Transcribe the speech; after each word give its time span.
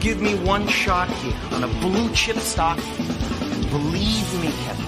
give 0.00 0.20
me 0.20 0.34
one 0.36 0.66
shot 0.68 1.08
here 1.08 1.36
on 1.52 1.64
a 1.64 1.68
blue 1.80 2.12
chip 2.14 2.36
stock, 2.38 2.76
believe 3.70 4.42
me, 4.42 4.52
Kevin, 4.64 4.84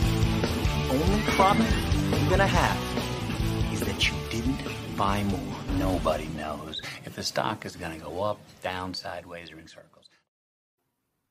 the 0.89 1.05
only 1.05 1.23
problem 1.33 1.67
you're 2.11 2.31
gonna 2.31 2.47
have 2.47 3.73
is 3.73 3.81
that 3.81 4.09
you 4.09 4.15
didn't 4.31 4.61
buy 4.97 5.23
more. 5.25 5.57
Nobody 5.79 6.27
knows 6.37 6.81
if 7.05 7.17
the 7.17 7.23
stock 7.23 7.65
is 7.67 7.75
to 7.75 7.99
go 8.03 8.23
up, 8.23 8.39
down, 8.63 8.95
sideways, 8.95 9.51
or 9.51 9.59
in 9.59 9.67
circles. 9.67 10.09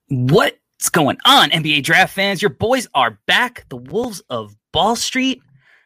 What's 0.09 0.89
going 0.89 1.17
on, 1.25 1.51
NBA 1.51 1.83
draft 1.83 2.13
fans? 2.13 2.41
Your 2.41 2.49
boys 2.49 2.87
are 2.93 3.19
back. 3.27 3.65
The 3.69 3.77
Wolves 3.77 4.21
of 4.29 4.55
Ball 4.73 4.95
Street, 4.95 5.41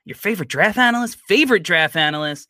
your 0.05 0.15
favorite 0.15 0.49
draft 0.49 0.77
analyst, 0.77 1.17
favorite 1.27 1.63
draft 1.63 1.95
analyst, 1.95 2.47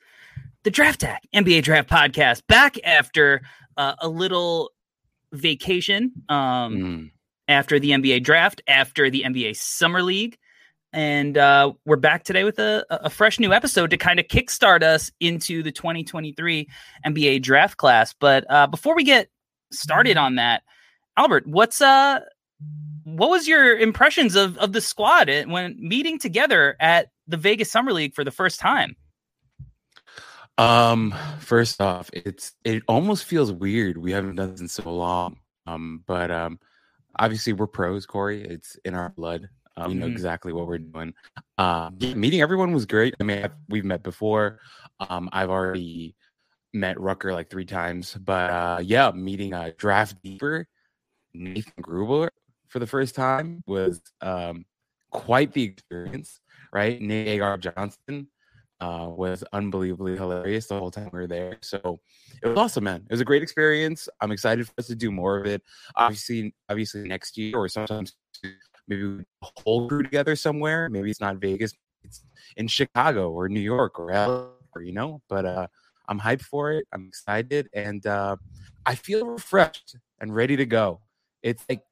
the 0.63 0.71
Draft 0.71 1.01
Tag 1.01 1.19
NBA 1.33 1.63
Draft 1.63 1.89
Podcast, 1.89 2.43
back 2.47 2.77
after 2.85 3.41
uh, 3.75 3.95
a 3.99 4.07
little 4.07 4.71
vacation 5.33 6.11
um, 6.29 6.77
Mm. 6.77 7.11
after 7.47 7.79
the 7.79 7.91
NBA 7.91 8.23
draft, 8.23 8.61
after 8.67 9.09
the 9.09 9.23
NBA 9.23 9.55
Summer 9.57 10.01
League. 10.01 10.37
And 10.93 11.37
uh, 11.39 11.73
we're 11.85 11.95
back 11.95 12.23
today 12.23 12.43
with 12.43 12.59
a, 12.59 12.85
a 12.89 13.09
fresh 13.09 13.39
new 13.39 13.51
episode 13.51 13.89
to 13.89 13.97
kind 13.97 14.19
of 14.19 14.27
kickstart 14.27 14.83
us 14.83 15.11
into 15.19 15.63
the 15.63 15.71
2023 15.71 16.69
NBA 17.05 17.41
draft 17.41 17.77
class. 17.77 18.13
But 18.19 18.45
uh, 18.47 18.67
before 18.67 18.95
we 18.95 19.03
get 19.03 19.29
started 19.71 20.17
on 20.17 20.35
that, 20.35 20.61
Albert, 21.17 21.47
what's 21.47 21.81
uh, 21.81 22.19
what 23.05 23.29
was 23.31 23.47
your 23.47 23.77
impressions 23.77 24.35
of 24.35 24.55
of 24.59 24.73
the 24.73 24.81
squad 24.81 25.29
when 25.47 25.75
meeting 25.79 26.19
together 26.19 26.75
at 26.79 27.09
the 27.27 27.37
Vegas 27.37 27.71
Summer 27.71 27.91
League 27.91 28.13
for 28.13 28.23
the 28.23 28.31
first 28.31 28.59
time? 28.59 28.95
Um, 30.57 31.15
first 31.39 31.81
off, 31.81 32.09
it's 32.13 32.53
it 32.63 32.83
almost 32.87 33.25
feels 33.25 33.51
weird. 33.51 33.97
We 33.97 34.11
haven't 34.11 34.35
done 34.35 34.51
this 34.51 34.61
in 34.61 34.67
so 34.67 34.93
long. 34.93 35.37
Um, 35.65 36.03
but 36.05 36.29
um, 36.29 36.59
obviously 37.17 37.53
we're 37.53 37.67
pros, 37.67 38.05
Corey. 38.05 38.43
It's 38.43 38.75
in 38.85 38.93
our 38.93 39.09
blood. 39.09 39.49
Um, 39.75 39.87
we 39.89 39.93
know 39.95 40.05
Mhm. 40.05 40.11
exactly 40.11 40.53
what 40.53 40.67
we're 40.67 40.77
doing. 40.77 41.13
Um, 41.57 41.95
yeah, 41.99 42.13
meeting 42.13 42.41
everyone 42.41 42.73
was 42.73 42.85
great. 42.85 43.15
I 43.19 43.23
mean, 43.23 43.43
I've, 43.45 43.55
we've 43.69 43.85
met 43.85 44.03
before. 44.03 44.59
Um, 44.99 45.29
I've 45.33 45.49
already 45.49 46.15
met 46.73 46.99
Rucker 46.99 47.33
like 47.33 47.49
three 47.49 47.65
times, 47.65 48.13
but 48.15 48.49
uh, 48.51 48.79
yeah, 48.83 49.11
meeting 49.11 49.53
uh, 49.53 49.71
draft 49.77 50.21
deeper 50.23 50.67
Nathan 51.33 51.73
Gruber 51.81 52.29
for 52.67 52.79
the 52.79 52.87
first 52.87 53.15
time 53.15 53.63
was 53.67 54.01
um 54.21 54.65
quite 55.11 55.53
the 55.53 55.63
experience, 55.63 56.39
right? 56.71 57.01
Nate 57.01 57.27
Agar 57.27 57.57
Johnson 57.57 58.27
uh, 58.83 59.07
was 59.07 59.43
unbelievably 59.53 60.17
hilarious 60.17 60.67
the 60.67 60.77
whole 60.77 60.91
time 60.91 61.09
we 61.13 61.19
were 61.19 61.27
there. 61.27 61.57
So 61.61 62.01
it 62.41 62.47
was 62.47 62.57
awesome, 62.57 62.83
man. 62.83 63.05
It 63.09 63.13
was 63.13 63.21
a 63.21 63.25
great 63.25 63.41
experience. 63.41 64.09
I'm 64.19 64.31
excited 64.31 64.67
for 64.67 64.73
us 64.77 64.87
to 64.87 64.95
do 64.95 65.09
more 65.09 65.37
of 65.39 65.45
it. 65.45 65.61
Obviously, 65.95 66.53
obviously 66.69 67.07
next 67.07 67.37
year 67.37 67.55
or 67.55 67.69
sometimes 67.69 68.15
maybe 68.87 69.03
we 69.03 69.23
whole 69.41 69.87
crew 69.87 70.03
together 70.03 70.35
somewhere. 70.35 70.89
Maybe 70.89 71.09
it's 71.09 71.21
not 71.21 71.37
Vegas, 71.37 71.73
it's 72.03 72.25
in 72.57 72.67
Chicago 72.67 73.31
or 73.31 73.47
New 73.47 73.61
York 73.61 73.99
or, 73.99 74.51
you 74.81 74.91
know. 74.91 75.21
But 75.29 75.45
uh, 75.45 75.67
I'm 76.09 76.19
hyped 76.19 76.41
for 76.41 76.73
it. 76.73 76.85
I'm 76.91 77.07
excited, 77.07 77.69
and 77.73 78.05
uh, 78.05 78.35
I 78.85 78.95
feel 78.95 79.25
refreshed 79.25 79.95
and 80.19 80.35
ready 80.35 80.57
to 80.57 80.65
go. 80.65 80.99
It's 81.41 81.63
like 81.69 81.83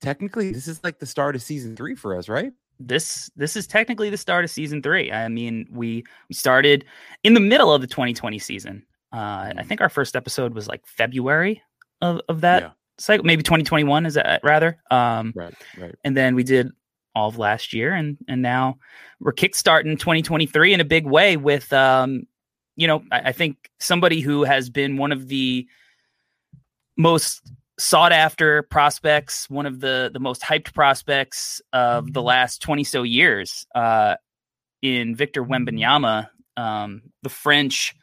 technically 0.00 0.52
this 0.52 0.68
is 0.68 0.84
like 0.84 1.00
the 1.00 1.06
start 1.06 1.34
of 1.34 1.42
season 1.42 1.74
three 1.74 1.96
for 1.96 2.16
us, 2.16 2.28
right? 2.28 2.52
This 2.78 3.30
this 3.36 3.56
is 3.56 3.66
technically 3.66 4.10
the 4.10 4.16
start 4.16 4.44
of 4.44 4.50
season 4.50 4.82
three. 4.82 5.10
I 5.12 5.28
mean, 5.28 5.66
we 5.70 6.04
we 6.28 6.34
started 6.34 6.84
in 7.24 7.34
the 7.34 7.40
middle 7.40 7.72
of 7.72 7.80
the 7.80 7.86
2020 7.86 8.38
season. 8.38 8.84
Uh, 9.12 9.16
I 9.16 9.52
Mhm. 9.56 9.66
think 9.66 9.80
our 9.80 9.88
first 9.88 10.16
episode 10.16 10.54
was 10.54 10.68
like 10.68 10.86
February 10.86 11.62
of, 12.02 12.20
of 12.28 12.40
that 12.42 12.62
Yeah. 12.62 12.70
cycle, 12.98 13.24
maybe 13.24 13.42
2021 13.42 14.04
is 14.06 14.14
that 14.14 14.40
rather. 14.44 14.78
Um, 14.90 15.32
Right, 15.34 15.54
right. 15.78 15.94
and 16.04 16.16
then 16.16 16.34
we 16.34 16.42
did 16.42 16.70
all 17.14 17.28
of 17.28 17.38
last 17.38 17.72
year, 17.72 17.94
and 17.94 18.18
and 18.28 18.42
now 18.42 18.78
we're 19.20 19.32
kickstarting 19.32 19.98
2023 19.98 20.74
in 20.74 20.80
a 20.80 20.84
big 20.84 21.06
way 21.06 21.36
with 21.38 21.72
um, 21.72 22.26
you 22.76 22.86
know, 22.86 23.02
I, 23.10 23.20
I 23.28 23.32
think 23.32 23.70
somebody 23.80 24.20
who 24.20 24.44
has 24.44 24.68
been 24.68 24.98
one 24.98 25.12
of 25.12 25.28
the 25.28 25.66
most 26.98 27.40
sought 27.78 28.12
after 28.12 28.62
prospects, 28.62 29.48
one 29.50 29.66
of 29.66 29.80
the 29.80 30.10
the 30.12 30.20
most 30.20 30.42
hyped 30.42 30.72
prospects 30.74 31.60
of 31.72 32.12
the 32.12 32.22
last 32.22 32.62
20 32.62 32.84
so 32.84 33.02
years 33.02 33.66
uh 33.74 34.16
in 34.82 35.14
Victor 35.14 35.44
Wembanyama, 35.44 36.28
um 36.56 37.02
the 37.22 37.28
French 37.28 37.94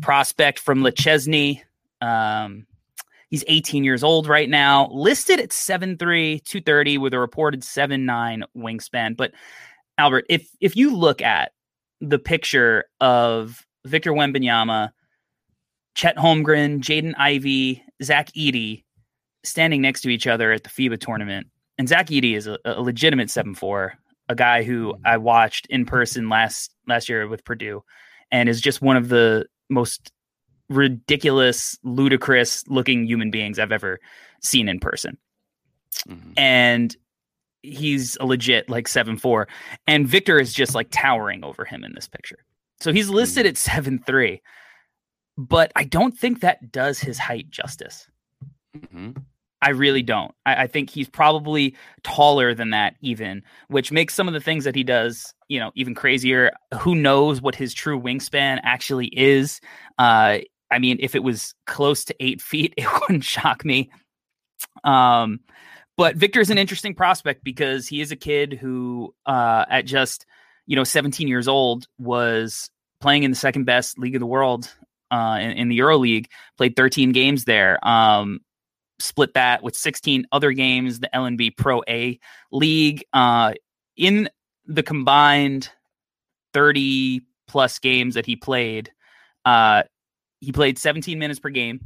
prospect 0.00 0.58
from 0.58 0.82
Le 0.82 0.92
Chesnay. 0.92 1.62
Um 2.00 2.66
he's 3.28 3.44
18 3.46 3.84
years 3.84 4.02
old 4.02 4.26
right 4.26 4.48
now, 4.48 4.88
listed 4.92 5.38
at 5.38 5.50
7'3, 5.50 6.42
230 6.42 6.98
with 6.98 7.14
a 7.14 7.18
reported 7.18 7.62
7'9 7.62 8.42
wingspan, 8.56 9.16
but 9.16 9.32
Albert, 9.98 10.24
if 10.30 10.48
if 10.60 10.76
you 10.76 10.96
look 10.96 11.20
at 11.20 11.52
the 12.00 12.18
picture 12.18 12.86
of 13.00 13.66
Victor 13.84 14.12
Wembanyama, 14.12 14.92
Chet 15.94 16.16
Holmgren, 16.16 16.80
Jaden 16.80 17.14
Ivey, 17.18 17.84
Zach 18.02 18.32
Edey 18.32 18.84
standing 19.42 19.80
next 19.80 20.02
to 20.02 20.10
each 20.10 20.26
other 20.26 20.52
at 20.52 20.64
the 20.64 20.70
FIBA 20.70 21.00
tournament. 21.00 21.46
And 21.78 21.88
Zach 21.88 22.08
Edey 22.08 22.36
is 22.36 22.46
a, 22.46 22.58
a 22.64 22.82
legitimate 22.82 23.28
7'4, 23.28 23.92
a 24.28 24.34
guy 24.34 24.62
who 24.62 24.94
I 25.04 25.16
watched 25.16 25.66
in 25.66 25.86
person 25.86 26.28
last 26.28 26.74
last 26.86 27.08
year 27.08 27.26
with 27.26 27.44
Purdue 27.44 27.82
and 28.30 28.48
is 28.48 28.60
just 28.60 28.82
one 28.82 28.96
of 28.96 29.08
the 29.08 29.46
most 29.68 30.12
ridiculous, 30.68 31.78
ludicrous 31.82 32.66
looking 32.68 33.04
human 33.06 33.30
beings 33.30 33.58
I've 33.58 33.72
ever 33.72 33.98
seen 34.40 34.68
in 34.68 34.78
person. 34.78 35.18
Mhm. 36.06 36.32
And 36.36 36.96
he's 37.62 38.16
a 38.20 38.26
legit 38.26 38.70
like 38.70 38.88
seven 38.88 39.16
four, 39.16 39.48
and 39.86 40.06
Victor 40.06 40.38
is 40.38 40.52
just 40.52 40.74
like 40.74 40.88
towering 40.90 41.44
over 41.44 41.64
him 41.64 41.84
in 41.84 41.92
this 41.94 42.08
picture. 42.08 42.38
So 42.80 42.92
he's 42.92 43.08
listed 43.08 43.46
at 43.46 43.56
seven 43.56 43.98
three, 43.98 44.42
but 45.36 45.72
I 45.76 45.84
don't 45.84 46.16
think 46.16 46.40
that 46.40 46.72
does 46.72 47.00
his 47.00 47.18
height 47.18 47.50
justice. 47.50 48.08
Mhm. 48.76 49.24
I 49.62 49.70
really 49.70 50.02
don't. 50.02 50.32
I, 50.46 50.62
I 50.62 50.66
think 50.66 50.88
he's 50.88 51.08
probably 51.08 51.76
taller 52.02 52.54
than 52.54 52.70
that, 52.70 52.94
even, 53.02 53.42
which 53.68 53.92
makes 53.92 54.14
some 54.14 54.26
of 54.26 54.32
the 54.34 54.40
things 54.40 54.64
that 54.64 54.74
he 54.74 54.82
does, 54.82 55.34
you 55.48 55.60
know, 55.60 55.70
even 55.74 55.94
crazier. 55.94 56.52
Who 56.80 56.94
knows 56.94 57.42
what 57.42 57.54
his 57.54 57.74
true 57.74 58.00
wingspan 58.00 58.60
actually 58.62 59.08
is? 59.08 59.60
Uh, 59.98 60.38
I 60.70 60.78
mean, 60.78 60.96
if 61.00 61.14
it 61.14 61.22
was 61.22 61.54
close 61.66 62.04
to 62.06 62.14
eight 62.20 62.40
feet, 62.50 62.72
it 62.76 62.86
wouldn't 63.02 63.24
shock 63.24 63.64
me. 63.64 63.90
Um, 64.84 65.40
but 65.96 66.16
Victor 66.16 66.40
is 66.40 66.50
an 66.50 66.58
interesting 66.58 66.94
prospect 66.94 67.44
because 67.44 67.86
he 67.86 68.00
is 68.00 68.12
a 68.12 68.16
kid 68.16 68.54
who, 68.54 69.14
uh, 69.26 69.66
at 69.68 69.84
just 69.84 70.24
you 70.66 70.76
know 70.76 70.84
17 70.84 71.28
years 71.28 71.48
old, 71.48 71.86
was 71.98 72.70
playing 73.00 73.24
in 73.24 73.30
the 73.30 73.36
second 73.36 73.64
best 73.64 73.98
league 73.98 74.14
of 74.16 74.20
the 74.20 74.26
world 74.26 74.72
uh, 75.10 75.38
in, 75.40 75.50
in 75.52 75.68
the 75.68 75.76
Euro 75.76 75.98
League. 75.98 76.30
Played 76.56 76.76
13 76.76 77.12
games 77.12 77.44
there. 77.44 77.78
Um, 77.86 78.40
split 79.00 79.34
that 79.34 79.62
with 79.62 79.74
16 79.74 80.26
other 80.32 80.52
games, 80.52 81.00
the 81.00 81.10
LNB 81.14 81.56
Pro 81.56 81.82
A 81.88 82.18
League. 82.52 83.04
Uh, 83.12 83.54
in 83.96 84.28
the 84.66 84.82
combined 84.82 85.70
30 86.54 87.22
plus 87.48 87.78
games 87.78 88.14
that 88.14 88.26
he 88.26 88.36
played, 88.36 88.90
uh, 89.44 89.82
he 90.40 90.52
played 90.52 90.78
17 90.78 91.18
minutes 91.18 91.40
per 91.40 91.50
game, 91.50 91.80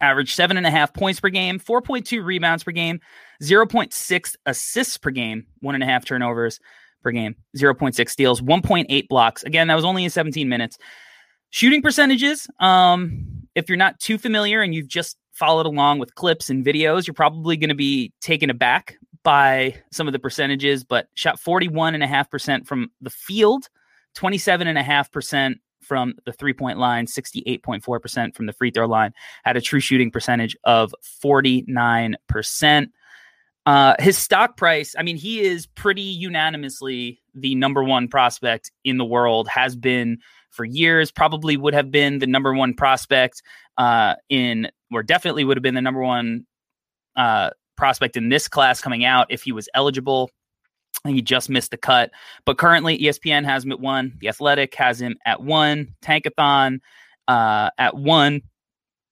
averaged 0.00 0.34
seven 0.34 0.56
and 0.56 0.66
a 0.66 0.70
half 0.70 0.92
points 0.92 1.20
per 1.20 1.30
game, 1.30 1.58
4.2 1.58 2.24
rebounds 2.24 2.64
per 2.64 2.72
game, 2.72 3.00
0.6 3.42 4.36
assists 4.46 4.98
per 4.98 5.10
game, 5.10 5.46
one 5.60 5.74
and 5.74 5.84
a 5.84 5.86
half 5.86 6.04
turnovers 6.04 6.60
per 7.02 7.10
game, 7.10 7.36
0.6 7.56 8.08
steals, 8.08 8.40
1.8 8.40 9.08
blocks. 9.08 9.42
Again, 9.44 9.68
that 9.68 9.74
was 9.74 9.84
only 9.84 10.04
in 10.04 10.10
17 10.10 10.48
minutes. 10.48 10.78
Shooting 11.50 11.82
percentages, 11.82 12.48
um, 12.58 13.46
if 13.54 13.68
you're 13.68 13.78
not 13.78 14.00
too 14.00 14.18
familiar 14.18 14.60
and 14.60 14.74
you've 14.74 14.88
just 14.88 15.16
followed 15.34 15.66
along 15.66 15.98
with 15.98 16.14
clips 16.14 16.48
and 16.48 16.64
videos, 16.64 17.06
you're 17.06 17.14
probably 17.14 17.56
going 17.56 17.68
to 17.68 17.74
be 17.74 18.12
taken 18.20 18.50
aback 18.50 18.96
by 19.22 19.74
some 19.90 20.06
of 20.06 20.12
the 20.12 20.18
percentages, 20.18 20.84
but 20.84 21.08
shot 21.14 21.40
41.5% 21.40 22.66
from 22.66 22.90
the 23.00 23.10
field, 23.10 23.68
27.5% 24.16 25.56
from 25.80 26.14
the 26.24 26.32
three 26.32 26.52
point 26.52 26.78
line, 26.78 27.06
68.4% 27.06 28.34
from 28.34 28.46
the 28.46 28.52
free 28.52 28.70
throw 28.70 28.86
line, 28.86 29.12
had 29.44 29.56
a 29.56 29.60
true 29.60 29.80
shooting 29.80 30.10
percentage 30.10 30.56
of 30.64 30.94
49%. 31.22 32.86
Uh, 33.66 33.94
his 33.98 34.18
stock 34.18 34.56
price, 34.56 34.94
I 34.98 35.02
mean, 35.02 35.16
he 35.16 35.40
is 35.40 35.66
pretty 35.66 36.02
unanimously 36.02 37.20
the 37.34 37.54
number 37.54 37.82
one 37.82 38.08
prospect 38.08 38.70
in 38.84 38.98
the 38.98 39.04
world, 39.04 39.48
has 39.48 39.74
been 39.74 40.18
for 40.54 40.64
years, 40.64 41.10
probably 41.10 41.56
would 41.56 41.74
have 41.74 41.90
been 41.90 42.18
the 42.18 42.26
number 42.26 42.54
one 42.54 42.74
prospect 42.74 43.42
uh, 43.76 44.14
in, 44.28 44.70
or 44.92 45.02
definitely 45.02 45.44
would 45.44 45.56
have 45.56 45.62
been 45.62 45.74
the 45.74 45.82
number 45.82 46.00
one 46.00 46.46
uh, 47.16 47.50
prospect 47.76 48.16
in 48.16 48.28
this 48.28 48.48
class 48.48 48.80
coming 48.80 49.04
out 49.04 49.26
if 49.30 49.42
he 49.42 49.52
was 49.52 49.68
eligible. 49.74 50.30
And 51.04 51.14
he 51.14 51.22
just 51.22 51.50
missed 51.50 51.70
the 51.70 51.76
cut. 51.76 52.12
But 52.46 52.56
currently, 52.56 52.98
ESPN 52.98 53.44
has 53.44 53.64
him 53.64 53.72
at 53.72 53.80
one. 53.80 54.14
The 54.20 54.28
Athletic 54.28 54.74
has 54.76 55.00
him 55.00 55.16
at 55.26 55.42
one. 55.42 55.94
Tankathon 56.02 56.78
uh, 57.28 57.70
at 57.76 57.96
one. 57.96 58.42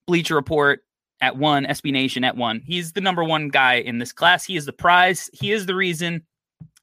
Bleacher 0.07 0.35
Report 0.35 0.81
at 1.21 1.37
one, 1.37 1.65
SB 1.65 1.91
Nation 1.91 2.23
at 2.23 2.35
one. 2.35 2.61
He's 2.65 2.91
the 2.91 3.01
number 3.01 3.23
one 3.23 3.47
guy 3.47 3.75
in 3.75 3.97
this 3.97 4.11
class. 4.11 4.43
He 4.43 4.57
is 4.57 4.65
the 4.65 4.73
prize. 4.73 5.29
He 5.31 5.51
is 5.51 5.65
the 5.65 5.75
reason 5.75 6.25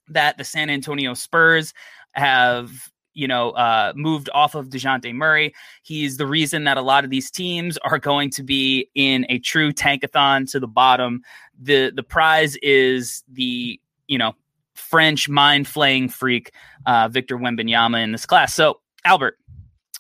that 0.09 0.39
the 0.39 0.45
San 0.45 0.71
Antonio 0.71 1.13
Spurs 1.15 1.75
have 2.13 2.91
you 3.15 3.27
know, 3.27 3.51
uh, 3.51 3.93
moved 3.97 4.31
off 4.33 4.55
of 4.55 4.69
Dejounte 4.69 5.15
Murray. 5.15 5.55
He's 5.83 6.17
the 6.17 6.27
reason 6.27 6.65
that 6.65 6.77
a 6.77 6.83
lot 6.83 7.05
of 7.05 7.11
these 7.11 7.31
teams 7.31 7.79
are 7.79 7.99
going 7.99 8.31
to 8.31 8.43
be 8.43 8.89
in 8.95 9.27
a 9.29 9.39
true 9.39 9.73
tankathon 9.73 10.51
to 10.53 10.61
the 10.61 10.69
bottom. 10.69 11.23
The 11.61 11.93
the 11.95 12.03
prize 12.03 12.57
is 12.57 13.23
the, 13.29 13.81
you 14.07 14.19
know, 14.19 14.35
French 14.75 15.29
mind 15.29 15.69
flaying 15.69 16.09
freak, 16.09 16.53
uh, 16.87 17.09
Victor 17.09 17.37
Wembanyama 17.37 18.03
in 18.03 18.13
this 18.13 18.27
class. 18.27 18.55
So, 18.55 18.81
Albert, 19.05 19.39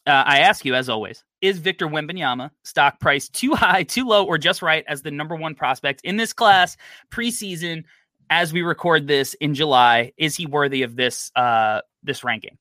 uh, 0.06 0.24
I 0.26 0.40
ask 0.40 0.64
you, 0.64 0.74
as 0.74 0.88
always, 0.88 1.24
is 1.40 1.58
Victor 1.58 1.86
Wembanyama 1.86 2.50
stock 2.64 3.00
price 3.00 3.28
too 3.28 3.54
high, 3.54 3.82
too 3.82 4.06
low, 4.06 4.24
or 4.24 4.38
just 4.38 4.62
right 4.62 4.84
as 4.88 5.02
the 5.02 5.10
number 5.10 5.36
one 5.36 5.54
prospect 5.54 6.00
in 6.04 6.16
this 6.16 6.32
class 6.32 6.76
preseason? 7.10 7.84
As 8.32 8.52
we 8.52 8.62
record 8.62 9.08
this 9.08 9.34
in 9.34 9.54
July, 9.54 10.12
is 10.16 10.36
he 10.36 10.46
worthy 10.46 10.82
of 10.82 10.94
this 10.94 11.32
uh, 11.34 11.80
this 12.04 12.22
ranking? 12.22 12.58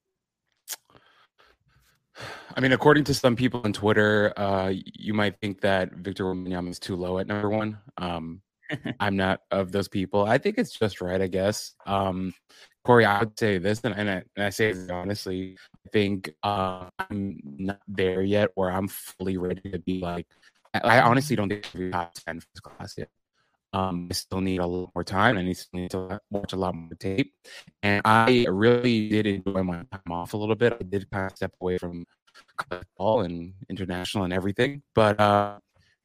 I 2.56 2.60
mean, 2.60 2.72
according 2.72 3.04
to 3.06 3.14
some 3.14 3.36
people 3.36 3.62
on 3.64 3.74
Twitter, 3.74 4.34
uh, 4.38 4.74
you 4.74 5.14
might 5.14 5.40
think 5.40 5.62
that 5.62 5.94
Victor 5.94 6.26
Wembanyama 6.26 6.70
is 6.70 6.80
too 6.80 6.96
low 6.96 7.20
at 7.20 7.28
number 7.28 7.50
one. 7.50 7.78
Um, 7.98 8.42
I'm 9.00 9.16
not 9.16 9.42
of 9.52 9.72
those 9.72 9.88
people. 9.88 10.26
I 10.26 10.38
think 10.38 10.58
it's 10.58 10.78
just 10.78 11.02
right, 11.02 11.22
I 11.22 11.28
guess. 11.28 11.74
Um, 11.86 12.34
Corey, 12.84 13.06
I 13.06 13.20
would 13.20 13.38
say 13.38 13.58
this, 13.58 13.82
and, 13.84 13.94
and, 13.96 14.10
I, 14.10 14.24
and 14.36 14.46
I 14.46 14.50
say 14.50 14.72
this 14.72 14.90
honestly. 14.90 15.58
I 15.86 15.90
think 15.90 16.32
uh, 16.44 16.90
I'm 16.98 17.40
not 17.44 17.80
there 17.88 18.22
yet, 18.22 18.52
where 18.56 18.72
I'm 18.72 18.88
fully 18.88 19.38
ready 19.38 19.70
to 19.72 19.80
be 19.80 20.00
like. 20.00 20.28
I 20.74 21.02
honestly 21.02 21.36
don't 21.36 21.50
think 21.50 21.68
we 21.74 21.90
top 21.90 22.14
ten 22.14 22.40
for 22.40 22.48
this 22.54 22.62
class 22.62 22.96
yet. 22.98 23.10
Um, 23.72 24.08
I 24.10 24.14
still 24.14 24.42
need 24.42 24.60
a 24.60 24.66
lot 24.66 24.90
more 24.96 25.04
time. 25.04 25.38
I 25.38 25.44
need, 25.44 25.92
to 25.92 26.20
watch 26.32 26.54
a 26.54 26.56
lot 26.56 26.74
more 26.76 26.96
tape, 27.00 27.34
and 27.84 28.02
I 28.04 28.48
really 28.50 29.10
did 29.10 29.28
enjoy 29.28 29.62
my 29.64 29.84
time 29.92 30.12
off 30.12 30.34
a 30.34 30.38
little 30.38 30.56
bit. 30.56 30.74
I 30.74 30.84
did 30.84 31.10
kind 31.12 31.28
of 31.32 31.38
step 31.38 31.54
away 31.62 31.78
from 31.78 32.06
ball 32.98 33.22
and 33.22 33.54
international 33.70 34.24
and 34.24 34.34
everything, 34.34 34.82
but 34.96 35.20
uh, 35.20 35.60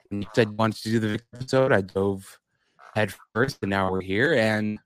when 0.08 0.22
you 0.22 0.28
said 0.34 0.48
you 0.48 0.54
wanted 0.54 0.82
to 0.82 0.90
do 0.90 0.98
the 0.98 1.20
episode, 1.34 1.72
I 1.72 1.80
dove 1.80 2.38
head 2.94 3.12
first, 3.34 3.58
and 3.62 3.70
now 3.70 3.90
we're 3.90 4.00
here. 4.00 4.34
And 4.34 4.78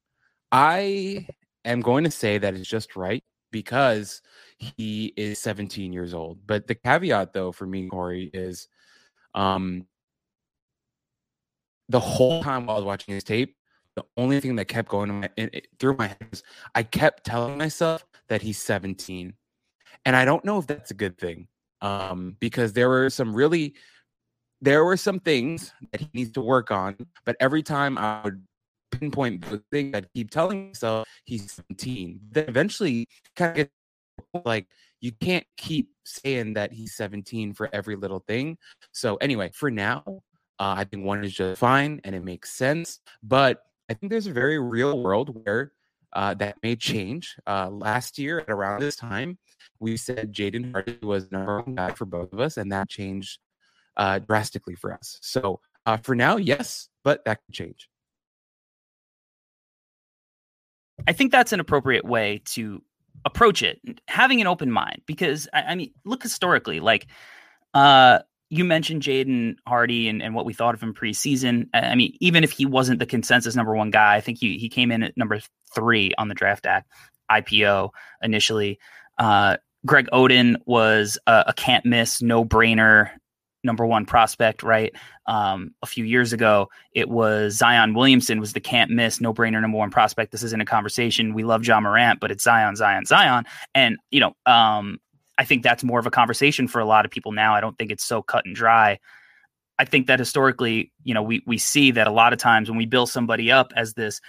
I 0.50 1.26
am 1.64 1.80
going 1.80 2.04
to 2.04 2.10
say 2.10 2.38
that 2.38 2.54
it's 2.54 2.68
just 2.68 2.96
right 2.96 3.22
because 3.50 4.22
he 4.58 5.12
is 5.16 5.38
17 5.38 5.92
years 5.92 6.14
old. 6.14 6.38
But 6.46 6.66
the 6.66 6.74
caveat, 6.74 7.32
though, 7.32 7.52
for 7.52 7.66
me, 7.66 7.88
Corey, 7.88 8.30
is 8.32 8.68
um, 9.34 9.86
the 11.88 12.00
whole 12.00 12.42
time 12.42 12.66
while 12.66 12.76
I 12.76 12.80
was 12.80 12.86
watching 12.86 13.14
his 13.14 13.24
tape, 13.24 13.56
the 13.96 14.04
only 14.16 14.40
thing 14.40 14.56
that 14.56 14.66
kept 14.66 14.88
going 14.88 15.20
my, 15.20 15.30
in, 15.36 15.50
through 15.78 15.96
my 15.96 16.08
head 16.08 16.28
is 16.32 16.42
I 16.74 16.82
kept 16.82 17.24
telling 17.24 17.58
myself 17.58 18.04
that 18.28 18.42
he's 18.42 18.58
17. 18.58 19.34
And 20.04 20.16
I 20.16 20.24
don't 20.24 20.44
know 20.44 20.58
if 20.58 20.66
that's 20.66 20.90
a 20.90 20.94
good 20.94 21.18
thing 21.18 21.48
um, 21.80 22.36
because 22.40 22.72
there 22.72 22.88
were 22.88 23.10
some 23.10 23.34
really 23.34 23.74
there 24.60 24.84
were 24.84 24.96
some 24.96 25.20
things 25.20 25.72
that 25.92 26.00
he 26.00 26.08
needs 26.12 26.32
to 26.32 26.40
work 26.40 26.72
on, 26.72 26.96
but 27.24 27.36
every 27.38 27.62
time 27.62 27.96
I 27.96 28.20
would 28.24 28.44
pinpoint 28.90 29.42
the 29.48 29.62
thing 29.70 29.94
I'd 29.94 30.12
keep 30.12 30.30
telling 30.30 30.68
myself 30.68 31.06
he's 31.24 31.52
17. 31.52 32.20
Then 32.30 32.44
eventually 32.48 33.06
kind 33.36 33.60
of 34.34 34.44
like 34.44 34.66
you 35.00 35.12
can't 35.12 35.46
keep 35.56 35.90
saying 36.04 36.54
that 36.54 36.72
he's 36.72 36.96
17 36.96 37.54
for 37.54 37.68
every 37.72 37.94
little 37.94 38.24
thing. 38.26 38.58
So 38.92 39.16
anyway, 39.16 39.50
for 39.54 39.70
now, 39.70 40.22
uh, 40.58 40.74
I 40.78 40.84
think 40.84 41.04
one 41.04 41.24
is 41.24 41.32
just 41.32 41.60
fine 41.60 42.00
and 42.04 42.14
it 42.14 42.24
makes 42.24 42.52
sense. 42.52 43.00
But 43.22 43.62
I 43.88 43.94
think 43.94 44.10
there's 44.10 44.26
a 44.26 44.32
very 44.32 44.58
real 44.58 45.00
world 45.02 45.44
where 45.44 45.72
uh, 46.12 46.34
that 46.34 46.56
may 46.62 46.76
change. 46.76 47.36
Uh, 47.46 47.68
last 47.70 48.18
year 48.18 48.40
at 48.40 48.50
around 48.50 48.80
this 48.80 48.96
time, 48.96 49.38
we 49.80 49.96
said 49.96 50.32
Jaden 50.32 50.72
Hardy 50.72 50.98
was 51.02 51.30
number 51.30 51.60
one 51.60 51.74
guy 51.74 51.92
for 51.92 52.04
both 52.04 52.32
of 52.32 52.40
us, 52.40 52.56
and 52.56 52.72
that 52.72 52.88
changed 52.88 53.38
uh, 53.96 54.18
drastically 54.18 54.74
for 54.74 54.92
us. 54.92 55.18
So 55.22 55.60
uh, 55.86 55.96
for 55.98 56.14
now, 56.14 56.36
yes, 56.36 56.88
but 57.04 57.24
that 57.24 57.40
could 57.44 57.54
change. 57.54 57.88
I 61.06 61.12
think 61.12 61.30
that's 61.30 61.52
an 61.52 61.60
appropriate 61.60 62.04
way 62.04 62.42
to 62.46 62.82
approach 63.24 63.62
it, 63.62 63.80
having 64.08 64.40
an 64.40 64.46
open 64.46 64.70
mind. 64.70 65.02
Because 65.06 65.48
I, 65.52 65.62
I 65.62 65.74
mean, 65.74 65.92
look 66.04 66.22
historically, 66.22 66.80
like 66.80 67.06
uh, 67.74 68.20
you 68.50 68.64
mentioned 68.64 69.02
Jaden 69.02 69.56
Hardy 69.66 70.08
and, 70.08 70.22
and 70.22 70.34
what 70.34 70.46
we 70.46 70.54
thought 70.54 70.74
of 70.74 70.82
him 70.82 70.94
preseason. 70.94 71.68
I 71.74 71.94
mean, 71.94 72.16
even 72.20 72.44
if 72.44 72.52
he 72.52 72.66
wasn't 72.66 72.98
the 72.98 73.06
consensus 73.06 73.54
number 73.54 73.74
one 73.74 73.90
guy, 73.90 74.16
I 74.16 74.20
think 74.20 74.38
he 74.38 74.58
he 74.58 74.68
came 74.68 74.90
in 74.90 75.02
at 75.02 75.16
number 75.16 75.40
three 75.74 76.12
on 76.16 76.28
the 76.28 76.34
draft 76.34 76.66
act 76.66 76.90
IPO 77.30 77.90
initially. 78.22 78.78
Uh, 79.18 79.56
Greg 79.86 80.08
Oden 80.12 80.56
was 80.66 81.18
a, 81.26 81.44
a 81.48 81.52
can't 81.52 81.84
miss, 81.84 82.22
no 82.22 82.44
brainer 82.44 83.10
number 83.64 83.84
one 83.84 84.06
prospect, 84.06 84.62
right? 84.62 84.94
Um, 85.26 85.74
a 85.82 85.86
few 85.86 86.04
years 86.04 86.32
ago, 86.32 86.68
it 86.92 87.08
was 87.08 87.56
Zion 87.56 87.94
Williamson 87.94 88.40
was 88.40 88.52
the 88.52 88.60
can't 88.60 88.90
miss, 88.90 89.20
no 89.20 89.34
brainer 89.34 89.60
number 89.60 89.76
one 89.76 89.90
prospect. 89.90 90.32
This 90.32 90.42
isn't 90.42 90.60
a 90.60 90.64
conversation. 90.64 91.34
We 91.34 91.44
love 91.44 91.66
Ja 91.66 91.80
Morant, 91.80 92.20
but 92.20 92.30
it's 92.30 92.44
Zion, 92.44 92.76
Zion, 92.76 93.04
Zion. 93.04 93.44
And, 93.74 93.98
you 94.10 94.20
know, 94.20 94.34
um, 94.46 94.98
I 95.38 95.44
think 95.44 95.62
that's 95.62 95.84
more 95.84 96.00
of 96.00 96.06
a 96.06 96.10
conversation 96.10 96.68
for 96.68 96.80
a 96.80 96.84
lot 96.84 97.04
of 97.04 97.10
people 97.10 97.32
now. 97.32 97.54
I 97.54 97.60
don't 97.60 97.78
think 97.78 97.90
it's 97.90 98.04
so 98.04 98.22
cut 98.22 98.44
and 98.44 98.54
dry. 98.54 98.98
I 99.78 99.84
think 99.84 100.08
that 100.08 100.18
historically, 100.18 100.92
you 101.04 101.14
know, 101.14 101.22
we 101.22 101.42
we 101.46 101.56
see 101.56 101.92
that 101.92 102.08
a 102.08 102.12
lot 102.12 102.32
of 102.32 102.40
times 102.40 102.68
when 102.68 102.76
we 102.76 102.86
build 102.86 103.08
somebody 103.08 103.50
up 103.52 103.72
as 103.76 103.94
this 103.94 104.20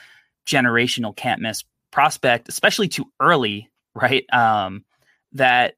generational 0.46 1.16
can't 1.16 1.42
miss 1.42 1.64
prospect, 1.92 2.48
especially 2.48 2.88
too 2.88 3.06
early, 3.20 3.70
right? 3.96 4.32
Um, 4.32 4.86
that 5.34 5.76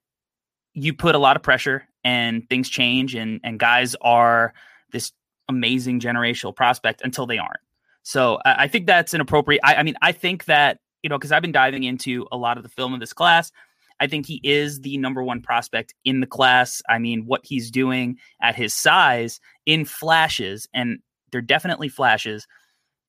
you 0.74 0.94
put 0.94 1.16
a 1.16 1.20
lot 1.20 1.36
of 1.36 1.44
pressure 1.44 1.88
and 2.04 2.48
things 2.50 2.70
change 2.70 3.16
and 3.16 3.40
and 3.44 3.60
guys 3.60 3.96
are 4.02 4.54
this 4.92 5.14
amazing 5.48 6.00
generational 6.00 6.56
prospect 6.56 7.02
until 7.04 7.26
they 7.26 7.38
aren't. 7.38 7.60
So 8.04 8.40
I, 8.46 8.64
I 8.64 8.68
think 8.68 8.86
that's 8.86 9.14
an 9.14 9.22
appropriate. 9.22 9.62
I, 9.64 9.76
I 9.76 9.84
mean, 9.84 9.96
I 10.02 10.12
think 10.12 10.46
that 10.46 10.80
you 11.04 11.10
know 11.10 11.18
because 11.18 11.32
I've 11.32 11.42
been 11.42 11.54
diving 11.54 11.84
into 11.84 12.28
a 12.32 12.38
lot 12.38 12.58
of 12.58 12.64
the 12.64 12.70
film 12.70 12.94
of 12.94 13.00
this 13.00 13.14
class. 13.14 13.52
I 14.02 14.08
think 14.08 14.26
he 14.26 14.42
is 14.44 14.82
the 14.82 14.98
number 14.98 15.24
one 15.24 15.42
prospect 15.42 15.94
in 16.04 16.20
the 16.20 16.28
class. 16.28 16.82
I 16.90 16.98
mean, 16.98 17.26
what 17.28 17.42
he's 17.46 17.70
doing 17.70 18.18
at 18.42 18.56
his 18.56 18.74
size 18.74 19.40
in 19.68 19.86
flashes, 19.86 20.68
and 20.74 21.00
they're 21.32 21.40
definitely 21.40 21.88
flashes, 21.88 22.48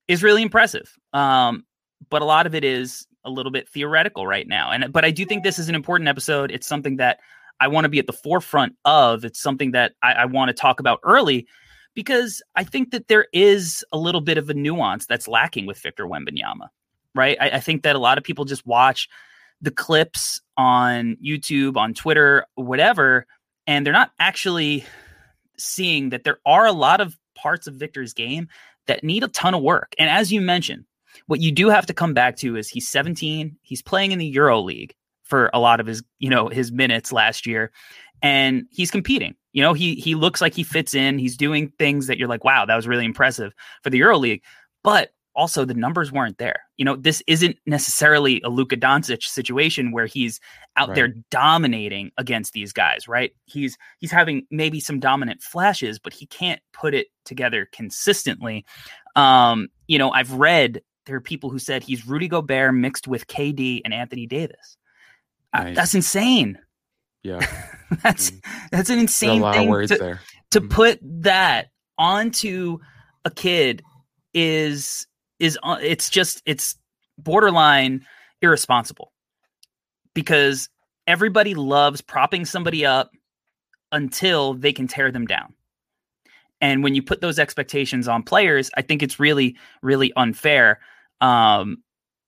is 0.07 0.23
really 0.23 0.43
impressive. 0.43 0.95
Um, 1.15 1.65
but 2.11 2.21
a 2.21 2.27
lot 2.27 2.47
of 2.47 2.55
it 2.55 2.63
is 2.63 3.07
a 3.25 3.31
little 3.31 3.51
bit 3.51 3.69
theoretical 3.71 4.27
right 4.27 4.47
now. 4.47 4.71
And 4.71 4.93
but 4.93 5.05
I 5.05 5.11
do 5.11 5.25
think 5.25 5.43
this 5.43 5.59
is 5.59 5.71
an 5.71 5.75
important 5.75 6.09
episode. 6.09 6.51
It's 6.51 6.67
something 6.67 6.99
that 6.99 7.21
I 7.59 7.69
want 7.69 7.85
to 7.87 7.89
be 7.89 7.99
at 7.99 8.07
the 8.07 8.13
forefront 8.13 8.77
of. 8.85 9.25
It's 9.25 9.41
something 9.41 9.71
that 9.71 9.93
I, 10.03 10.13
I 10.13 10.25
want 10.27 10.51
to 10.51 10.55
talk 10.55 10.79
about 10.79 11.01
early 11.05 11.47
because 11.95 12.43
I 12.55 12.65
think 12.65 12.91
that 12.91 13.09
there 13.09 13.29
is 13.33 13.83
a 13.93 13.99
little 13.99 14.21
bit 14.21 14.37
of 14.37 14.51
a 14.51 14.55
nuance 14.55 15.07
that's 15.07 15.27
lacking 15.27 15.65
with 15.65 15.79
Victor 15.79 16.07
Wembanyama, 16.07 16.69
right? 17.15 17.39
I, 17.41 17.51
I 17.51 17.61
think 17.61 17.83
that 17.85 17.97
a 17.97 18.01
lot 18.01 18.19
of 18.19 18.25
people 18.25 18.45
just 18.45 18.67
watch 18.67 19.09
the 19.63 19.71
clips 19.71 20.41
on 20.57 21.17
YouTube, 21.25 21.77
on 21.77 21.95
Twitter, 21.95 22.45
whatever, 22.57 23.27
and 23.67 23.87
they're 23.87 23.93
not 23.93 24.11
actually 24.19 24.85
seeing 25.57 26.11
that 26.11 26.25
there 26.25 26.39
are 26.45 26.67
a 26.67 26.73
lot 26.73 27.01
of 27.01 27.17
parts 27.35 27.67
of 27.67 27.75
Victor's 27.75 28.13
game 28.13 28.49
that 28.87 29.05
need 29.05 29.23
a 29.23 29.29
ton 29.29 29.55
of 29.55 29.63
work. 29.63 29.95
And 29.99 30.11
as 30.11 30.33
you 30.33 30.41
mentioned, 30.41 30.85
what 31.27 31.41
you 31.41 31.53
do 31.53 31.69
have 31.69 31.87
to 31.87 31.95
come 31.95 32.15
back 32.15 32.37
to 32.39 32.57
is 32.57 32.69
he's 32.69 32.89
17, 32.89 33.57
he's 33.63 33.83
playing 33.83 34.13
in 34.13 34.19
the 34.19 34.27
Euro 34.27 34.61
League 34.61 34.95
for 35.23 35.51
a 35.55 35.61
lot 35.61 35.81
of 35.81 35.87
his, 35.87 36.03
you 36.19 36.29
know, 36.29 36.49
his 36.49 36.73
minutes 36.73 37.13
last 37.13 37.47
year. 37.47 37.71
And 38.21 38.67
he's 38.71 38.91
competing. 38.91 39.35
You 39.53 39.63
know, 39.63 39.73
he 39.73 39.97
he 39.97 40.15
looks 40.15 40.41
like 40.41 40.55
he 40.55 40.63
fits 40.63 40.95
in. 40.95 41.19
He's 41.19 41.37
doing 41.37 41.73
things 41.79 42.07
that 42.07 42.19
you're 42.19 42.29
like, 42.29 42.45
wow, 42.45 42.65
that 42.65 42.77
was 42.77 42.87
really 42.87 43.05
impressive 43.05 43.53
for 43.83 43.91
the 43.91 44.01
EuroLeague. 44.01 44.43
But 44.85 45.11
also 45.35 45.65
the 45.65 45.75
numbers 45.75 46.13
weren't 46.13 46.39
there. 46.39 46.63
You 46.77 46.85
know, 46.85 46.97
this 46.97 47.23
isn't 47.27 47.57
necessarily 47.67 48.41
a 48.43 48.49
Luka 48.49 48.77
Doncic 48.77 49.23
situation 49.23 49.93
where 49.93 50.07
he's 50.07 50.41
out 50.77 50.89
right. 50.89 50.95
there 50.95 51.15
dominating 51.31 52.13
against 52.19 52.53
these 52.53 52.73
guys, 52.73 53.09
right? 53.09 53.33
He's 53.47 53.77
he's 53.99 54.11
having 54.11 54.47
maybe 54.51 54.81
some 54.81 55.01
dominant 55.01 55.43
flashes, 55.43 55.99
but 55.99 56.13
he 56.13 56.27
can't 56.27 56.61
put 56.73 56.95
it 56.95 57.09
together 57.25 57.69
consistently. 57.73 58.65
Um, 59.17 59.69
you 59.87 59.99
know, 59.99 60.11
I've 60.11 60.33
read 60.33 60.83
there 61.07 61.17
are 61.17 61.21
people 61.21 61.51
who 61.51 61.59
said 61.59 61.83
he's 61.83 62.07
Rudy 62.07 62.29
Gobert 62.29 62.75
mixed 62.75 63.09
with 63.09 63.27
KD 63.27 63.81
and 63.85 63.93
Anthony 63.93 64.27
Davis. 64.27 64.77
Uh, 65.53 65.73
that's 65.73 65.95
insane. 65.95 66.59
Yeah, 67.23 67.47
that's 68.03 68.31
mm. 68.31 68.41
that's 68.71 68.91
an 68.91 68.99
insane 68.99 69.43
thing 69.53 69.71
to, 69.71 70.19
to 70.51 70.61
mm-hmm. 70.61 70.69
put 70.69 70.99
that 71.03 71.69
onto 71.99 72.79
a 73.25 73.31
kid 73.31 73.83
is 74.35 75.07
is 75.43 75.59
uh, 75.65 75.77
it's 75.83 76.09
just 76.09 76.41
it's 76.47 76.77
borderline 77.19 78.07
irresponsible 78.41 79.13
because 80.15 80.71
everybody 81.07 81.55
loves 81.55 82.01
propping 82.01 82.45
somebody 82.45 82.87
up 82.87 83.11
until 83.91 84.55
they 84.55 84.73
can 84.73 84.87
tear 84.87 85.11
them 85.11 85.27
down. 85.27 85.53
And 86.61 86.85
when 86.85 86.95
you 86.95 87.03
put 87.03 87.21
those 87.21 87.41
expectations 87.41 88.07
on 88.07 88.23
players, 88.23 88.71
I 88.77 88.83
think 88.83 89.03
it's 89.03 89.19
really, 89.19 89.57
really 89.83 90.13
unfair. 90.17 90.79
Um, 91.21 91.83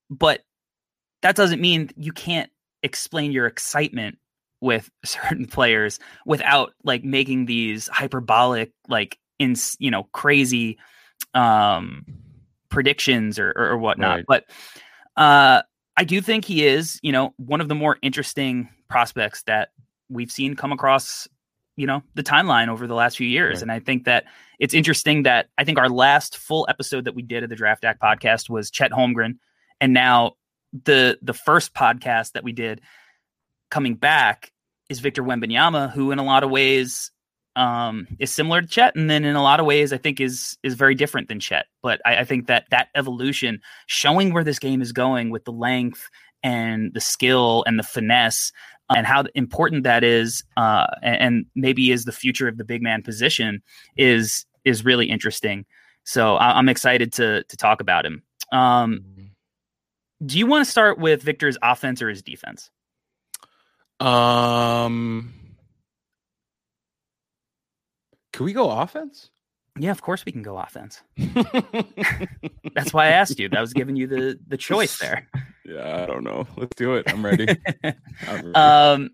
but 0.09 0.41
that 1.21 1.37
doesn't 1.37 1.61
mean 1.61 1.91
you 1.95 2.11
can't 2.11 2.51
explain 2.83 3.31
your 3.31 3.45
excitement 3.45 4.17
with 4.59 4.89
certain 5.05 5.45
players 5.45 5.99
without 6.25 6.73
like 6.83 7.05
making 7.05 7.45
these 7.45 7.87
hyperbolic, 7.87 8.73
like 8.89 9.17
in 9.39 9.55
you 9.79 9.91
know 9.91 10.03
crazy 10.13 10.77
um 11.33 12.05
predictions 12.69 13.39
or 13.39 13.51
or, 13.55 13.69
or 13.71 13.77
whatnot. 13.77 14.17
Right. 14.17 14.25
But 14.27 14.45
uh, 15.17 15.61
I 15.97 16.03
do 16.03 16.21
think 16.21 16.45
he 16.45 16.65
is, 16.65 16.99
you 17.01 17.11
know, 17.11 17.33
one 17.37 17.61
of 17.61 17.67
the 17.69 17.75
more 17.75 17.97
interesting 18.01 18.69
prospects 18.89 19.43
that 19.43 19.69
we've 20.09 20.31
seen 20.31 20.55
come 20.55 20.71
across 20.71 21.27
you 21.77 21.87
know 21.87 22.01
the 22.13 22.23
timeline 22.23 22.69
over 22.69 22.87
the 22.87 22.93
last 22.95 23.17
few 23.17 23.27
years 23.27 23.55
Right. 23.57 23.61
and 23.63 23.71
i 23.71 23.79
think 23.79 24.05
that 24.05 24.25
it's 24.59 24.73
interesting 24.73 25.23
that 25.23 25.47
i 25.57 25.63
think 25.63 25.77
our 25.77 25.89
last 25.89 26.37
full 26.37 26.65
episode 26.69 27.05
that 27.05 27.15
we 27.15 27.21
did 27.21 27.43
of 27.43 27.49
the 27.49 27.55
draft 27.55 27.83
act 27.83 28.01
podcast 28.01 28.49
was 28.49 28.69
chet 28.71 28.91
holmgren 28.91 29.37
and 29.81 29.93
now 29.93 30.33
the 30.85 31.17
the 31.21 31.33
first 31.33 31.73
podcast 31.73 32.33
that 32.33 32.43
we 32.43 32.53
did 32.53 32.81
coming 33.69 33.95
back 33.95 34.53
is 34.89 34.99
victor 34.99 35.23
wembanyama 35.23 35.91
who 35.91 36.11
in 36.11 36.19
a 36.19 36.23
lot 36.23 36.43
of 36.43 36.49
ways 36.49 37.11
um 37.55 38.07
is 38.19 38.31
similar 38.31 38.61
to 38.61 38.67
chet 38.67 38.95
and 38.95 39.09
then 39.09 39.23
in 39.23 39.35
a 39.35 39.43
lot 39.43 39.59
of 39.59 39.65
ways 39.65 39.93
i 39.93 39.97
think 39.97 40.19
is 40.19 40.57
is 40.63 40.73
very 40.73 40.93
different 40.93 41.27
than 41.27 41.39
chet 41.39 41.67
but 41.81 42.01
i, 42.05 42.17
I 42.17 42.23
think 42.25 42.47
that 42.47 42.65
that 42.71 42.89
evolution 42.95 43.61
showing 43.87 44.33
where 44.33 44.43
this 44.43 44.59
game 44.59 44.81
is 44.81 44.91
going 44.91 45.29
with 45.29 45.45
the 45.45 45.51
length 45.51 46.09
and 46.43 46.93
the 46.93 47.01
skill 47.01 47.63
and 47.65 47.79
the 47.79 47.83
finesse 47.83 48.51
and 48.93 49.07
how 49.07 49.23
important 49.33 49.83
that 49.83 50.03
is, 50.03 50.43
uh, 50.57 50.87
and, 51.01 51.15
and 51.15 51.45
maybe 51.55 51.91
is 51.91 52.05
the 52.05 52.11
future 52.11 52.47
of 52.47 52.57
the 52.57 52.63
big 52.63 52.81
man 52.81 53.01
position 53.01 53.61
is 53.97 54.45
is 54.63 54.85
really 54.85 55.09
interesting. 55.09 55.65
So 56.03 56.35
I, 56.35 56.57
I'm 56.57 56.69
excited 56.69 57.11
to 57.13 57.43
to 57.43 57.57
talk 57.57 57.81
about 57.81 58.05
him. 58.05 58.23
Um, 58.51 59.03
do 60.25 60.37
you 60.37 60.45
want 60.45 60.65
to 60.65 60.71
start 60.71 60.99
with 60.99 61.21
Victor's 61.21 61.57
offense 61.61 62.01
or 62.01 62.09
his 62.09 62.21
defense? 62.21 62.69
Um, 63.99 65.33
can 68.35 68.45
we 68.45 68.53
go 68.53 68.69
offense? 68.69 69.29
Yeah, 69.77 69.91
of 69.91 70.01
course 70.01 70.25
we 70.25 70.31
can 70.31 70.41
go 70.41 70.57
offense. 70.57 71.01
That's 72.75 72.93
why 72.93 73.05
I 73.07 73.09
asked 73.11 73.39
you. 73.39 73.49
That 73.49 73.61
was 73.61 73.73
giving 73.73 73.95
you 73.95 74.07
the 74.07 74.39
the 74.47 74.57
choice 74.57 74.97
there. 74.99 75.27
yeah, 75.65 76.01
I 76.01 76.05
don't 76.05 76.23
know. 76.23 76.45
Let's 76.57 76.75
do 76.75 76.95
it. 76.95 77.11
I'm 77.11 77.25
ready. 77.25 77.47
I'm 77.83 78.51
ready. 78.51 78.53
um 78.55 79.09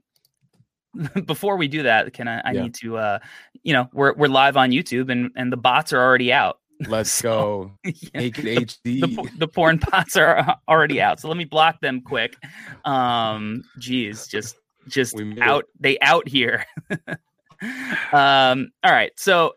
before 1.26 1.56
we 1.56 1.70
do 1.70 1.84
that 1.84 2.12
can 2.12 2.28
i, 2.28 2.42
I 2.42 2.52
Yeah. 2.52 2.64
need 2.64 2.74
to 2.82 2.98
uh 2.98 3.20
you 3.64 3.72
know 3.72 3.88
we're 3.94 4.14
we're 4.14 4.28
live 4.28 4.58
on 4.58 4.72
youtube 4.72 5.10
and 5.10 5.32
and 5.38 5.50
the 5.50 5.56
bots 5.56 5.94
are 5.94 6.02
already 6.02 6.34
out 6.34 6.58
Let's 6.86 7.10
so- 7.10 7.72
go. 7.86 7.92
Yeah. 7.92 8.10
Make 8.16 8.40
it 8.40 8.46
HD. 8.68 9.00
the, 9.00 9.30
the 9.38 9.48
porn 9.48 9.78
bots 9.90 10.18
are 10.18 10.58
already 10.68 11.00
out 11.00 11.22
so 11.22 11.30
let 11.30 11.38
me 11.38 11.46
block 11.46 11.80
them 11.80 12.02
quick 12.02 12.36
um 12.84 13.64
geez 13.80 14.28
just 14.28 14.58
just 14.90 15.16
We 15.16 15.24
made 15.24 15.38
it. 15.38 15.44
out 15.44 15.64
they 15.80 15.98
out 16.02 16.28
here 16.28 16.66
um 18.14 18.72
all 18.84 18.92
right 18.92 19.12
so 19.18 19.54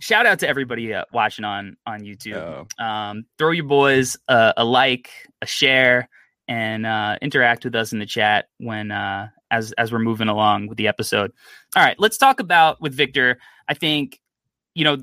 shout 0.00 0.26
out 0.26 0.38
to 0.40 0.48
everybody 0.48 0.92
uh, 0.94 1.04
watching 1.12 1.44
on 1.44 1.76
on 1.86 2.00
youtube 2.00 2.66
Yeah. 2.78 3.10
um, 3.10 3.24
throw 3.38 3.50
your 3.50 3.64
boys 3.64 4.16
a, 4.28 4.54
a 4.56 4.64
like, 4.64 5.10
a 5.42 5.46
share, 5.46 6.08
and 6.48 6.84
uh, 6.86 7.16
interact 7.22 7.64
with 7.64 7.74
us 7.74 7.92
in 7.92 7.98
the 8.00 8.06
chat 8.06 8.46
when 8.58 8.90
uh, 8.90 9.28
as 9.50 9.72
as 9.72 9.92
we're 9.92 9.98
moving 10.00 10.28
along 10.28 10.66
with 10.66 10.78
the 10.78 10.88
episode. 10.88 11.32
All 11.76 11.84
right, 11.84 11.94
let's 12.00 12.18
talk 12.18 12.40
about 12.40 12.80
with 12.80 12.94
Victor. 12.94 13.38
I 13.68 13.74
think 13.74 14.18
you 14.74 14.84
know 14.84 14.98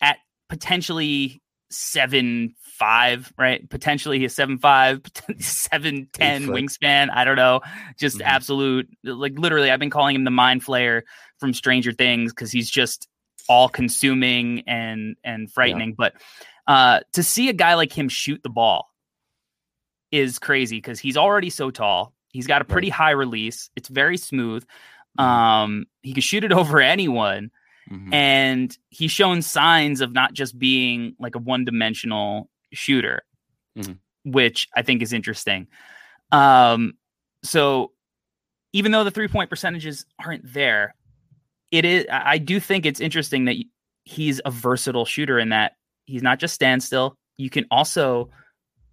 at 0.00 0.18
potentially 0.48 1.40
seven 1.70 2.54
five, 2.78 3.32
right? 3.36 3.68
Potentially 3.68 4.24
a 4.24 4.28
seven 4.28 4.58
five, 4.58 5.00
seven 5.38 6.08
ten 6.12 6.44
wingspan. 6.46 7.08
I 7.12 7.24
don't 7.24 7.36
know, 7.36 7.60
just 7.98 8.18
Mhm. 8.18 8.24
absolute 8.24 8.88
like 9.04 9.38
literally. 9.38 9.70
I've 9.70 9.80
been 9.80 9.90
calling 9.90 10.14
him 10.14 10.24
the 10.24 10.30
mind 10.30 10.64
flayer 10.64 11.02
from 11.40 11.52
Stranger 11.54 11.92
Things 11.92 12.32
because 12.32 12.50
he's 12.52 12.70
just 12.70 13.08
all 13.48 13.68
consuming 13.68 14.62
and 14.66 15.16
and 15.24 15.50
frightening. 15.52 15.94
But 15.94 16.14
uh, 16.66 17.00
to 17.14 17.22
see 17.22 17.48
a 17.48 17.52
guy 17.54 17.74
like 17.74 17.92
him 17.96 18.08
shoot 18.08 18.42
the 18.42 18.50
ball 18.50 18.88
is 20.10 20.38
crazy 20.38 20.76
because 20.78 20.98
he's 21.00 21.16
already 21.16 21.50
so 21.50 21.70
tall. 21.70 22.14
He's 22.30 22.46
got 22.46 22.62
a 22.62 22.64
pretty 22.64 22.88
high 22.88 23.10
release. 23.12 23.70
It's 23.76 23.88
very 23.88 24.16
smooth. 24.18 24.64
Um, 25.18 25.86
he 26.02 26.12
can 26.12 26.20
shoot 26.22 26.44
it 26.44 26.52
over 26.60 26.80
anyone, 26.80 27.50
Mhm. 27.90 28.12
and 28.14 28.78
he's 28.90 29.10
shown 29.10 29.40
signs 29.42 30.00
of 30.02 30.12
not 30.12 30.34
just 30.34 30.58
being 30.58 31.14
like 31.18 31.34
a 31.34 31.38
one-dimensional 31.38 32.48
shooter, 32.72 33.22
Mhm. 33.76 33.98
which 34.24 34.68
I 34.74 34.82
think 34.82 35.02
is 35.02 35.12
interesting. 35.12 35.68
Um, 36.32 36.94
so 37.42 37.92
even 38.72 38.92
though 38.92 39.04
the 39.04 39.10
three-point 39.10 39.50
percentages 39.50 40.04
aren't 40.24 40.52
there, 40.52 40.94
it 41.70 41.84
is. 41.84 42.06
I 42.10 42.32
I 42.32 42.38
do 42.38 42.60
think 42.60 42.86
it's 42.86 43.00
interesting 43.00 43.44
that 43.46 43.56
he's 44.04 44.40
a 44.44 44.50
versatile 44.50 45.04
shooter 45.04 45.38
in 45.38 45.50
that 45.50 45.72
he's 46.06 46.22
not 46.22 46.38
just 46.38 46.54
standstill. 46.54 47.14
You 47.36 47.50
can 47.50 47.66
also 47.70 48.30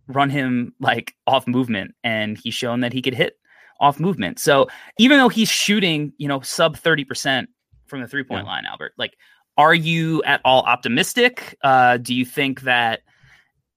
run 0.08 0.30
him 0.30 0.74
like 0.80 1.16
off 1.26 1.48
movement, 1.48 1.96
and 2.04 2.38
he's 2.38 2.54
shown 2.54 2.82
that 2.82 2.94
he 2.94 3.02
could 3.02 3.14
hit 3.16 3.38
off 3.80 4.00
movement. 4.00 4.40
So 4.40 4.68
even 5.00 5.18
though 5.18 5.30
he's 5.30 5.50
shooting, 5.50 6.14
you 6.18 6.28
know, 6.28 6.40
sub 6.42 6.78
thirty 6.78 7.04
percent 7.06 7.50
from 7.88 8.02
the 8.02 8.08
three 8.08 8.24
point 8.24 8.46
Yeah. 8.46 8.52
line, 8.52 8.66
Albert, 8.66 8.94
like, 8.98 9.18
are 9.58 9.74
you 9.74 10.22
at 10.24 10.42
all 10.46 10.62
optimistic? 10.64 11.58
Uh, 11.64 11.98
do 11.98 12.14
you 12.14 12.26
think 12.26 12.62
that? 12.62 13.02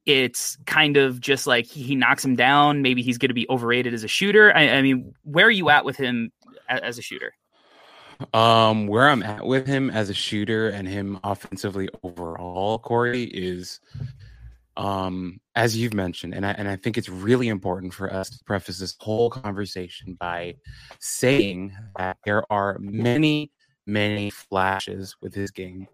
It's 0.09 0.57
kind 0.65 0.97
of 0.97 1.21
just 1.21 1.47
like 1.47 1.67
he, 1.67 1.95
knocks 1.95 2.25
him 2.25 2.35
down. 2.35 2.81
Maybe 2.81 3.03
he's 3.03 3.19
going 3.19 3.29
to 3.29 3.35
be 3.35 3.47
overrated 3.51 3.93
as 3.93 4.05
a 4.05 4.09
shooter. 4.09 4.57
I, 4.57 4.71
I 4.71 4.83
mean, 4.83 5.15
where 5.23 5.47
are 5.47 5.51
you 5.51 5.69
at 5.69 5.85
with 5.85 5.99
him 5.99 6.33
as, 6.67 6.81
as 6.81 6.99
a 6.99 7.03
shooter? 7.03 7.35
Um, 8.33 8.87
where 8.87 9.11
I'm 9.11 9.23
at 9.23 9.45
with 9.47 9.67
him 9.67 9.91
as 9.91 10.09
a 10.09 10.15
shooter 10.15 10.71
and 10.71 10.89
him 10.89 11.21
offensively 11.23 11.91
overall, 12.03 12.79
Corey, 12.79 13.25
is 13.25 13.81
um 14.79 15.41
as 15.57 15.77
you've 15.77 15.93
mentioned, 15.93 16.35
and 16.35 16.47
I 16.47 16.53
and 16.53 16.69
I 16.69 16.77
think 16.77 16.97
it's 16.97 17.09
really 17.09 17.49
important 17.49 17.93
for 17.93 18.13
us 18.13 18.31
to 18.31 18.43
preface 18.45 18.79
this 18.79 18.97
whole 18.99 19.29
conversation 19.29 20.15
by 20.15 20.55
saying 21.01 21.77
that 21.97 22.17
there 22.25 22.51
are 22.51 22.79
many, 22.81 23.53
many 23.87 24.31
flashes 24.31 25.17
with 25.21 25.35
his 25.35 25.51
game. 25.51 25.87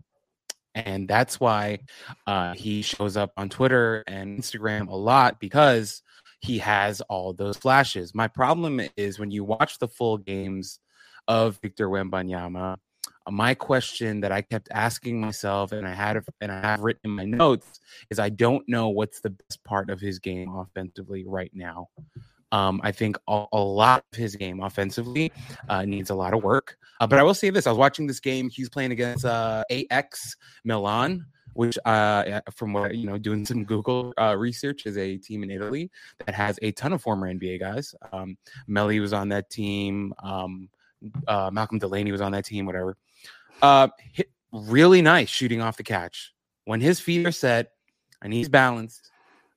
And 0.74 1.06
that's 1.06 1.38
why 1.38 1.78
uh, 2.26 2.54
he 2.54 2.82
shows 2.82 3.16
up 3.16 3.32
on 3.36 3.48
Twitter 3.48 4.02
and 4.06 4.38
Instagram 4.38 4.88
a 4.88 4.94
lot 4.94 5.38
because 5.38 6.02
he 6.40 6.58
has 6.58 7.00
all 7.02 7.32
those 7.32 7.56
flashes. 7.56 8.14
My 8.14 8.28
problem 8.28 8.80
is 8.96 9.18
when 9.18 9.30
you 9.30 9.44
watch 9.44 9.78
the 9.78 9.88
full 9.88 10.18
games 10.18 10.80
of 11.28 11.58
Victor 11.62 11.88
Wembanyama. 11.88 12.76
Uh, 13.26 13.30
my 13.30 13.54
question 13.54 14.20
that 14.20 14.32
I 14.32 14.42
kept 14.42 14.68
asking 14.70 15.20
myself, 15.20 15.72
and 15.72 15.86
I 15.86 15.94
had 15.94 16.22
and 16.40 16.52
I 16.52 16.60
have 16.60 16.80
written 16.80 17.00
in 17.04 17.10
my 17.10 17.24
notes, 17.24 17.80
is 18.10 18.18
I 18.18 18.28
don't 18.28 18.68
know 18.68 18.90
what's 18.90 19.20
the 19.20 19.30
best 19.30 19.64
part 19.64 19.88
of 19.88 20.00
his 20.00 20.18
game 20.18 20.54
offensively 20.54 21.24
right 21.26 21.50
now. 21.54 21.88
Um, 22.54 22.80
I 22.84 22.92
think 22.92 23.16
a, 23.26 23.46
a 23.52 23.58
lot 23.58 24.04
of 24.12 24.16
his 24.16 24.36
game 24.36 24.60
offensively 24.60 25.32
uh, 25.68 25.84
needs 25.84 26.10
a 26.10 26.14
lot 26.14 26.34
of 26.34 26.44
work. 26.44 26.78
Uh, 27.00 27.06
but 27.08 27.18
I 27.18 27.24
will 27.24 27.34
say 27.34 27.50
this: 27.50 27.66
I 27.66 27.70
was 27.70 27.78
watching 27.78 28.06
this 28.06 28.20
game. 28.20 28.48
He's 28.48 28.68
playing 28.68 28.92
against 28.92 29.24
uh, 29.24 29.64
AX 29.90 30.36
Milan, 30.62 31.26
which, 31.54 31.76
uh, 31.84 32.40
from 32.54 32.72
what 32.72 32.94
you 32.94 33.08
know, 33.08 33.18
doing 33.18 33.44
some 33.44 33.64
Google 33.64 34.14
uh, 34.20 34.36
research, 34.38 34.86
is 34.86 34.96
a 34.96 35.16
team 35.16 35.42
in 35.42 35.50
Italy 35.50 35.90
that 36.24 36.36
has 36.36 36.56
a 36.62 36.70
ton 36.70 36.92
of 36.92 37.02
former 37.02 37.32
NBA 37.32 37.58
guys. 37.58 37.92
Um, 38.12 38.38
Melli 38.68 39.00
was 39.00 39.12
on 39.12 39.30
that 39.30 39.50
team. 39.50 40.14
Um, 40.22 40.68
uh, 41.26 41.50
Malcolm 41.52 41.80
Delaney 41.80 42.12
was 42.12 42.20
on 42.20 42.30
that 42.32 42.44
team, 42.44 42.66
whatever. 42.66 42.96
Really 44.52 45.02
nice 45.02 45.28
shooting 45.28 45.60
off 45.60 45.76
the 45.76 45.82
catch. 45.82 46.32
When 46.66 46.80
his 46.80 47.00
feet 47.00 47.26
are 47.26 47.32
set 47.32 47.72
and 48.22 48.32
he's 48.32 48.48
balanced 48.48 49.10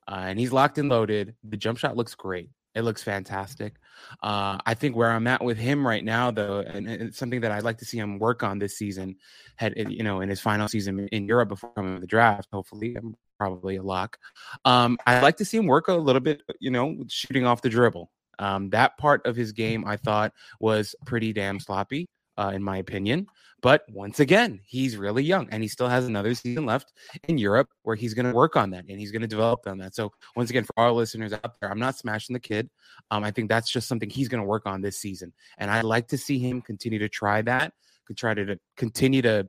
and 0.08 0.39
he's 0.39 0.51
locked 0.51 0.80
and 0.80 0.89
loaded, 0.89 1.36
the 1.44 1.58
jump 1.58 1.77
shot 1.77 1.96
looks 1.96 2.16
great. 2.16 2.50
It 2.77 2.84
looks 2.84 3.01
fantastic. 3.01 3.74
Uh, 4.22 4.60
I 4.63 4.75
think 4.75 4.96
where 4.96 5.10
I'm 5.10 5.25
at 5.25 5.43
with 5.43 5.57
him 5.57 5.86
right 5.86 6.03
now, 6.03 6.29
though, 6.29 6.60
and 6.60 6.88
it's 6.88 7.17
something 7.17 7.41
that 7.41 7.51
I'd 7.51 7.63
like 7.63 7.79
to 7.79 7.86
see 7.86 7.98
him 7.98 8.19
work 8.19 8.43
on 8.43 8.60
this 8.60 8.77
season, 8.77 9.15
had 9.55 9.74
you 9.75 10.03
know 10.03 10.22
in 10.22 10.29
his 10.29 10.39
final 10.39 10.67
season 10.67 11.07
in 11.07 11.25
Europe 11.25 11.50
before 11.50 11.72
coming 11.74 11.96
to 11.96 12.00
the 12.01 12.05
draft. 12.05 12.50
Hopefully, 12.53 12.96
I'm 12.96 13.15
probably 13.39 13.77
a 13.77 13.84
lock. 13.84 14.19
Um, 14.63 15.00
I'd 15.07 15.24
like 15.24 15.38
to 15.38 15.46
see 15.46 15.57
him 15.57 15.65
work 15.65 15.88
a 15.88 15.93
little 15.93 16.19
bit, 16.19 16.43
you 16.60 16.69
know, 16.69 17.03
shooting 17.07 17.48
off 17.48 17.63
the 17.63 17.69
dribble. 17.69 18.12
Um, 18.38 18.69
that 18.69 18.96
part 19.00 19.25
of 19.25 19.36
his 19.36 19.53
game 19.53 19.84
I 19.88 19.98
thought 19.98 20.34
was 20.60 20.93
pretty 21.07 21.34
damn 21.34 21.60
sloppy, 21.60 22.07
uh, 22.38 22.51
in 22.53 22.62
my 22.62 22.77
opinion. 22.77 23.25
But 23.62 23.84
once 23.90 24.20
again, 24.20 24.60
he's 24.66 24.98
really 24.98 25.24
young 25.24 25.48
and 25.52 25.64
he 25.64 25.70
still 25.70 25.88
has 25.88 26.06
another 26.06 26.36
season 26.36 26.66
left 26.66 26.94
in 27.28 27.40
Europe 27.40 27.70
where 27.84 27.96
he's 27.96 28.14
going 28.14 28.28
to 28.28 28.34
work 28.34 28.56
on 28.56 28.70
that 28.72 28.86
and 28.88 29.00
he's 29.00 29.12
going 29.12 29.24
to 29.24 29.28
develop 29.28 29.66
on 29.66 29.80
that. 29.80 29.96
So, 29.96 30.12
once 30.36 30.50
again, 30.52 30.64
for 30.64 30.74
our 30.78 30.92
listeners 30.92 31.34
out 31.34 31.60
there, 31.60 31.72
I'm 31.72 31.80
not 31.80 31.98
smashing 31.98 32.34
the 32.34 32.40
kid. 32.40 32.70
Um, 33.10 33.24
I 33.24 33.32
think 33.32 33.50
that's 33.50 33.72
just 33.72 33.88
something 33.88 34.10
he's 34.10 34.28
going 34.28 34.42
to 34.42 34.48
work 34.48 34.68
on 34.68 34.82
this 34.82 35.00
season. 35.00 35.34
And 35.58 35.72
I'd 35.72 35.86
like 35.86 36.08
to 36.10 36.18
see 36.18 36.38
him 36.38 36.62
continue 36.62 37.00
to 37.00 37.10
try 37.10 37.42
that, 37.44 37.74
could 38.06 38.18
try 38.18 38.36
to, 38.36 38.46
to 38.46 38.60
continue 38.76 39.24
to 39.24 39.48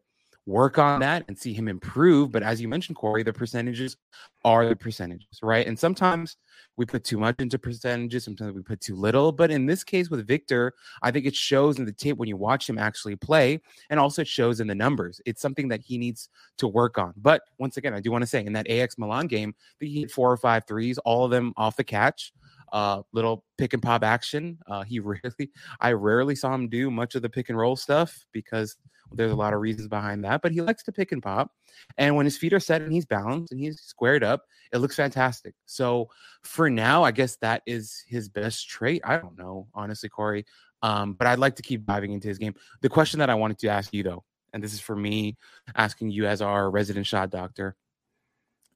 work 0.48 0.78
on 0.78 1.00
that 1.00 1.24
and 1.28 1.38
see 1.38 1.52
him 1.52 1.68
improve. 1.68 2.32
But 2.32 2.42
as 2.42 2.60
you 2.60 2.68
mentioned, 2.68 2.96
Corey, 2.96 3.22
the 3.22 3.32
percentages 3.32 3.96
are 4.44 4.66
the 4.66 4.74
percentages, 4.74 5.38
right? 5.42 5.66
And 5.66 5.78
sometimes 5.78 6.38
we 6.76 6.86
put 6.86 7.04
too 7.04 7.18
much 7.18 7.36
into 7.38 7.58
percentages, 7.58 8.24
sometimes 8.24 8.54
we 8.54 8.62
put 8.62 8.80
too 8.80 8.96
little. 8.96 9.30
But 9.30 9.50
in 9.50 9.66
this 9.66 9.84
case 9.84 10.08
with 10.08 10.26
Victor, 10.26 10.72
I 11.02 11.10
think 11.10 11.26
it 11.26 11.36
shows 11.36 11.78
in 11.78 11.84
the 11.84 11.92
tape 11.92 12.16
when 12.16 12.28
you 12.28 12.36
watch 12.36 12.68
him 12.68 12.78
actually 12.78 13.16
play, 13.16 13.60
and 13.90 14.00
also 14.00 14.22
it 14.22 14.28
shows 14.28 14.60
in 14.60 14.66
the 14.66 14.74
numbers. 14.74 15.20
It's 15.26 15.42
something 15.42 15.68
that 15.68 15.82
he 15.82 15.98
needs 15.98 16.30
to 16.56 16.66
work 16.66 16.96
on. 16.96 17.12
But 17.18 17.42
once 17.58 17.76
again, 17.76 17.92
I 17.92 18.00
do 18.00 18.10
want 18.10 18.22
to 18.22 18.26
say 18.26 18.44
in 18.44 18.54
that 18.54 18.70
AX 18.70 18.96
Milan 18.96 19.26
game, 19.26 19.54
he 19.80 20.00
hit 20.00 20.10
four 20.10 20.32
or 20.32 20.36
five 20.38 20.64
threes, 20.66 20.96
all 20.98 21.26
of 21.26 21.30
them 21.30 21.52
off 21.56 21.76
the 21.76 21.84
catch 21.84 22.32
uh, 22.72 23.02
little 23.12 23.44
pick 23.56 23.72
and 23.72 23.82
pop 23.82 24.04
action. 24.04 24.58
Uh, 24.66 24.82
he 24.82 25.00
really, 25.00 25.50
I 25.80 25.92
rarely 25.92 26.34
saw 26.34 26.54
him 26.54 26.68
do 26.68 26.90
much 26.90 27.14
of 27.14 27.22
the 27.22 27.28
pick 27.28 27.48
and 27.48 27.58
roll 27.58 27.76
stuff 27.76 28.24
because 28.32 28.76
there's 29.12 29.32
a 29.32 29.36
lot 29.36 29.54
of 29.54 29.60
reasons 29.60 29.88
behind 29.88 30.24
that, 30.24 30.42
but 30.42 30.52
he 30.52 30.60
likes 30.60 30.82
to 30.84 30.92
pick 30.92 31.12
and 31.12 31.22
pop. 31.22 31.50
And 31.96 32.16
when 32.16 32.26
his 32.26 32.36
feet 32.36 32.52
are 32.52 32.60
set 32.60 32.82
and 32.82 32.92
he's 32.92 33.06
balanced 33.06 33.52
and 33.52 33.60
he's 33.60 33.80
squared 33.80 34.22
up, 34.22 34.44
it 34.72 34.78
looks 34.78 34.96
fantastic. 34.96 35.54
So 35.66 36.08
for 36.42 36.68
now, 36.68 37.02
I 37.02 37.10
guess 37.10 37.36
that 37.36 37.62
is 37.66 38.04
his 38.06 38.28
best 38.28 38.68
trait. 38.68 39.02
I 39.04 39.16
don't 39.16 39.38
know, 39.38 39.68
honestly, 39.74 40.08
Corey. 40.08 40.44
Um, 40.82 41.14
but 41.14 41.26
I'd 41.26 41.38
like 41.38 41.56
to 41.56 41.62
keep 41.62 41.86
diving 41.86 42.12
into 42.12 42.28
his 42.28 42.38
game. 42.38 42.54
The 42.82 42.88
question 42.88 43.18
that 43.18 43.30
I 43.30 43.34
wanted 43.34 43.58
to 43.60 43.68
ask 43.68 43.92
you, 43.92 44.02
though, 44.02 44.24
and 44.52 44.62
this 44.62 44.72
is 44.72 44.80
for 44.80 44.96
me 44.96 45.36
asking 45.74 46.10
you 46.10 46.26
as 46.26 46.40
our 46.40 46.70
resident 46.70 47.06
shot 47.06 47.30
doctor. 47.30 47.76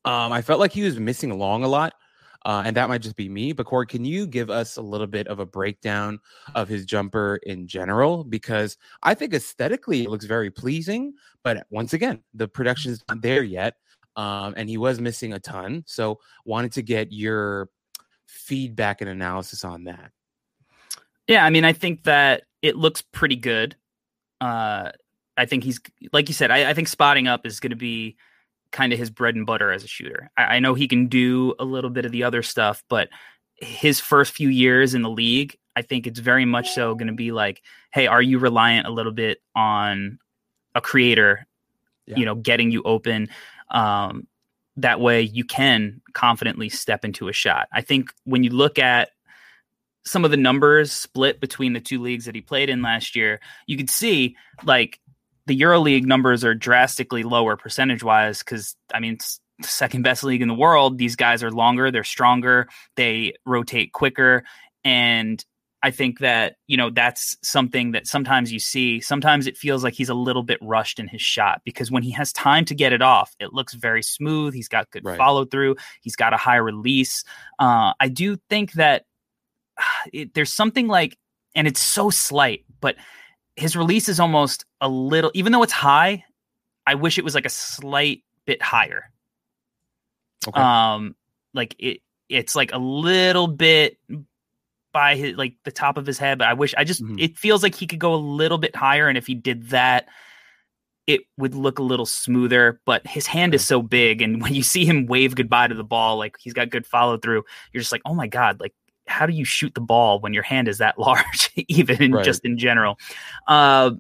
Um, 0.05 0.33
I 0.33 0.43
felt 0.43 0.59
like 0.59 0.73
he 0.73 0.83
was 0.83 0.99
missing 0.99 1.39
long 1.39 1.62
a 1.62 1.69
lot 1.69 1.95
uh, 2.44 2.62
and 2.64 2.76
that 2.76 2.88
might 2.88 3.02
just 3.02 3.16
be 3.16 3.28
me. 3.28 3.52
But 3.52 3.66
Corey, 3.66 3.87
can 3.87 4.04
you 4.04 4.26
give 4.26 4.50
us 4.50 4.76
a 4.76 4.82
little 4.82 5.06
bit 5.06 5.28
of 5.28 5.38
a 5.38 5.46
breakdown 5.46 6.18
of 6.54 6.68
his 6.68 6.84
jumper 6.84 7.38
in 7.44 7.66
general? 7.66 8.25
Because 8.25 8.76
I 9.02 9.14
think 9.14 9.34
aesthetically 9.34 10.02
it 10.02 10.11
looks 10.11 10.25
very 10.25 10.50
pleasing, 10.50 11.14
but 11.42 11.66
once 11.70 11.92
again, 11.92 12.22
the 12.34 12.49
production 12.49 12.92
is 12.92 13.02
not 13.08 13.22
there 13.22 13.42
yet, 13.42 13.76
um, 14.16 14.54
and 14.56 14.68
he 14.68 14.78
was 14.78 15.00
missing 15.00 15.32
a 15.32 15.38
ton. 15.38 15.84
So 15.87 16.20
wanted 16.44 16.72
to 16.72 16.82
get 16.82 17.12
your 17.12 17.68
feedback 18.26 19.00
and 19.00 19.11
analysis 19.11 19.64
on 19.64 19.84
that. 19.84 20.11
Yeah, 21.28 21.44
I 21.44 21.50
mean, 21.50 21.64
I 21.64 21.72
think 21.72 22.04
that 22.04 22.42
it 22.62 22.76
looks 22.76 23.02
pretty 23.02 23.37
good. 23.37 23.76
Uh, 24.40 24.90
I 25.37 25.46
think 25.46 25.64
he's 25.64 25.80
like 26.12 26.28
you 26.28 26.34
said. 26.34 26.50
I, 26.50 26.70
I 26.70 26.75
think 26.75 26.88
spotting 26.88 27.28
up 27.28 27.46
is 27.46 27.61
going 27.61 27.70
to 27.70 27.76
be 27.76 28.16
kind 28.73 28.93
of 28.93 28.99
his 28.99 29.11
bread 29.11 29.35
and 29.35 29.47
butter 29.47 29.71
as 29.71 29.85
a 29.85 29.88
shooter. 29.88 30.31
I, 30.37 30.57
I, 30.57 30.59
know 30.59 30.75
he 30.75 30.88
can 30.88 31.07
do 31.07 31.55
a 31.59 31.64
little 31.64 31.91
bit 31.91 32.05
of 32.05 32.12
the 32.12 32.25
other 32.25 32.43
stuff, 32.43 32.83
but 32.88 33.09
his 33.57 34.00
first 34.00 34.33
few 34.33 34.49
years 34.49 34.95
in 34.95 35.02
the 35.02 35.11
league, 35.11 35.57
I 35.76 35.83
think 35.83 36.07
it's 36.07 36.19
very 36.19 36.45
much 36.45 36.71
so 36.71 36.95
going 36.95 37.09
to 37.09 37.14
be 37.14 37.33
like, 37.33 37.62
hey, 37.93 38.07
are 38.07 38.23
you 38.23 38.38
reliant 38.38 38.87
a 38.87 38.91
little 38.91 39.12
bit 39.12 39.38
on 39.55 40.19
a 40.75 40.81
creator, 40.81 41.47
yeah. 42.07 42.17
you 42.17 42.25
know, 42.25 42.35
getting 42.35 42.71
you 42.71 42.83
open? 42.83 43.29
Um, 43.71 44.26
that 44.76 45.00
way 45.00 45.23
you 45.23 45.45
can 45.45 46.00
confidently 46.14 46.69
step 46.69 47.05
into 47.05 47.29
a 47.29 47.33
shot. 47.33 47.69
I 47.73 47.83
think 47.83 48.12
when 48.25 48.43
you 48.43 48.50
look 48.50 48.79
at 48.79 49.11
some 50.05 50.25
of 50.25 50.31
the 50.31 50.37
numbers 50.37 50.93
split 50.93 51.41
between 51.41 51.75
the 51.75 51.81
two 51.81 52.00
leagues 52.00 52.25
that 52.25 52.35
he 52.35 52.41
played 52.41 52.69
in 52.69 52.83
last 52.83 53.14
year, 53.14 53.41
you 53.67 53.76
could 53.76 53.91
see 53.91 54.37
like 54.64 54.99
the 55.46 55.58
EuroLeague 55.58 56.04
numbers 56.04 56.44
are 56.44 56.54
drastically 56.54 57.22
lower 57.22 57.56
percentage 57.56 58.02
wise 58.02 58.40
because 58.40 58.76
I 58.94 59.00
mean 59.00 59.14
it's 59.14 59.40
the 59.61 59.68
second 59.68 60.02
best 60.02 60.25
league 60.25 60.42
in 60.42 60.49
the 60.49 60.54
world. 60.54 60.99
These 60.99 61.16
guys 61.16 61.42
are 61.42 61.50
longer, 61.50 61.90
they're 61.90 62.04
stronger, 62.04 62.68
they 62.96 63.34
rotate 63.44 63.92
quicker, 63.92 64.44
and 64.84 65.44
I 65.82 65.90
think 65.90 66.20
that 66.20 66.56
you 66.68 66.76
know 66.76 66.90
that's 66.90 67.37
something 67.42 67.90
that 67.92 68.06
sometimes 68.06 68.52
you 68.52 68.61
see. 68.61 69.00
Sometimes 69.00 69.46
it 69.46 69.56
feels 69.56 69.82
like 69.82 69.94
he's 69.94 70.08
a 70.08 70.14
little 70.14 70.44
bit 70.44 70.58
rushed 70.62 71.00
in 71.00 71.08
his 71.08 71.22
shot 71.22 71.61
because 71.64 71.90
when 71.90 72.04
he 72.04 72.12
has 72.12 72.32
time 72.32 72.64
to 72.66 72.75
get 72.75 72.92
it 72.92 73.02
off, 73.02 73.34
it 73.40 73.52
looks 73.52 73.75
very 73.75 74.02
smooth. 74.02 74.54
He's 74.54 74.68
got 74.68 74.90
good 74.90 75.04
right. 75.04 75.18
follow 75.18 75.44
through. 75.44 75.76
He's 76.00 76.16
got 76.16 76.32
a 76.32 76.37
high 76.37 76.56
release. 76.56 77.24
Uh, 77.59 77.92
I 77.98 78.09
do 78.09 78.37
think 78.48 78.72
that 78.74 79.05
it, 80.12 80.35
there's 80.35 80.52
something 80.52 80.87
like, 80.87 81.18
and 81.55 81.66
it's 81.66 81.83
so 81.83 82.11
slight, 82.11 82.64
but 82.81 82.94
his 83.57 83.77
release 83.77 84.09
is 84.09 84.21
almost 84.21 84.65
a 84.81 84.88
little, 84.88 85.31
even 85.35 85.53
though 85.53 85.62
it's 85.62 85.73
high, 85.73 86.25
I 86.87 86.95
wish 86.95 87.19
it 87.19 87.25
was 87.25 87.35
like 87.35 87.47
a 87.47 87.51
slight 87.51 88.23
bit 88.47 88.62
higher. 88.62 89.11
Okay. 90.47 90.61
Um, 90.61 91.15
like 91.55 91.77
it, 91.79 92.01
it's 92.29 92.57
like 92.57 92.73
a 92.73 92.79
little 92.79 93.47
bit 93.47 93.99
by 94.93 95.17
his 95.17 95.37
like 95.37 95.55
the 95.65 95.73
top 95.73 95.97
of 95.97 96.07
his 96.07 96.19
head, 96.19 96.38
but 96.38 96.49
I 96.49 96.55
wish 96.55 96.75
I 96.77 96.85
just 96.85 97.03
mm-hmm. 97.03 97.19
it 97.19 97.38
feels 97.38 97.62
like 97.62 97.75
he 97.75 97.87
could 97.87 97.99
go 97.99 98.15
a 98.15 98.17
little 98.17 98.59
bit 98.59 98.75
higher, 98.75 99.09
and 99.09 99.17
if 99.17 99.27
he 99.27 99.35
did 99.35 99.69
that, 99.71 100.09
it 101.07 101.23
would 101.38 101.55
look 101.55 101.79
a 101.79 101.83
little 101.83 102.07
smoother. 102.07 102.81
But 102.85 103.07
his 103.07 103.27
hand 103.27 103.55
is 103.55 103.67
so 103.67 103.83
big, 103.83 104.23
and 104.23 104.43
when 104.43 104.55
you 104.55 104.62
see 104.62 104.85
him 104.85 105.07
wave 105.07 105.35
goodbye 105.35 105.69
to 105.69 105.75
the 105.75 105.85
ball, 105.85 106.17
like 106.17 106.37
he's 106.41 106.55
got 106.55 106.71
good 106.71 106.87
follow 106.87 107.19
through, 107.19 107.45
you're 107.73 107.81
just 107.81 107.93
like, 107.93 108.03
oh 108.05 108.15
my 108.15 108.27
god, 108.27 108.61
like 108.61 108.75
how 109.07 109.27
do 109.27 109.33
you 109.33 109.45
shoot 109.45 109.75
the 109.75 109.81
ball 109.81 110.21
when 110.21 110.33
your 110.33 110.43
hand 110.43 110.69
is 110.69 110.79
that 110.79 110.99
large, 110.99 111.51
even 111.69 112.12
right. 112.12 112.25
just 112.25 112.45
in 112.45 112.59
general? 112.59 112.99
Uh, 113.47 113.93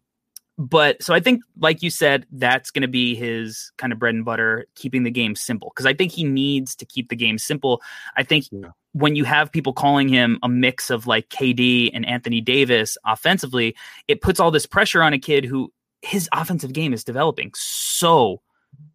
but 0.58 1.02
so 1.02 1.14
I 1.14 1.20
think, 1.20 1.42
like 1.58 1.82
you 1.82 1.90
said, 1.90 2.26
that's 2.30 2.70
going 2.70 2.82
to 2.82 2.88
be 2.88 3.14
his 3.14 3.72
kind 3.78 3.92
of 3.92 3.98
bread 3.98 4.14
and 4.14 4.24
butter, 4.24 4.66
keeping 4.74 5.02
the 5.02 5.10
game 5.10 5.34
simple. 5.34 5.72
Because 5.74 5.86
I 5.86 5.94
think 5.94 6.12
he 6.12 6.24
needs 6.24 6.76
to 6.76 6.84
keep 6.84 7.08
the 7.08 7.16
game 7.16 7.38
simple. 7.38 7.82
I 8.16 8.22
think 8.22 8.44
yeah. 8.50 8.68
when 8.92 9.16
you 9.16 9.24
have 9.24 9.50
people 9.50 9.72
calling 9.72 10.08
him 10.08 10.38
a 10.42 10.48
mix 10.48 10.90
of 10.90 11.06
like 11.06 11.28
KD 11.30 11.90
and 11.94 12.06
Anthony 12.06 12.40
Davis 12.40 12.98
offensively, 13.06 13.74
it 14.08 14.20
puts 14.20 14.38
all 14.38 14.50
this 14.50 14.66
pressure 14.66 15.02
on 15.02 15.12
a 15.12 15.18
kid 15.18 15.44
who 15.44 15.72
his 16.02 16.28
offensive 16.32 16.72
game 16.72 16.92
is 16.92 17.04
developing 17.04 17.50
so 17.54 18.42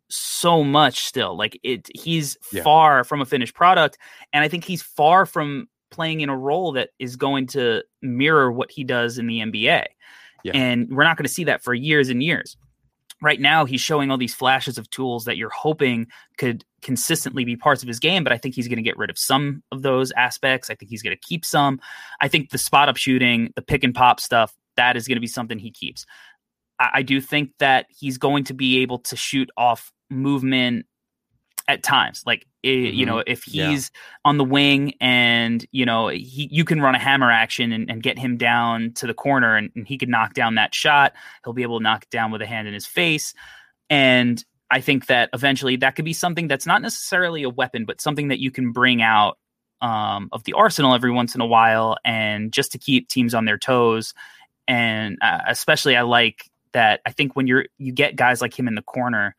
so 0.10 0.64
much 0.64 1.04
still 1.04 1.36
like 1.36 1.60
it 1.64 1.90
he's 1.94 2.38
yeah. 2.54 2.64
far 2.64 3.04
from 3.04 3.22
a 3.22 3.26
finished 3.26 3.54
product 3.54 3.98
and 4.32 4.42
i 4.42 4.48
think 4.48 4.64
he's 4.64 4.82
far 4.82 5.26
from 5.26 5.68
playing 5.90 6.22
in 6.22 6.30
a 6.30 6.38
role 6.38 6.74
that 6.74 6.90
is 7.00 7.16
going 7.16 7.48
to 7.48 7.84
mirror 8.02 8.52
what 8.52 8.72
he 8.72 8.84
does 8.84 9.18
in 9.18 9.28
the 9.28 9.40
NBA. 9.40 9.86
Yeah. 10.44 10.52
And 10.54 10.90
we're 10.90 11.04
not 11.04 11.18
going 11.18 11.26
to 11.26 11.34
see 11.34 11.46
that 11.46 11.64
for 11.64 11.74
years 11.74 12.10
and 12.10 12.22
years. 12.22 12.58
Right 13.22 13.42
now, 13.42 13.66
he's 13.66 13.82
showing 13.82 14.12
all 14.12 14.18
these 14.18 14.36
flashes 14.36 14.78
of 14.78 14.90
tools 14.92 15.26
that 15.26 15.38
you're 15.38 15.50
hoping 15.50 16.06
could 16.38 16.64
consistently 16.84 17.46
be 17.46 17.56
parts 17.56 17.82
of 17.82 17.88
his 17.88 18.00
game, 18.00 18.24
but 18.24 18.32
I 18.32 18.38
think 18.38 18.54
he's 18.54 18.68
going 18.68 18.78
to 18.78 18.84
get 18.84 18.98
rid 18.98 19.10
of 19.10 19.18
some 19.18 19.64
of 19.72 19.82
those 19.82 20.12
aspects. 20.12 20.70
I 20.70 20.76
think 20.76 20.92
he's 20.92 21.02
going 21.02 21.16
to 21.16 21.28
keep 21.28 21.44
some. 21.44 21.80
I 22.22 22.28
think 22.28 22.52
the 22.52 22.60
spot 22.60 22.90
up 22.90 22.98
shooting, 22.98 23.52
the 23.56 23.64
pick 23.64 23.84
and 23.84 23.96
pop 23.96 24.20
stuff, 24.20 24.54
that 24.76 24.96
is 24.96 25.08
going 25.08 25.16
to 25.16 25.22
be 25.22 25.28
something 25.28 25.58
he 25.58 25.72
keeps. 25.72 26.06
I, 26.80 26.90
I 26.96 27.02
do 27.02 27.20
think 27.20 27.54
that 27.58 27.88
he's 27.90 28.20
going 28.20 28.44
to 28.46 28.54
be 28.54 28.80
able 28.84 29.00
to 29.00 29.16
shoot 29.16 29.50
off 29.58 29.92
movement 30.12 30.86
at 31.68 31.84
times. 31.84 32.24
Like 32.26 32.46
mm-hmm. 32.64 32.96
you 32.96 33.06
know, 33.06 33.24
if 33.26 33.44
he's 33.44 33.92
yeah. 33.94 34.00
on 34.26 34.38
the 34.38 34.44
wing 34.44 34.94
and 35.02 35.66
you 35.72 35.86
know 35.86 36.08
he, 36.08 36.48
you 36.52 36.66
can 36.66 36.82
run 36.82 36.96
a 36.96 37.00
hammer 37.00 37.32
action 37.32 37.72
and, 37.72 37.90
and 37.90 38.02
get 38.02 38.18
him 38.18 38.38
down 38.38 38.94
to 38.94 39.08
the 39.08 39.14
corner, 39.14 39.56
and, 39.56 39.72
and, 39.76 39.88
he 39.88 39.98
can 39.98 40.10
knock 40.10 40.34
down 40.34 40.56
that 40.56 40.74
shot. 40.74 41.14
He'll 41.44 41.54
be 41.54 41.64
able 41.64 41.80
to 41.80 41.84
knock 41.84 42.04
it 42.04 42.10
down 42.10 42.32
with 42.32 42.42
a 42.42 42.46
hand 42.46 42.68
in 42.68 42.74
his 42.74 42.86
face, 42.86 43.34
and 43.90 44.44
I 44.72 44.82
think 44.82 45.08
that 45.08 45.30
eventually 45.34 45.76
that 45.78 45.96
could 45.96 46.06
be 46.06 46.14
something 46.14 46.48
that's 46.48 46.66
not 46.66 46.82
necessarily 46.82 47.44
a 47.44 47.50
weapon, 47.50 47.86
but 47.86 48.02
something 48.02 48.30
that 48.30 48.40
you 48.40 48.52
can 48.52 48.72
bring 48.72 49.02
out 49.02 49.38
um, 49.82 50.30
of 50.34 50.44
the 50.44 50.54
arsenal 50.54 50.94
every 50.94 51.12
once 51.12 51.36
in 51.36 51.42
a 51.42 51.46
while, 51.46 51.98
and 52.04 52.52
just 52.52 52.72
to 52.74 52.78
keep 52.78 53.10
teams 53.10 53.34
on 53.34 53.46
their 53.46 53.58
toes. 53.58 54.14
And 54.70 55.18
uh, 55.22 55.40
especially, 55.48 55.96
I 55.96 56.02
like 56.02 56.50
that. 56.74 57.02
I 57.06 57.12
think 57.12 57.36
when 57.36 57.48
you're 57.48 57.66
you 57.78 57.94
get 57.94 58.16
guys 58.16 58.42
like 58.42 58.58
him 58.58 58.68
in 58.68 58.76
the 58.76 58.82
corner 58.82 59.36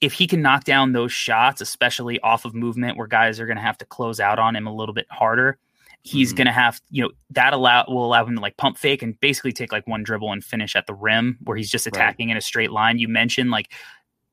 if 0.00 0.12
he 0.12 0.26
can 0.26 0.42
knock 0.42 0.64
down 0.64 0.92
those 0.92 1.12
shots, 1.12 1.60
especially 1.60 2.20
off 2.20 2.44
of 2.44 2.54
movement 2.54 2.96
where 2.96 3.06
guys 3.06 3.40
are 3.40 3.46
going 3.46 3.56
to 3.56 3.62
have 3.62 3.78
to 3.78 3.84
close 3.84 4.20
out 4.20 4.38
on 4.38 4.54
him 4.54 4.66
a 4.66 4.74
little 4.74 4.94
bit 4.94 5.06
harder, 5.10 5.58
he's 6.02 6.28
mm-hmm. 6.28 6.36
going 6.36 6.46
to 6.46 6.52
have, 6.52 6.80
you 6.90 7.02
know, 7.02 7.10
that 7.30 7.52
allow 7.52 7.84
will 7.88 8.04
allow 8.04 8.24
him 8.24 8.36
to 8.36 8.40
like 8.40 8.56
pump 8.56 8.78
fake 8.78 9.02
and 9.02 9.18
basically 9.20 9.52
take 9.52 9.72
like 9.72 9.86
one 9.86 10.02
dribble 10.02 10.32
and 10.32 10.44
finish 10.44 10.76
at 10.76 10.86
the 10.86 10.94
rim 10.94 11.38
where 11.44 11.56
he's 11.56 11.70
just 11.70 11.86
attacking 11.86 12.28
right. 12.28 12.32
in 12.32 12.36
a 12.38 12.42
straight 12.42 12.70
line. 12.70 12.98
You 12.98 13.08
mentioned 13.08 13.50
like 13.50 13.72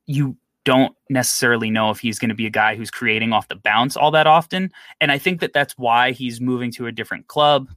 you 0.05 0.37
don't 0.65 0.95
necessarily 1.09 1.69
know 1.69 1.91
if 1.91 1.99
he's 1.99 2.19
going 2.19 2.29
to 2.29 2.35
be 2.35 2.47
a 2.47 2.51
guy 2.51 2.75
who's 2.75 2.91
creating 2.91 3.33
off 3.33 3.47
the 3.47 3.55
bounce 3.55 3.95
all 3.95 4.11
that 4.11 4.27
often. 4.27 4.71
And 4.99 5.11
I 5.11 5.17
think 5.17 5.39
that 5.39 5.53
that's 5.53 5.77
why 5.77 6.11
he's 6.11 6.41
moving 6.41 6.71
to 6.73 6.87
a 6.87 6.91
different 6.91 7.27
club 7.27 7.69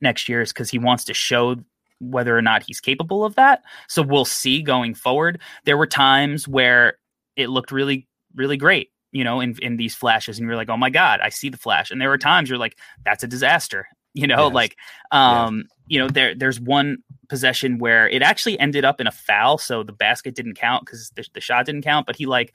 next 0.00 0.28
year 0.28 0.42
is 0.42 0.52
because 0.52 0.70
he 0.70 0.78
wants 0.78 1.04
to 1.04 1.14
show 1.14 1.56
whether 2.00 2.36
or 2.36 2.42
not 2.42 2.62
he's 2.62 2.80
capable 2.80 3.24
of 3.24 3.34
that. 3.36 3.62
So 3.88 4.02
we'll 4.02 4.24
see 4.24 4.62
going 4.62 4.94
forward. 4.94 5.40
There 5.64 5.76
were 5.76 5.86
times 5.86 6.48
where 6.48 6.94
it 7.40 7.48
looked 7.48 7.72
really, 7.72 8.08
really 8.34 8.56
great, 8.56 8.90
you 9.12 9.24
know, 9.24 9.40
in, 9.40 9.56
in 9.60 9.76
these 9.76 9.94
flashes. 9.94 10.38
And 10.38 10.46
you're 10.46 10.56
like, 10.56 10.68
oh 10.68 10.76
my 10.76 10.90
God, 10.90 11.20
I 11.20 11.28
see 11.28 11.48
the 11.48 11.56
flash. 11.56 11.90
And 11.90 12.00
there 12.00 12.08
were 12.08 12.18
times 12.18 12.48
you're 12.48 12.58
like, 12.58 12.76
that's 13.04 13.24
a 13.24 13.28
disaster, 13.28 13.88
you 14.14 14.26
know, 14.26 14.46
yes. 14.46 14.54
like, 14.54 14.76
um, 15.10 15.58
yes. 15.58 15.66
you 15.88 15.98
know, 15.98 16.08
there, 16.08 16.34
there's 16.34 16.60
one 16.60 16.98
possession 17.28 17.78
where 17.78 18.08
it 18.08 18.22
actually 18.22 18.58
ended 18.58 18.84
up 18.84 19.00
in 19.00 19.06
a 19.06 19.12
foul. 19.12 19.58
So 19.58 19.82
the 19.82 19.92
basket 19.92 20.34
didn't 20.34 20.54
count 20.54 20.84
because 20.84 21.10
the, 21.16 21.24
the 21.34 21.40
shot 21.40 21.66
didn't 21.66 21.82
count, 21.82 22.06
but 22.06 22.16
he 22.16 22.26
like 22.26 22.52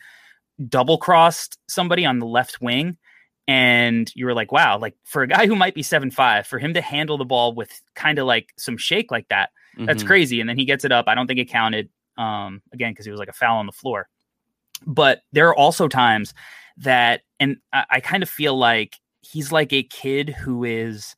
double 0.69 0.97
crossed 0.97 1.57
somebody 1.67 2.05
on 2.05 2.19
the 2.19 2.25
left 2.25 2.61
wing 2.61 2.97
and 3.47 4.11
you 4.15 4.25
were 4.25 4.33
like, 4.33 4.51
wow, 4.51 4.79
like 4.79 4.95
for 5.03 5.21
a 5.21 5.27
guy 5.27 5.45
who 5.45 5.55
might 5.55 5.75
be 5.75 5.83
seven 5.83 6.09
five, 6.09 6.47
for 6.47 6.57
him 6.57 6.73
to 6.73 6.81
handle 6.81 7.17
the 7.17 7.25
ball 7.25 7.53
with 7.53 7.81
kind 7.93 8.17
of 8.17 8.25
like 8.25 8.53
some 8.57 8.77
shake 8.77 9.11
like 9.11 9.27
that, 9.29 9.51
mm-hmm. 9.75 9.85
that's 9.85 10.03
crazy. 10.03 10.39
And 10.39 10.49
then 10.49 10.57
he 10.57 10.65
gets 10.65 10.83
it 10.83 10.91
up. 10.91 11.05
I 11.07 11.15
don't 11.15 11.27
think 11.27 11.39
it 11.39 11.49
counted. 11.49 11.89
um, 12.17 12.61
again 12.73 12.91
because 12.91 13.05
he 13.05 13.11
was 13.11 13.19
like 13.19 13.29
a 13.29 13.33
foul 13.33 13.57
on 13.57 13.65
the 13.65 13.71
floor. 13.71 14.07
But 14.85 15.21
there 15.31 15.47
are 15.49 15.55
also 15.55 15.87
times 15.87 16.33
that, 16.77 17.21
and 17.39 17.57
I, 17.71 17.85
I 17.91 17.99
kind 17.99 18.23
of 18.23 18.29
feel 18.29 18.57
like 18.57 18.97
he's 19.21 19.51
like 19.51 19.73
a 19.73 19.83
kid 19.83 20.29
who 20.29 20.63
is 20.63 21.15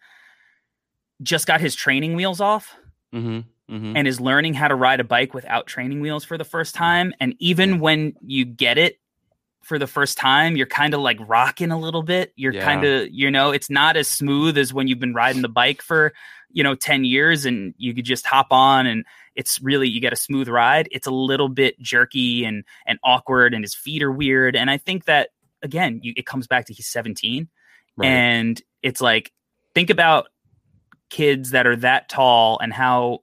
just 1.22 1.48
got 1.48 1.62
his 1.62 1.76
training 1.76 2.16
wheels 2.16 2.40
off 2.42 2.76
Mm-hmm. 3.14 3.74
Mm-hmm. 3.74 3.98
and 3.98 4.08
is 4.08 4.20
learning 4.22 4.54
how 4.54 4.68
to 4.68 4.76
ride 4.76 5.00
a 5.00 5.04
bike 5.06 5.34
without 5.34 5.66
training 5.68 6.00
wheels 6.02 6.24
for 6.26 6.38
the 6.38 6.44
first 6.46 6.76
time. 6.76 7.14
And 7.20 7.36
even 7.40 7.80
when 7.80 8.14
you 8.22 8.44
get 8.46 8.78
it 8.78 9.00
for 9.64 9.78
the 9.80 9.88
first 9.88 10.18
time, 10.18 10.56
you're 10.56 10.68
kind 10.68 10.94
of 10.94 11.00
like 11.02 11.18
rocking 11.28 11.72
a 11.72 11.80
little 11.80 12.04
bit. 12.04 12.32
You're 12.38 12.54
Yeah. 12.54 12.64
kind 12.64 12.86
of, 12.86 13.10
you 13.12 13.30
know, 13.32 13.52
it's 13.52 13.70
not 13.70 13.98
as 13.98 14.08
smooth 14.08 14.58
as 14.58 14.74
when 14.74 14.88
you've 14.88 15.00
been 15.00 15.14
riding 15.14 15.42
the 15.42 15.50
bike 15.50 15.82
for, 15.82 16.14
you 16.52 16.64
know, 16.64 16.76
10 16.76 17.04
years 17.06 17.46
and 17.46 17.74
you 17.78 17.94
could 17.94 18.06
just 18.06 18.26
hop 18.26 18.48
on 18.52 18.88
and 18.88 19.06
it's 19.38 19.62
really 19.62 19.88
you 19.88 20.02
get 20.02 20.12
a 20.12 20.18
smooth 20.18 20.50
ride. 20.50 20.90
It's 20.92 21.08
a 21.08 21.12
little 21.12 21.48
bit 21.48 21.80
jerky 21.80 22.44
and 22.44 22.66
and 22.86 23.00
awkward 23.04 23.54
and 23.54 23.64
his 23.64 23.74
feet 23.76 24.04
are 24.04 24.12
weird. 24.12 24.56
And 24.58 24.70
I 24.70 24.78
think 24.78 25.06
that 25.06 25.30
again, 25.62 26.00
you, 26.04 26.14
it 26.18 26.26
comes 26.26 26.48
back 26.48 26.66
to 26.66 26.74
he's 26.74 26.88
17 26.88 27.48
Right. 27.96 28.08
and 28.08 28.62
it's 28.84 29.02
like 29.02 29.32
think 29.74 29.90
about 29.90 30.28
kids 31.10 31.52
that 31.52 31.66
are 31.66 31.76
that 31.78 32.10
tall 32.10 32.60
and 32.60 32.72
how 32.74 33.20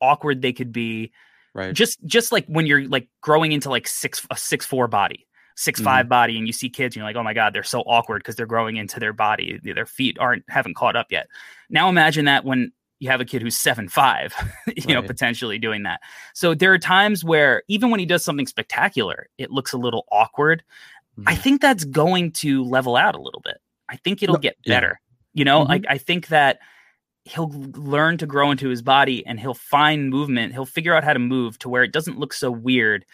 awkward 0.00 0.42
they 0.42 0.52
could 0.52 0.72
be 0.72 1.12
right. 1.54 1.72
just 1.74 2.04
just 2.04 2.32
like 2.32 2.46
when 2.46 2.66
you're 2.66 2.88
like 2.88 3.08
growing 3.20 3.52
into 3.52 3.70
like 3.70 3.86
six 3.86 4.26
a 4.30 4.36
six 4.36 4.66
four 4.66 4.88
body 4.88 5.26
six 5.56 5.80
Mhm. 5.80 5.84
five 5.84 6.08
body 6.08 6.36
and 6.38 6.46
you 6.48 6.52
see 6.52 6.68
kids 6.68 6.94
and 6.96 7.00
you're 7.00 7.06
like 7.08 7.14
oh 7.16 7.22
my 7.22 7.34
god 7.34 7.52
they're 7.54 7.62
so 7.62 7.82
awkward 7.82 8.18
because 8.18 8.34
they're 8.36 8.46
growing 8.46 8.76
into 8.76 8.98
their 8.98 9.12
body 9.12 9.60
their 9.62 9.86
feet 9.86 10.16
aren't 10.18 10.44
haven't 10.48 10.74
caught 10.74 10.96
up 10.96 11.06
yet 11.10 11.28
now 11.70 11.88
imagine 11.88 12.24
that 12.24 12.44
when 12.44 12.72
you 13.04 13.10
have 13.10 13.20
a 13.20 13.24
kid 13.24 13.42
who's 13.42 13.56
seven 13.56 13.88
five 13.88 14.34
you 14.76 14.92
know 14.94 15.02
potentially 15.02 15.58
doing 15.58 15.82
that 15.84 16.00
so 16.34 16.54
there 16.54 16.72
are 16.72 16.78
times 16.78 17.22
where 17.22 17.62
even 17.68 17.90
when 17.90 18.00
he 18.00 18.06
does 18.06 18.24
something 18.24 18.46
spectacular 18.46 19.28
it 19.38 19.50
looks 19.50 19.72
a 19.72 19.78
little 19.78 20.04
awkward 20.10 20.62
I 21.26 21.34
Mhm. 21.36 21.38
think 21.38 21.60
that's 21.62 21.84
going 21.84 22.32
to 22.42 22.64
level 22.64 22.96
out 22.96 23.14
a 23.14 23.20
little 23.22 23.40
bit. 23.44 23.58
I 23.88 23.94
think 23.98 24.20
it'll 24.24 24.34
No, 24.34 24.40
get 24.40 24.56
yeah. 24.64 24.74
better. 24.74 25.00
You 25.32 25.44
know, 25.44 25.64
Mhm. 25.64 25.68
like 25.68 25.84
I 25.88 25.96
think 25.96 26.26
that 26.28 26.58
he'll 27.24 27.52
learn 27.76 28.18
to 28.18 28.26
grow 28.26 28.50
into 28.50 28.68
his 28.68 28.82
body 28.82 29.24
and 29.24 29.38
he'll 29.38 29.54
find 29.54 30.10
movement. 30.10 30.54
He'll 30.54 30.66
figure 30.66 30.92
out 30.92 31.04
how 31.04 31.12
to 31.12 31.20
move 31.20 31.56
to 31.60 31.68
where 31.68 31.84
it 31.84 31.92
doesn't 31.92 32.18
look 32.18 32.32
so 32.32 32.50
weird. 32.50 33.04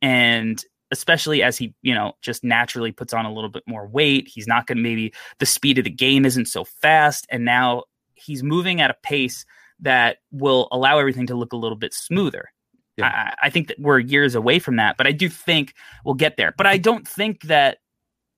And 0.00 0.62
especially 0.90 1.42
as 1.42 1.58
he, 1.58 1.74
you 1.82 1.94
know, 1.94 2.14
just 2.22 2.44
naturally 2.44 2.92
puts 2.92 3.12
on 3.12 3.26
a 3.26 3.32
little 3.32 3.50
bit 3.50 3.64
more 3.66 3.86
weight, 3.86 4.26
he's 4.26 4.46
not 4.46 4.66
going 4.66 4.78
to 4.78 4.82
maybe 4.82 5.12
the 5.38 5.44
speed 5.46 5.76
of 5.76 5.84
the 5.84 5.90
game 5.90 6.24
isn't 6.24 6.46
so 6.46 6.64
fast. 6.64 7.26
And 7.30 7.44
now 7.44 7.82
he's 8.14 8.42
moving 8.42 8.80
at 8.80 8.90
a 8.90 8.94
pace 9.02 9.44
that 9.80 10.18
will 10.30 10.68
allow 10.72 10.98
everything 10.98 11.26
to 11.26 11.34
look 11.34 11.52
a 11.52 11.56
little 11.56 11.76
bit 11.76 11.92
smoother. 11.94 12.50
Yeah. 12.96 13.06
I, 13.42 13.46
I 13.46 13.50
think 13.50 13.68
that 13.68 13.78
we're 13.80 13.98
years 13.98 14.34
away 14.34 14.58
from 14.60 14.76
that, 14.76 14.96
but 14.96 15.06
I 15.06 15.12
do 15.12 15.28
think 15.28 15.74
we'll 16.04 16.14
get 16.14 16.36
there. 16.36 16.54
But 16.56 16.66
I 16.66 16.78
don't 16.78 17.06
think 17.08 17.42
that 17.44 17.78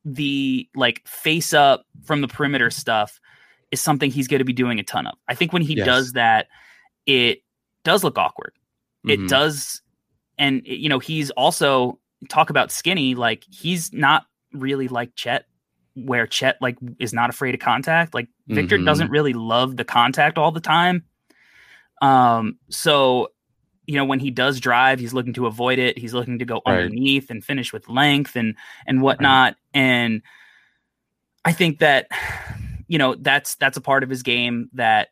the 0.05 0.69
like 0.75 1.07
face 1.07 1.53
up 1.53 1.85
from 2.05 2.21
the 2.21 2.29
perimeter 2.29 2.71
stuff 2.71 3.21
is 3.71 3.81
something 3.81 4.11
he's 4.11 4.29
going 4.29 4.39
to 4.39 4.45
be 4.45 4.53
doing 4.53 4.79
a 4.79 4.83
ton 4.83 5.07
of. 5.07 5.17
I 5.29 5.35
think 5.35 5.53
when 5.53 5.63
he 5.63 5.75
Yes. 5.77 5.87
does 5.87 6.13
that, 6.13 6.47
it 7.07 7.43
does 7.85 8.03
look 8.05 8.17
awkward. 8.19 8.53
It 9.07 9.21
Mhm. 9.21 9.29
does, 9.29 9.83
and 10.39 10.63
you 10.65 10.89
know 10.89 10.99
he's 11.01 11.31
also 11.33 11.99
talk 12.29 12.49
about 12.51 12.71
skinny. 12.73 13.15
Like 13.15 13.45
he's 13.51 13.93
not 13.93 14.27
really 14.53 14.89
like 14.89 15.15
Chet, 15.17 15.47
where 15.97 16.27
Chet 16.27 16.57
like 16.61 16.77
is 17.01 17.13
not 17.13 17.31
afraid 17.31 17.55
of 17.55 17.61
contact. 17.61 18.15
Like 18.15 18.29
Victor 18.47 18.79
Mhm. 18.79 18.85
doesn't 18.85 19.11
really 19.11 19.33
love 19.33 19.77
the 19.77 19.85
contact 19.85 20.39
all 20.39 20.53
the 20.53 20.61
time. 20.61 21.05
Um, 22.03 22.59
so 22.69 23.31
you 23.87 23.95
know 23.97 24.05
when 24.05 24.19
he 24.21 24.31
does 24.31 24.61
drive, 24.61 24.99
he's 25.01 25.15
looking 25.15 25.33
to 25.35 25.47
avoid 25.47 25.79
it. 25.79 25.97
He's 25.99 26.13
looking 26.13 26.39
to 26.41 26.45
go 26.45 26.61
Right. 26.67 26.85
underneath 26.85 27.31
and 27.31 27.43
finish 27.45 27.73
with 27.73 27.89
length 27.89 28.37
and 28.37 28.55
and 28.87 29.01
whatnot. 29.01 29.57
And 29.75 30.23
I 31.45 31.53
think 31.53 31.79
that 31.79 32.09
you 32.89 32.99
know 32.99 33.15
that's 33.15 33.55
that's 33.57 33.77
a 33.77 33.81
part 33.81 34.03
of 34.03 34.11
his 34.11 34.23
game 34.23 34.69
that 34.75 35.09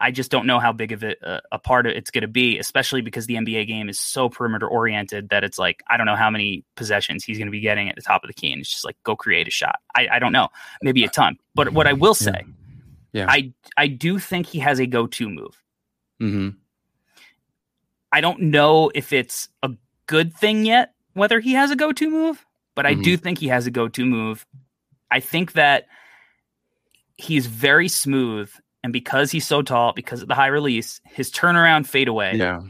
I 0.00 0.10
just 0.10 0.30
don't 0.30 0.46
know 0.46 0.58
how 0.58 0.72
big 0.72 0.92
of 0.92 1.02
a, 1.02 1.40
a- 1.50 1.58
part 1.58 1.86
of 1.86 1.92
it's 1.96 2.10
going 2.10 2.22
to 2.22 2.28
be, 2.28 2.58
especially 2.58 3.00
because 3.00 3.24
the 3.26 3.34
NBA 3.36 3.66
game 3.66 3.88
is 3.88 3.98
so 3.98 4.28
perimeter 4.28 4.68
oriented 4.68 5.30
that 5.30 5.44
it's 5.44 5.58
like 5.58 5.82
I 5.88 5.96
don't 5.96 6.04
know 6.06 6.14
how 6.16 6.28
many 6.28 6.64
possessions 6.76 7.24
he's 7.24 7.38
going 7.38 7.46
to 7.48 7.52
be 7.52 7.60
getting 7.60 7.88
at 7.88 7.96
the 7.96 8.02
top 8.02 8.22
of 8.22 8.28
the 8.28 8.34
key, 8.34 8.52
and 8.52 8.60
it's 8.60 8.70
just 8.70 8.84
like 8.84 8.96
go 9.04 9.16
create 9.16 9.48
a 9.48 9.50
shot. 9.50 9.76
I, 9.96 10.08
I 10.12 10.18
don't 10.18 10.32
know, 10.32 10.48
maybe 10.82 11.04
a 11.04 11.08
ton. 11.08 11.38
But 11.54 11.72
what 11.72 11.86
I 11.86 11.94
will 11.94 12.14
say, 12.14 12.44
Yeah. 13.12 13.26
I 13.28 13.54
I 13.78 13.86
do 13.86 14.18
think 14.18 14.46
he 14.46 14.58
has 14.58 14.78
a 14.78 14.86
go 14.86 15.06
to 15.06 15.28
move. 15.30 15.62
Mhm. 16.20 16.56
I 18.12 18.20
don't 18.20 18.40
know 18.42 18.90
if 18.94 19.12
it's 19.12 19.48
a 19.62 19.70
good 20.06 20.34
thing 20.34 20.64
yet, 20.66 20.94
whether 21.14 21.40
he 21.40 21.52
has 21.54 21.70
a 21.70 21.76
go 21.76 21.92
to 21.92 22.10
move, 22.10 22.44
but 22.74 22.86
I 22.86 22.94
do 22.94 23.16
think 23.16 23.38
he 23.38 23.48
has 23.48 23.66
a 23.66 23.70
go 23.70 23.88
to 23.88 24.04
move. 24.04 24.46
I 25.10 25.20
think 25.20 25.52
that 25.52 25.86
he's 27.16 27.46
very 27.46 27.88
smooth. 27.88 28.50
And 28.84 28.92
because 28.92 29.30
he's 29.30 29.46
so 29.46 29.62
tall, 29.62 29.92
because 29.92 30.22
of 30.22 30.28
the 30.28 30.34
high 30.34 30.46
release, 30.46 31.00
his 31.04 31.30
turnaround 31.30 31.86
fadeaway, 31.86 32.36
Yeah. 32.36 32.60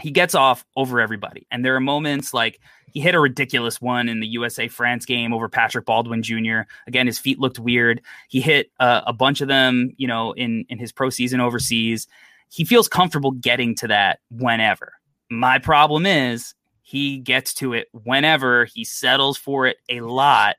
he 0.00 0.10
gets 0.10 0.34
off 0.34 0.64
over 0.76 1.00
everybody. 1.00 1.46
And 1.50 1.64
there 1.64 1.76
are 1.76 1.80
moments 1.80 2.32
like 2.32 2.58
he 2.92 3.00
hit 3.00 3.14
a 3.14 3.20
ridiculous 3.20 3.80
one 3.80 4.08
in 4.08 4.20
the 4.20 4.26
USA 4.26 4.66
France 4.68 5.04
game 5.04 5.32
over 5.32 5.48
Patrick 5.48 5.84
Baldwin 5.86 6.22
Jr. 6.22 6.62
Again, 6.86 7.06
his 7.06 7.18
feet 7.18 7.38
looked 7.38 7.58
weird. 7.58 8.00
He 8.28 8.40
hit 8.40 8.70
uh, 8.80 9.02
a 9.06 9.12
bunch 9.12 9.40
of 9.40 9.48
them, 9.48 9.92
you 9.96 10.08
know, 10.08 10.32
in 10.32 10.64
in 10.68 10.78
his 10.78 10.90
pro 10.92 11.10
season 11.10 11.40
overseas. 11.40 12.06
He 12.48 12.64
feels 12.64 12.88
comfortable 12.88 13.30
getting 13.30 13.76
to 13.76 13.88
that 13.88 14.18
whenever. 14.30 14.94
My 15.30 15.58
problem 15.60 16.04
is 16.04 16.52
he 16.82 17.18
gets 17.18 17.54
to 17.54 17.74
it 17.74 17.86
whenever 17.92 18.64
he 18.64 18.82
settles 18.82 19.38
for 19.38 19.66
it 19.66 19.76
a 19.88 20.00
lot. 20.00 20.56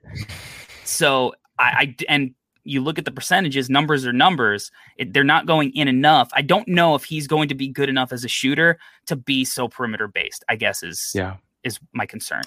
So 0.84 1.34
I, 1.58 1.64
I 1.64 1.96
and 2.08 2.34
you 2.64 2.80
look 2.80 2.98
at 2.98 3.04
the 3.04 3.10
percentages, 3.10 3.68
numbers 3.68 4.06
are 4.06 4.12
numbers. 4.12 4.70
It, 4.96 5.12
they're 5.12 5.24
not 5.24 5.46
going 5.46 5.74
in 5.74 5.88
enough. 5.88 6.30
I 6.34 6.42
don't 6.42 6.68
know 6.68 6.94
if 6.94 7.04
he's 7.04 7.26
going 7.26 7.48
to 7.48 7.54
be 7.54 7.68
good 7.68 7.88
enough 7.88 8.12
as 8.12 8.24
a 8.24 8.28
shooter 8.28 8.78
to 9.06 9.16
be 9.16 9.44
so 9.44 9.68
perimeter 9.68 10.08
based. 10.08 10.44
I 10.48 10.56
guess 10.56 10.82
is 10.82 11.10
Yeah. 11.14 11.36
is 11.64 11.78
my 11.92 12.06
concern. 12.06 12.42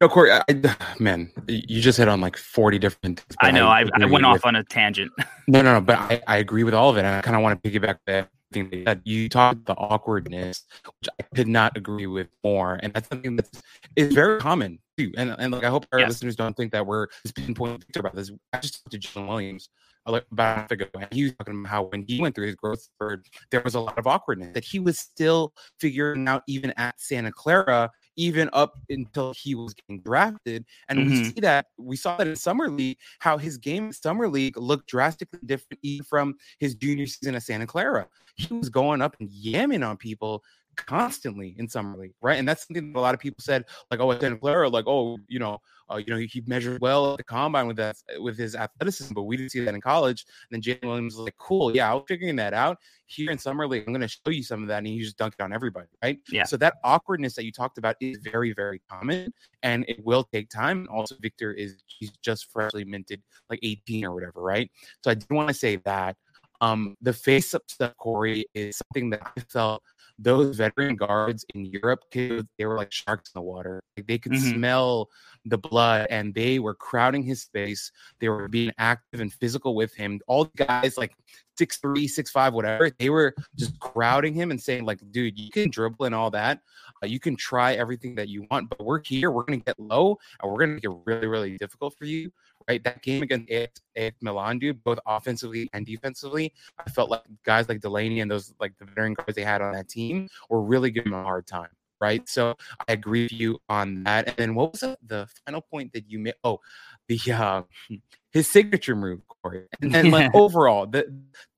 No, 0.00 0.08
Corey, 0.08 0.30
I, 0.30 0.42
I- 0.48 0.76
man, 1.00 1.30
you 1.48 1.80
just 1.80 1.98
hit 1.98 2.06
on 2.08 2.20
like 2.20 2.36
40 2.36 2.78
different 2.78 3.18
things. 3.20 3.36
I 3.40 3.50
know 3.50 3.66
I, 3.68 3.80
I 3.80 3.82
agree 3.82 4.04
went 4.06 4.12
with- 4.12 4.24
off 4.24 4.44
on 4.44 4.54
a 4.54 4.62
tangent. 4.64 5.10
No, 5.48 5.62
no, 5.62 5.72
no, 5.74 5.80
but 5.80 5.98
I, 5.98 6.22
I 6.26 6.36
agree 6.36 6.62
with 6.62 6.74
all 6.74 6.90
of 6.90 6.96
it. 6.98 7.00
And 7.00 7.08
I 7.08 7.20
kind 7.22 7.34
of 7.36 7.42
want 7.42 7.60
to 7.62 7.70
piggyback 7.70 7.96
that 8.06 8.28
thing 8.52 8.70
that 8.70 8.84
that 8.84 9.06
you 9.06 9.28
talked 9.28 9.66
the 9.66 9.74
awkwardness, 9.74 10.64
which 10.84 11.08
I 11.20 11.22
could 11.34 11.48
not 11.48 11.76
agree 11.76 12.06
with 12.06 12.28
more. 12.42 12.78
And 12.82 12.92
that's 12.92 13.08
something 13.08 13.36
that 13.36 13.48
is 13.96 14.14
very 14.14 14.40
common 14.40 14.78
too. 14.96 15.12
And, 15.16 15.34
and 15.38 15.52
like, 15.52 15.64
I 15.64 15.68
hope 15.68 15.86
our 15.92 16.00
Yes. 16.00 16.08
listeners 16.08 16.36
don't 16.36 16.56
think 16.56 16.72
that 16.72 16.86
we're 16.86 17.06
just 17.24 17.34
pinpointing 17.36 17.96
about 17.96 18.14
this. 18.14 18.30
I 18.52 18.58
just 18.58 18.82
talked 18.82 18.92
to 18.92 18.98
Jalen 18.98 19.28
Williams 19.28 19.68
about 20.06 20.72
ago, 20.72 20.86
and 20.98 21.12
he 21.12 21.24
was 21.24 21.32
talking 21.34 21.60
about 21.60 21.70
how 21.70 21.82
when 21.84 22.04
he 22.08 22.20
went 22.20 22.34
through 22.34 22.46
his 22.46 22.56
growth 22.56 22.80
spurt, 22.80 23.28
there 23.50 23.60
was 23.62 23.74
a 23.74 23.80
lot 23.80 23.98
of 23.98 24.06
awkwardness 24.06 24.54
that 24.54 24.64
he 24.64 24.78
was 24.78 24.98
still 24.98 25.52
figuring 25.78 26.26
out 26.26 26.42
even 26.48 26.72
at 26.76 26.98
Santa 26.98 27.30
Clara, 27.30 27.90
even 28.18 28.50
up 28.52 28.74
until 28.90 29.32
he 29.34 29.54
was 29.54 29.74
getting 29.74 30.02
drafted. 30.02 30.66
And 30.88 31.06
we 31.06 31.14
Mhm. 31.14 31.14
see 31.14 31.40
that 31.40 31.66
we 31.78 31.96
saw 31.96 32.16
that 32.18 32.26
in 32.26 32.36
summer 32.36 32.68
league, 32.70 32.98
how 33.20 33.38
his 33.38 33.58
game 33.58 33.86
in 33.86 33.92
summer 33.92 34.28
league 34.28 34.58
looked 34.58 34.88
drastically 34.88 35.40
different 35.46 35.80
even 35.82 36.04
from 36.04 36.34
his 36.58 36.74
junior 36.74 37.06
season 37.06 37.34
at 37.36 37.44
Santa 37.44 37.66
Clara. 37.66 38.08
He 38.36 38.54
was 38.54 38.68
going 38.70 39.02
up 39.02 39.16
and 39.20 39.30
yamming 39.30 39.86
on 39.88 39.96
people 39.96 40.44
constantly 40.86 41.54
in 41.58 41.68
summer 41.68 41.98
league, 41.98 42.14
right? 42.22 42.38
And 42.38 42.48
that's 42.48 42.66
something 42.66 42.92
that 42.92 42.98
a 42.98 43.00
lot 43.00 43.14
of 43.14 43.20
people 43.20 43.40
said, 43.40 43.64
like, 43.90 44.00
oh, 44.00 44.18
Santa 44.18 44.36
Clara, 44.36 44.68
like, 44.68 44.86
oh, 44.86 45.18
you 45.28 45.38
know, 45.38 45.58
uh, 45.90 45.96
you 45.96 46.06
know, 46.06 46.16
he, 46.16 46.26
he 46.26 46.42
measured 46.46 46.80
well 46.80 47.12
at 47.12 47.16
the 47.18 47.24
combine 47.24 47.66
with 47.66 47.76
that 47.76 47.96
with 48.18 48.36
his 48.36 48.54
athleticism, 48.54 49.14
but 49.14 49.22
we 49.22 49.36
didn't 49.36 49.52
see 49.52 49.60
that 49.60 49.74
in 49.74 49.80
college. 49.80 50.26
And 50.50 50.62
then 50.62 50.76
Jalen 50.76 50.86
Williams 50.86 51.16
was 51.16 51.24
like, 51.24 51.36
cool, 51.38 51.74
yeah, 51.74 51.90
I 51.90 51.94
was 51.94 52.04
figuring 52.06 52.36
that 52.36 52.52
out 52.52 52.78
here 53.06 53.30
in 53.30 53.38
summer 53.38 53.66
league. 53.66 53.84
I'm 53.86 53.92
going 53.92 54.02
to 54.02 54.08
show 54.08 54.30
you 54.30 54.42
some 54.42 54.62
of 54.62 54.68
that, 54.68 54.78
and 54.78 54.86
he 54.86 55.00
just 55.00 55.18
dunked 55.18 55.34
it 55.38 55.42
on 55.42 55.52
everybody, 55.52 55.88
right? 56.02 56.18
Yeah. 56.30 56.44
So 56.44 56.56
that 56.58 56.74
awkwardness 56.84 57.34
that 57.36 57.44
you 57.44 57.52
talked 57.52 57.78
about 57.78 57.96
is 58.00 58.18
very, 58.18 58.52
very 58.52 58.82
common, 58.90 59.32
and 59.62 59.84
it 59.88 60.04
will 60.04 60.24
take 60.32 60.50
time. 60.50 60.80
And 60.80 60.88
also, 60.88 61.16
Victor 61.20 61.52
is 61.52 61.76
he's 61.86 62.12
just 62.22 62.50
freshly 62.52 62.84
minted, 62.84 63.22
like 63.48 63.60
18 63.62 64.04
or 64.04 64.12
whatever, 64.12 64.42
right? 64.42 64.70
So 65.02 65.10
I 65.10 65.14
do 65.14 65.26
want 65.30 65.48
to 65.48 65.54
say 65.54 65.76
that. 65.84 66.16
Um, 66.60 66.96
the 67.00 67.12
face 67.12 67.54
up 67.54 67.62
stuff, 67.68 67.96
Corey, 67.98 68.44
is 68.52 68.78
something 68.78 69.10
that 69.10 69.32
I 69.36 69.40
felt 69.42 69.80
those 70.18 70.56
veteran 70.56 70.96
guards 70.96 71.44
in 71.54 71.64
Europe, 71.64 72.00
could- 72.10 72.48
they 72.58 72.66
were 72.66 72.76
like 72.76 72.92
sharks 72.92 73.30
in 73.34 73.38
the 73.38 73.42
water. 73.42 73.80
Like 73.96 74.06
they 74.06 74.18
could 74.18 74.32
Mhm. 74.32 74.54
smell 74.54 75.10
the 75.44 75.58
blood 75.58 76.06
and 76.10 76.34
they 76.34 76.58
were 76.58 76.74
crowding 76.74 77.22
his 77.22 77.42
space. 77.42 77.90
They 78.20 78.28
were 78.28 78.48
being 78.48 78.72
active 78.78 79.20
and 79.20 79.32
physical 79.32 79.74
with 79.74 79.94
him. 79.94 80.20
All 80.26 80.44
the 80.44 80.64
guys 80.64 80.98
like 80.98 81.14
six 81.56 81.78
three, 81.78 82.06
six 82.08 82.30
five, 82.30 82.52
whatever, 82.54 82.90
they 82.90 83.10
were 83.10 83.34
just 83.56 83.78
crowding 83.80 84.34
him 84.34 84.50
and 84.50 84.60
saying, 84.60 84.84
like, 84.84 85.00
dude, 85.10 85.38
you 85.38 85.50
can 85.50 85.70
dribble 85.70 86.06
and 86.06 86.14
all 86.14 86.30
that. 86.30 86.60
Uh, 87.02 87.06
you 87.06 87.20
can 87.20 87.36
try 87.36 87.74
everything 87.74 88.14
that 88.16 88.28
you 88.28 88.46
want, 88.50 88.68
but 88.68 88.84
we're 88.84 89.02
here. 89.04 89.30
We're 89.30 89.44
gonna 89.44 89.58
get 89.58 89.78
low 89.78 90.18
and 90.42 90.50
we're 90.50 90.58
gonna 90.58 90.74
make 90.74 90.84
it 90.84 90.92
really, 91.06 91.26
really 91.26 91.56
difficult 91.58 91.96
for 91.96 92.04
you. 92.04 92.32
Right. 92.68 92.84
That 92.84 93.00
game 93.00 93.22
against 93.22 93.50
AX, 93.50 93.80
AX 93.96 94.16
Milan, 94.20 94.58
dude, 94.58 94.84
both 94.84 94.98
offensively 95.06 95.70
and 95.72 95.86
defensively, 95.86 96.52
I 96.78 96.90
felt 96.90 97.08
like 97.08 97.22
guys 97.42 97.66
like 97.66 97.80
Delaney 97.80 98.20
and 98.20 98.30
those 98.30 98.52
like 98.60 98.76
the 98.78 98.84
veteran 98.84 99.14
guys 99.14 99.34
they 99.34 99.42
had 99.42 99.62
on 99.62 99.72
that 99.72 99.88
team 99.88 100.28
were 100.50 100.60
really 100.60 100.90
giving 100.90 101.12
him 101.12 101.18
a 101.18 101.22
hard 101.22 101.46
time. 101.46 101.70
right? 102.00 102.28
So 102.28 102.54
I 102.86 102.92
agree 102.92 103.22
with 103.24 103.32
you 103.32 103.58
on 103.68 104.04
that. 104.04 104.28
And 104.28 104.36
then 104.36 104.54
what 104.54 104.72
was 104.72 104.80
the, 104.80 104.98
the 105.06 105.26
final 105.46 105.62
point 105.62 105.92
that 105.94 106.10
you 106.10 106.18
made? 106.18 106.34
Oh, 106.44 106.60
the 107.08 107.18
uh, 107.32 107.62
his 108.32 108.50
signature 108.50 108.94
move, 108.94 109.20
Corey. 109.42 109.64
And 109.80 109.94
then 109.94 110.10
like 110.10 110.34
overall, 110.34 110.86
the 110.86 111.10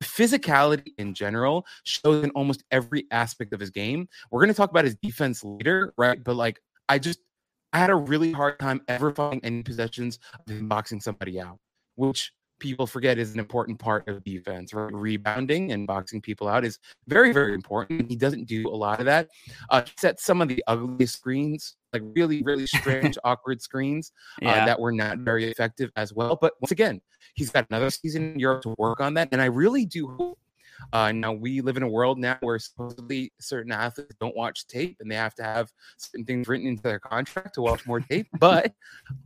physicality 0.03 0.93
in 0.99 1.15
general 1.15 1.67
shows 1.85 2.25
in 2.25 2.31
almost 2.31 2.63
every 2.71 3.07
aspect 3.11 3.53
of 3.53 3.61
his 3.61 3.71
game. 3.71 4.09
We're 4.31 4.41
gonna 4.41 4.55
talk 4.55 4.71
about 4.71 4.85
his 4.85 4.95
defense 4.97 5.43
later, 5.43 5.93
right? 5.99 6.23
But 6.23 6.37
like 6.37 6.61
I 6.89 6.99
just 6.99 7.19
I 7.73 7.79
had 7.79 7.91
a 7.91 7.95
really 7.95 8.33
hard 8.33 8.59
time 8.59 8.81
ever 8.89 9.13
finding 9.13 9.41
any 9.45 9.63
possessions 9.63 10.19
of 10.35 10.53
him 10.53 10.69
boxing 10.69 11.01
somebody 11.01 11.41
out, 11.41 11.59
which 11.95 12.33
people 12.59 12.87
forget 12.87 13.19
is 13.19 13.33
an 13.33 13.41
important 13.41 13.79
part 13.79 14.07
of 14.07 14.23
defense. 14.23 14.75
Right? 14.75 14.93
Rebounding 14.93 15.73
and 15.73 15.87
boxing 15.87 16.21
people 16.21 16.47
out 16.47 16.65
is 16.65 16.79
very, 17.09 17.33
very 17.33 17.55
important. 17.55 18.11
He 18.11 18.17
doesn't 18.17 18.45
do 18.47 18.69
a 18.69 18.77
lot 18.77 19.01
of 19.01 19.07
that. 19.07 19.29
Uh, 19.71 19.83
set 19.97 20.21
some 20.21 20.43
of 20.43 20.49
the 20.49 20.63
ugliest 20.67 21.17
screens, 21.17 21.77
like 21.93 22.03
really, 22.15 22.43
really 22.43 22.67
strange, 22.67 23.17
awkward 23.25 23.63
screens 23.63 24.13
uh, 24.43 24.47
Yeah. 24.47 24.67
that 24.67 24.79
were 24.79 24.93
not 24.93 25.19
very 25.19 25.45
effective 25.51 25.91
as 25.97 26.13
well. 26.13 26.37
But 26.41 26.55
once 26.61 26.71
again, 26.71 27.01
he's 27.35 27.51
got 27.51 27.67
another 27.71 27.91
season 27.91 28.33
in 28.35 28.39
Europe 28.39 28.63
to 28.63 28.75
work 28.79 29.01
on 29.01 29.15
that, 29.15 29.29
and 29.33 29.41
I 29.41 29.47
really 29.47 29.87
do 29.87 30.09
hope. 30.09 30.39
Uh, 30.93 31.13
now 31.13 31.33
we 31.33 31.61
live 31.61 31.77
in 31.77 31.83
a 31.83 31.89
world 31.89 32.19
now 32.19 32.37
where 32.41 32.59
supposedly 32.59 33.33
certain 33.41 33.73
athletes 33.73 34.15
don't 34.21 34.37
watch 34.37 34.67
tape 34.67 34.97
and 35.01 35.11
they 35.11 35.17
have 35.17 35.35
to 35.35 35.43
have 35.43 35.71
certain 35.99 36.25
things 36.25 36.49
written 36.49 36.67
into 36.67 36.83
their 36.83 36.99
contract 36.99 37.55
to 37.55 37.63
watch 37.63 37.87
more 37.87 38.01
tape. 38.01 38.27
But 38.41 38.73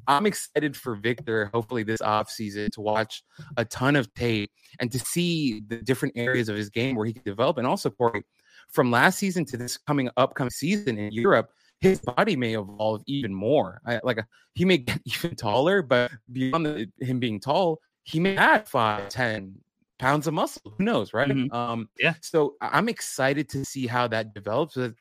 I'm 0.08 0.26
excited 0.26 0.76
for 0.76 0.96
Victor, 0.96 1.50
hopefully 1.54 1.84
this 1.84 2.00
offseason, 2.00 2.70
to 2.72 2.80
watch 2.80 3.22
a 3.56 3.64
ton 3.64 3.96
of 3.96 4.12
tape 4.14 4.50
and 4.80 4.90
to 4.90 4.98
see 4.98 5.62
the 5.68 5.76
different 5.76 6.14
areas 6.16 6.48
of 6.48 6.56
his 6.56 6.68
game 6.68 6.96
where 6.96 7.06
he 7.06 7.12
can 7.12 7.22
develop. 7.24 7.58
And 7.58 7.66
also, 7.66 7.90
Corey, 7.90 8.24
from 8.70 8.90
last 8.90 9.18
season 9.18 9.44
to 9.46 9.56
this 9.56 9.76
coming 9.76 10.10
upcoming 10.16 10.50
season 10.50 10.98
in 10.98 11.12
Europe, 11.12 11.50
his 11.80 12.00
body 12.00 12.34
may 12.34 12.54
evolve 12.54 13.02
even 13.06 13.32
more. 13.34 13.80
I, 13.86 14.00
like 14.02 14.24
he 14.54 14.64
may 14.64 14.78
get 14.78 15.00
even 15.04 15.36
taller, 15.36 15.82
but 15.82 16.10
beyond 16.32 16.66
the, 16.66 16.88
him 17.00 17.20
being 17.20 17.40
tall, 17.40 17.80
he 18.04 18.20
may 18.20 18.36
add 18.36 18.68
five, 18.68 19.08
10 19.08 19.54
pounds 19.98 20.26
of 20.26 20.34
muscle. 20.34 20.74
Who 20.76 20.84
knows, 20.84 21.12
right? 21.14 21.28
Mhm. 21.28 21.52
Um, 21.52 21.88
Yeah. 21.98 22.14
So 22.20 22.56
I'm 22.60 22.88
excited 22.88 23.48
to 23.50 23.64
see 23.64 23.86
how 23.86 24.08
that 24.08 24.34
develops. 24.34 24.74
But 24.76 24.94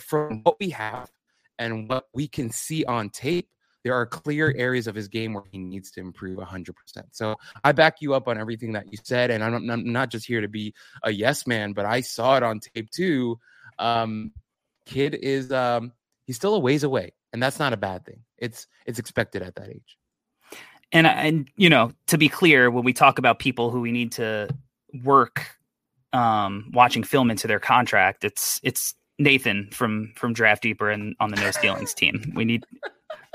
From 0.00 0.42
what 0.42 0.56
we 0.60 0.70
have 0.70 1.10
and 1.58 1.88
what 1.88 2.06
we 2.14 2.28
can 2.28 2.50
see 2.50 2.84
on 2.84 3.10
tape, 3.10 3.48
there 3.84 3.94
are 3.94 4.06
clear 4.06 4.54
areas 4.56 4.86
of 4.86 4.94
his 4.94 5.08
game 5.08 5.34
where 5.34 5.44
he 5.52 5.58
needs 5.58 5.90
to 5.92 6.00
improve 6.00 6.38
100%. 6.38 7.06
So 7.12 7.36
I 7.64 7.72
back 7.72 8.00
you 8.00 8.14
up 8.14 8.28
on 8.28 8.38
everything 8.38 8.72
that 8.72 8.90
you 8.90 8.98
said. 9.02 9.30
And 9.30 9.44
I'm, 9.44 9.70
I'm 9.70 9.92
not 9.92 10.08
just 10.10 10.26
here 10.26 10.40
to 10.40 10.48
be 10.48 10.74
a 11.02 11.10
yes 11.10 11.46
man, 11.46 11.72
but 11.74 11.84
I 11.84 12.00
saw 12.00 12.36
it 12.36 12.42
on 12.42 12.60
tape 12.60 12.90
too. 12.90 13.38
Um, 13.78 14.32
kid 14.86 15.14
is, 15.14 15.52
um, 15.52 15.92
he's 16.26 16.36
still 16.36 16.54
a 16.54 16.58
ways 16.58 16.82
away. 16.82 17.12
And 17.32 17.42
that's 17.42 17.58
not 17.58 17.72
a 17.72 17.76
bad 17.76 18.06
thing. 18.06 18.20
It's 18.38 18.68
it's 18.86 18.98
expected 19.00 19.42
at 19.42 19.56
that 19.56 19.68
age. 19.68 19.98
And 20.94 21.06
and 21.08 21.50
you 21.56 21.68
know 21.68 21.92
to 22.06 22.16
be 22.16 22.28
clear 22.28 22.70
when 22.70 22.84
we 22.84 22.92
talk 22.92 23.18
about 23.18 23.40
people 23.40 23.70
who 23.70 23.80
we 23.80 23.92
need 23.92 24.12
to 24.12 24.48
work 25.02 25.58
um 26.12 26.70
watching 26.72 27.02
film 27.02 27.28
into 27.32 27.48
their 27.48 27.58
contract 27.58 28.22
it's 28.22 28.60
it's 28.62 28.94
nathan 29.18 29.68
from 29.72 30.12
from 30.14 30.32
draft 30.32 30.62
deeper 30.62 30.88
and 30.88 31.16
on 31.18 31.30
the 31.30 31.36
No 31.36 31.50
Ceilings 31.50 31.94
team. 32.00 32.32
We 32.34 32.44
need 32.44 32.64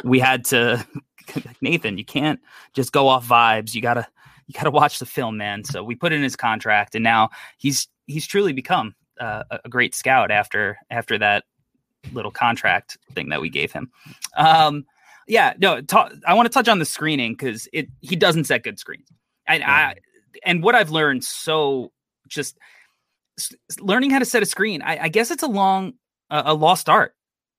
we 0.03 0.19
had 0.19 0.45
to 0.45 0.85
nathan 1.61 1.97
you 1.97 2.05
can't 2.05 2.39
just 2.73 2.91
go 2.91 3.07
off 3.07 3.27
vibes. 3.27 3.75
You 3.75 3.81
gotta 3.81 4.07
you 4.47 4.53
gotta 4.53 4.71
watch 4.71 4.99
the 4.99 5.05
film 5.05 5.37
man. 5.37 5.65
So 5.65 5.83
we 5.83 5.95
put 5.95 6.13
in 6.13 6.23
his 6.23 6.37
contract 6.37 6.95
and 6.95 7.03
now 7.03 7.29
he's 7.57 7.87
he's 8.07 8.25
truly 8.25 8.53
become 8.53 8.95
uh, 9.19 9.43
a 9.51 9.59
a 9.65 9.69
great 9.69 9.93
scout 9.93 10.31
after 10.31 10.77
after 10.89 11.17
that 11.17 11.43
little 12.13 12.31
contract 12.31 12.97
thing 13.13 13.27
that 13.29 13.41
we 13.41 13.49
gave 13.49 13.73
him. 13.73 13.91
Um 14.37 14.85
yeah, 15.29 15.53
no. 15.59 15.79
ta- 15.81 16.09
I 16.27 16.33
want 16.33 16.47
to 16.47 16.53
touch 16.53 16.67
on 16.67 16.79
the 16.79 16.85
screening 16.85 17.33
because 17.33 17.69
it 17.71 17.87
he 18.01 18.15
doesn't 18.17 18.43
set 18.45 18.63
good 18.63 18.79
screens, 18.79 19.07
and 19.47 19.63
I 19.63 19.95
and 20.43 20.61
what 20.63 20.75
I've 20.75 20.89
learned 20.89 21.23
so 21.23 21.91
just 22.27 22.57
s- 23.37 23.53
learning 23.79 24.09
how 24.09 24.19
to 24.19 24.25
set 24.25 24.43
a 24.43 24.45
screen. 24.45 24.81
I, 24.81 25.03
I 25.05 25.07
guess 25.07 25.31
it's 25.31 25.43
a 25.43 25.47
long 25.47 25.93
uh, 26.29 26.43
a 26.45 26.53
lost 26.53 26.89
art. 26.89 27.13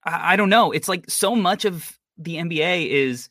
I, 0.05 0.33
I 0.33 0.37
don't 0.37 0.51
know. 0.51 0.73
It's 0.73 0.89
like 0.89 1.09
so 1.09 1.35
much 1.35 1.65
of 1.65 1.97
the 2.19 2.37
NBA 2.37 2.89
is 2.91 3.29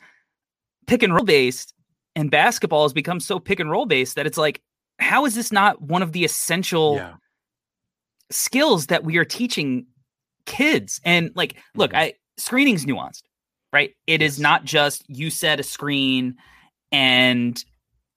pick 0.88 1.04
and 1.04 1.14
roll 1.14 1.26
based, 1.26 1.74
and 2.16 2.32
basketball 2.32 2.84
has 2.84 2.94
become 2.94 3.20
so 3.20 3.40
pick 3.40 3.60
and 3.60 3.70
roll 3.70 3.86
based 3.86 4.16
that 4.16 4.26
it's 4.26 4.38
like, 4.38 4.62
how 5.00 5.26
is 5.26 5.36
this 5.36 5.52
not 5.52 5.82
one 5.82 6.02
of 6.02 6.14
the 6.14 6.24
essential 6.26 6.96
yeah. 6.96 7.14
skills 8.32 8.88
that 8.88 9.04
we 9.04 9.18
are 9.18 9.26
teaching 9.26 9.86
kids 10.46 11.00
and 11.06 11.30
like 11.36 11.58
look 11.76 11.92
Mhm. 11.92 11.98
i 11.98 12.14
screening's 12.38 12.86
nuanced 12.86 13.22
right 13.74 13.96
It 14.08 14.22
is 14.22 14.40
Yes. 14.40 14.40
not 14.40 14.64
just 14.66 15.04
you 15.08 15.30
set 15.30 15.60
a 15.60 15.64
screen 15.64 16.38
and 16.92 17.64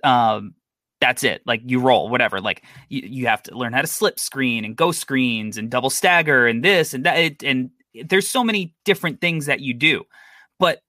um 0.05 0.55
that's 1.01 1.25
it 1.25 1.43
like 1.47 1.61
you 1.65 1.81
roll 1.81 2.09
whatever 2.09 2.41
like 2.41 2.63
you, 2.89 3.03
you 3.05 3.27
have 3.27 3.43
to 3.43 3.57
learn 3.57 3.73
how 3.73 3.81
to 3.83 3.87
slip 3.89 4.19
screen 4.21 4.65
and 4.65 4.77
go 4.77 4.93
screens 4.93 5.59
and 5.59 5.71
double 5.71 5.91
stagger 5.91 6.47
and 6.47 6.65
this 6.65 6.95
and 6.95 7.05
that 7.05 7.19
it, 7.19 7.43
and 7.43 7.71
there's 8.07 8.29
so 8.29 8.45
many 8.45 8.75
different 8.85 9.21
things 9.21 9.47
that 9.47 9.61
you 9.61 9.75
do 9.75 10.05
but 10.59 10.81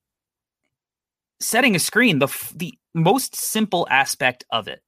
setting 1.40 1.76
a 1.76 1.80
screen 1.80 2.20
the 2.20 2.28
the 2.56 2.74
most 2.94 3.36
simple 3.36 3.88
aspect 3.90 4.46
of 4.52 4.68
it 4.68 4.82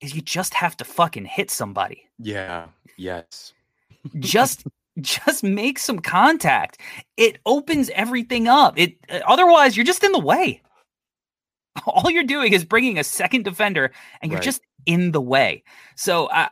is 0.00 0.14
you 0.14 0.22
just 0.22 0.54
have 0.54 0.76
to 0.76 0.84
fucking 0.84 1.24
hit 1.24 1.50
somebody 1.50 2.08
Yeah. 2.18 2.68
Yes. 2.96 3.52
just 4.20 4.64
just 5.00 5.44
make 5.44 5.78
some 5.78 5.98
contact. 6.00 6.80
It 7.16 7.38
opens 7.46 7.90
everything 7.90 8.48
up. 8.48 8.78
It 8.78 8.96
uh, 9.10 9.20
otherwise 9.26 9.76
you're 9.76 9.86
just 9.86 10.04
in 10.04 10.12
the 10.12 10.18
way. 10.18 10.62
All 11.86 12.10
you're 12.10 12.24
doing 12.24 12.52
is 12.52 12.64
bringing 12.64 12.98
a 12.98 13.04
second 13.04 13.44
defender 13.44 13.92
and 14.22 14.30
you're 14.32 14.38
Right. 14.38 14.44
just 14.44 14.62
in 14.86 15.12
the 15.12 15.20
way. 15.20 15.62
So 15.96 16.28
i 16.30 16.50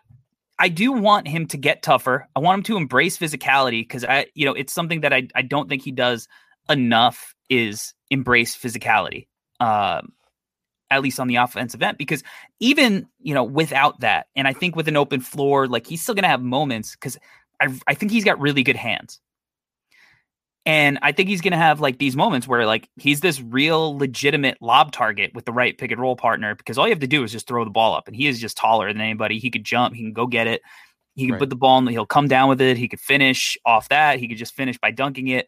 i 0.59 0.69
do 0.69 0.93
want 0.93 1.29
him 1.29 1.47
to 1.49 1.57
get 1.59 1.83
tougher. 1.83 2.29
I 2.37 2.41
want 2.41 2.59
him 2.59 2.63
to 2.65 2.77
embrace 2.77 3.19
physicality 3.19 3.81
because 3.83 4.05
i 4.05 4.27
you 4.35 4.45
know 4.47 4.55
it's 4.55 4.73
something 4.73 5.03
that 5.03 5.13
i 5.13 5.29
i 5.35 5.43
don't 5.43 5.69
think 5.69 5.83
he 5.83 5.93
does 5.93 6.29
enough 6.69 7.35
is 7.51 7.95
embrace 8.11 8.57
physicality 8.57 9.27
um 9.61 10.13
at 10.91 11.03
least 11.03 11.19
on 11.21 11.29
the 11.29 11.37
offensive 11.37 11.83
end 11.83 11.99
because 11.99 12.23
even 12.61 13.07
you 13.21 13.35
know 13.35 13.45
without 13.45 14.01
that 14.01 14.27
and 14.37 14.47
i 14.49 14.53
think 14.53 14.77
with 14.77 14.89
an 14.89 14.97
open 14.97 15.21
floor 15.21 15.67
like 15.69 15.87
he's 15.87 16.03
still 16.03 16.15
gonna 16.15 16.29
have 16.29 16.43
moments 16.43 16.93
because 16.93 17.19
I, 17.61 17.79
I 17.87 17.95
think 17.95 18.13
he's 18.13 18.25
got 18.25 18.41
really 18.41 18.63
good 18.63 18.77
hands 18.77 19.21
and 20.65 20.99
i 21.03 21.13
think 21.13 21.29
he's 21.29 21.41
gonna 21.41 21.57
have 21.57 21.81
like 21.81 21.99
these 21.99 22.17
moments 22.17 22.47
where 22.49 22.67
like 22.67 22.89
he's 22.97 23.21
this 23.21 23.41
real 23.41 23.97
legitimate 23.97 24.59
lob 24.61 24.93
target 24.93 25.33
with 25.35 25.45
the 25.45 25.53
right 25.53 25.79
pick 25.79 25.91
and 25.91 26.01
roll 26.01 26.17
partner 26.17 26.55
because 26.55 26.79
all 26.79 26.87
you 26.87 26.93
have 26.93 27.01
to 27.01 27.07
do 27.07 27.23
is 27.23 27.33
just 27.33 27.47
throw 27.47 27.65
the 27.65 27.71
ball 27.71 27.95
up 27.95 28.07
and 28.07 28.17
he 28.17 28.27
is 28.27 28.41
just 28.41 28.57
taller 28.57 28.93
than 28.93 29.01
anybody 29.01 29.39
he 29.39 29.51
could 29.51 29.65
jump 29.65 29.95
he 29.95 30.03
can 30.03 30.13
go 30.13 30.27
get 30.27 30.47
it 30.47 30.63
he 31.15 31.25
can 31.25 31.33
Right. 31.33 31.41
put 31.41 31.51
the 31.51 31.57
ball 31.57 31.79
in 31.79 31.87
he'll 31.89 32.07
come 32.07 32.29
down 32.29 32.49
with 32.49 32.61
it 32.61 32.77
he 32.77 32.89
could 32.89 33.01
finish 33.01 33.57
off 33.65 33.89
that 33.89 34.19
he 34.19 34.29
could 34.29 34.39
just 34.39 34.55
finish 34.55 34.77
by 34.79 34.91
dunking 34.91 35.29
it 35.29 35.47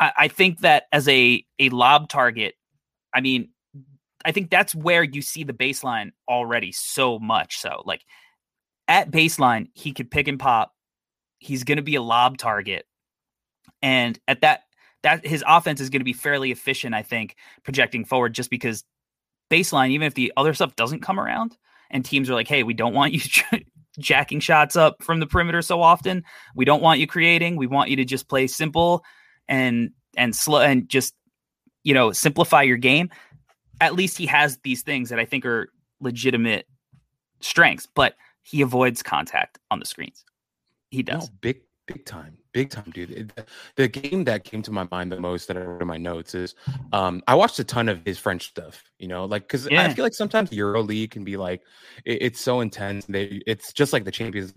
I, 0.00 0.12
I 0.16 0.28
think 0.28 0.60
that 0.60 0.84
as 0.92 1.08
a 1.08 1.44
a 1.58 1.68
lob 1.70 2.08
target 2.08 2.54
i 3.14 3.20
mean 3.20 3.50
I 4.24 4.32
think 4.32 4.50
that's 4.50 4.74
where 4.74 5.02
you 5.02 5.22
see 5.22 5.44
the 5.44 5.52
baseline 5.52 6.10
already 6.28 6.72
so 6.72 7.18
much. 7.18 7.58
So, 7.58 7.82
like 7.84 8.02
at 8.86 9.10
baseline, 9.10 9.68
he 9.74 9.92
could 9.92 10.10
pick 10.10 10.28
and 10.28 10.38
pop. 10.38 10.72
He's 11.38 11.64
going 11.64 11.76
to 11.76 11.82
be 11.82 11.94
a 11.94 12.02
lob 12.02 12.38
target, 12.38 12.86
and 13.82 14.18
at 14.28 14.40
that, 14.40 14.62
that 15.02 15.26
his 15.26 15.44
offense 15.46 15.80
is 15.80 15.90
going 15.90 16.00
to 16.00 16.04
be 16.04 16.12
fairly 16.12 16.50
efficient. 16.50 16.94
I 16.94 17.02
think 17.02 17.36
projecting 17.64 18.04
forward, 18.04 18.34
just 18.34 18.50
because 18.50 18.84
baseline, 19.50 19.90
even 19.90 20.06
if 20.06 20.14
the 20.14 20.32
other 20.36 20.54
stuff 20.54 20.76
doesn't 20.76 21.02
come 21.02 21.20
around, 21.20 21.56
and 21.90 22.04
teams 22.04 22.28
are 22.28 22.34
like, 22.34 22.48
"Hey, 22.48 22.62
we 22.62 22.74
don't 22.74 22.94
want 22.94 23.12
you 23.12 23.20
jacking 23.98 24.40
shots 24.40 24.76
up 24.76 25.02
from 25.02 25.20
the 25.20 25.26
perimeter 25.26 25.62
so 25.62 25.82
often. 25.82 26.24
We 26.54 26.64
don't 26.64 26.82
want 26.82 27.00
you 27.00 27.06
creating. 27.06 27.56
We 27.56 27.66
want 27.66 27.90
you 27.90 27.96
to 27.96 28.04
just 28.04 28.28
play 28.28 28.46
simple 28.46 29.04
and 29.48 29.90
and 30.16 30.34
slow 30.34 30.60
and 30.60 30.88
just 30.88 31.14
you 31.84 31.94
know 31.94 32.12
simplify 32.12 32.62
your 32.62 32.76
game." 32.76 33.10
at 33.80 33.94
least 33.94 34.18
he 34.18 34.26
has 34.26 34.58
these 34.58 34.82
things 34.82 35.10
that 35.10 35.18
I 35.18 35.24
think 35.24 35.46
are 35.46 35.68
legitimate 36.00 36.66
strengths, 37.40 37.86
but 37.86 38.14
he 38.42 38.62
avoids 38.62 39.02
contact 39.02 39.58
on 39.70 39.78
the 39.78 39.84
screens. 39.84 40.24
He 40.90 40.98
No, 41.02 41.14
does. 41.14 41.28
big, 41.30 41.60
big 41.86 42.04
time, 42.06 42.36
big 42.52 42.70
time, 42.70 42.90
dude. 42.92 43.10
It- 43.10 43.48
the- 43.76 43.88
game 43.88 44.24
that 44.24 44.44
came 44.44 44.62
to 44.62 44.70
my 44.72 44.86
mind 44.90 45.10
the 45.12 45.20
most 45.20 45.48
that 45.48 45.56
I 45.56 45.60
wrote 45.60 45.80
in 45.82 45.88
my 45.88 45.96
notes 45.98 46.34
is 46.34 46.54
um, 46.92 47.22
I 47.26 47.34
watched 47.34 47.58
a 47.58 47.64
ton 47.64 47.88
of 47.88 48.00
his 48.04 48.18
French 48.18 48.48
stuff. 48.48 48.82
You 48.98 49.08
know, 49.08 49.24
like 49.26 49.42
because 49.42 49.66
I 49.68 49.92
feel 49.94 50.04
like 50.04 50.14
sometimes 50.14 50.52
Euro 50.52 50.82
League 50.82 51.10
can 51.10 51.24
be 51.24 51.36
like 51.36 51.62
it, 52.04 52.22
it's 52.22 52.40
so 52.40 52.60
intense. 52.60 53.04
They 53.06 53.40
it's 53.46 53.72
just 53.72 53.92
like 53.92 54.04
the 54.04 54.10
Champions 54.10 54.52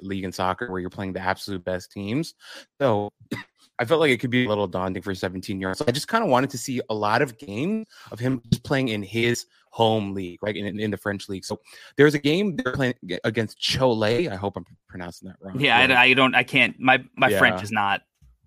League 0.00 0.24
in 0.24 0.32
soccer 0.32 0.70
where 0.70 0.80
you're 0.80 0.90
playing 0.90 1.12
the 1.14 1.20
absolute 1.20 1.64
best 1.64 1.90
teams. 1.92 2.34
So. 2.80 3.10
I 3.78 3.84
felt 3.84 4.00
like 4.00 4.10
it 4.10 4.18
could 4.18 4.30
be 4.30 4.44
a 4.44 4.48
little 4.48 4.68
daunting 4.68 5.02
for 5.02 5.12
17 5.12 5.58
year 5.58 5.70
olds. 5.70 5.78
So 5.78 5.86
I 5.88 5.90
just 5.92 6.06
kind 6.06 6.22
of 6.22 6.30
wanted 6.30 6.50
to 6.50 6.58
see 6.58 6.80
a 6.88 6.94
lot 6.94 7.20
of 7.20 7.36
games 7.38 7.86
of 8.12 8.20
him 8.20 8.40
just 8.52 8.62
playing 8.62 8.88
in 8.88 9.02
his 9.02 9.46
home 9.72 10.14
league, 10.14 10.38
right? 10.42 10.56
In, 10.56 10.78
in 10.78 10.90
the 10.90 10.96
French 10.96 11.28
league. 11.28 11.44
So 11.44 11.60
there's 11.96 12.14
a 12.14 12.18
game 12.18 12.56
they're 12.56 12.72
playing 12.72 12.94
against 13.24 13.58
Cholet. 13.58 14.30
I 14.30 14.36
hope 14.36 14.56
I'm 14.56 14.64
pronouncing 14.88 15.28
that 15.28 15.36
wrong. 15.40 15.58
Yeah, 15.58 15.76
I, 15.76 16.02
I 16.02 16.14
don't. 16.14 16.34
I 16.34 16.44
can't. 16.44 16.78
My 16.78 17.02
my 17.16 17.30
French 17.36 17.62
is 17.62 17.72
not 17.72 18.02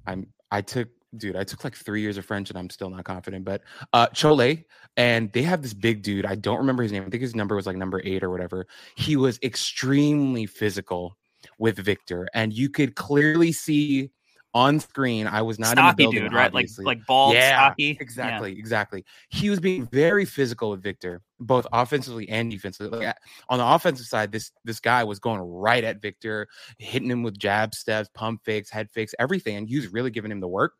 I'm 0.08 0.28
I 0.52 0.62
took 0.62 0.90
dude, 1.18 1.36
I 1.36 1.44
took 1.44 1.64
like 1.64 1.76
three 1.76 2.02
years 2.02 2.18
of 2.18 2.26
French 2.26 2.50
and 2.50 2.60
I'm 2.60 2.70
still 2.70 2.90
not 2.90 3.04
confident. 3.04 3.46
But 3.46 3.62
uh 3.94 4.08
Cholet, 4.08 4.66
and 4.98 5.32
they 5.34 5.42
have 5.44 5.62
this 5.62 5.74
big 5.74 6.02
dude. 6.02 6.26
I 6.26 6.36
don't 6.36 6.58
remember 6.58 6.84
his 6.84 6.92
name. 6.92 7.04
I 7.06 7.10
think 7.10 7.22
his 7.22 7.36
number 7.36 7.56
was 7.56 7.66
like 7.66 7.78
number 7.78 8.02
eight 8.04 8.24
or 8.24 8.30
whatever. 8.30 8.68
He 8.96 9.16
was 9.16 9.40
extremely 9.44 10.46
physical 10.46 11.18
with 11.58 11.78
Victor, 11.78 12.28
and 12.34 12.54
you 12.54 12.70
could 12.70 12.96
clearly 12.96 13.52
see 13.52 14.12
on 14.56 14.80
screen. 14.80 15.28
I 15.28 15.42
was 15.42 15.60
not 15.60 15.74
stocky 15.74 15.82
in 15.82 15.90
the 15.90 16.04
building, 16.04 16.24
dude, 16.24 16.34
right? 16.34 16.52
Like 16.54 16.64
obviously. 16.64 16.86
like 16.86 17.06
bald, 17.06 17.36
yeah, 17.36 17.68
stocky. 17.68 17.98
exactly, 18.00 18.58
exactly. 18.58 19.06
He 19.30 19.50
was 19.50 19.60
being 19.60 19.86
very 19.88 20.24
physical 20.26 20.72
with 20.72 20.82
Victor, 20.82 21.22
both 21.40 21.68
offensively 21.74 22.28
and 22.30 22.50
defensively. 22.50 23.06
Like, 23.06 23.18
on 23.50 23.60
the 23.60 23.66
offensive 23.68 24.06
side, 24.06 24.32
this 24.32 24.52
this 24.64 24.80
guy 24.80 25.04
was 25.04 25.20
going 25.20 25.42
right 25.42 25.84
at 25.84 26.02
Victor, 26.02 26.48
hitting 26.78 27.10
him 27.12 27.24
with 27.24 27.38
jab 27.38 27.76
steps, 27.76 28.10
pump 28.14 28.42
fakes, 28.44 28.70
head 28.70 28.90
fakes, 28.92 29.14
everything, 29.20 29.58
and 29.58 29.68
he 29.68 29.76
was 29.76 29.88
really 29.88 30.12
giving 30.12 30.32
him 30.32 30.40
the 30.40 30.48
work. 30.48 30.74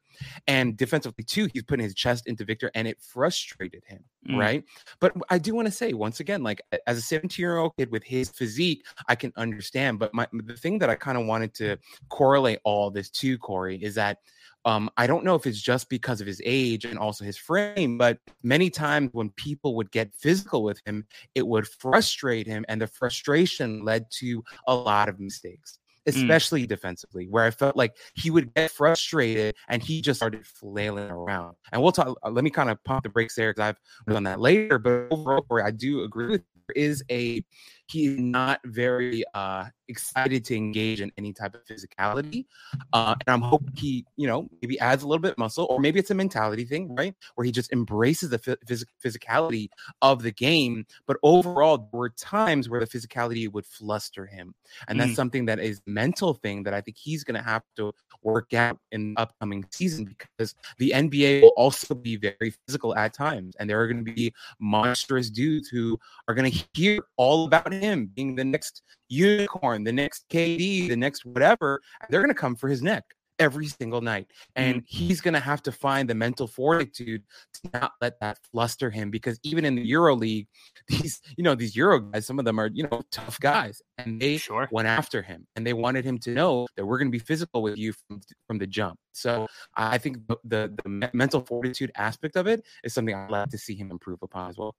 And 0.48 0.78
defensively 0.78 1.24
too, 1.26 1.50
he's 1.54 1.64
putting 1.64 1.84
his 1.84 1.94
chest 1.94 2.28
into 2.28 2.46
Victor, 2.46 2.72
and 2.74 2.88
it 2.88 3.02
frustrated 3.02 3.84
him, 3.86 4.04
Mm. 4.30 4.38
right? 4.40 4.64
But 5.00 5.14
I 5.30 5.38
do 5.38 5.54
want 5.54 5.68
to 5.68 5.72
say 5.74 5.94
once 5.94 6.20
again, 6.22 6.42
like 6.42 6.62
as 6.88 6.98
a 6.98 7.02
17 7.02 7.44
year 7.44 7.58
old 7.58 7.76
kid 7.78 7.92
with 7.92 8.04
his 8.04 8.30
physique, 8.30 8.86
I 9.08 9.16
can 9.16 9.34
understand. 9.36 10.00
But 10.00 10.14
my 10.14 10.28
the 10.32 10.56
thing 10.56 10.80
that 10.80 10.90
I 10.90 10.96
kind 10.96 11.18
of 11.18 11.26
wanted 11.26 11.54
to 11.56 11.78
correlate 12.10 12.60
all 12.64 12.90
this 12.90 13.10
to 13.12 13.38
Corey 13.38 13.78
is 13.84 13.96
that 13.96 14.20
um, 14.66 14.90
I 14.98 15.08
don't 15.08 15.24
know 15.24 15.36
if 15.36 15.46
it's 15.46 15.62
just 15.62 15.90
because 15.90 16.22
of 16.22 16.28
his 16.28 16.42
age 16.44 16.86
and 16.86 17.00
also 17.00 17.24
his 17.24 17.38
frame, 17.38 17.98
but 17.98 18.20
many 18.44 18.70
times 18.70 19.10
when 19.14 19.30
people 19.32 19.76
would 19.76 19.92
get 19.92 20.14
physical 20.14 20.64
with 20.64 20.82
him, 20.86 21.06
it 21.36 21.48
would 21.48 21.68
frustrate 21.68 22.48
him, 22.48 22.66
and 22.68 22.82
the 22.82 22.88
frustration 22.88 23.86
led 23.86 24.10
to 24.20 24.44
a 24.68 24.76
lot 24.76 25.08
of 25.08 25.20
mistakes. 25.20 25.80
Especially 26.08 26.68
defensively, 26.68 27.26
where 27.28 27.46
I 27.46 27.50
felt 27.50 27.76
like 27.76 27.98
he 28.14 28.30
would 28.30 28.54
get 28.54 28.70
frustrated 28.70 29.56
and 29.70 29.82
he 29.82 30.02
just 30.02 30.20
started 30.20 30.46
flailing 30.46 31.10
around. 31.10 31.56
And 31.72 31.82
we'll 31.82 31.92
talk. 31.92 32.16
uh, 32.24 32.30
Let 32.30 32.44
me 32.44 32.52
kind 32.52 32.70
of 32.70 32.78
pump 32.84 33.02
the 33.02 33.10
brakes 33.10 33.34
there 33.34 33.52
because 33.52 33.74
I've 34.08 34.16
on 34.16 34.22
that 34.26 34.40
later. 34.40 34.78
But 34.78 35.08
overall, 35.10 35.44
I 35.64 35.72
do 35.72 36.04
agree 36.04 36.28
with 36.28 36.44
is 36.76 37.04
a 37.10 37.44
he's 37.88 38.18
not 38.20 38.60
very 38.66 39.24
uh 39.34 39.66
excited 39.88 40.44
to 40.44 40.56
engage 40.56 41.02
in 41.02 41.12
any 41.18 41.32
type 41.32 41.54
of 41.54 41.64
physicality 41.66 42.46
uh 42.94 43.14
and 43.28 43.34
i'm 43.34 43.42
hoping 43.42 43.72
he 43.76 44.04
you 44.18 44.26
know 44.28 44.48
maybe 44.62 44.80
adds 44.80 45.04
a 45.04 45.08
little 45.08 45.22
bit 45.22 45.32
of 45.34 45.38
muscle 45.38 45.68
or 45.70 45.80
maybe 45.80 46.00
it's 46.00 46.10
a 46.10 46.14
mentality 46.16 46.66
thing 46.66 46.94
right 46.96 47.14
where 47.36 47.46
he 47.46 47.52
just 47.52 47.72
embraces 47.72 48.30
the 48.32 48.40
phys- 48.40 48.84
physicality 49.04 49.70
of 50.02 50.24
the 50.24 50.32
game 50.32 50.84
but 51.06 51.18
overall 51.22 51.78
there 51.78 51.88
were 52.00 52.10
times 52.10 52.68
where 52.68 52.80
the 52.80 52.88
physicality 52.88 53.52
would 53.52 53.66
fluster 53.66 54.26
him 54.26 54.56
and 54.88 55.00
that's 55.00 55.12
Mm. 55.12 55.16
something 55.16 55.46
that 55.46 55.60
is 55.60 55.82
mental 55.86 56.34
thing 56.34 56.64
that 56.64 56.74
i 56.74 56.82
think 56.82 56.98
he's 56.98 57.24
going 57.24 57.36
to 57.36 57.44
have 57.44 57.62
to 57.76 57.94
work 58.24 58.54
out 58.56 58.80
in 58.92 59.14
the 59.14 59.22
upcoming 59.22 59.64
season 59.72 60.06
because 60.06 60.56
the 60.80 60.92
nba 60.96 61.44
will 61.44 61.54
also 61.58 61.94
be 61.94 62.16
very 62.16 62.52
physical 62.66 62.96
at 62.96 63.14
times 63.14 63.56
and 63.60 63.70
there 63.70 63.80
are 63.80 63.88
going 63.88 64.04
to 64.04 64.12
be 64.12 64.34
monstrous 64.60 65.30
dudes 65.30 65.68
who 65.68 66.00
are 66.28 66.34
going 66.34 66.50
to 66.52 66.66
hear 66.74 67.00
all 67.18 67.46
about 67.46 67.72
him 67.82 68.12
being 68.14 68.36
the 68.36 68.46
next 68.46 68.82
unicorn, 69.10 69.84
the 69.84 69.94
next 69.94 70.26
KD, 70.30 70.90
the 70.90 70.96
next 70.96 71.26
whatever. 71.26 71.82
They're 72.10 72.22
going 72.22 72.30
to 72.34 72.40
come 72.40 72.56
for 72.56 72.68
his 72.70 72.82
neck 72.82 73.04
every 73.40 73.68
single 73.68 74.02
night. 74.02 74.28
And 74.56 74.84
he's 74.88 75.22
going 75.22 75.34
to 75.34 75.40
have 75.40 75.62
to 75.64 75.72
find 75.72 76.10
the 76.10 76.16
mental 76.16 76.48
fortitude 76.48 77.24
to 77.56 77.70
not 77.74 77.92
let 78.02 78.20
that 78.22 78.40
fluster 78.52 78.90
him 78.90 79.10
because 79.12 79.40
even 79.44 79.66
in 79.66 79.76
the 79.76 79.86
Euro 79.88 80.16
League, 80.16 80.48
these, 80.88 81.22
you 81.38 81.44
know, 81.44 81.56
these 81.56 81.76
Euro 81.76 82.00
guys, 82.00 82.26
some 82.26 82.40
of 82.40 82.46
them 82.46 82.60
are, 82.60 82.70
you 82.74 82.88
know, 82.90 83.02
tough 83.12 83.40
guys 83.40 83.82
and 83.98 84.22
they 84.22 84.38
Sure. 84.38 84.68
went 84.72 84.88
after 84.88 85.22
him 85.22 85.46
and 85.56 85.66
they 85.66 85.74
wanted 85.74 86.06
him 86.06 86.18
to 86.20 86.32
know 86.32 86.68
that 86.76 86.86
we're 86.86 86.98
going 86.98 87.10
to 87.10 87.12
be 87.12 87.20
physical 87.20 87.62
with 87.62 87.78
you 87.78 87.94
from, 88.08 88.22
from 88.48 88.58
the 88.58 88.68
jump. 88.68 88.98
So 89.12 89.48
I 89.76 89.98
think 89.98 90.26
the, 90.28 90.38
the, 90.44 90.74
the 90.84 91.10
mental 91.14 91.42
fortitude 91.42 91.92
aspect 91.96 92.36
of 92.36 92.48
it 92.48 92.66
is 92.84 92.94
something 92.94 93.16
I'd 93.16 93.32
like 93.32 93.50
to 93.50 93.58
see 93.58 93.76
him 93.76 93.92
improve 93.92 94.20
upon 94.22 94.50
as 94.50 94.58
well. 94.58 94.76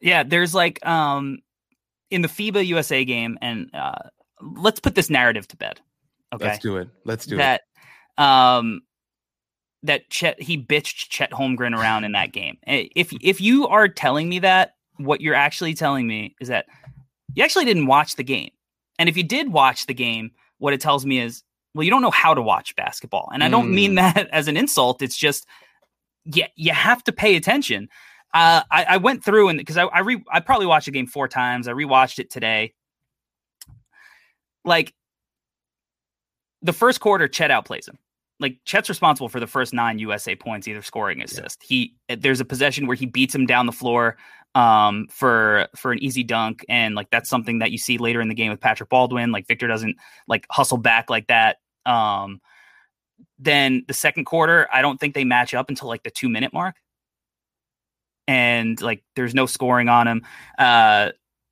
Yeah, 0.00 0.22
there's 0.22 0.54
like 0.54 0.84
um 0.86 1.38
in 2.12 2.22
the 2.22 2.28
FIBA 2.28 2.66
USA 2.66 3.04
game, 3.04 3.38
and 3.42 3.70
uh 3.74 3.98
let's 4.40 4.80
put 4.80 4.94
this 4.94 5.08
narrative 5.10 5.46
to 5.48 5.56
bed. 5.56 5.80
Okay. 6.34 6.46
Let's 6.46 6.58
do 6.58 6.76
it. 6.76 6.88
Let's 7.04 7.26
do 7.26 7.34
it. 7.36 7.38
that 7.38 7.62
um 8.18 8.82
that 9.82 10.08
Chet 10.10 10.40
he 10.40 10.56
bitched 10.56 11.08
Chet 11.08 11.30
Holmgren 11.32 11.76
around 11.76 12.04
in 12.04 12.12
that 12.12 12.32
game. 12.40 12.58
Eh, 12.66 12.88
If 12.94 13.12
if 13.20 13.40
you 13.40 13.66
are 13.68 13.88
telling 13.88 14.28
me 14.28 14.38
that, 14.40 14.74
what 14.98 15.20
you're 15.20 15.34
actually 15.34 15.74
telling 15.74 16.06
me 16.06 16.34
is 16.40 16.48
that 16.48 16.66
you 17.34 17.42
actually 17.42 17.64
didn't 17.64 17.86
watch 17.86 18.16
the 18.16 18.24
game. 18.24 18.50
And 18.98 19.08
if 19.08 19.16
you 19.16 19.22
did 19.24 19.52
watch 19.52 19.86
the 19.86 19.94
game, 19.94 20.30
what 20.58 20.74
it 20.74 20.80
tells 20.80 21.04
me 21.06 21.18
is, 21.18 21.42
well, 21.74 21.82
you 21.82 21.90
don't 21.90 22.02
know 22.02 22.10
how 22.10 22.34
to 22.34 22.42
watch 22.42 22.76
basketball. 22.76 23.30
And 23.32 23.42
I 23.42 23.48
don't 23.48 23.74
mean 23.74 23.94
that 23.96 24.28
as 24.32 24.48
an 24.48 24.56
insult. 24.56 25.00
It's 25.02 25.16
just 25.16 25.46
yeah, 26.24 26.46
you 26.56 26.72
have 26.72 27.02
to 27.04 27.12
pay 27.12 27.34
attention. 27.36 27.88
Uh, 28.34 28.62
I, 28.70 28.84
I 28.84 28.96
went 28.96 29.22
through 29.24 29.48
and 29.48 29.58
because 29.58 29.76
I 29.76 29.84
I, 29.84 30.00
re, 30.00 30.22
I 30.30 30.40
probably 30.40 30.66
watched 30.66 30.86
the 30.86 30.92
game 30.92 31.06
four 31.06 31.28
times. 31.28 31.68
I 31.68 31.72
rewatched 31.72 32.18
it 32.18 32.30
today. 32.30 32.72
Like 34.64 34.94
the 36.62 36.72
first 36.72 37.00
quarter, 37.00 37.28
Chet 37.28 37.50
outplays 37.50 37.88
him. 37.88 37.98
Like 38.40 38.58
Chet's 38.64 38.88
responsible 38.88 39.28
for 39.28 39.40
the 39.40 39.46
first 39.46 39.74
nine 39.74 39.98
USA 39.98 40.34
points, 40.34 40.66
either 40.66 40.82
scoring 40.82 41.20
or 41.20 41.24
assist. 41.24 41.62
He 41.62 41.94
there's 42.08 42.40
a 42.40 42.44
possession 42.44 42.86
where 42.86 42.96
he 42.96 43.06
beats 43.06 43.34
him 43.34 43.46
down 43.46 43.66
the 43.66 43.72
floor 43.72 44.16
um 44.54 45.06
for 45.10 45.68
for 45.74 45.92
an 45.92 46.02
easy 46.02 46.22
dunk 46.22 46.64
and 46.68 46.94
like 46.94 47.08
that's 47.10 47.30
something 47.30 47.60
that 47.60 47.70
you 47.70 47.78
see 47.78 47.96
later 47.96 48.20
in 48.20 48.28
the 48.28 48.34
game 48.34 48.50
with 48.50 48.60
Patrick 48.60 48.90
Baldwin 48.90 49.32
like 49.32 49.46
Victor 49.48 49.66
doesn't 49.66 49.96
like 50.28 50.46
hustle 50.50 50.76
back 50.76 51.08
like 51.08 51.26
that 51.28 51.56
um 51.86 52.38
then 53.38 53.82
the 53.88 53.94
second 53.94 54.26
quarter 54.26 54.68
I 54.70 54.82
don't 54.82 55.00
think 55.00 55.14
they 55.14 55.24
match 55.24 55.54
up 55.54 55.70
until 55.70 55.88
like 55.88 56.02
the 56.02 56.10
2 56.10 56.28
minute 56.28 56.52
mark 56.52 56.76
and 58.32 58.80
like 58.80 59.02
there's 59.14 59.34
no 59.34 59.44
scoring 59.44 59.88
on 59.88 60.08
him 60.08 60.22
uh 60.58 61.10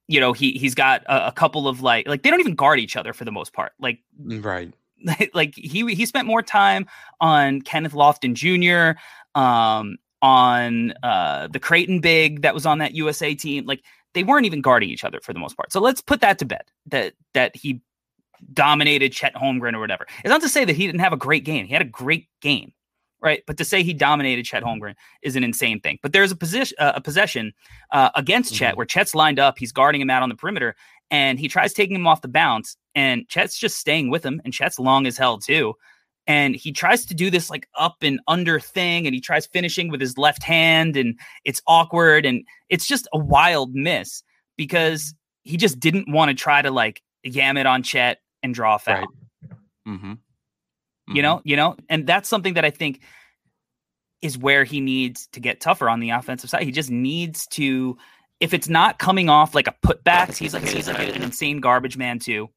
you 0.09 0.19
know 0.19 0.33
he 0.33 0.53
he's 0.53 0.75
got 0.75 1.03
a, 1.05 1.29
a 1.29 1.33
couple 1.33 1.69
of 1.69 1.83
like 1.83 2.09
like 2.09 2.23
they 2.23 2.31
don't 2.31 2.40
even 2.40 2.55
guard 2.55 2.81
each 2.81 2.97
other 2.97 3.12
for 3.12 3.25
the 3.25 3.33
most 3.33 3.53
part 3.53 3.73
like 3.79 4.01
Right. 4.19 4.73
like 5.35 5.55
he 5.55 5.95
he 5.95 6.07
spent 6.07 6.27
more 6.27 6.43
time 6.43 6.87
on 7.21 7.61
Kenneth 7.62 7.93
Lofton 7.93 8.35
Jr. 8.35 8.99
um 9.38 9.97
on 10.23 10.93
uh 11.03 11.49
the 11.49 11.61
Creighton 11.61 12.01
big 12.01 12.43
that 12.43 12.55
was 12.55 12.66
on 12.66 12.79
that 12.79 12.95
USA 12.95 13.35
team 13.35 13.66
like 13.66 13.83
they 14.14 14.25
weren't 14.25 14.47
even 14.47 14.61
guarding 14.61 14.90
each 14.90 15.05
other 15.05 15.21
for 15.23 15.33
the 15.33 15.38
most 15.38 15.57
part. 15.57 15.73
So 15.73 15.81
let's 15.81 16.01
put 16.01 16.21
that 16.23 16.38
to 16.40 16.45
bed 16.45 16.64
that 16.87 17.14
that 17.35 17.55
he 17.55 17.81
dominated 18.53 19.12
Chet 19.12 19.35
Holmgren 19.35 19.75
or 19.75 19.81
whatever. 19.81 20.07
It's 20.19 20.29
not 20.31 20.40
to 20.40 20.49
say 20.49 20.64
that 20.64 20.75
he 20.75 20.87
didn't 20.87 21.01
have 21.01 21.12
a 21.12 21.16
great 21.16 21.45
game. 21.45 21.66
He 21.66 21.73
had 21.73 21.83
a 21.83 21.87
great 21.87 22.29
game. 22.40 22.73
Right, 23.23 23.43
but 23.47 23.59
to 23.59 23.65
say 23.67 23.83
he 23.83 23.93
dominated 23.93 24.45
Chet 24.45 24.63
Holmgren 24.63 24.95
is 25.23 25.37
an 25.37 25.45
insane 25.45 25.79
thing. 25.81 25.99
But 26.03 26.15
there's 26.15 26.33
a 26.33 26.37
position, 26.37 26.75
uh, 26.81 26.93
a 26.95 27.01
possession 27.03 27.53
uh, 27.93 28.09
against 28.15 28.55
Chet 28.55 28.73
Mhm. 28.73 28.77
where 28.79 28.87
Chet's 28.87 29.15
lined 29.15 29.39
up, 29.39 29.59
he's 29.59 29.73
guarding 29.73 30.01
him 30.01 30.09
out 30.09 30.23
on 30.23 30.31
the 30.31 30.35
perimeter, 30.35 30.75
and 31.11 31.39
he 31.39 31.47
tries 31.47 31.75
taking 31.75 31.97
him 31.97 32.07
off 32.07 32.23
the 32.23 32.29
bounce, 32.29 32.79
and 32.95 33.29
Chet's 33.29 33.59
just 33.59 33.77
staying 33.79 34.09
with 34.09 34.25
him, 34.25 34.41
and 34.45 34.55
Chet's 34.55 34.79
long 34.79 35.07
as 35.07 35.19
hell 35.19 35.37
too. 35.39 35.75
And 36.27 36.55
he 36.57 36.73
tries 36.73 37.05
to 37.07 37.15
do 37.15 37.29
this 37.31 37.51
like 37.51 37.69
up 37.77 37.97
and 38.01 38.21
under 38.27 38.59
thing, 38.59 39.07
and 39.07 39.15
he 39.15 39.21
tries 39.21 39.47
finishing 39.47 39.91
with 39.91 40.01
his 40.01 40.17
left 40.17 40.43
hand, 40.43 40.97
and 40.97 41.19
it's 41.45 41.61
awkward, 41.67 42.25
and 42.25 42.45
it's 42.71 42.87
just 42.87 43.07
a 43.13 43.19
wild 43.19 43.75
miss 43.75 44.23
because 44.57 45.15
he 45.43 45.59
just 45.59 45.79
didn't 45.79 46.11
want 46.11 46.31
to 46.31 46.35
try 46.35 46.63
to 46.63 46.71
like 46.71 47.03
yam 47.23 47.59
it 47.59 47.67
on 47.67 47.83
Chet 47.83 48.19
and 48.43 48.55
draw 48.55 48.77
a 48.77 48.79
foul. 48.79 48.95
Right. 48.97 49.09
Mm-hmm. 49.89 50.13
You 51.14 51.23
know, 51.23 51.40
you 51.44 51.57
know, 51.57 51.77
and 51.88 52.07
that's 52.07 52.29
something 52.29 52.55
that 52.55 52.64
I 52.64 52.70
think 52.70 53.01
is 54.23 54.37
where 54.37 54.64
he 54.64 54.81
needs 54.81 55.29
to 55.29 55.40
get 55.40 55.61
tougher 55.61 55.88
on 55.88 56.01
the 56.01 56.11
offensive 56.11 56.51
side. 56.51 56.62
He 56.62 56.73
just 56.73 56.90
needs 56.90 57.46
to, 57.49 57.96
if 58.38 58.53
it's 58.55 58.68
not 58.68 58.99
coming 58.99 59.29
off 59.29 59.55
like 59.55 59.66
a 59.66 59.75
putback, 59.85 60.37
he's 60.37 60.55
like 60.55 60.66
he's 60.66 60.88
like 60.88 61.16
an 61.16 61.23
insane 61.23 61.61
garbage 61.61 61.96
man 61.96 62.18
too. 62.18 62.49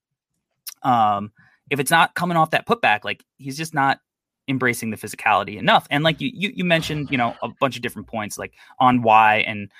Um, 0.84 1.32
if 1.69 1.80
it's 1.80 1.91
not 1.91 2.13
coming 2.15 2.38
off 2.38 2.51
that 2.51 2.67
putback, 2.67 3.03
like 3.03 3.23
he's 3.38 3.57
just 3.57 3.73
not 3.73 3.99
embracing 4.47 4.89
the 4.89 4.97
physicality 4.97 5.57
enough. 5.57 5.88
And 5.89 6.03
like 6.03 6.21
you 6.21 6.30
you, 6.34 6.51
you 6.55 6.65
mentioned, 6.65 7.09
you 7.11 7.17
know, 7.17 7.36
a 7.41 7.49
bunch 7.59 7.75
of 7.75 7.82
different 7.82 8.07
points 8.07 8.38
like 8.38 8.53
on 8.80 9.01
why 9.01 9.38
and 9.38 9.71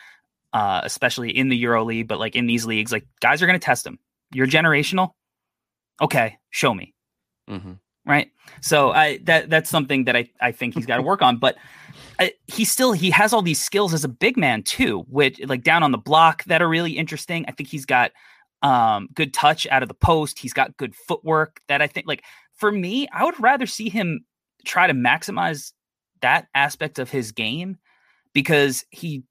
uh, 0.54 0.82
especially 0.84 1.36
in 1.36 1.50
the 1.50 1.58
Euro 1.58 1.84
League, 1.84 2.08
but 2.08 2.20
like 2.20 2.36
in 2.36 2.46
these 2.46 2.66
leagues, 2.66 2.92
like 2.92 3.06
guys 3.20 3.42
are 3.42 3.48
going 3.48 3.60
to 3.60 3.66
test 3.66 3.86
him. 3.86 4.00
You're 4.34 4.48
generational. 4.48 5.12
Okay, 6.02 6.38
show 6.50 6.74
me 6.74 6.94
Mm-hmm. 7.50 7.74
Right? 8.06 8.32
So 8.62 8.92
I 8.92 9.18
that 9.24 9.50
that's 9.50 9.70
something 9.70 10.06
that 10.06 10.16
I 10.16 10.30
I 10.42 10.52
think 10.52 10.76
he's 10.76 10.86
got 10.86 10.98
to 10.98 11.04
work 11.04 11.22
on. 11.22 11.38
But 11.38 11.58
I, 12.20 12.34
he 12.48 12.66
still 12.66 12.94
he 12.94 13.10
has 13.12 13.34
all 13.34 13.42
these 13.42 13.62
skills 13.62 13.94
as 13.94 14.04
a 14.04 14.10
big 14.10 14.38
man 14.38 14.64
too, 14.64 15.06
which 15.10 15.40
like 15.46 15.64
down 15.64 15.84
on 15.84 15.92
the 15.92 15.98
block 15.98 16.44
that 16.46 16.62
are 16.62 16.70
really 16.70 16.98
interesting. 16.98 17.46
I 17.48 17.52
think 17.52 17.70
he's 17.70 17.86
got 17.86 18.12
um 18.62 19.10
good 19.14 19.34
touch 19.34 19.68
out 19.68 19.84
of 19.84 19.90
the 19.90 19.96
post. 19.96 20.40
He's 20.40 20.54
got 20.54 20.78
good 20.78 20.96
footwork 20.96 21.62
that 21.68 21.82
I 21.82 21.88
think 21.88 22.08
like 22.08 22.24
for 22.56 22.72
me, 22.72 23.08
I 23.12 23.26
would 23.26 23.40
rather 23.40 23.66
see 23.66 23.90
him 23.90 24.26
try 24.66 24.88
to 24.88 24.94
maximize 24.94 25.74
that 26.22 26.48
aspect 26.56 27.00
of 27.00 27.10
his 27.10 27.32
game 27.32 27.78
because 28.32 28.86
he 28.90 29.24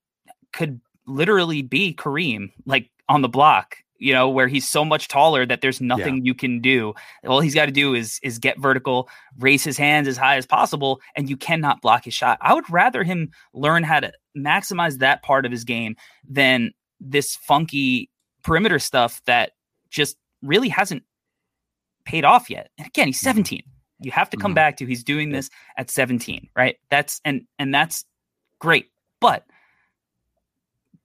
could 0.52 0.80
literally 1.06 1.62
be 1.62 1.94
Kareem 1.94 2.50
like 2.66 2.90
on 3.08 3.22
the 3.22 3.28
block 3.28 3.78
you 4.02 4.12
know, 4.12 4.28
where 4.28 4.48
he's 4.48 4.68
so 4.68 4.84
much 4.84 5.08
taller 5.08 5.46
that 5.46 5.60
there's 5.60 5.80
nothing 5.80 6.24
you 6.24 6.34
can 6.34 6.60
do. 6.60 6.92
All 7.26 7.40
he's 7.40 7.54
got 7.54 7.66
to 7.66 7.72
do 7.72 7.94
is 7.94 8.18
is 8.22 8.38
get 8.38 8.58
vertical, 8.58 9.08
raise 9.38 9.62
his 9.64 9.78
hands 9.78 10.08
as 10.08 10.16
high 10.16 10.36
as 10.36 10.46
possible, 10.46 11.00
and 11.14 11.30
you 11.30 11.36
cannot 11.36 11.80
block 11.80 12.04
his 12.04 12.14
shot. 12.14 12.38
I 12.40 12.52
would 12.54 12.68
rather 12.68 13.04
him 13.04 13.30
learn 13.54 13.84
how 13.84 14.00
to 14.00 14.12
maximize 14.36 14.98
that 14.98 15.22
part 15.22 15.46
of 15.46 15.52
his 15.52 15.64
game 15.64 15.96
than 16.28 16.72
this 17.00 17.36
funky 17.36 18.10
perimeter 18.42 18.78
stuff 18.78 19.22
that 19.26 19.52
just 19.90 20.16
really 20.42 20.68
hasn't 20.68 21.04
paid 22.04 22.24
off 22.24 22.50
yet. 22.50 22.70
And 22.78 22.86
again, 22.88 23.06
he's 23.06 23.18
Mm-hmm. 23.18 23.28
17. 23.28 23.62
You 24.00 24.10
have 24.10 24.30
to 24.30 24.36
come 24.36 24.50
Mhm. 24.52 24.56
back 24.56 24.76
to 24.78 24.86
he's 24.86 25.04
doing 25.04 25.30
this 25.30 25.48
at 25.76 25.88
17, 25.90 26.48
right? 26.56 26.76
That's 26.90 27.20
and 27.24 27.46
and 27.60 27.72
that's 27.72 28.04
great. 28.58 28.90
But 29.20 29.46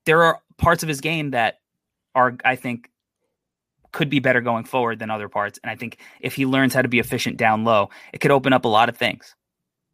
there 0.04 0.22
are 0.24 0.40
parts 0.56 0.82
of 0.82 0.88
his 0.88 1.00
game 1.00 1.30
that 1.30 1.60
are 2.18 2.36
I 2.44 2.56
think 2.56 2.90
could 3.92 4.10
be 4.10 4.18
better 4.18 4.40
going 4.40 4.64
forward 4.64 4.98
than 4.98 5.10
other 5.10 5.28
parts. 5.28 5.58
And 5.62 5.70
I 5.70 5.76
think 5.76 5.98
if 6.20 6.34
he 6.34 6.44
learns 6.44 6.74
how 6.74 6.82
to 6.82 6.88
be 6.88 6.98
efficient 6.98 7.38
down 7.38 7.64
low, 7.64 7.88
it 8.12 8.18
could 8.18 8.30
open 8.30 8.52
up 8.52 8.64
a 8.64 8.68
lot 8.68 8.88
of 8.88 8.96
things. 8.96 9.34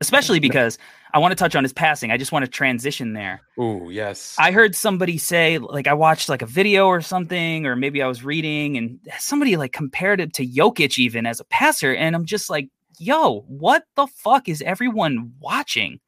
Especially 0.00 0.40
because 0.40 0.76
I 1.14 1.18
want 1.18 1.30
to 1.30 1.36
touch 1.36 1.54
on 1.54 1.62
his 1.62 1.72
passing. 1.72 2.10
I 2.10 2.16
just 2.16 2.32
want 2.32 2.44
to 2.44 2.50
transition 2.50 3.12
there. 3.12 3.40
Ooh, 3.58 3.88
yes. 3.90 4.34
I 4.38 4.50
heard 4.50 4.74
somebody 4.74 5.16
say, 5.16 5.58
like, 5.58 5.86
I 5.86 5.94
watched 5.94 6.28
like 6.28 6.42
a 6.42 6.46
video 6.46 6.86
or 6.86 7.00
something, 7.00 7.64
or 7.64 7.76
maybe 7.76 8.02
I 8.02 8.08
was 8.08 8.24
reading, 8.24 8.76
and 8.76 8.98
somebody 9.18 9.56
like 9.56 9.72
compared 9.72 10.20
it 10.20 10.34
to 10.34 10.46
Jokic 10.46 10.98
even 10.98 11.24
as 11.24 11.38
a 11.38 11.44
passer, 11.44 11.94
and 11.94 12.16
I'm 12.16 12.26
just 12.26 12.50
like, 12.50 12.68
yo, 12.98 13.42
what 13.42 13.84
the 13.94 14.08
fuck 14.08 14.48
is 14.48 14.60
everyone 14.62 15.32
watching? 15.38 16.00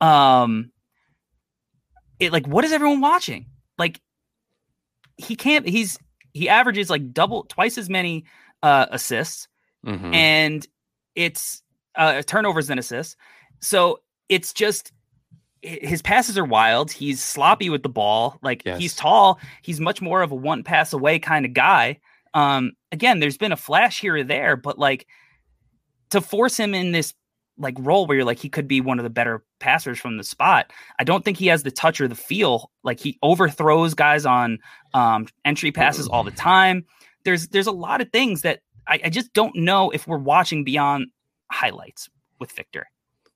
Um, 0.00 0.72
it 2.18 2.32
like, 2.32 2.48
what 2.48 2.64
is 2.64 2.72
everyone 2.72 3.00
watching? 3.00 3.46
Like, 3.78 4.00
he 5.22 5.36
can't. 5.36 5.66
He's 5.68 5.98
he 6.32 6.48
averages 6.48 6.90
like 6.90 7.12
double, 7.12 7.44
twice 7.44 7.78
as 7.78 7.88
many 7.90 8.24
uh 8.62 8.86
assists, 8.90 9.48
Mhm. 9.86 10.14
and 10.14 10.66
it's 11.14 11.62
uh, 11.94 12.22
turnovers 12.22 12.68
than 12.68 12.78
assists. 12.78 13.16
So 13.60 14.00
it's 14.28 14.52
just 14.52 14.92
his 15.60 16.00
passes 16.02 16.36
are 16.38 16.44
wild. 16.44 16.90
He's 16.90 17.22
sloppy 17.22 17.68
with 17.70 17.82
the 17.82 17.88
ball. 17.88 18.38
Like 18.42 18.62
he's 18.78 18.96
tall. 18.96 19.38
He's 19.62 19.78
much 19.78 20.00
more 20.00 20.22
of 20.22 20.32
a 20.32 20.34
one 20.34 20.62
pass 20.64 20.92
away 20.92 21.18
kind 21.18 21.44
of 21.44 21.52
guy. 21.52 22.00
Um, 22.34 22.72
again, 22.90 23.20
there's 23.20 23.36
been 23.36 23.52
a 23.52 23.56
flash 23.56 24.00
here 24.00 24.16
or 24.16 24.24
there, 24.24 24.56
but 24.56 24.78
like 24.78 25.06
to 26.10 26.20
force 26.20 26.56
him 26.58 26.74
in 26.74 26.92
this 26.92 27.14
like 27.58 27.74
role 27.78 28.06
where 28.06 28.16
you're 28.16 28.24
like 28.26 28.38
he 28.38 28.48
could 28.48 28.66
be 28.66 28.80
one 28.80 28.98
of 28.98 29.02
the 29.04 29.10
better 29.10 29.44
passers 29.62 29.98
from 29.98 30.18
the 30.18 30.24
spot. 30.24 30.72
I 30.98 31.04
don't 31.04 31.24
think 31.24 31.38
he 31.38 31.46
has 31.46 31.62
the 31.62 31.70
touch 31.70 32.00
or 32.00 32.08
the 32.08 32.14
feel. 32.14 32.70
Like 32.82 33.00
he 33.00 33.18
overthrows 33.22 33.94
guys 33.94 34.26
on 34.26 34.58
um, 34.92 35.28
entry 35.44 35.72
passes 35.72 36.08
all 36.08 36.24
the 36.24 36.30
time. 36.32 36.84
There's 37.24 37.48
there's 37.48 37.68
a 37.68 37.72
lot 37.72 38.00
of 38.00 38.10
things 38.10 38.42
that 38.42 38.60
I, 38.86 39.00
I 39.04 39.08
just 39.08 39.32
don't 39.32 39.54
know 39.56 39.90
if 39.90 40.06
we're 40.06 40.18
watching 40.18 40.64
beyond 40.64 41.06
highlights 41.50 42.10
with 42.40 42.50
Victor. 42.52 42.88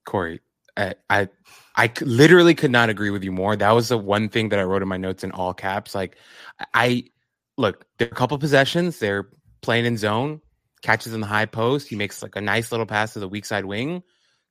Corey, 0.05 0.41
I 0.77 1.29
I 1.77 1.93
literally 2.01 2.55
could 2.55 2.71
not 2.71 2.91
agree 2.91 3.11
with 3.11 3.23
you 3.23 3.33
more. 3.33 3.57
That 3.57 3.71
was 3.71 3.89
the 3.89 3.99
one 3.99 4.29
thing 4.29 4.49
that 4.51 4.59
I 4.59 4.63
wrote 4.63 4.83
in 4.83 4.89
my 4.89 4.97
notes 4.97 5.25
in 5.25 5.31
all 5.31 5.55
caps. 5.55 5.95
Like, 5.95 6.17
I 6.75 7.05
look, 7.57 7.87
there 7.99 8.09
are 8.09 8.13
a 8.13 8.15
couple 8.15 8.39
possessions. 8.39 8.99
They're 8.99 9.29
playing 9.63 9.87
in 9.87 9.97
zone, 9.97 10.41
catches 10.83 11.15
in 11.15 11.21
the 11.21 11.27
high 11.27 11.47
post. 11.47 11.89
He 11.89 11.97
makes 11.97 12.23
like 12.23 12.37
a 12.37 12.41
nice 12.41 12.71
little 12.73 12.87
pass 12.87 13.13
to 13.13 13.21
the 13.21 13.29
weak 13.29 13.45
side 13.45 13.65
wing. 13.65 14.03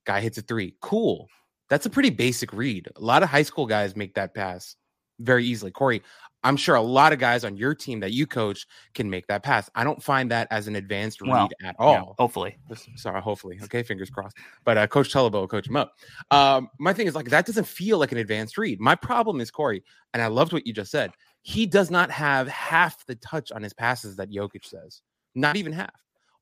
Guy 0.06 0.22
hits 0.22 0.38
a 0.38 0.42
three. 0.42 0.76
Cool. 0.82 1.28
That's 1.70 1.86
a 1.86 1.90
pretty 1.90 2.10
basic 2.10 2.54
read. 2.54 2.88
A 2.96 3.02
lot 3.02 3.24
of 3.24 3.30
high 3.30 3.44
school 3.44 3.66
guys 3.66 3.96
make 3.96 4.14
that 4.16 4.34
pass 4.34 4.76
very 5.20 5.46
easily. 5.46 5.72
Corey, 5.72 6.04
I'm 6.44 6.58
sure 6.58 6.76
a 6.76 6.82
lot 6.82 7.12
of 7.12 7.18
guys 7.18 7.44
on 7.44 7.58
your 7.58 7.74
team 7.74 8.00
that 8.02 8.12
you 8.12 8.28
coach 8.28 8.68
can 8.94 9.10
make 9.10 9.26
that 9.28 9.42
pass. 9.42 9.68
I 9.74 9.84
don't 9.84 10.02
find 10.02 10.30
that 10.30 10.48
as 10.52 10.68
an 10.68 10.76
advanced 10.76 11.22
read 11.22 11.32
Well, 11.32 11.50
at 11.64 11.76
Yeah, 11.80 12.02
all. 12.02 12.16
hopefully. 12.20 12.56
Sorry, 12.96 13.20
hopefully. 13.20 13.60
Okay, 13.64 13.82
fingers 13.82 14.12
crossed. 14.12 14.38
But 14.64 14.78
uh, 14.78 14.86
Coach 14.86 15.12
Tulaba 15.12 15.32
will 15.34 15.48
coach 15.48 15.68
him 15.68 15.76
up. 15.76 15.94
Um, 16.30 16.70
my 16.80 16.94
thing 16.94 17.08
is 17.08 17.16
like 17.16 17.30
that 17.30 17.48
doesn't 17.48 17.68
feel 17.68 17.98
like 17.98 18.12
an 18.12 18.20
advanced 18.20 18.60
read. 18.60 18.80
My 18.80 18.94
problem 18.94 19.42
is 19.42 19.50
Corey, 19.50 19.84
and 20.14 20.22
I 20.22 20.28
loved 20.28 20.54
what 20.54 20.68
you 20.68 20.74
just 20.74 20.92
said. 20.92 21.12
He 21.42 21.66
does 21.66 21.90
not 21.90 22.12
have 22.12 22.48
half 22.48 23.06
the 23.08 23.16
touch 23.16 23.52
on 23.52 23.64
his 23.64 23.74
passes 23.74 24.16
that 24.18 24.30
Jokic 24.32 24.66
says. 24.66 25.02
Not 25.34 25.56
even 25.56 25.74
half. 25.74 25.94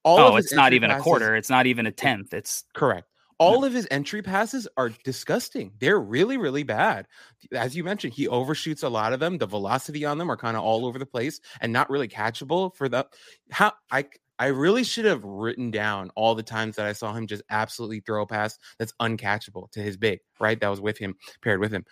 All 0.03 0.19
oh, 0.19 0.27
of 0.33 0.37
it's 0.37 0.53
not 0.53 0.73
even 0.73 0.91
a 0.91 0.99
quarter. 0.99 1.33
It's 1.35 1.49
not 1.49 1.65
even 1.65 1.85
a 1.85 1.91
tenth. 1.91 2.33
It's 2.33 2.65
Correct. 2.73 3.07
All 3.43 3.65
of 3.65 3.73
his 3.73 3.87
entry 3.91 4.21
passes 4.21 4.67
are 4.77 4.89
disgusting. 5.03 5.71
They're 5.79 5.99
really, 5.99 6.37
really 6.37 6.63
bad. 6.63 7.07
As 7.53 7.75
you 7.75 7.83
mentioned, 7.83 8.13
he 8.13 8.27
overshoots 8.27 8.83
a 8.83 8.89
lot 8.89 9.13
of 9.13 9.19
them. 9.19 9.37
The 9.37 9.45
velocity 9.47 10.05
on 10.05 10.17
them 10.17 10.31
are 10.31 10.37
kind 10.37 10.55
of 10.57 10.63
all 10.63 10.85
over 10.85 10.99
the 10.99 11.05
place 11.05 11.41
and 11.61 11.73
not 11.73 11.89
really 11.89 12.07
catchable 12.07 12.75
for 12.75 12.87
the 12.89 13.05
how 13.51 13.73
I 13.91 14.05
I 14.39 14.47
really 14.47 14.83
should 14.83 15.05
have 15.05 15.23
written 15.23 15.71
down 15.71 16.09
all 16.15 16.35
the 16.35 16.43
times 16.43 16.75
that 16.75 16.85
I 16.87 16.93
saw 16.93 17.13
him 17.13 17.27
just 17.27 17.43
absolutely 17.49 17.99
throw 18.01 18.23
a 18.23 18.27
pass 18.27 18.57
that's 18.79 18.93
uncatchable 19.01 19.69
to 19.71 19.79
his 19.81 19.95
big, 19.95 20.19
right? 20.39 20.59
That 20.59 20.69
was 20.69 20.81
with 20.81 20.97
him, 20.97 21.15
paired 21.41 21.59
with 21.59 21.71
him. 21.71 21.85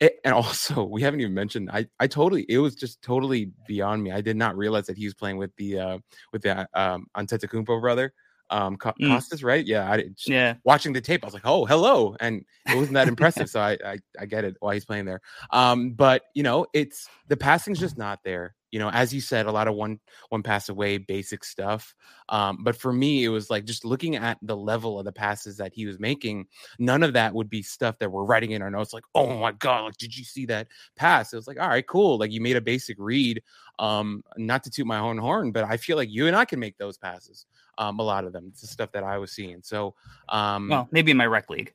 It- 0.00 0.20
and 0.24 0.34
also, 0.34 0.84
we 0.84 1.02
haven't 1.02 1.20
even 1.20 1.34
mentioned. 1.34 1.70
I, 1.72 1.86
I 2.00 2.06
totally, 2.06 2.46
it 2.48 2.58
was 2.58 2.74
just 2.74 3.02
totally 3.02 3.52
beyond 3.66 4.02
me. 4.02 4.12
I 4.12 4.20
did 4.20 4.36
not 4.36 4.56
realize 4.56 4.86
that 4.86 4.98
he 4.98 5.04
was 5.06 5.14
playing 5.14 5.36
with 5.38 5.54
the, 5.56 5.78
uh, 5.78 5.98
with 6.32 6.42
the 6.42 6.68
um, 6.74 7.06
Antetokounmpo 7.16 7.80
brother, 7.80 8.12
um, 8.50 8.76
Co- 8.76 8.92
Mm. 9.00 9.08
Kostas, 9.16 9.42
right? 9.42 9.64
Yeah, 9.64 9.90
I 9.90 10.04
yeah. 10.26 10.54
watching 10.64 10.92
the 10.92 11.00
tape, 11.00 11.24
I 11.24 11.26
was 11.26 11.34
like, 11.34 11.46
"Oh, 11.46 11.64
hello," 11.64 12.16
and 12.20 12.44
it 12.68 12.74
wasn't 12.74 12.94
that 12.94 13.08
impressive. 13.08 13.48
so 13.48 13.60
I, 13.60 13.78
I, 13.84 13.98
I 14.18 14.26
get 14.26 14.44
it 14.44 14.56
why 14.60 14.74
he's 14.74 14.84
playing 14.84 15.06
there. 15.06 15.20
Um, 15.50 15.92
but 15.92 16.24
you 16.34 16.42
know, 16.42 16.66
it's 16.74 17.08
the 17.28 17.36
passing's 17.36 17.80
just 17.80 17.96
not 17.98 18.20
there. 18.24 18.54
You 18.70 18.80
know, 18.80 18.90
as 18.90 19.14
you 19.14 19.20
said, 19.20 19.46
a 19.46 19.52
lot 19.52 19.68
of 19.68 19.74
one 19.76 20.00
one 20.30 20.42
pass 20.42 20.68
away, 20.68 20.98
basic 20.98 21.44
stuff. 21.44 21.94
Um, 22.28 22.58
but 22.64 22.76
for 22.76 22.92
me, 22.92 23.24
it 23.24 23.28
was 23.28 23.48
like 23.48 23.64
just 23.64 23.84
looking 23.84 24.16
at 24.16 24.36
the 24.42 24.56
level 24.56 24.98
of 24.98 25.04
the 25.04 25.12
passes 25.12 25.56
that 25.58 25.72
he 25.72 25.86
was 25.86 26.00
making. 26.00 26.46
None 26.78 27.02
of 27.04 27.12
that 27.12 27.34
would 27.34 27.48
be 27.48 27.62
stuff 27.62 27.98
that 28.00 28.10
we're 28.10 28.24
writing 28.24 28.50
in 28.50 28.62
our 28.62 28.70
notes. 28.70 28.92
Like, 28.92 29.04
oh 29.14 29.38
my 29.38 29.52
god, 29.52 29.84
like 29.84 29.96
did 29.96 30.16
you 30.16 30.24
see 30.24 30.46
that 30.46 30.68
pass? 30.96 31.32
It 31.32 31.36
was 31.36 31.46
like, 31.46 31.60
all 31.60 31.68
right, 31.68 31.86
cool. 31.86 32.18
Like 32.18 32.32
you 32.32 32.40
made 32.40 32.56
a 32.56 32.60
basic 32.60 32.96
read. 32.98 33.42
Um, 33.78 34.22
not 34.36 34.62
to 34.64 34.70
toot 34.70 34.86
my 34.86 34.98
own 34.98 35.18
horn, 35.18 35.50
but 35.52 35.64
I 35.64 35.76
feel 35.76 35.96
like 35.96 36.10
you 36.10 36.26
and 36.26 36.36
I 36.36 36.44
can 36.44 36.60
make 36.60 36.76
those 36.78 36.96
passes. 36.98 37.46
Um, 37.78 37.98
a 37.98 38.02
lot 38.02 38.24
of 38.24 38.32
them. 38.32 38.46
It's 38.50 38.60
the 38.60 38.66
stuff 38.66 38.92
that 38.92 39.04
I 39.04 39.18
was 39.18 39.32
seeing. 39.32 39.60
So, 39.62 39.94
um, 40.28 40.68
Well, 40.68 40.88
maybe 40.90 41.10
in 41.10 41.16
my 41.16 41.26
rec 41.26 41.50
league. 41.50 41.72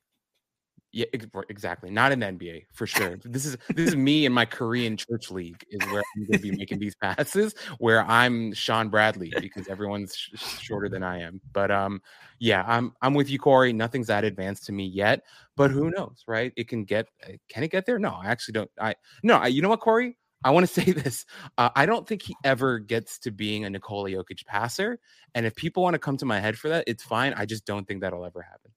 yeah, 0.91 1.05
exactly. 1.49 1.91
Not 1.91 2.11
in 2.11 2.19
the 2.19 2.25
NBA 2.25 2.65
for 2.73 2.87
sure. 2.87 3.17
this 3.23 3.45
is 3.45 3.57
this 3.75 3.89
is 3.89 3.95
me 3.95 4.25
in 4.25 4.33
my 4.33 4.45
Korean 4.45 4.97
church 4.97 5.29
league 5.29 5.63
is 5.69 5.79
where 5.91 6.01
I'm 6.15 6.25
going 6.25 6.39
to 6.39 6.39
be 6.39 6.51
making 6.51 6.79
these 6.79 6.95
passes. 7.01 7.53
Where 7.77 8.03
I'm 8.05 8.53
Shawn 8.53 8.89
Bradley 8.89 9.31
because 9.39 9.67
everyone's 9.67 10.15
sh- 10.15 10.29
sh- 10.35 10.59
shorter 10.61 10.89
than 10.89 11.03
I 11.03 11.19
am. 11.21 11.41
But 11.53 11.69
um, 11.69 12.01
yeah, 12.39 12.63
I'm 12.67 12.93
I'm 13.03 13.13
with 13.13 13.29
you, 13.29 13.37
Corey. 13.37 13.71
Nothing's 13.73 14.07
that 14.07 14.23
advanced 14.23 14.65
to 14.65 14.71
me 14.71 14.85
yet, 14.87 15.23
but 15.55 15.69
who 15.69 15.91
knows, 15.91 16.23
right? 16.27 16.51
It 16.55 16.67
can 16.67 16.85
get. 16.85 17.07
uh, 17.27 17.33
Can 17.49 17.63
it 17.63 17.69
get 17.71 17.85
there? 17.85 17.99
No, 17.99 18.09
I 18.21 18.25
actually 18.27 18.53
don't. 18.53 18.71
I 18.79 18.95
no. 19.21 19.35
I, 19.37 19.47
you 19.47 19.61
know 19.61 19.69
what, 19.69 19.81
Corey? 19.81 20.17
I 20.43 20.51
want 20.51 20.67
to 20.67 20.73
say 20.81 20.91
this. 20.91 21.25
Uh, 21.57 21.69
I 21.75 21.85
don't 21.85 22.07
think 22.07 22.21
he 22.21 22.35
ever 22.43 22.79
gets 22.79 23.19
to 23.19 23.31
being 23.31 23.65
a 23.65 23.69
Nikola 23.69 24.09
Jokic 24.09 24.45
passer. 24.45 24.99
And 25.35 25.45
if 25.45 25.55
people 25.55 25.83
want 25.83 25.93
to 25.95 25.99
come 25.99 26.17
to 26.17 26.25
my 26.25 26.39
head 26.39 26.57
for 26.57 26.69
that, 26.69 26.85
it's 26.87 27.03
fine. 27.03 27.33
I 27.35 27.45
just 27.45 27.65
don't 27.65 27.87
think 27.87 28.01
that'll 28.01 28.25
ever 28.25 28.41
happen. 28.41 28.71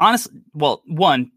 Honestly, 0.00 0.40
well, 0.54 0.82
one, 0.86 1.30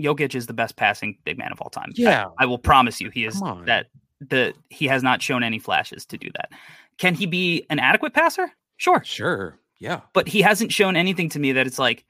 Jokic 0.00 0.34
is 0.34 0.46
the 0.46 0.52
best 0.52 0.76
passing 0.76 1.18
big 1.24 1.36
man 1.38 1.52
of 1.52 1.60
all 1.60 1.70
time. 1.70 1.90
Yeah. 1.94 2.28
I, 2.38 2.46
will 2.46 2.58
promise 2.58 3.00
you, 3.00 3.10
he 3.10 3.24
is 3.24 3.40
that 3.66 3.86
the 4.20 4.54
he 4.68 4.86
has 4.86 5.02
not 5.02 5.20
shown 5.20 5.42
any 5.42 5.58
flashes 5.58 6.06
to 6.06 6.16
do 6.18 6.30
that. 6.36 6.50
Can 6.98 7.14
he 7.14 7.26
be 7.26 7.66
an 7.68 7.78
adequate 7.78 8.14
passer? 8.14 8.50
Sure, 8.76 9.02
Sure. 9.04 9.58
Yeah. 9.78 10.00
but 10.12 10.28
he 10.28 10.42
hasn't 10.42 10.72
shown 10.72 10.94
anything 10.94 11.30
to 11.30 11.38
me 11.38 11.52
that 11.52 11.66
it's 11.66 11.78
like 11.78 12.04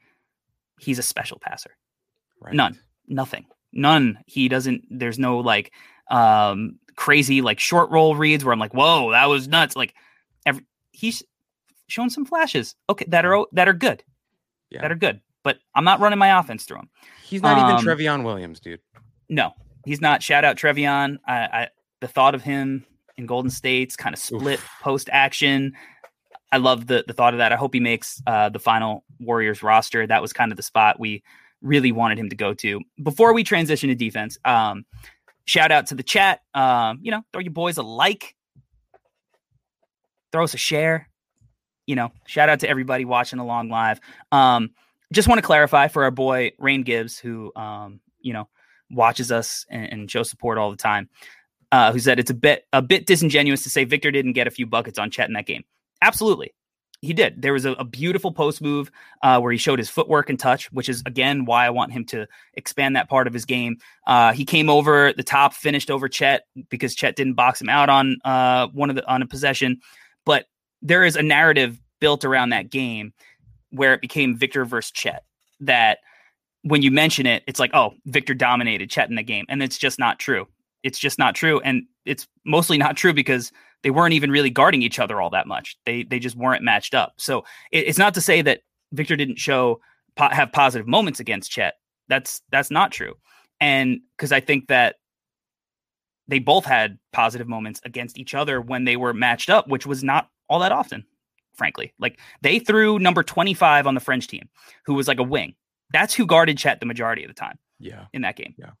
he's 0.79 0.99
a 0.99 1.03
special 1.03 1.39
passer. 1.39 1.71
Right. 2.39 2.53
None. 2.53 2.79
Nothing. 3.07 3.45
None. 3.73 4.19
He 4.27 4.49
doesn't. 4.49 4.83
There's 4.89 5.17
no 5.17 5.39
like 5.39 5.71
um 6.11 6.77
crazy 6.95 7.41
like 7.41 7.59
short 7.59 7.89
roll 7.89 8.15
reads 8.15 8.45
where 8.45 8.53
I'm 8.53 8.59
like, 8.59 8.73
whoa, 8.73 9.11
that 9.11 9.25
was 9.25 9.47
nuts. 9.47 9.75
Like, 9.75 9.95
every, 10.45 10.65
he's 10.91 11.23
shown 11.87 12.09
some 12.09 12.25
flashes. 12.25 12.75
Okay, 12.89 13.05
that 13.07 13.25
are 13.25 13.45
that 13.53 13.67
are 13.67 13.73
good. 13.73 14.03
Yeah. 14.69 14.81
That 14.81 14.91
are 14.91 14.95
good. 14.95 15.21
But 15.43 15.57
I'm 15.73 15.83
not 15.83 15.99
running 15.99 16.19
my 16.19 16.39
offense 16.39 16.65
through 16.65 16.77
him. 16.77 16.89
He's 17.23 17.41
not 17.41 17.57
Um, 17.57 17.71
even 17.71 17.85
Trevion 17.85 18.23
Williams, 18.23 18.59
dude. 18.59 18.79
No, 19.27 19.53
he's 19.85 19.99
not. 20.01 20.21
Shout 20.21 20.45
out 20.45 20.57
Trevion. 20.57 21.17
I, 21.25 21.33
I 21.33 21.67
the 21.99 22.07
thought 22.07 22.35
of 22.35 22.43
him 22.43 22.85
in 23.17 23.25
Golden 23.25 23.49
State's 23.49 23.95
kind 23.95 24.13
of 24.13 24.19
split 24.19 24.59
post 24.81 25.09
action. 25.11 25.73
I 26.51 26.57
love 26.57 26.87
the 26.87 27.03
the 27.07 27.13
thought 27.13 27.33
of 27.33 27.37
that. 27.39 27.51
I 27.51 27.55
hope 27.55 27.73
he 27.73 27.79
makes 27.79 28.21
uh, 28.27 28.49
the 28.49 28.59
final 28.59 29.03
Warriors 29.19 29.63
roster. 29.63 30.05
That 30.05 30.21
was 30.21 30.33
kind 30.33 30.51
of 30.51 30.57
the 30.57 30.63
spot 30.63 30.99
we 30.99 31.23
really 31.61 31.91
wanted 31.91 32.19
him 32.19 32.29
to 32.29 32.35
go 32.35 32.53
to. 32.55 32.81
Before 33.01 33.33
we 33.33 33.43
transition 33.43 33.89
to 33.89 33.95
defense, 33.95 34.37
um, 34.45 34.85
shout 35.45 35.71
out 35.71 35.87
to 35.87 35.95
the 35.95 36.03
chat. 36.03 36.41
Um, 36.53 36.99
you 37.01 37.11
know, 37.11 37.21
throw 37.33 37.41
your 37.41 37.51
boys 37.51 37.77
a 37.77 37.83
like, 37.83 38.35
throw 40.31 40.43
us 40.43 40.53
a 40.53 40.57
share. 40.57 41.09
You 41.87 41.95
know, 41.95 42.11
shout 42.27 42.49
out 42.49 42.59
to 42.61 42.69
everybody 42.69 43.05
watching 43.05 43.39
along 43.39 43.69
live. 43.69 43.99
Um, 44.31 44.69
just 45.11 45.27
want 45.27 45.39
to 45.39 45.45
clarify 45.45 45.87
for 45.87 46.03
our 46.03 46.11
boy 46.11 46.51
Rain 46.59 46.83
Gibbs, 46.83 47.17
who 47.19 47.51
um, 47.55 47.99
you 48.19 48.33
know 48.33 48.47
watches 48.89 49.31
us 49.31 49.65
and, 49.69 49.91
and 49.91 50.11
shows 50.11 50.29
support 50.29 50.57
all 50.57 50.71
the 50.71 50.77
time. 50.77 51.09
uh, 51.71 51.91
who 51.91 51.99
said 51.99 52.19
it's 52.19 52.31
a 52.31 52.35
bit 52.35 52.65
a 52.73 52.81
bit 52.81 53.05
disingenuous 53.05 53.63
to 53.63 53.69
say 53.69 53.83
Victor 53.85 54.11
didn't 54.11 54.33
get 54.33 54.47
a 54.47 54.51
few 54.51 54.65
buckets 54.65 54.99
on 54.99 55.09
Chet 55.09 55.27
in 55.27 55.33
that 55.33 55.45
game. 55.45 55.63
Absolutely, 56.01 56.53
he 57.01 57.13
did. 57.13 57.41
There 57.41 57.53
was 57.53 57.65
a, 57.65 57.71
a 57.73 57.83
beautiful 57.83 58.31
post 58.31 58.61
move 58.61 58.91
uh, 59.23 59.39
where 59.39 59.51
he 59.51 59.57
showed 59.57 59.79
his 59.79 59.89
footwork 59.89 60.29
and 60.29 60.39
touch, 60.39 60.71
which 60.71 60.87
is 60.87 61.01
again 61.05 61.45
why 61.45 61.65
I 61.65 61.71
want 61.71 61.91
him 61.91 62.05
to 62.05 62.27
expand 62.53 62.95
that 62.95 63.09
part 63.09 63.25
of 63.25 63.33
his 63.33 63.45
game. 63.45 63.77
Uh, 64.05 64.33
he 64.33 64.45
came 64.45 64.69
over 64.69 65.11
the 65.11 65.23
top, 65.23 65.53
finished 65.53 65.89
over 65.89 66.07
Chet 66.07 66.45
because 66.69 66.93
Chet 66.93 67.15
didn't 67.15 67.33
box 67.33 67.59
him 67.59 67.69
out 67.69 67.89
on 67.89 68.17
uh, 68.23 68.67
one 68.67 68.91
of 68.91 68.95
the 68.95 69.07
on 69.11 69.23
a 69.23 69.27
possession. 69.27 69.81
But 70.25 70.45
there 70.83 71.03
is 71.03 71.15
a 71.15 71.23
narrative 71.23 71.79
built 71.99 72.23
around 72.23 72.49
that 72.49 72.69
game 72.69 73.13
where 73.71 73.93
it 73.93 74.01
became 74.01 74.35
Victor 74.35 74.63
versus 74.63 74.91
Chet. 74.91 75.23
That 75.59 75.99
when 76.61 76.83
you 76.83 76.91
mention 76.91 77.25
it, 77.25 77.43
it's 77.47 77.59
like, 77.59 77.71
oh, 77.73 77.93
Victor 78.05 78.35
dominated 78.35 78.91
Chet 78.91 79.09
in 79.09 79.15
the 79.15 79.23
game, 79.23 79.45
and 79.49 79.63
it's 79.63 79.79
just 79.79 79.97
not 79.97 80.19
true. 80.19 80.47
It's 80.83 80.99
just 80.99 81.17
not 81.17 81.33
true, 81.33 81.59
and 81.61 81.83
it's 82.05 82.27
mostly 82.45 82.77
not 82.77 82.95
true 82.95 83.13
because 83.13 83.51
they 83.83 83.89
weren't 83.89 84.13
even 84.13 84.31
really 84.31 84.49
guarding 84.49 84.81
each 84.81 84.99
other 84.99 85.19
all 85.21 85.29
that 85.31 85.47
much. 85.47 85.77
They 85.85 86.03
they 86.03 86.19
just 86.19 86.35
weren't 86.35 86.63
matched 86.63 86.93
up. 86.93 87.13
So 87.17 87.39
it, 87.71 87.87
it's 87.87 87.97
not 87.97 88.13
to 88.15 88.21
say 88.21 88.41
that 88.41 88.61
Victor 88.91 89.15
didn't 89.15 89.39
show 89.39 89.79
have 90.17 90.51
positive 90.51 90.87
moments 90.87 91.19
against 91.19 91.51
Chet. 91.51 91.75
That's 92.07 92.41
that's 92.51 92.71
not 92.71 92.91
true. 92.91 93.15
And 93.59 94.01
because 94.17 94.31
I 94.31 94.39
think 94.39 94.67
that 94.67 94.95
they 96.27 96.39
both 96.39 96.65
had 96.65 96.97
positive 97.11 97.47
moments 97.47 97.81
against 97.83 98.17
each 98.17 98.33
other 98.33 98.61
when 98.61 98.85
they 98.85 98.95
were 98.95 99.13
matched 99.13 99.49
up, 99.49 99.67
which 99.67 99.85
was 99.85 100.03
not 100.03 100.29
all 100.49 100.59
that 100.59 100.71
often, 100.71 101.05
frankly. 101.55 101.93
Like 101.99 102.19
they 102.41 102.59
threw 102.59 102.99
number 102.99 103.23
25 103.23 103.87
on 103.87 103.95
the 103.95 103.99
French 103.99 104.27
team, 104.27 104.49
who 104.85 104.93
was 104.93 105.07
like 105.07 105.19
a 105.19 105.23
wing. 105.23 105.55
That's 105.91 106.13
who 106.13 106.25
guarded 106.25 106.57
Chet 106.57 106.79
the 106.79 106.85
majority 106.85 107.23
of 107.23 107.29
the 107.29 107.33
time. 107.33 107.57
Yeah. 107.79 108.05
In 108.13 108.21
that 108.21 108.35
game. 108.35 108.55
Yeah. 108.57 108.71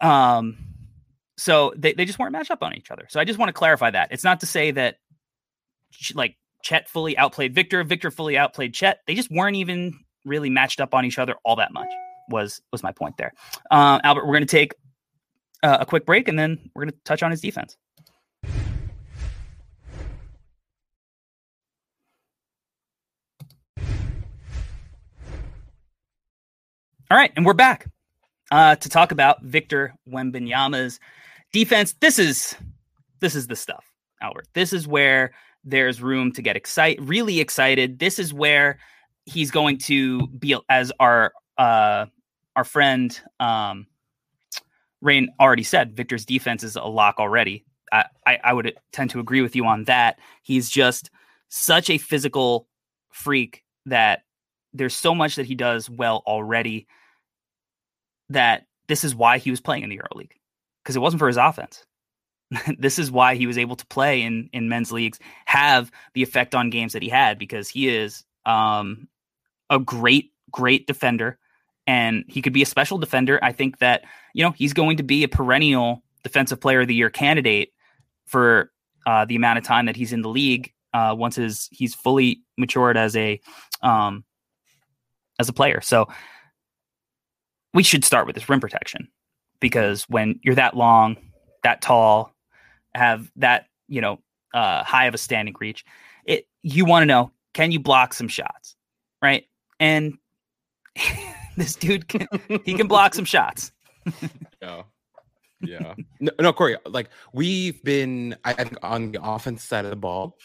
Um 0.00 0.56
so 1.36 1.72
they, 1.76 1.92
they 1.92 2.04
just 2.04 2.18
weren't 2.18 2.32
matched 2.32 2.50
up 2.50 2.62
on 2.62 2.74
each 2.74 2.90
other. 2.90 3.06
So 3.08 3.20
I 3.20 3.24
just 3.24 3.38
want 3.38 3.48
to 3.48 3.52
clarify 3.52 3.90
that. 3.90 4.08
It's 4.10 4.24
not 4.24 4.40
to 4.40 4.46
say 4.46 4.70
that 4.72 4.96
like 6.14 6.36
Chet 6.62 6.88
fully 6.88 7.16
outplayed 7.16 7.54
Victor, 7.54 7.84
Victor 7.84 8.10
fully 8.10 8.36
outplayed 8.36 8.74
Chet. 8.74 9.00
They 9.06 9.14
just 9.14 9.30
weren't 9.30 9.56
even 9.56 9.98
really 10.24 10.50
matched 10.50 10.80
up 10.80 10.94
on 10.94 11.04
each 11.04 11.18
other 11.18 11.36
all 11.44 11.56
that 11.56 11.72
much. 11.72 11.88
Was 12.28 12.60
was 12.72 12.82
my 12.82 12.90
point 12.90 13.16
there. 13.18 13.32
Uh, 13.70 14.00
Albert, 14.02 14.26
we're 14.26 14.32
going 14.32 14.46
to 14.46 14.46
take 14.46 14.74
uh, 15.62 15.78
a 15.80 15.86
quick 15.86 16.04
break 16.04 16.26
and 16.26 16.36
then 16.38 16.70
we're 16.74 16.82
going 16.82 16.92
to 16.92 16.98
touch 17.04 17.22
on 17.22 17.30
his 17.30 17.40
defense. 17.40 17.76
All 27.08 27.16
right, 27.16 27.30
and 27.36 27.46
we're 27.46 27.54
back 27.54 27.86
uh, 28.50 28.74
to 28.74 28.88
talk 28.88 29.12
about 29.12 29.40
Victor 29.44 29.94
Wembanyama's 30.10 30.98
defense. 31.52 31.94
This 32.00 32.18
is 32.18 32.54
this 33.20 33.34
is 33.34 33.46
the 33.46 33.56
stuff, 33.56 33.84
Albert. 34.20 34.48
This 34.54 34.72
is 34.72 34.86
where 34.86 35.32
there's 35.64 36.00
room 36.00 36.32
to 36.32 36.42
get 36.42 36.56
excited, 36.56 37.06
really 37.06 37.40
excited. 37.40 37.98
This 37.98 38.18
is 38.18 38.32
where 38.32 38.78
he's 39.24 39.50
going 39.50 39.78
to 39.78 40.26
be 40.28 40.56
as 40.68 40.92
our 41.00 41.32
uh, 41.58 42.06
our 42.54 42.64
friend 42.64 43.20
um, 43.40 43.86
Rain 45.00 45.28
already 45.40 45.62
said. 45.62 45.96
Victor's 45.96 46.24
defense 46.24 46.62
is 46.62 46.76
a 46.76 46.84
lock 46.84 47.16
already. 47.18 47.64
I, 47.92 48.06
I, 48.26 48.38
I 48.44 48.52
would 48.52 48.74
tend 48.92 49.10
to 49.10 49.20
agree 49.20 49.42
with 49.42 49.54
you 49.54 49.66
on 49.66 49.84
that. 49.84 50.18
He's 50.42 50.70
just 50.70 51.10
such 51.48 51.90
a 51.90 51.98
physical 51.98 52.68
freak 53.10 53.62
that 53.86 54.22
there's 54.72 54.94
so 54.94 55.14
much 55.14 55.36
that 55.36 55.46
he 55.46 55.54
does 55.54 55.88
well 55.88 56.22
already 56.26 56.86
that 58.30 58.66
this 58.88 59.04
is 59.04 59.14
why 59.14 59.38
he 59.38 59.50
was 59.50 59.60
playing 59.60 59.84
in 59.84 59.88
the 59.88 59.96
Euro 59.96 60.08
League 60.14 60.34
because 60.86 60.94
it 60.94 61.00
wasn't 61.00 61.18
for 61.18 61.26
his 61.26 61.36
offense. 61.36 61.84
this 62.78 62.96
is 62.96 63.10
why 63.10 63.34
he 63.34 63.44
was 63.44 63.58
able 63.58 63.74
to 63.74 63.84
play 63.86 64.22
in 64.22 64.48
in 64.52 64.68
men's 64.68 64.92
leagues, 64.92 65.18
have 65.46 65.90
the 66.14 66.22
effect 66.22 66.54
on 66.54 66.70
games 66.70 66.92
that 66.92 67.02
he 67.02 67.08
had 67.08 67.40
because 67.40 67.68
he 67.68 67.88
is 67.88 68.24
um, 68.46 69.08
a 69.68 69.80
great 69.80 70.30
great 70.52 70.86
defender 70.86 71.38
and 71.88 72.24
he 72.28 72.40
could 72.40 72.52
be 72.52 72.62
a 72.62 72.66
special 72.66 72.98
defender. 72.98 73.40
I 73.42 73.50
think 73.50 73.78
that 73.78 74.04
you 74.32 74.44
know 74.44 74.52
he's 74.52 74.72
going 74.72 74.96
to 74.98 75.02
be 75.02 75.24
a 75.24 75.28
perennial 75.28 76.04
defensive 76.22 76.60
player 76.60 76.82
of 76.82 76.88
the 76.88 76.94
year 76.94 77.10
candidate 77.10 77.72
for 78.26 78.70
uh, 79.06 79.24
the 79.24 79.34
amount 79.34 79.58
of 79.58 79.64
time 79.64 79.86
that 79.86 79.96
he's 79.96 80.12
in 80.12 80.22
the 80.22 80.28
league. 80.28 80.72
Uh, 80.94 81.14
once 81.18 81.34
his 81.34 81.68
he's 81.72 81.96
fully 81.96 82.42
matured 82.56 82.96
as 82.96 83.16
a 83.16 83.40
um, 83.82 84.24
as 85.40 85.48
a 85.48 85.52
player, 85.52 85.80
so 85.80 86.08
we 87.74 87.82
should 87.82 88.04
start 88.04 88.24
with 88.28 88.36
this 88.36 88.48
rim 88.48 88.60
protection 88.60 89.08
because 89.60 90.04
when 90.08 90.40
you're 90.42 90.54
that 90.54 90.76
long, 90.76 91.16
that 91.62 91.82
tall, 91.82 92.34
have 92.94 93.30
that 93.36 93.66
you 93.88 94.00
know 94.00 94.18
uh, 94.54 94.82
high 94.82 95.06
of 95.06 95.14
a 95.14 95.18
standing 95.18 95.54
reach, 95.60 95.84
it 96.24 96.46
you 96.62 96.84
want 96.84 97.02
to 97.02 97.06
know 97.06 97.30
can 97.54 97.72
you 97.72 97.80
block 97.80 98.14
some 98.14 98.28
shots, 98.28 98.76
right? 99.22 99.44
And 99.80 100.18
this 101.56 101.74
dude 101.76 102.08
can 102.08 102.26
he 102.64 102.74
can 102.74 102.86
block 102.86 103.14
some 103.14 103.24
shots. 103.24 103.72
yeah. 104.62 104.82
Yeah. 105.62 105.94
No, 106.20 106.32
no, 106.38 106.52
Corey, 106.52 106.76
like 106.86 107.08
we've 107.32 107.82
been 107.82 108.36
I 108.44 108.52
think 108.52 108.76
on 108.82 109.12
the 109.12 109.22
offense 109.22 109.64
side 109.64 109.84
of 109.84 109.90
the 109.90 109.96
ball, 109.96 110.36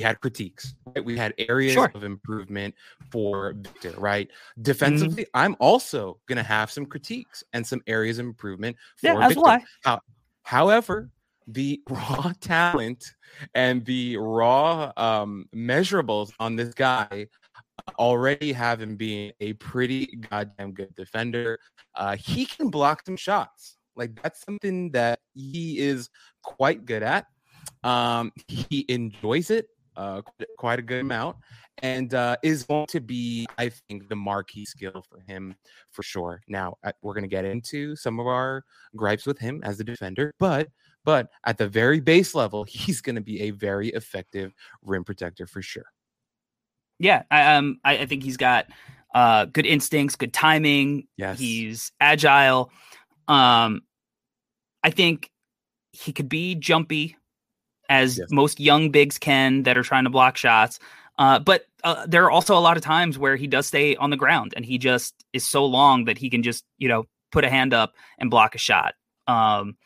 we 0.00 0.04
had 0.04 0.18
critiques. 0.20 0.74
Right? 0.86 1.04
We 1.04 1.18
had 1.18 1.34
areas 1.36 1.74
sure. 1.74 1.92
of 1.94 2.04
improvement 2.04 2.74
for 3.12 3.52
Victor, 3.54 3.92
right? 3.98 4.28
Mm-hmm. 4.28 4.62
Defensively, 4.62 5.24
mm-hmm. 5.24 5.36
I'm 5.42 5.56
also 5.60 6.18
gonna 6.26 6.42
have 6.42 6.70
some 6.70 6.86
critiques 6.86 7.44
and 7.52 7.66
some 7.66 7.82
areas 7.86 8.18
of 8.18 8.24
improvement 8.24 8.76
for 8.96 9.08
yeah, 9.08 9.28
Victor. 9.28 9.40
Why. 9.42 9.62
How, 9.84 10.00
however, 10.42 11.10
the 11.46 11.82
raw 11.90 12.32
talent 12.40 13.04
and 13.54 13.84
the 13.84 14.16
raw 14.16 14.90
um, 14.96 15.44
measurables 15.54 16.32
on 16.40 16.56
this 16.56 16.72
guy 16.72 17.26
already 17.98 18.52
have 18.52 18.80
him 18.80 18.96
being 18.96 19.32
a 19.40 19.52
pretty 19.54 20.06
goddamn 20.30 20.72
good 20.72 20.94
defender. 20.96 21.58
Uh, 21.94 22.16
he 22.16 22.46
can 22.46 22.70
block 22.70 23.02
some 23.04 23.16
shots. 23.16 23.76
Like 23.96 24.18
that's 24.22 24.42
something 24.46 24.92
that 24.92 25.18
he 25.34 25.78
is 25.78 26.08
quite 26.42 26.86
good 26.86 27.02
at. 27.02 27.26
Um, 27.84 28.32
he 28.48 28.86
enjoys 28.88 29.50
it 29.50 29.66
uh, 30.00 30.22
quite 30.56 30.78
a 30.78 30.82
good 30.82 31.00
amount 31.00 31.36
and 31.82 32.14
uh, 32.14 32.36
is 32.42 32.64
going 32.64 32.86
to 32.86 33.00
be, 33.00 33.46
I 33.58 33.68
think, 33.68 34.08
the 34.08 34.16
marquee 34.16 34.64
skill 34.64 35.04
for 35.08 35.20
him 35.20 35.54
for 35.90 36.02
sure. 36.02 36.40
Now 36.48 36.76
we're 37.02 37.14
going 37.14 37.24
to 37.24 37.28
get 37.28 37.44
into 37.44 37.96
some 37.96 38.18
of 38.18 38.26
our 38.26 38.64
gripes 38.96 39.26
with 39.26 39.38
him 39.38 39.60
as 39.62 39.78
a 39.78 39.84
defender, 39.84 40.32
but 40.38 40.68
but 41.04 41.28
at 41.44 41.56
the 41.56 41.68
very 41.68 42.00
base 42.00 42.34
level, 42.34 42.64
he's 42.68 43.00
going 43.00 43.16
to 43.16 43.22
be 43.22 43.42
a 43.42 43.50
very 43.50 43.88
effective 43.88 44.54
rim 44.82 45.04
protector 45.04 45.46
for 45.46 45.62
sure. 45.62 45.86
Yeah, 46.98 47.22
I, 47.30 47.54
um, 47.54 47.80
I, 47.82 47.98
I 47.98 48.06
think 48.06 48.22
he's 48.22 48.36
got 48.36 48.66
uh, 49.14 49.46
good 49.46 49.64
instincts, 49.64 50.16
good 50.16 50.32
timing. 50.32 51.08
Yes, 51.16 51.38
he's 51.38 51.92
agile. 52.00 52.70
Um, 53.28 53.82
I 54.82 54.90
think 54.90 55.30
he 55.92 56.12
could 56.12 56.28
be 56.28 56.54
jumpy 56.54 57.16
as 57.90 58.16
yes. 58.16 58.28
most 58.30 58.60
young 58.60 58.90
bigs 58.90 59.18
can 59.18 59.64
that 59.64 59.76
are 59.76 59.82
trying 59.82 60.04
to 60.04 60.10
block 60.10 60.38
shots. 60.38 60.78
Uh, 61.18 61.38
but 61.38 61.66
uh, 61.84 62.06
there 62.06 62.24
are 62.24 62.30
also 62.30 62.56
a 62.56 62.60
lot 62.60 62.78
of 62.78 62.82
times 62.82 63.18
where 63.18 63.36
he 63.36 63.46
does 63.46 63.66
stay 63.66 63.96
on 63.96 64.08
the 64.08 64.16
ground 64.16 64.54
and 64.56 64.64
he 64.64 64.78
just 64.78 65.12
is 65.34 65.46
so 65.46 65.66
long 65.66 66.04
that 66.06 66.16
he 66.16 66.30
can 66.30 66.42
just, 66.42 66.64
you 66.78 66.88
know, 66.88 67.04
put 67.32 67.44
a 67.44 67.50
hand 67.50 67.74
up 67.74 67.92
and 68.18 68.30
block 68.30 68.54
a 68.54 68.58
shot. 68.58 68.94
Um, 69.26 69.76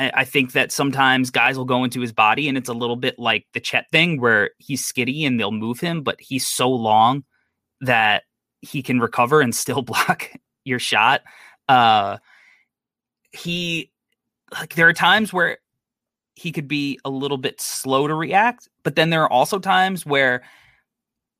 I 0.00 0.24
think 0.24 0.52
that 0.52 0.72
sometimes 0.72 1.30
guys 1.30 1.56
will 1.56 1.64
go 1.64 1.84
into 1.84 2.00
his 2.00 2.12
body 2.12 2.48
and 2.48 2.58
it's 2.58 2.68
a 2.68 2.74
little 2.74 2.96
bit 2.96 3.16
like 3.16 3.46
the 3.52 3.60
Chet 3.60 3.86
thing 3.92 4.20
where 4.20 4.50
he's 4.58 4.84
skitty 4.84 5.24
and 5.24 5.38
they'll 5.38 5.52
move 5.52 5.78
him, 5.78 6.02
but 6.02 6.16
he's 6.18 6.48
so 6.48 6.68
long 6.68 7.22
that 7.80 8.24
he 8.60 8.82
can 8.82 8.98
recover 8.98 9.40
and 9.40 9.54
still 9.54 9.82
block 9.82 10.32
your 10.64 10.80
shot. 10.80 11.22
Uh, 11.68 12.18
he 13.30 13.92
like 14.52 14.74
there 14.74 14.88
are 14.88 14.92
times 14.92 15.32
where 15.32 15.58
he 16.34 16.52
could 16.52 16.68
be 16.68 16.98
a 17.04 17.10
little 17.10 17.38
bit 17.38 17.60
slow 17.60 18.06
to 18.06 18.14
react, 18.14 18.68
but 18.82 18.96
then 18.96 19.10
there 19.10 19.22
are 19.22 19.32
also 19.32 19.58
times 19.58 20.04
where 20.04 20.42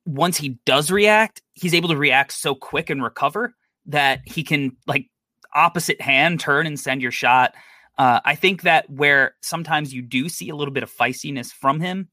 once 0.07 0.37
he 0.37 0.59
does 0.67 0.91
react, 0.91 1.43
he's 1.55 1.75
able 1.75 1.89
to 1.89 1.97
react 1.97 2.33
so 2.33 2.55
quick 2.55 2.91
and 2.91 3.03
recover 3.03 3.55
that 3.87 4.21
he 4.25 4.43
can 4.43 4.77
like 4.87 5.09
opposite 5.55 6.01
hand 6.01 6.41
turn 6.41 6.67
and 6.67 6.79
send 6.79 7.03
your 7.03 7.11
shot. 7.11 7.55
Uh, 7.99 8.21
I 8.25 8.35
think 8.35 8.63
that 8.63 8.89
where 8.91 9.35
sometimes 9.41 9.95
you 9.95 10.03
do 10.03 10.29
see 10.29 10.49
a 10.49 10.57
little 10.57 10.75
bit 10.75 10.83
of 10.83 10.93
feistiness 10.93 11.53
from 11.53 11.81
him 11.81 12.09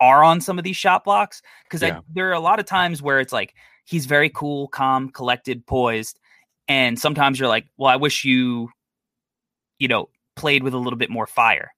are 0.00 0.24
on 0.24 0.40
some 0.40 0.58
of 0.58 0.64
these 0.64 0.76
shot 0.76 1.04
blocks 1.04 1.42
because 1.64 1.82
yeah. 1.82 2.00
there 2.12 2.28
are 2.28 2.34
a 2.34 2.40
lot 2.40 2.58
of 2.58 2.66
times 2.66 3.02
where 3.02 3.20
it's 3.20 3.32
like 3.32 3.54
he's 3.84 4.06
very 4.06 4.30
cool, 4.30 4.68
calm, 4.68 5.10
collected, 5.10 5.66
poised, 5.66 6.18
and 6.68 6.98
sometimes 6.98 7.38
you're 7.38 7.48
like, 7.48 7.66
well, 7.76 7.90
I 7.90 7.96
wish 7.96 8.24
you, 8.24 8.70
you 9.78 9.88
know, 9.88 10.08
played 10.36 10.62
with 10.62 10.74
a 10.74 10.78
little 10.78 10.98
bit 10.98 11.10
more 11.10 11.26
fire. 11.26 11.72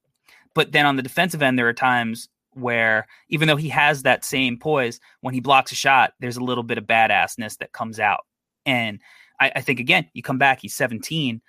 But 0.55 0.72
then 0.72 0.86
on 0.86 0.96
the 0.96 1.03
defensive 1.03 1.42
end, 1.42 1.59
there 1.59 1.68
are 1.68 1.72
times 1.72 2.28
where 2.55 3.07
even 3.28 3.48
though 3.48 3.57
he 3.57 3.70
has 3.70 4.03
that 4.03 4.24
same 4.24 4.59
poise, 4.59 5.00
when 5.20 5.34
he 5.34 5.40
blocks 5.40 5.72
a 5.72 5.74
shot, 5.74 6.12
there's 6.20 6.36
a 6.36 6.44
little 6.44 6.64
bit 6.64 6.78
of 6.78 6.84
badassness 6.84 7.59
that 7.59 7.72
comes 7.72 7.98
out. 7.98 8.26
And 8.66 9.00
I, 9.40 9.53
I 9.57 9.61
think 9.61 9.80
again, 9.80 10.07
you 10.12 10.22
come 10.22 10.38
back, 10.38 10.61
he's 10.61 10.74
17. 10.74 11.40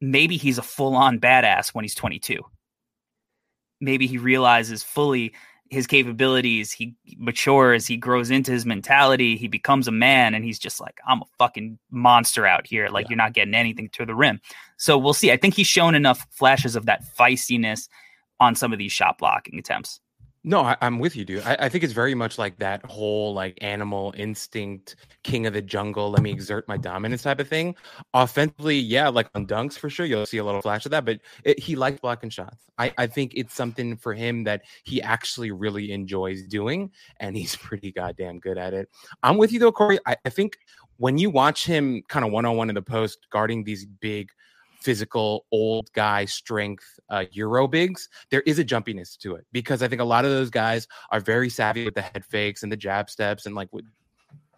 maybe 0.00 0.36
he's 0.36 0.58
a 0.58 0.62
full 0.62 0.94
on 0.94 1.20
badass 1.20 1.74
when 1.74 1.84
he's 1.84 1.94
22. 1.94 2.40
Maybe 3.80 4.06
he 4.06 4.18
realizes 4.18 4.82
fully 4.82 5.34
his 5.68 5.86
capabilities. 5.86 6.72
He 6.72 6.94
matures, 7.18 7.86
he 7.86 7.96
grows 7.96 8.30
into 8.30 8.52
his 8.52 8.64
mentality, 8.64 9.36
he 9.36 9.48
becomes 9.48 9.88
a 9.88 9.92
man, 9.92 10.34
and 10.34 10.44
he's 10.44 10.58
just 10.58 10.80
like, 10.80 10.98
I'm 11.06 11.22
a 11.22 11.26
fucking 11.38 11.78
monster 11.90 12.46
out 12.46 12.66
here. 12.66 12.88
Like, 12.88 13.06
yeah. 13.06 13.10
you're 13.10 13.16
not 13.18 13.34
getting 13.34 13.54
anything 13.54 13.88
to 13.90 14.06
the 14.06 14.14
rim. 14.14 14.40
So 14.76 14.96
we'll 14.96 15.12
see. 15.12 15.32
I 15.32 15.36
think 15.36 15.54
he's 15.54 15.66
shown 15.66 15.94
enough 15.94 16.26
flashes 16.30 16.76
of 16.76 16.86
that 16.86 17.04
feistiness 17.18 17.88
on 18.40 18.54
some 18.54 18.72
of 18.72 18.78
these 18.78 18.92
shot 18.92 19.18
blocking 19.18 19.58
attempts. 19.58 20.00
No, 20.48 20.60
I, 20.60 20.76
am 20.80 21.00
with 21.00 21.16
you, 21.16 21.24
dude. 21.24 21.42
I, 21.42 21.56
I, 21.58 21.68
think 21.68 21.82
it's 21.82 21.92
very 21.92 22.14
much 22.14 22.38
like 22.38 22.56
that 22.60 22.84
whole 22.86 23.34
like 23.34 23.58
animal 23.62 24.14
instinct, 24.16 24.94
king 25.24 25.44
of 25.44 25.54
the 25.54 25.60
jungle, 25.60 26.08
let 26.12 26.22
me 26.22 26.30
exert 26.30 26.68
my 26.68 26.76
dominance 26.76 27.22
type 27.22 27.40
of 27.40 27.48
thing. 27.48 27.74
Offensively, 28.14 28.78
yeah, 28.78 29.08
like 29.08 29.28
on 29.34 29.48
dunks 29.48 29.76
for 29.76 29.90
sure, 29.90 30.06
you'll 30.06 30.24
see 30.24 30.36
a 30.36 30.44
little 30.44 30.62
flash 30.62 30.84
of 30.84 30.92
that, 30.92 31.04
but 31.04 31.18
it, 31.42 31.58
he 31.58 31.74
likes 31.74 31.98
blocking 31.98 32.30
shots. 32.30 32.64
I, 32.78 32.94
I 32.96 33.08
think 33.08 33.32
it's 33.34 33.54
something 33.54 33.96
for 33.96 34.14
him 34.14 34.44
that 34.44 34.62
he 34.84 35.02
actually 35.02 35.50
really 35.50 35.90
enjoys 35.90 36.44
doing, 36.44 36.92
and 37.18 37.36
he's 37.36 37.56
pretty 37.60 37.90
goddamn 37.90 38.38
good 38.38 38.56
at 38.56 38.72
it. 38.72 38.88
I'm 39.24 39.38
with 39.38 39.50
you 39.50 39.58
though, 39.58 39.72
Corey. 39.72 39.98
I, 40.06 40.16
I 40.24 40.30
think 40.30 40.58
when 40.98 41.18
you 41.18 41.28
watch 41.28 41.66
him 41.66 42.04
kind 42.08 42.24
of 42.24 42.30
one 42.30 42.44
on 42.44 42.56
one 42.56 42.68
in 42.68 42.76
the 42.76 42.82
post 42.82 43.26
guarding 43.32 43.64
these 43.64 43.84
big 43.84 44.30
physical 44.86 45.46
old 45.50 45.92
guy 45.94 46.24
strength 46.24 46.84
uh, 47.10 47.24
Euro 47.32 47.66
bigs, 47.66 48.08
there 48.30 48.42
is 48.42 48.60
a 48.60 48.64
jumpiness 48.64 49.18
to 49.18 49.34
it 49.34 49.44
because 49.50 49.82
I 49.82 49.88
think 49.88 50.00
a 50.00 50.04
lot 50.04 50.24
of 50.24 50.30
those 50.30 50.48
guys 50.48 50.86
are 51.10 51.18
very 51.18 51.50
savvy 51.50 51.84
with 51.84 51.94
the 51.94 52.02
head 52.02 52.24
fakes 52.24 52.62
and 52.62 52.70
the 52.70 52.76
jab 52.76 53.10
steps 53.10 53.46
and 53.46 53.56
like 53.56 53.68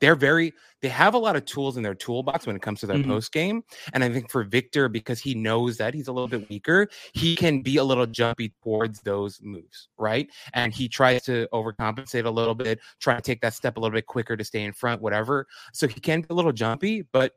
they're 0.00 0.14
very 0.14 0.52
they 0.82 0.88
have 0.88 1.14
a 1.14 1.18
lot 1.18 1.34
of 1.34 1.46
tools 1.46 1.78
in 1.78 1.82
their 1.82 1.94
toolbox 1.94 2.46
when 2.46 2.54
it 2.54 2.60
comes 2.60 2.80
to 2.80 2.86
their 2.86 2.98
mm-hmm. 2.98 3.10
post 3.10 3.32
game 3.32 3.64
and 3.94 4.04
i 4.04 4.08
think 4.08 4.30
for 4.30 4.44
victor 4.44 4.88
because 4.88 5.18
he 5.18 5.34
knows 5.34 5.76
that 5.76 5.92
he's 5.92 6.06
a 6.06 6.12
little 6.12 6.28
bit 6.28 6.48
weaker 6.48 6.88
he 7.14 7.34
can 7.34 7.62
be 7.62 7.78
a 7.78 7.82
little 7.82 8.06
jumpy 8.06 8.52
towards 8.62 9.00
those 9.00 9.40
moves 9.42 9.88
right 9.98 10.28
and 10.54 10.72
he 10.72 10.88
tries 10.88 11.22
to 11.22 11.48
overcompensate 11.52 12.26
a 12.26 12.30
little 12.30 12.54
bit 12.54 12.78
try 13.00 13.16
to 13.16 13.20
take 13.20 13.40
that 13.40 13.54
step 13.54 13.76
a 13.76 13.80
little 13.80 13.94
bit 13.94 14.06
quicker 14.06 14.36
to 14.36 14.44
stay 14.44 14.62
in 14.62 14.72
front 14.72 15.02
whatever 15.02 15.46
so 15.72 15.88
he 15.88 15.98
can 15.98 16.20
be 16.20 16.28
a 16.30 16.34
little 16.34 16.52
jumpy 16.52 17.02
but 17.10 17.32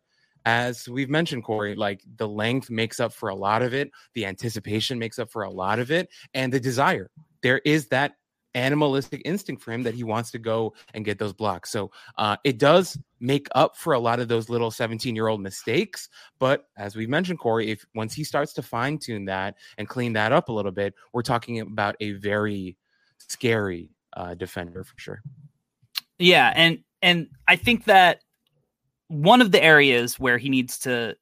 as 0.45 0.87
we've 0.87 1.09
mentioned, 1.09 1.43
Corey, 1.43 1.75
like 1.75 2.01
the 2.17 2.27
length 2.27 2.69
makes 2.69 2.99
up 2.99 3.13
for 3.13 3.29
a 3.29 3.35
lot 3.35 3.61
of 3.61 3.73
it, 3.73 3.91
the 4.13 4.25
anticipation 4.25 4.99
makes 4.99 5.19
up 5.19 5.31
for 5.31 5.43
a 5.43 5.49
lot 5.49 5.79
of 5.79 5.91
it, 5.91 6.09
and 6.33 6.51
the 6.51 6.59
desire. 6.59 7.09
There 7.41 7.59
is 7.65 7.87
that 7.87 8.13
animalistic 8.53 9.21
instinct 9.25 9.61
for 9.61 9.71
him 9.71 9.83
that 9.83 9.93
he 9.93 10.03
wants 10.03 10.31
to 10.31 10.39
go 10.39 10.73
and 10.93 11.05
get 11.05 11.17
those 11.17 11.33
blocks. 11.33 11.71
So 11.71 11.91
uh, 12.17 12.37
it 12.43 12.57
does 12.57 12.97
make 13.19 13.47
up 13.55 13.77
for 13.77 13.93
a 13.93 13.99
lot 13.99 14.19
of 14.19 14.27
those 14.27 14.49
little 14.49 14.71
17 14.71 15.15
year 15.15 15.27
old 15.27 15.41
mistakes. 15.41 16.09
But 16.39 16.65
as 16.77 16.95
we've 16.95 17.09
mentioned, 17.09 17.39
Corey, 17.39 17.71
if 17.71 17.85
once 17.95 18.13
he 18.13 18.23
starts 18.23 18.53
to 18.53 18.61
fine 18.61 18.97
tune 18.97 19.25
that 19.25 19.55
and 19.77 19.87
clean 19.87 20.13
that 20.13 20.31
up 20.31 20.49
a 20.49 20.53
little 20.53 20.71
bit, 20.71 20.93
we're 21.13 21.21
talking 21.21 21.59
about 21.59 21.95
a 21.99 22.11
very 22.13 22.77
scary 23.17 23.91
uh, 24.13 24.33
defender 24.33 24.83
for 24.83 24.95
sure. 24.97 25.21
Yeah, 26.19 26.51
and 26.55 26.79
and 27.01 27.29
I 27.47 27.55
think 27.55 27.85
that 27.85 28.21
one 29.11 29.41
of 29.41 29.51
the 29.51 29.61
areas 29.61 30.17
where 30.17 30.37
he 30.37 30.47
needs 30.47 30.79
to 30.79 31.15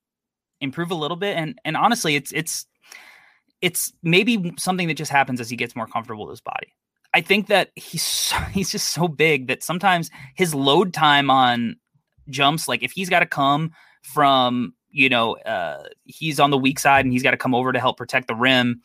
improve 0.61 0.91
a 0.91 0.95
little 0.95 1.17
bit 1.17 1.35
and 1.37 1.59
and 1.65 1.75
honestly 1.75 2.15
it's 2.15 2.31
it's 2.33 2.67
it's 3.61 3.91
maybe 4.03 4.53
something 4.57 4.87
that 4.87 4.93
just 4.93 5.11
happens 5.11 5.41
as 5.41 5.49
he 5.49 5.55
gets 5.55 5.75
more 5.75 5.87
comfortable 5.87 6.25
with 6.25 6.33
his 6.33 6.41
body. 6.41 6.73
I 7.13 7.21
think 7.21 7.47
that 7.47 7.71
he's 7.75 8.03
so, 8.03 8.37
he's 8.51 8.71
just 8.71 8.89
so 8.89 9.07
big 9.07 9.47
that 9.47 9.63
sometimes 9.63 10.11
his 10.35 10.53
load 10.53 10.93
time 10.93 11.29
on 11.29 11.77
jumps 12.29 12.67
like 12.67 12.83
if 12.83 12.91
he's 12.91 13.09
got 13.09 13.21
to 13.21 13.25
come 13.25 13.71
from 14.03 14.75
you 14.91 15.09
know 15.09 15.35
uh, 15.37 15.83
he's 16.05 16.39
on 16.39 16.51
the 16.51 16.57
weak 16.59 16.77
side 16.77 17.05
and 17.05 17.11
he's 17.11 17.23
got 17.23 17.31
to 17.31 17.37
come 17.37 17.55
over 17.55 17.73
to 17.73 17.79
help 17.79 17.97
protect 17.97 18.27
the 18.27 18.35
rim 18.35 18.81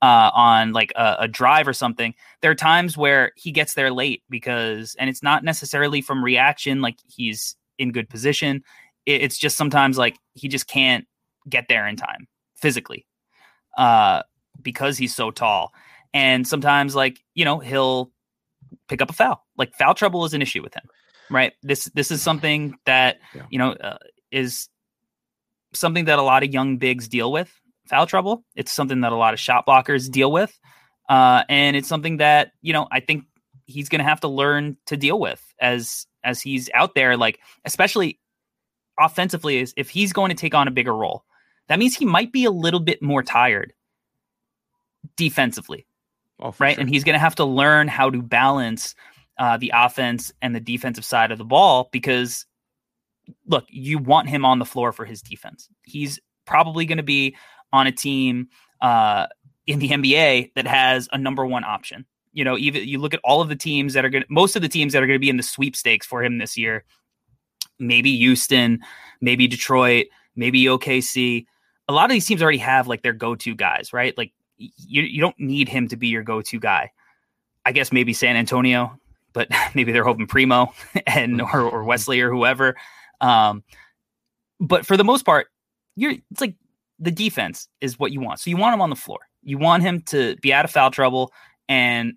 uh, 0.00 0.30
on 0.32 0.72
like 0.72 0.92
a, 0.94 1.16
a, 1.20 1.28
drive 1.28 1.66
or 1.66 1.72
something 1.72 2.14
there 2.40 2.52
are 2.52 2.54
times 2.54 2.96
where 2.96 3.32
he 3.36 3.50
gets 3.50 3.74
there 3.74 3.90
late 3.90 4.22
because 4.30 4.94
and 4.98 5.10
it's 5.10 5.24
not 5.24 5.42
necessarily 5.42 6.00
from 6.00 6.22
reaction 6.22 6.80
like 6.80 6.98
he's 7.08 7.56
in 7.78 7.92
good 7.92 8.08
position. 8.08 8.62
it's 9.06 9.36
just 9.36 9.56
sometimes 9.56 9.98
like 9.98 10.16
he 10.32 10.48
just 10.48 10.66
can't 10.66 11.06
get 11.48 11.66
there 11.68 11.86
in 11.86 11.96
time 11.96 12.26
physically 12.56 13.06
uh, 13.76 14.22
because 14.62 14.96
he's 14.96 15.14
so 15.14 15.30
tall. 15.30 15.72
And 16.12 16.46
sometimes, 16.46 16.94
like 16.94 17.20
you 17.34 17.44
know, 17.44 17.58
he'll 17.58 18.12
pick 18.88 19.02
up 19.02 19.10
a 19.10 19.12
foul. 19.12 19.44
Like 19.56 19.74
foul 19.74 19.94
trouble 19.94 20.24
is 20.24 20.34
an 20.34 20.42
issue 20.42 20.62
with 20.62 20.74
him, 20.74 20.84
right? 21.30 21.52
This 21.62 21.84
this 21.94 22.10
is 22.10 22.22
something 22.22 22.74
that 22.86 23.18
yeah. 23.34 23.42
you 23.50 23.58
know 23.58 23.72
uh, 23.72 23.98
is 24.30 24.68
something 25.72 26.04
that 26.04 26.18
a 26.18 26.22
lot 26.22 26.44
of 26.44 26.52
young 26.52 26.78
bigs 26.78 27.08
deal 27.08 27.32
with. 27.32 27.52
Foul 27.88 28.06
trouble. 28.06 28.44
It's 28.54 28.72
something 28.72 29.00
that 29.02 29.12
a 29.12 29.16
lot 29.16 29.34
of 29.34 29.40
shot 29.40 29.66
blockers 29.66 30.10
deal 30.10 30.30
with, 30.30 30.56
uh, 31.08 31.42
and 31.48 31.76
it's 31.76 31.88
something 31.88 32.18
that 32.18 32.52
you 32.62 32.72
know 32.72 32.86
I 32.92 33.00
think 33.00 33.24
he's 33.66 33.88
going 33.88 33.98
to 33.98 34.08
have 34.08 34.20
to 34.20 34.28
learn 34.28 34.76
to 34.86 34.96
deal 34.96 35.18
with 35.18 35.42
as 35.60 36.06
as 36.24 36.40
he's 36.40 36.70
out 36.74 36.94
there, 36.94 37.16
like 37.16 37.38
especially 37.64 38.18
offensively, 38.98 39.58
is 39.58 39.74
if 39.76 39.90
he's 39.90 40.12
going 40.12 40.30
to 40.30 40.34
take 40.34 40.54
on 40.54 40.68
a 40.68 40.70
bigger 40.70 40.94
role, 40.94 41.24
that 41.68 41.78
means 41.78 41.96
he 41.96 42.04
might 42.04 42.32
be 42.32 42.44
a 42.44 42.50
little 42.50 42.80
bit 42.80 43.02
more 43.02 43.22
tired 43.22 43.72
defensively. 45.16 45.86
Oh, 46.40 46.54
right. 46.58 46.74
Sure. 46.74 46.80
And 46.80 46.88
he's 46.88 47.04
going 47.04 47.14
to 47.14 47.20
have 47.20 47.36
to 47.36 47.44
learn 47.44 47.88
how 47.88 48.10
to 48.10 48.20
balance 48.20 48.94
uh, 49.38 49.56
the 49.56 49.72
offense 49.74 50.32
and 50.42 50.54
the 50.54 50.60
defensive 50.60 51.04
side 51.04 51.30
of 51.30 51.38
the 51.38 51.44
ball 51.44 51.88
because, 51.92 52.46
look, 53.46 53.64
you 53.68 53.98
want 53.98 54.28
him 54.28 54.44
on 54.44 54.58
the 54.58 54.64
floor 54.64 54.92
for 54.92 55.04
his 55.04 55.22
defense. 55.22 55.68
He's 55.82 56.20
probably 56.44 56.86
going 56.86 56.98
to 56.98 57.04
be 57.04 57.36
on 57.72 57.86
a 57.86 57.92
team 57.92 58.48
uh, 58.80 59.26
in 59.66 59.78
the 59.78 59.90
NBA 59.90 60.52
that 60.54 60.66
has 60.66 61.08
a 61.12 61.18
number 61.18 61.44
one 61.46 61.64
option 61.64 62.04
you 62.34 62.44
know, 62.44 62.58
even 62.58 62.86
you 62.86 62.98
look 62.98 63.14
at 63.14 63.20
all 63.24 63.40
of 63.40 63.48
the 63.48 63.56
teams 63.56 63.94
that 63.94 64.04
are 64.04 64.10
going 64.10 64.22
to, 64.22 64.28
most 64.28 64.56
of 64.56 64.62
the 64.62 64.68
teams 64.68 64.92
that 64.92 65.02
are 65.02 65.06
going 65.06 65.16
to 65.16 65.20
be 65.20 65.30
in 65.30 65.36
the 65.36 65.42
sweepstakes 65.42 66.04
for 66.04 66.22
him 66.22 66.38
this 66.38 66.58
year, 66.58 66.84
maybe 67.78 68.14
Houston, 68.16 68.80
maybe 69.20 69.46
Detroit, 69.46 70.06
maybe 70.36 70.64
OKC. 70.64 71.46
A 71.88 71.92
lot 71.92 72.06
of 72.06 72.10
these 72.10 72.26
teams 72.26 72.42
already 72.42 72.58
have 72.58 72.88
like 72.88 73.02
their 73.02 73.12
go 73.12 73.36
to 73.36 73.54
guys, 73.54 73.92
right? 73.92 74.18
Like 74.18 74.32
you, 74.58 75.02
you 75.02 75.20
don't 75.20 75.38
need 75.38 75.68
him 75.68 75.88
to 75.88 75.96
be 75.96 76.08
your 76.08 76.24
go 76.24 76.42
to 76.42 76.60
guy. 76.60 76.90
I 77.64 77.72
guess 77.72 77.92
maybe 77.92 78.12
San 78.12 78.36
Antonio, 78.36 78.98
but 79.32 79.48
maybe 79.74 79.92
they're 79.92 80.04
hoping 80.04 80.26
Primo 80.26 80.74
and 81.06 81.40
or, 81.40 81.60
or 81.62 81.84
Wesley 81.84 82.20
or 82.20 82.30
whoever. 82.30 82.74
Um, 83.20 83.62
but 84.60 84.84
for 84.84 84.96
the 84.96 85.04
most 85.04 85.24
part, 85.24 85.46
you're 85.94 86.14
it's 86.32 86.40
like 86.40 86.56
the 86.98 87.12
defense 87.12 87.68
is 87.80 87.96
what 87.96 88.10
you 88.10 88.20
want. 88.20 88.40
So 88.40 88.50
you 88.50 88.56
want 88.56 88.74
him 88.74 88.80
on 88.80 88.90
the 88.90 88.96
floor. 88.96 89.20
You 89.42 89.58
want 89.58 89.84
him 89.84 90.00
to 90.06 90.36
be 90.36 90.52
out 90.52 90.64
of 90.64 90.72
foul 90.72 90.90
trouble 90.90 91.32
and 91.68 92.14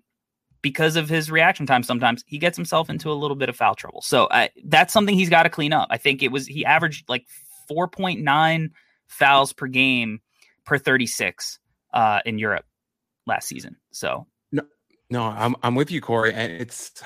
because 0.62 0.96
of 0.96 1.08
his 1.08 1.30
reaction 1.30 1.66
time 1.66 1.82
sometimes 1.82 2.24
he 2.26 2.38
gets 2.38 2.56
himself 2.56 2.90
into 2.90 3.10
a 3.10 3.14
little 3.14 3.36
bit 3.36 3.48
of 3.48 3.56
foul 3.56 3.74
trouble. 3.74 4.02
So 4.02 4.28
that's 4.64 4.92
something 4.92 5.14
he's 5.14 5.30
got 5.30 5.44
to 5.44 5.50
clean 5.50 5.72
up. 5.72 5.88
I 5.90 5.96
think 5.96 6.22
it 6.22 6.32
was 6.32 6.46
he 6.46 6.64
averaged 6.64 7.08
like 7.08 7.26
4.9 7.70 8.70
fouls 9.06 9.52
per 9.52 9.66
game 9.66 10.20
per 10.64 10.78
36 10.78 11.58
uh, 11.94 12.20
in 12.24 12.38
europe 12.38 12.64
last 13.26 13.48
season. 13.48 13.76
So 13.90 14.26
no 14.52 14.62
no 15.10 15.22
i'm, 15.24 15.56
I'm 15.62 15.74
with 15.74 15.90
you 15.90 16.00
corey 16.00 16.32
and 16.34 16.52
it's 16.52 17.02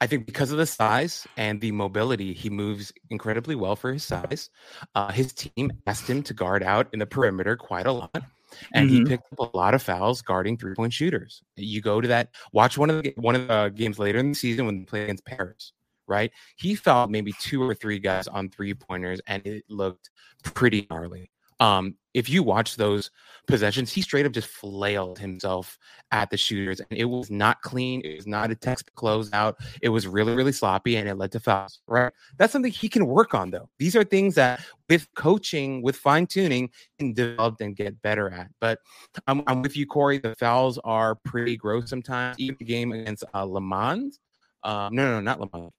I 0.00 0.06
think 0.06 0.26
because 0.26 0.50
of 0.50 0.58
the 0.58 0.66
size 0.66 1.26
and 1.36 1.60
the 1.60 1.70
mobility, 1.70 2.32
he 2.32 2.50
moves 2.50 2.92
incredibly 3.08 3.54
well 3.54 3.76
for 3.76 3.92
his 3.92 4.02
size. 4.02 4.50
Uh, 4.94 5.12
his 5.12 5.32
team 5.32 5.72
asked 5.86 6.10
him 6.10 6.22
to 6.24 6.34
guard 6.34 6.62
out 6.62 6.88
in 6.92 6.98
the 6.98 7.06
perimeter 7.06 7.56
quite 7.56 7.86
a 7.86 7.92
lot 7.92 8.24
and 8.72 8.88
mm-hmm. 8.88 9.04
he 9.04 9.04
picked 9.04 9.32
up 9.32 9.52
a 9.52 9.56
lot 9.56 9.74
of 9.74 9.82
fouls 9.82 10.22
guarding 10.22 10.56
three 10.56 10.74
point 10.74 10.92
shooters. 10.92 11.42
You 11.56 11.80
go 11.80 12.00
to 12.00 12.08
that, 12.08 12.30
watch 12.52 12.78
one 12.78 12.90
of 12.90 13.02
the 13.02 13.14
one 13.16 13.34
of 13.34 13.48
the 13.48 13.72
games 13.74 13.98
later 13.98 14.18
in 14.18 14.30
the 14.30 14.34
season 14.34 14.66
when 14.66 14.78
they 14.78 14.84
play 14.84 15.04
against 15.04 15.24
Paris, 15.24 15.72
right? 16.06 16.30
He 16.56 16.74
fouled 16.74 17.10
maybe 17.10 17.32
two 17.40 17.62
or 17.62 17.74
three 17.74 17.98
guys 17.98 18.26
on 18.26 18.48
three 18.48 18.74
pointers, 18.74 19.20
and 19.26 19.46
it 19.46 19.64
looked 19.68 20.10
pretty 20.42 20.86
gnarly. 20.90 21.30
Um, 21.60 21.96
if 22.14 22.30
you 22.30 22.42
watch 22.42 22.76
those 22.76 23.10
possessions, 23.46 23.92
he 23.92 24.00
straight 24.00 24.24
up 24.24 24.32
just 24.32 24.48
flailed 24.48 25.18
himself 25.18 25.78
at 26.10 26.30
the 26.30 26.36
shooters, 26.36 26.80
and 26.80 26.98
it 26.98 27.04
was 27.04 27.30
not 27.30 27.60
clean. 27.60 28.00
It 28.02 28.16
was 28.16 28.26
not 28.26 28.50
a 28.50 28.54
text 28.54 28.90
closeout. 28.96 29.54
It 29.82 29.90
was 29.90 30.06
really, 30.06 30.34
really 30.34 30.52
sloppy, 30.52 30.96
and 30.96 31.08
it 31.08 31.16
led 31.16 31.32
to 31.32 31.40
fouls. 31.40 31.80
Right? 31.86 32.12
That's 32.38 32.52
something 32.52 32.72
he 32.72 32.88
can 32.88 33.06
work 33.06 33.34
on, 33.34 33.50
though. 33.50 33.68
These 33.78 33.96
are 33.96 34.04
things 34.04 34.34
that, 34.36 34.64
with 34.88 35.06
coaching, 35.14 35.82
with 35.82 35.96
fine 35.96 36.26
tuning, 36.26 36.70
can 36.98 37.12
develop 37.12 37.60
and 37.60 37.76
get 37.76 38.00
better 38.00 38.30
at. 38.30 38.48
But 38.60 38.78
I'm, 39.26 39.42
I'm, 39.46 39.60
with 39.60 39.76
you, 39.76 39.86
Corey. 39.86 40.18
The 40.18 40.34
fouls 40.36 40.78
are 40.84 41.16
pretty 41.16 41.56
gross 41.56 41.90
sometimes. 41.90 42.38
Even 42.38 42.56
the 42.58 42.64
game 42.64 42.92
against 42.92 43.24
uh, 43.34 43.44
Le 43.44 43.60
Mans. 43.60 44.18
Um, 44.66 44.94
no, 44.94 45.12
no, 45.12 45.20
not 45.20 45.40
Le 45.40 45.48
Mans. 45.52 45.72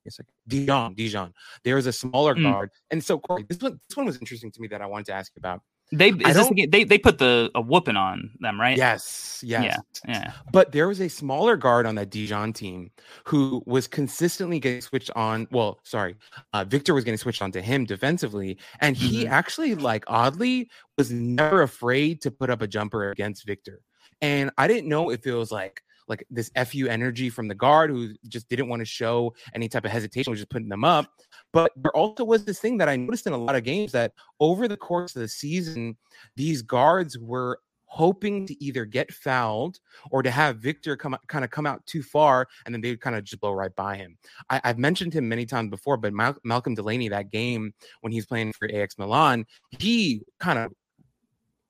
Dijon, 0.47 0.93
Dijon. 0.95 1.33
There 1.63 1.77
is 1.77 1.87
a 1.87 1.93
smaller 1.93 2.35
mm. 2.35 2.43
guard, 2.43 2.71
and 2.91 3.03
so 3.03 3.19
Corey, 3.19 3.45
this 3.47 3.59
one, 3.59 3.79
this 3.89 3.97
one 3.97 4.05
was 4.05 4.17
interesting 4.17 4.51
to 4.51 4.61
me 4.61 4.67
that 4.69 4.81
I 4.81 4.85
wanted 4.85 5.07
to 5.07 5.13
ask 5.13 5.31
you 5.35 5.39
about. 5.39 5.61
They 5.91 6.09
I 6.09 6.09
is 6.09 6.17
this 6.17 6.35
don't- 6.35 6.55
the 6.55 6.65
they 6.67 6.83
they 6.83 6.97
put 6.97 7.17
the 7.17 7.49
a 7.55 7.61
whooping 7.61 7.95
on 7.95 8.31
them, 8.39 8.59
right? 8.59 8.75
Yes, 8.77 9.41
yes. 9.45 9.79
Yeah, 10.05 10.11
yeah. 10.13 10.31
But 10.51 10.73
there 10.73 10.87
was 10.87 10.99
a 10.99 11.07
smaller 11.07 11.55
guard 11.55 11.85
on 11.85 11.95
that 11.95 12.09
Dijon 12.09 12.51
team 12.51 12.91
who 13.25 13.63
was 13.65 13.87
consistently 13.87 14.59
getting 14.59 14.81
switched 14.81 15.11
on. 15.15 15.47
Well, 15.51 15.79
sorry, 15.83 16.15
uh, 16.53 16.65
Victor 16.65 16.93
was 16.93 17.05
getting 17.05 17.17
switched 17.17 17.41
on 17.41 17.53
to 17.53 17.61
him 17.61 17.85
defensively, 17.85 18.57
and 18.81 18.97
he 18.97 19.25
Mhm. 19.25 19.29
actually, 19.29 19.75
like, 19.75 20.03
oddly, 20.07 20.69
was 20.97 21.09
never 21.11 21.61
afraid 21.61 22.21
to 22.21 22.31
put 22.31 22.49
up 22.49 22.61
a 22.61 22.67
jumper 22.67 23.11
against 23.11 23.45
Victor. 23.45 23.79
And 24.21 24.51
I 24.57 24.67
didn't 24.67 24.89
know 24.89 25.09
if 25.09 25.25
it 25.25 25.33
was 25.33 25.51
like 25.51 25.81
like 26.07 26.25
this 26.29 26.51
fu 26.65 26.87
energy 26.87 27.29
from 27.29 27.47
the 27.47 27.55
guard 27.55 27.89
who 27.89 28.13
just 28.27 28.47
didn't 28.49 28.69
want 28.69 28.79
to 28.79 28.85
show 28.85 29.33
any 29.53 29.67
type 29.67 29.85
of 29.85 29.91
hesitation, 29.91 30.31
was 30.31 30.39
just 30.39 30.49
putting 30.49 30.69
them 30.69 30.83
up. 30.83 31.11
But 31.53 31.71
there 31.75 31.95
also 31.95 32.23
was 32.23 32.45
this 32.45 32.59
thing 32.59 32.77
that 32.77 32.89
I 32.89 32.95
noticed 32.95 33.27
in 33.27 33.33
a 33.33 33.37
lot 33.37 33.55
of 33.55 33.63
games 33.63 33.91
that 33.93 34.13
over 34.39 34.67
the 34.67 34.77
course 34.77 35.15
of 35.15 35.21
the 35.21 35.27
season, 35.27 35.97
these 36.35 36.61
guards 36.61 37.17
were 37.17 37.59
hoping 37.87 38.45
to 38.45 38.63
either 38.63 38.85
get 38.85 39.11
fouled 39.13 39.79
or 40.11 40.21
to 40.21 40.29
have 40.29 40.57
Victor 40.57 40.95
come 40.95 41.17
kind 41.27 41.43
of 41.43 41.51
come 41.51 41.65
out 41.65 41.85
too 41.85 42.03
far 42.03 42.45
and 42.65 42.73
then 42.75 42.81
they 42.81 42.89
would 42.89 43.01
kind 43.01 43.15
of 43.15 43.23
just 43.23 43.39
blow 43.41 43.53
right 43.53 43.75
by 43.75 43.95
him. 43.95 44.17
I, 44.49 44.61
I've 44.63 44.77
mentioned 44.77 45.13
him 45.13 45.27
many 45.27 45.45
times 45.45 45.69
before, 45.69 45.97
but 45.97 46.13
Mal- 46.13 46.37
Malcolm 46.43 46.75
Delaney, 46.75 47.07
that 47.09 47.31
game 47.31 47.73
when 48.01 48.11
he's 48.11 48.25
playing 48.25 48.53
for 48.53 48.69
AX 48.73 48.97
Milan, 48.97 49.45
he 49.79 50.21
kind 50.39 50.59
of 50.59 50.73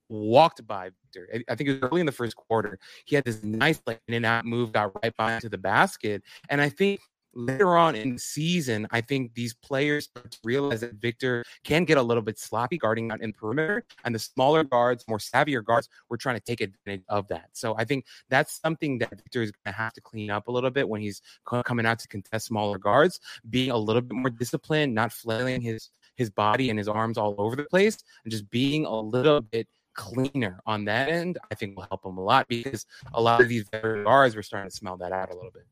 walked 0.10 0.66
by 0.66 0.92
Victor. 1.04 1.44
I- 1.50 1.56
think 1.56 1.70
it 1.70 1.82
was 1.82 1.90
early 1.90 2.00
in 2.02 2.06
the 2.06 2.12
first 2.12 2.36
quarter. 2.36 2.80
He 3.06 3.16
had 3.16 3.26
this 3.26 3.44
nice 3.44 3.82
like 3.86 4.02
in 4.08 4.14
and 4.16 4.26
out 4.26 4.46
move, 4.46 4.72
got 4.72 4.92
right 5.04 5.16
by 5.18 5.36
into 5.36 5.50
the 5.50 5.58
basket. 5.58 6.24
And 6.50 6.62
I 6.62 6.70
think 6.70 7.00
later 7.34 7.78
on 7.78 7.96
in 7.96 8.14
the 8.14 8.20
season, 8.20 8.88
I 8.92 9.02
think 9.02 9.34
these 9.36 9.54
players 9.54 10.10
realize 10.44 10.82
that 10.82 10.96
Victor 10.96 11.44
can 11.64 11.86
get 11.86 11.98
a 11.98 12.02
little 12.02 12.24
bit 12.24 12.40
sloppy 12.40 12.78
guarding 12.78 13.12
out 13.12 13.22
in 13.22 13.32
perimeter, 13.32 13.86
and 14.04 14.16
the 14.16 14.20
smaller 14.20 14.64
guards, 14.64 15.06
more 15.08 15.20
savvier 15.20 15.64
guards, 15.64 15.88
were 16.10 16.18
trying 16.18 16.36
to 16.36 16.42
take 16.42 16.62
advantage 16.62 17.06
of 17.10 17.28
that. 17.28 17.50
So 17.54 17.76
I 17.78 17.86
think 17.86 18.06
that's 18.30 18.60
something 18.60 18.98
that 19.00 19.12
Victor 19.12 19.44
is 19.44 19.52
going 19.52 19.74
to 19.74 19.78
have 19.78 19.94
to 19.94 20.02
clean 20.02 20.32
up 20.32 20.48
a 20.48 20.52
little 20.52 20.72
bit 20.72 20.90
when 20.90 21.02
he's 21.02 21.22
coming 21.64 21.86
out 21.86 22.00
to 22.00 22.08
contest 22.08 22.48
smaller 22.48 22.80
guards, 22.80 23.20
being 23.50 23.72
a 23.72 23.78
little 23.78 24.02
bit 24.02 24.16
more 24.16 24.32
disciplined, 24.32 24.96
not 24.96 25.12
flailing 25.12 25.62
his 25.62 25.92
his 26.16 26.32
body 26.32 26.72
and 26.72 26.80
his 26.80 26.88
arms 26.88 27.16
all 27.16 27.36
over 27.38 27.56
the 27.56 27.66
place, 27.66 28.04
and 28.24 28.32
just 28.32 28.50
being 28.50 28.86
a 28.86 29.00
little 29.00 29.40
bit 29.40 29.68
cleaner 29.98 30.62
on 30.66 30.86
that 30.86 31.10
end. 31.10 31.38
I 31.52 31.56
think 31.56 31.76
will 31.76 31.88
help 31.90 32.06
him 32.06 32.18
a 32.18 32.24
lot 32.24 32.48
because 32.48 32.86
a 33.14 33.22
lot 33.22 33.42
of 33.42 33.50
these 33.50 33.66
veteran 33.70 34.06
guards 34.06 34.36
were 34.36 34.44
starting 34.44 34.70
to 34.70 34.76
smell 34.76 34.96
that 34.98 35.12
out 35.12 35.30
a 35.30 35.36
little 35.36 35.52
bit. 35.52 35.66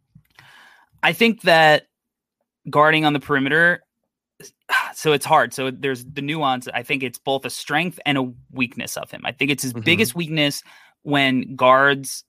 I 1.01 1.13
think 1.13 1.43
that 1.43 1.83
guarding 2.69 3.05
on 3.05 3.13
the 3.13 3.19
perimeter, 3.21 3.83
so 4.93 5.13
it's 5.13 5.25
hard. 5.25 5.53
So 5.53 5.71
there's 5.71 6.03
the 6.03 6.21
nuance. 6.21 6.67
I 6.73 6.83
think 6.83 7.03
it's 7.03 7.19
both 7.19 7.45
a 7.45 7.49
strength 7.49 7.99
and 8.05 8.17
a 8.17 8.33
weakness 8.51 8.97
of 8.97 9.09
him. 9.11 9.21
I 9.23 9.31
think 9.31 9.51
it's 9.51 9.63
his 9.63 9.73
Mhm. 9.73 9.85
biggest 9.85 10.15
weakness 10.15 10.61
when 11.03 11.55
guards 11.55 12.25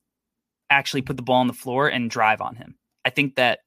actually 0.70 1.03
put 1.03 1.16
the 1.16 1.22
ball 1.22 1.40
on 1.40 1.47
the 1.47 1.53
floor 1.53 1.88
and 1.88 2.11
drive 2.11 2.40
on 2.40 2.55
him. 2.57 2.76
I 3.05 3.11
think 3.11 3.36
that 3.36 3.61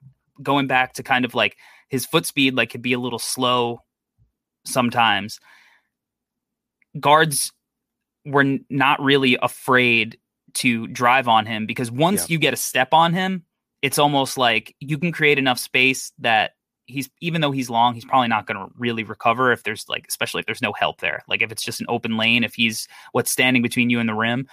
going 0.43 0.67
back 0.67 0.93
to 0.93 1.03
kind 1.03 1.25
of 1.25 1.33
like 1.33 1.57
his 1.89 2.05
foot 2.05 2.25
speed, 2.25 2.53
like 2.53 2.69
could 2.69 2.81
be 2.81 2.93
a 2.93 2.99
little 2.99 3.19
slow 3.19 3.81
sometimes. 4.65 5.39
Guards 6.99 7.51
were 8.31 8.57
not 8.69 9.01
really 9.01 9.37
afraid 9.41 10.17
to 10.55 10.87
drive 10.87 11.27
on 11.27 11.45
him 11.45 11.65
because 11.65 11.91
once 11.91 12.29
Yeah. 12.29 12.33
you 12.33 12.39
get 12.39 12.53
a 12.53 12.57
step 12.57 12.93
on 12.93 13.13
him, 13.13 13.43
it's 13.81 13.99
almost 13.99 14.37
like 14.37 14.75
you 14.79 14.97
can 14.97 15.11
create 15.11 15.37
enough 15.37 15.59
space 15.59 16.11
that 16.19 16.51
he's 16.85 17.09
even 17.21 17.41
though 17.41 17.51
he's 17.51 17.69
long, 17.69 17.93
he's 17.93 18.05
probably 18.05 18.27
not 18.27 18.47
going 18.47 18.57
to 18.57 18.73
really 18.75 19.03
recover 19.03 19.51
if 19.51 19.63
there's 19.63 19.87
like 19.87 20.05
especially 20.09 20.39
if 20.39 20.45
there's 20.45 20.61
no 20.61 20.73
help 20.73 21.01
there. 21.01 21.23
Like 21.27 21.41
if 21.41 21.51
it's 21.51 21.63
just 21.63 21.81
an 21.81 21.85
open 21.89 22.17
lane, 22.17 22.43
if 22.43 22.55
he's 22.55 22.87
what's 23.11 23.31
standing 23.31 23.61
between 23.61 23.89
you 23.89 23.99
and 23.99 24.09
the 24.09 24.15
rim, 24.15 24.47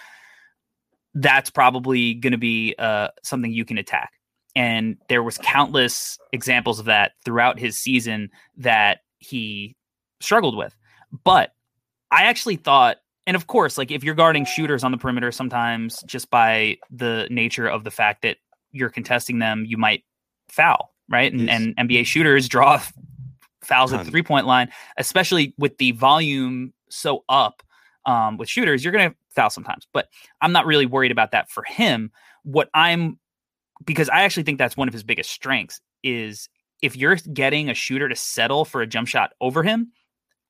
that's 1.15 1.51
probably 1.51 2.15
going 2.15 2.33
to 2.33 2.39
be 2.39 2.75
uh, 2.79 3.09
something 3.23 3.53
you 3.53 3.65
can 3.65 3.79
attack. 3.79 4.13
And 4.55 4.97
there 5.09 5.23
was 5.23 5.39
countless 5.39 6.19
examples 6.33 6.79
of 6.79 6.87
that 6.87 7.13
throughout 7.25 7.59
his 7.59 7.79
season 7.79 8.31
that 8.59 9.01
he 9.19 9.77
struggled 10.21 10.57
with. 10.57 10.75
But 11.25 11.53
I 12.11 12.25
actually 12.25 12.57
thought, 12.57 12.99
and 13.27 13.35
of 13.37 13.47
course, 13.47 13.77
like 13.77 13.91
if 13.91 14.05
you're 14.05 14.15
guarding 14.15 14.45
shooters 14.45 14.85
on 14.85 14.93
the 14.93 14.99
perimeter, 14.99 15.33
sometimes 15.33 16.03
just 16.07 16.31
by 16.31 16.79
the 16.91 17.27
nature 17.31 17.67
of 17.67 17.85
the 17.85 17.91
fact 17.91 18.23
that 18.23 18.37
you're 18.73 18.91
contesting 18.91 19.39
them, 19.39 19.65
you 19.67 19.77
might 19.77 20.05
foul, 20.49 20.95
right? 21.09 21.33
And, 21.33 21.43
Yes. 21.43 21.61
and 21.77 21.89
NBA 21.89 22.07
shooters 22.07 22.49
draw 22.49 22.81
fouls 23.63 23.93
at 23.93 24.05
the 24.05 24.11
three 24.11 24.23
point 24.23 24.47
line, 24.47 24.69
especially 24.97 25.55
with 25.59 25.77
the 25.79 25.93
volume 25.93 26.73
so 26.89 27.25
up 27.29 27.63
um, 28.05 28.37
with 28.37 28.49
shooters, 28.49 28.85
you're 28.85 28.93
going 28.93 29.11
to 29.11 29.17
foul 29.31 29.51
sometimes. 29.51 29.87
But 29.93 30.09
I'm 30.41 30.53
not 30.53 30.67
really 30.67 30.87
worried 30.87 31.11
about 31.11 31.33
that 31.33 31.51
for 31.51 31.65
him. 31.65 32.13
What 32.45 32.71
I'm, 32.75 33.19
because 33.85 34.09
I 34.09 34.23
actually 34.23 34.45
think 34.45 34.59
that's 34.59 34.77
one 34.77 34.89
of 34.89 34.95
his 34.95 35.03
biggest 35.03 35.31
strengths 35.31 35.81
is 36.05 36.49
if 36.83 36.95
you're 36.97 37.17
getting 37.17 37.69
a 37.69 37.75
shooter 37.75 38.09
to 38.09 38.15
settle 38.15 38.65
for 38.65 38.81
a 38.83 38.87
jump 38.87 39.09
shot 39.09 39.33
over 39.41 39.63
him, 39.63 39.91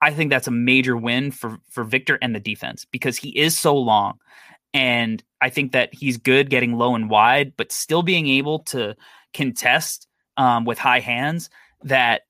I 0.01 0.13
think 0.13 0.31
that's 0.31 0.49
a 0.49 0.53
major 0.53 0.97
win 0.97 1.31
for 1.31 1.59
for 1.71 1.85
Victor 1.85 2.19
and 2.21 2.35
the 2.35 2.41
defense 2.41 2.85
because 2.85 3.17
he 3.17 3.31
is 3.31 3.57
so 3.57 3.77
long. 3.77 4.19
And 4.75 5.23
I 5.41 5.49
think 5.49 5.73
that 5.73 5.95
he's 5.95 6.19
good 6.19 6.51
getting 6.51 6.75
low 6.75 6.95
and 6.95 7.09
wide, 7.09 7.55
but 7.57 7.73
still 7.73 8.03
being 8.03 8.29
able 8.29 8.61
to 8.65 8.95
contest 9.33 10.07
um, 10.37 10.65
with 10.65 10.79
high 10.79 11.01
hands 11.01 11.49
that 11.85 12.23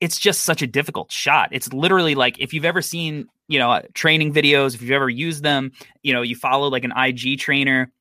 it's 0.00 0.18
just 0.18 0.42
such 0.42 0.60
a 0.60 0.66
difficult 0.66 1.12
shot. 1.12 1.50
It's 1.52 1.72
literally 1.72 2.14
like 2.14 2.38
if 2.40 2.52
you've 2.52 2.64
ever 2.64 2.82
seen, 2.82 3.28
you 3.48 3.58
know, 3.58 3.70
uh, 3.70 3.82
training 3.94 4.32
videos, 4.32 4.74
if 4.74 4.82
you've 4.82 4.90
ever 4.90 5.08
used 5.08 5.42
them, 5.42 5.72
you 6.02 6.12
know, 6.12 6.22
you 6.22 6.34
follow 6.34 6.68
like 6.68 6.84
an 6.84 6.92
IG 6.96 7.38
trainer, 7.38 7.92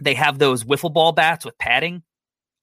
they 0.00 0.14
have 0.14 0.38
those 0.38 0.64
wiffle 0.64 0.92
ball 0.92 1.12
bats 1.12 1.44
with 1.44 1.58
padding 1.58 2.02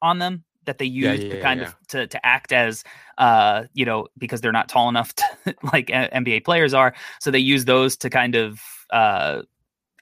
on 0.02 0.20
them 0.20 0.44
that 0.66 0.78
they 0.78 0.86
use 0.86 1.22
Yeah, 1.24 1.30
to 1.30 1.38
kind 1.42 1.60
yeah. 1.62 1.68
of 1.68 1.76
to 1.90 2.08
to 2.08 2.26
act 2.26 2.52
as 2.52 2.84
uh 3.18 3.64
you 3.74 3.86
know 3.86 4.08
because 4.18 4.42
they're 4.42 4.52
not 4.52 4.70
tall 4.70 4.90
enough 4.90 5.14
to, 5.46 5.56
like 5.74 5.88
NBA 5.88 6.44
players 6.44 6.74
are 6.74 6.94
so 7.20 7.32
they 7.32 7.40
use 7.40 7.66
those 7.66 7.98
to 7.98 8.10
kind 8.10 8.36
of 8.36 8.62
uh 8.92 9.42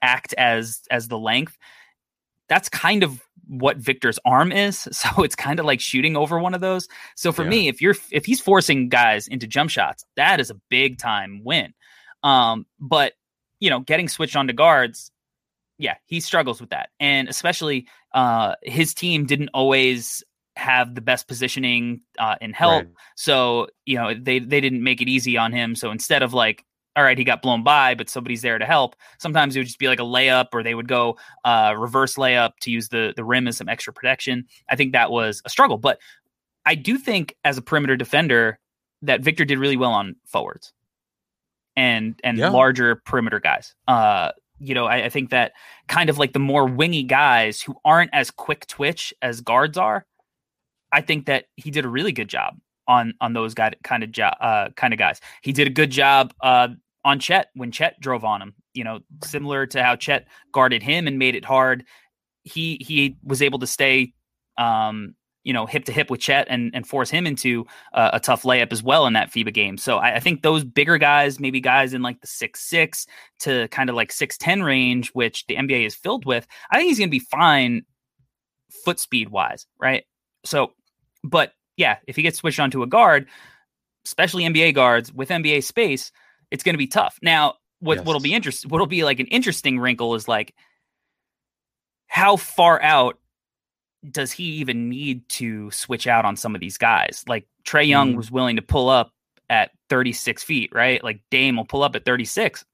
act 0.02 0.34
as 0.36 0.82
as 0.90 1.08
the 1.08 1.18
length 1.18 1.56
that's 2.48 2.68
kind 2.68 3.02
of 3.02 3.22
what 3.48 3.76
Victor's 3.78 4.18
arm 4.24 4.52
is 4.52 4.78
so 4.92 5.22
it's 5.22 5.34
kind 5.36 5.58
of 5.60 5.66
like 5.66 5.80
shooting 5.80 6.16
over 6.16 6.38
one 6.38 6.54
of 6.54 6.60
those 6.60 6.88
so 7.14 7.32
for 7.32 7.42
Yeah. 7.42 7.48
me 7.50 7.68
if 7.68 7.80
you're 7.80 7.94
if 8.10 8.24
he's 8.26 8.40
forcing 8.40 8.88
guys 8.88 9.28
into 9.28 9.46
jump 9.46 9.70
shots 9.70 10.04
that 10.16 10.40
is 10.40 10.50
a 10.50 10.56
big 10.70 10.98
time 10.98 11.42
win 11.44 11.72
um 12.22 12.66
but 12.80 13.12
you 13.60 13.70
know 13.70 13.80
getting 13.80 14.08
switched 14.08 14.36
onto 14.36 14.52
guards 14.52 15.10
yeah 15.78 15.94
he 16.06 16.20
struggles 16.20 16.60
with 16.60 16.70
that 16.70 16.90
and 17.00 17.28
especially 17.28 17.86
uh 18.12 18.54
his 18.62 18.94
team 18.94 19.26
didn't 19.26 19.50
always 19.54 20.22
have 20.56 20.94
the 20.94 21.00
best 21.00 21.26
positioning 21.28 22.00
uh, 22.18 22.36
in 22.40 22.52
help 22.52 22.84
Right. 22.84 22.88
so 23.16 23.66
you 23.86 23.96
know 23.96 24.14
they 24.14 24.38
they 24.38 24.60
didn't 24.60 24.82
make 24.82 25.00
it 25.02 25.08
easy 25.08 25.36
on 25.36 25.52
him. 25.52 25.74
So 25.74 25.90
instead 25.90 26.22
of 26.22 26.32
like, 26.32 26.64
all 26.96 27.02
right, 27.02 27.18
he 27.18 27.24
got 27.24 27.42
blown 27.42 27.64
by, 27.64 27.94
but 27.96 28.08
somebody's 28.08 28.42
there 28.42 28.58
to 28.58 28.64
help. 28.64 28.94
Sometimes 29.18 29.56
it 29.56 29.58
would 29.60 29.66
just 29.66 29.80
be 29.80 29.88
like 29.88 29.98
a 29.98 30.04
layup, 30.04 30.48
or 30.52 30.62
they 30.62 30.74
would 30.76 30.86
go 30.86 31.16
uh, 31.44 31.74
reverse 31.76 32.14
layup 32.14 32.52
to 32.60 32.70
use 32.70 32.88
the 32.88 33.12
the 33.16 33.24
rim 33.24 33.48
as 33.48 33.56
some 33.56 33.68
extra 33.68 33.92
protection. 33.92 34.46
I 34.68 34.76
think 34.76 34.92
that 34.92 35.10
was 35.10 35.42
a 35.44 35.48
struggle, 35.50 35.76
but 35.76 35.98
I 36.64 36.76
do 36.76 36.98
think 36.98 37.36
as 37.44 37.58
a 37.58 37.62
perimeter 37.62 37.96
defender 37.96 38.58
that 39.02 39.20
Victor 39.22 39.44
did 39.44 39.58
really 39.58 39.76
well 39.76 39.90
on 39.92 40.14
forwards 40.24 40.72
and 41.76 42.18
and 42.22 42.38
Yeah. 42.38 42.50
larger 42.50 42.96
perimeter 43.04 43.40
guys. 43.40 43.74
Uh, 43.88 44.30
you 44.60 44.74
know, 44.74 44.86
I, 44.86 45.06
I 45.06 45.08
think 45.08 45.30
that 45.30 45.52
kind 45.88 46.08
of 46.08 46.18
like 46.18 46.32
the 46.32 46.38
more 46.38 46.64
wingy 46.66 47.02
guys 47.02 47.60
who 47.60 47.74
aren't 47.84 48.10
as 48.14 48.30
quick 48.30 48.66
twitch 48.66 49.12
as 49.20 49.40
guards 49.40 49.76
are. 49.76 50.06
I 50.94 51.00
think 51.00 51.26
that 51.26 51.46
he 51.56 51.70
did 51.70 51.84
a 51.84 51.88
really 51.88 52.12
good 52.12 52.28
job 52.28 52.56
on 52.86 53.14
on 53.20 53.32
those 53.32 53.52
guy 53.52 53.72
kind 53.82 54.04
of 54.04 54.12
jo- 54.12 54.36
uh, 54.40 54.68
kind 54.76 54.94
of 54.94 54.98
guys. 54.98 55.20
He 55.42 55.52
did 55.52 55.66
a 55.66 55.70
good 55.70 55.90
job 55.90 56.32
uh, 56.40 56.68
on 57.04 57.18
Chet 57.18 57.48
when 57.54 57.72
Chet 57.72 57.98
drove 58.00 58.24
on 58.24 58.40
him. 58.40 58.54
You 58.74 58.84
know, 58.84 59.00
similar 59.24 59.66
to 59.66 59.82
how 59.82 59.96
Chet 59.96 60.28
guarded 60.52 60.82
him 60.82 61.08
and 61.08 61.18
made 61.18 61.34
it 61.34 61.44
hard. 61.44 61.84
He 62.44 62.78
he 62.80 63.16
was 63.24 63.42
able 63.42 63.58
to 63.58 63.66
stay, 63.66 64.12
um, 64.56 65.16
you 65.42 65.52
know, 65.52 65.66
hip 65.66 65.84
to 65.86 65.92
hip 65.92 66.10
with 66.10 66.20
Chet 66.20 66.46
and 66.48 66.70
and 66.74 66.86
force 66.86 67.10
him 67.10 67.26
into 67.26 67.66
uh, 67.92 68.10
a 68.12 68.20
tough 68.20 68.42
layup 68.42 68.72
as 68.72 68.82
well 68.82 69.06
in 69.08 69.14
that 69.14 69.32
FIBA 69.32 69.52
game. 69.52 69.76
So 69.76 69.96
I, 69.96 70.16
I 70.16 70.20
think 70.20 70.42
those 70.42 70.62
bigger 70.62 70.96
guys, 70.96 71.40
maybe 71.40 71.60
guys 71.60 71.92
in 71.92 72.02
like 72.02 72.20
the 72.20 72.28
six 72.28 72.60
six 72.60 73.04
to 73.40 73.66
kind 73.68 73.90
of 73.90 73.96
like 73.96 74.12
six 74.12 74.38
ten 74.38 74.62
range, 74.62 75.08
which 75.08 75.44
the 75.46 75.56
NBA 75.56 75.86
is 75.86 75.96
filled 75.96 76.24
with, 76.24 76.46
I 76.70 76.76
think 76.76 76.88
he's 76.88 76.98
going 76.98 77.08
to 77.08 77.18
be 77.18 77.18
fine 77.18 77.84
foot 78.84 79.00
speed 79.00 79.30
wise, 79.30 79.66
right? 79.80 80.04
So, 80.44 80.72
but 81.24 81.52
yeah, 81.76 81.96
if 82.06 82.14
he 82.16 82.22
gets 82.22 82.38
switched 82.38 82.60
onto 82.60 82.82
a 82.84 82.86
guard, 82.86 83.26
especially 84.06 84.44
NBA 84.44 84.74
guards 84.74 85.12
with 85.12 85.30
NBA 85.30 85.64
space, 85.64 86.12
it's 86.52 86.62
going 86.62 86.74
to 86.74 86.78
be 86.78 86.86
tough. 86.86 87.18
Now, 87.22 87.54
what 87.80 87.96
Yes. 87.96 88.06
what'll 88.06 88.20
be 88.22 88.32
interesting, 88.34 88.70
what'll 88.70 88.86
be 88.86 89.02
like 89.02 89.18
an 89.18 89.26
interesting 89.26 89.78
wrinkle 89.80 90.14
is 90.14 90.28
like 90.28 90.54
how 92.06 92.36
far 92.36 92.80
out 92.80 93.18
does 94.08 94.30
he 94.30 94.44
even 94.44 94.88
need 94.88 95.26
to 95.30 95.70
switch 95.70 96.06
out 96.06 96.24
on 96.24 96.36
some 96.36 96.54
of 96.54 96.60
these 96.60 96.78
guys? 96.78 97.24
Like 97.26 97.46
Trae 97.64 97.88
Young 97.88 98.12
Mm. 98.14 98.16
was 98.18 98.30
willing 98.30 98.56
to 98.56 98.62
pull 98.62 98.88
up 98.88 99.10
at 99.50 99.70
36 99.88 100.42
feet, 100.44 100.70
right? 100.74 101.02
Like 101.02 101.20
Dame 101.30 101.56
will 101.56 101.64
pull 101.64 101.82
up 101.82 101.96
at 101.96 102.04
36. 102.04 102.64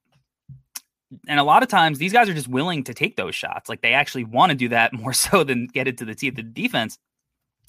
and 1.27 1.41
a 1.41 1.45
lot 1.45 1.63
of 1.65 1.69
times 1.69 1.99
these 1.99 2.13
guys 2.13 2.29
are 2.29 2.35
just 2.35 2.47
willing 2.47 2.85
to 2.85 2.95
take 2.95 3.17
those 3.17 3.35
shots. 3.35 3.69
Like 3.69 3.81
they 3.83 3.95
actually 3.95 4.23
want 4.25 4.51
to 4.51 4.57
do 4.57 4.69
that 4.69 4.93
more 5.01 5.13
so 5.13 5.43
than 5.43 5.67
get 5.67 5.89
it 5.89 5.99
to 5.99 6.05
the 6.05 6.15
teeth 6.15 6.33
of 6.33 6.37
the 6.37 6.43
defense. 6.43 6.99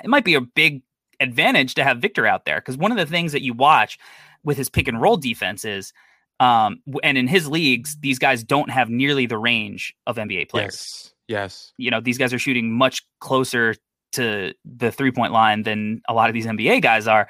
It 0.03 0.09
might 0.09 0.25
be 0.25 0.35
a 0.35 0.41
big 0.41 0.81
advantage 1.19 1.75
to 1.75 1.83
have 1.83 1.99
Victor 1.99 2.25
out 2.25 2.45
there 2.45 2.59
because 2.59 2.77
one 2.77 2.91
of 2.91 2.97
the 2.97 3.05
things 3.05 3.31
that 3.31 3.43
you 3.43 3.53
watch 3.53 3.97
with 4.43 4.57
his 4.57 4.69
pick 4.69 4.87
and 4.87 4.99
roll 4.99 5.17
defense 5.17 5.63
is, 5.63 5.93
um, 6.39 6.81
and 7.03 7.17
in 7.17 7.27
his 7.27 7.47
leagues, 7.47 7.97
these 8.01 8.17
guys 8.19 8.43
don't 8.43 8.71
have 8.71 8.89
nearly 8.89 9.27
the 9.27 9.37
range 9.37 9.93
of 10.07 10.15
NBA 10.15 10.49
players. 10.49 10.73
Yes. 10.73 11.13
Yes. 11.27 11.73
You 11.77 11.91
know, 11.91 12.01
these 12.01 12.17
guys 12.17 12.33
are 12.33 12.39
shooting 12.39 12.71
much 12.73 13.05
closer 13.19 13.75
to 14.13 14.53
the 14.65 14.91
three 14.91 15.11
point 15.11 15.31
line 15.31 15.63
than 15.63 16.01
a 16.09 16.13
lot 16.13 16.29
of 16.29 16.33
these 16.33 16.45
NBA 16.45 16.81
guys 16.81 17.07
are. 17.07 17.27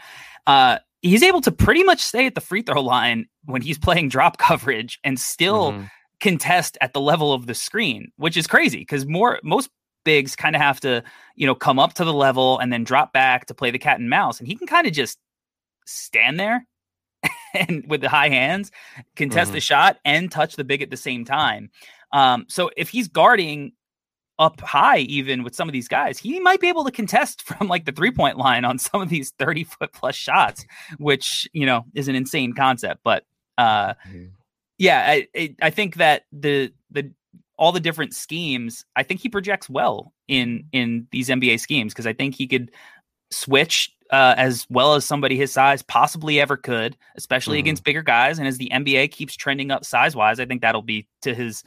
Uh, 0.47 0.79
he's 1.01 1.23
able 1.23 1.41
to 1.41 1.51
pretty 1.51 1.83
much 1.83 2.01
stay 2.01 2.25
at 2.25 2.35
the 2.35 2.41
free 2.41 2.61
throw 2.61 2.81
line 2.81 3.27
when 3.45 3.61
he's 3.61 3.77
playing 3.79 4.09
drop 4.09 4.37
coverage 4.37 4.99
and 5.03 5.19
still 5.19 5.73
mm-hmm. 5.73 5.83
contest 6.19 6.77
at 6.81 6.93
the 6.93 7.01
level 7.01 7.33
of 7.33 7.45
the 7.45 7.53
screen, 7.53 8.11
which 8.17 8.37
is 8.37 8.47
crazy 8.47 8.79
because 8.79 9.05
more 9.05 9.39
most 9.43 9.69
bigs 10.03 10.35
kind 10.35 10.55
of 10.55 10.61
have 10.61 10.79
to, 10.81 11.03
you 11.35 11.47
know, 11.47 11.55
come 11.55 11.79
up 11.79 11.93
to 11.95 12.05
the 12.05 12.13
level 12.13 12.59
and 12.59 12.71
then 12.71 12.83
drop 12.83 13.13
back 13.13 13.45
to 13.47 13.53
play 13.53 13.71
the 13.71 13.79
cat 13.79 13.99
and 13.99 14.09
mouse. 14.09 14.39
And 14.39 14.47
he 14.47 14.55
can 14.55 14.67
kind 14.67 14.87
of 14.87 14.93
just 14.93 15.19
stand 15.85 16.39
there 16.39 16.65
and 17.53 17.83
with 17.87 18.01
the 18.01 18.09
high 18.09 18.29
hands, 18.29 18.71
contest 19.15 19.49
mm-hmm. 19.49 19.55
the 19.55 19.61
shot 19.61 19.97
and 20.05 20.31
touch 20.31 20.55
the 20.55 20.63
big 20.63 20.81
at 20.81 20.89
the 20.89 20.97
same 20.97 21.25
time. 21.25 21.69
Um, 22.13 22.45
so 22.49 22.71
if 22.75 22.89
he's 22.89 23.07
guarding 23.07 23.73
up 24.39 24.59
high, 24.59 24.99
even 24.99 25.43
with 25.43 25.55
some 25.55 25.69
of 25.69 25.73
these 25.73 25.87
guys, 25.87 26.17
he 26.17 26.39
might 26.39 26.59
be 26.59 26.67
able 26.67 26.83
to 26.83 26.91
contest 26.91 27.41
from 27.47 27.67
like 27.67 27.85
the 27.85 27.91
three 27.91 28.11
point 28.11 28.37
line 28.37 28.65
on 28.65 28.77
some 28.77 29.01
of 29.01 29.09
these 29.09 29.31
30 29.37 29.63
foot 29.65 29.93
plus 29.93 30.15
shots, 30.15 30.65
which, 30.97 31.47
you 31.53 31.65
know, 31.65 31.85
is 31.93 32.07
an 32.07 32.15
insane 32.15 32.53
concept. 32.53 33.01
But 33.03 33.23
uh, 33.57 33.93
mm-hmm. 34.07 34.25
yeah, 34.77 35.19
I, 35.35 35.55
I 35.61 35.69
think 35.69 35.95
that 35.95 36.23
the, 36.31 36.73
the, 36.89 37.11
all 37.61 37.71
the 37.71 37.79
different 37.79 38.15
schemes, 38.15 38.83
I 38.95 39.03
think 39.03 39.19
he 39.21 39.29
projects 39.29 39.69
well 39.69 40.13
in 40.27 40.65
in 40.71 41.07
these 41.11 41.29
NBA 41.29 41.59
schemes 41.59 41.93
because 41.93 42.07
I 42.07 42.13
think 42.13 42.33
he 42.33 42.47
could 42.47 42.71
switch 43.29 43.95
uh, 44.09 44.33
as 44.35 44.65
well 44.71 44.95
as 44.95 45.05
somebody 45.05 45.37
his 45.37 45.53
size 45.53 45.83
possibly 45.83 46.41
ever 46.41 46.57
could, 46.57 46.97
especially 47.15 47.57
mm-hmm. 47.57 47.65
against 47.65 47.83
bigger 47.83 48.01
guys. 48.01 48.39
And 48.39 48.47
as 48.47 48.57
the 48.57 48.71
NBA 48.73 49.11
keeps 49.11 49.35
trending 49.35 49.69
up 49.69 49.85
size 49.85 50.15
wise, 50.15 50.39
I 50.39 50.45
think 50.45 50.63
that'll 50.63 50.81
be 50.81 51.07
to 51.21 51.35
his 51.35 51.63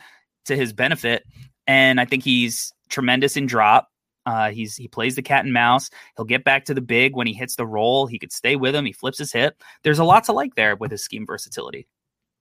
to 0.47 0.57
his 0.57 0.73
benefit. 0.73 1.23
And 1.69 2.01
I 2.01 2.07
think 2.07 2.25
he's 2.25 2.73
tremendous 2.91 3.37
in 3.37 3.47
drop. 3.47 3.89
Uh, 4.27 4.51
he's 4.51 4.75
he 4.75 4.89
plays 4.89 5.15
the 5.15 5.23
cat 5.23 5.45
and 5.45 5.55
mouse. 5.55 5.91
He'll 6.17 6.25
get 6.25 6.43
back 6.43 6.65
to 6.65 6.75
the 6.75 6.81
big 6.81 7.15
when 7.15 7.29
he 7.29 7.35
hits 7.35 7.55
the 7.55 7.67
roll. 7.67 8.09
He 8.09 8.19
could 8.19 8.33
stay 8.33 8.57
with 8.57 8.75
him. 8.75 8.85
He 8.85 8.93
flips 8.93 9.19
his 9.19 9.33
hip. 9.33 9.63
There's 9.85 10.01
a 10.01 10.05
lot 10.05 10.25
to 10.25 10.33
like 10.33 10.57
there 10.57 10.75
with 10.75 10.91
his 10.91 11.05
scheme 11.05 11.25
versatility. 11.25 11.87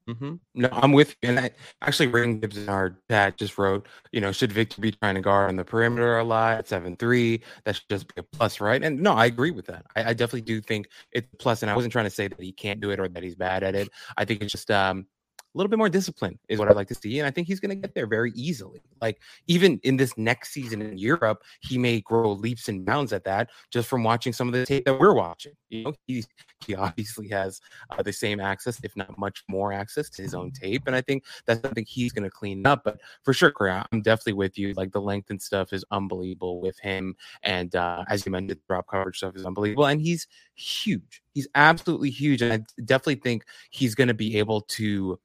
Mm-hmm. 0.09 0.33
No, 0.55 0.69
I'm 0.71 0.91
with 0.91 1.15
you. 1.21 1.29
And 1.29 1.39
I 1.39 1.51
actually, 1.81 2.07
Ring 2.07 2.39
Gibbs 2.39 2.57
in 2.57 2.67
our 2.67 2.97
chat 3.09 3.37
just 3.37 3.57
wrote, 3.57 3.87
you 4.11 4.19
know, 4.19 4.33
should 4.33 4.51
Victor 4.51 4.81
be 4.81 4.91
trying 4.91 5.15
to 5.15 5.21
guard 5.21 5.47
on 5.49 5.55
the 5.55 5.63
perimeter 5.63 6.17
a 6.17 6.23
lot 6.25 6.57
at 6.57 6.67
7 6.67 6.97
3? 6.97 7.41
That 7.63 7.75
should 7.75 7.87
just 7.89 8.07
be 8.13 8.19
a 8.19 8.23
plus, 8.23 8.59
right? 8.59 8.83
And 8.83 8.99
no, 8.99 9.13
I 9.13 9.27
agree 9.27 9.51
with 9.51 9.65
that. 9.67 9.85
I, 9.95 10.09
I 10.09 10.13
definitely 10.13 10.41
do 10.41 10.59
think 10.59 10.89
it's 11.11 11.27
plus. 11.39 11.61
And 11.61 11.71
I 11.71 11.75
wasn't 11.75 11.93
trying 11.93 12.05
to 12.05 12.09
say 12.11 12.27
that 12.27 12.39
he 12.39 12.51
can't 12.51 12.81
do 12.81 12.91
it 12.91 12.99
or 12.99 13.07
that 13.07 13.23
he's 13.23 13.35
bad 13.35 13.63
at 13.63 13.75
it. 13.75 13.89
I 14.17 14.25
think 14.25 14.41
it's 14.41 14.51
just, 14.51 14.69
um, 14.69 15.07
a 15.53 15.57
little 15.57 15.69
bit 15.69 15.77
more 15.77 15.89
discipline 15.89 16.39
is 16.49 16.57
what 16.57 16.67
I'd 16.67 16.75
like 16.75 16.87
to 16.87 16.95
see. 16.95 17.19
And 17.19 17.27
I 17.27 17.31
think 17.31 17.47
he's 17.47 17.59
going 17.59 17.69
to 17.69 17.75
get 17.75 17.93
there 17.93 18.07
very 18.07 18.31
easily. 18.35 18.81
Like, 19.01 19.19
even 19.47 19.79
in 19.83 19.97
this 19.97 20.17
next 20.17 20.51
season 20.51 20.81
in 20.81 20.97
Europe, 20.97 21.43
he 21.61 21.77
may 21.77 22.01
grow 22.01 22.31
leaps 22.31 22.69
and 22.69 22.85
bounds 22.85 23.13
at 23.13 23.23
that 23.25 23.49
just 23.71 23.87
from 23.87 24.03
watching 24.03 24.33
some 24.33 24.47
of 24.47 24.53
the 24.53 24.65
tape 24.65 24.85
that 24.85 24.99
we're 24.99 25.13
watching. 25.13 25.53
You 25.69 25.83
know, 25.83 25.93
he, 26.07 26.23
he 26.65 26.75
obviously 26.75 27.27
has 27.29 27.61
uh, 27.91 28.01
the 28.01 28.13
same 28.13 28.39
access, 28.39 28.79
if 28.83 28.95
not 28.95 29.17
much 29.17 29.43
more 29.47 29.71
access 29.73 30.09
to 30.11 30.21
his 30.21 30.33
own 30.33 30.51
tape. 30.51 30.83
And 30.87 30.95
I 30.95 31.01
think 31.01 31.23
that's 31.45 31.61
something 31.61 31.85
he's 31.87 32.11
going 32.11 32.23
to 32.23 32.31
clean 32.31 32.65
up. 32.65 32.83
But 32.83 32.99
for 33.23 33.33
sure, 33.33 33.51
Corey, 33.51 33.71
I'm 33.71 34.01
definitely 34.01 34.33
with 34.33 34.57
you. 34.57 34.73
Like, 34.73 34.91
the 34.91 35.01
length 35.01 35.29
and 35.29 35.41
stuff 35.41 35.73
is 35.73 35.85
unbelievable 35.91 36.61
with 36.61 36.79
him. 36.79 37.15
And 37.43 37.75
uh, 37.75 38.05
as 38.09 38.25
you 38.25 38.31
mentioned, 38.31 38.51
the 38.51 38.59
drop 38.67 38.87
coverage 38.87 39.17
stuff 39.17 39.35
is 39.35 39.45
unbelievable. 39.45 39.85
And 39.85 40.01
he's 40.01 40.27
huge. 40.55 41.21
He's 41.33 41.47
absolutely 41.55 42.09
huge. 42.09 42.41
And 42.41 42.53
I 42.53 42.81
definitely 42.85 43.15
think 43.15 43.45
he's 43.71 43.95
going 43.95 44.07
to 44.07 44.13
be 44.13 44.37
able 44.37 44.61
to 44.61 45.19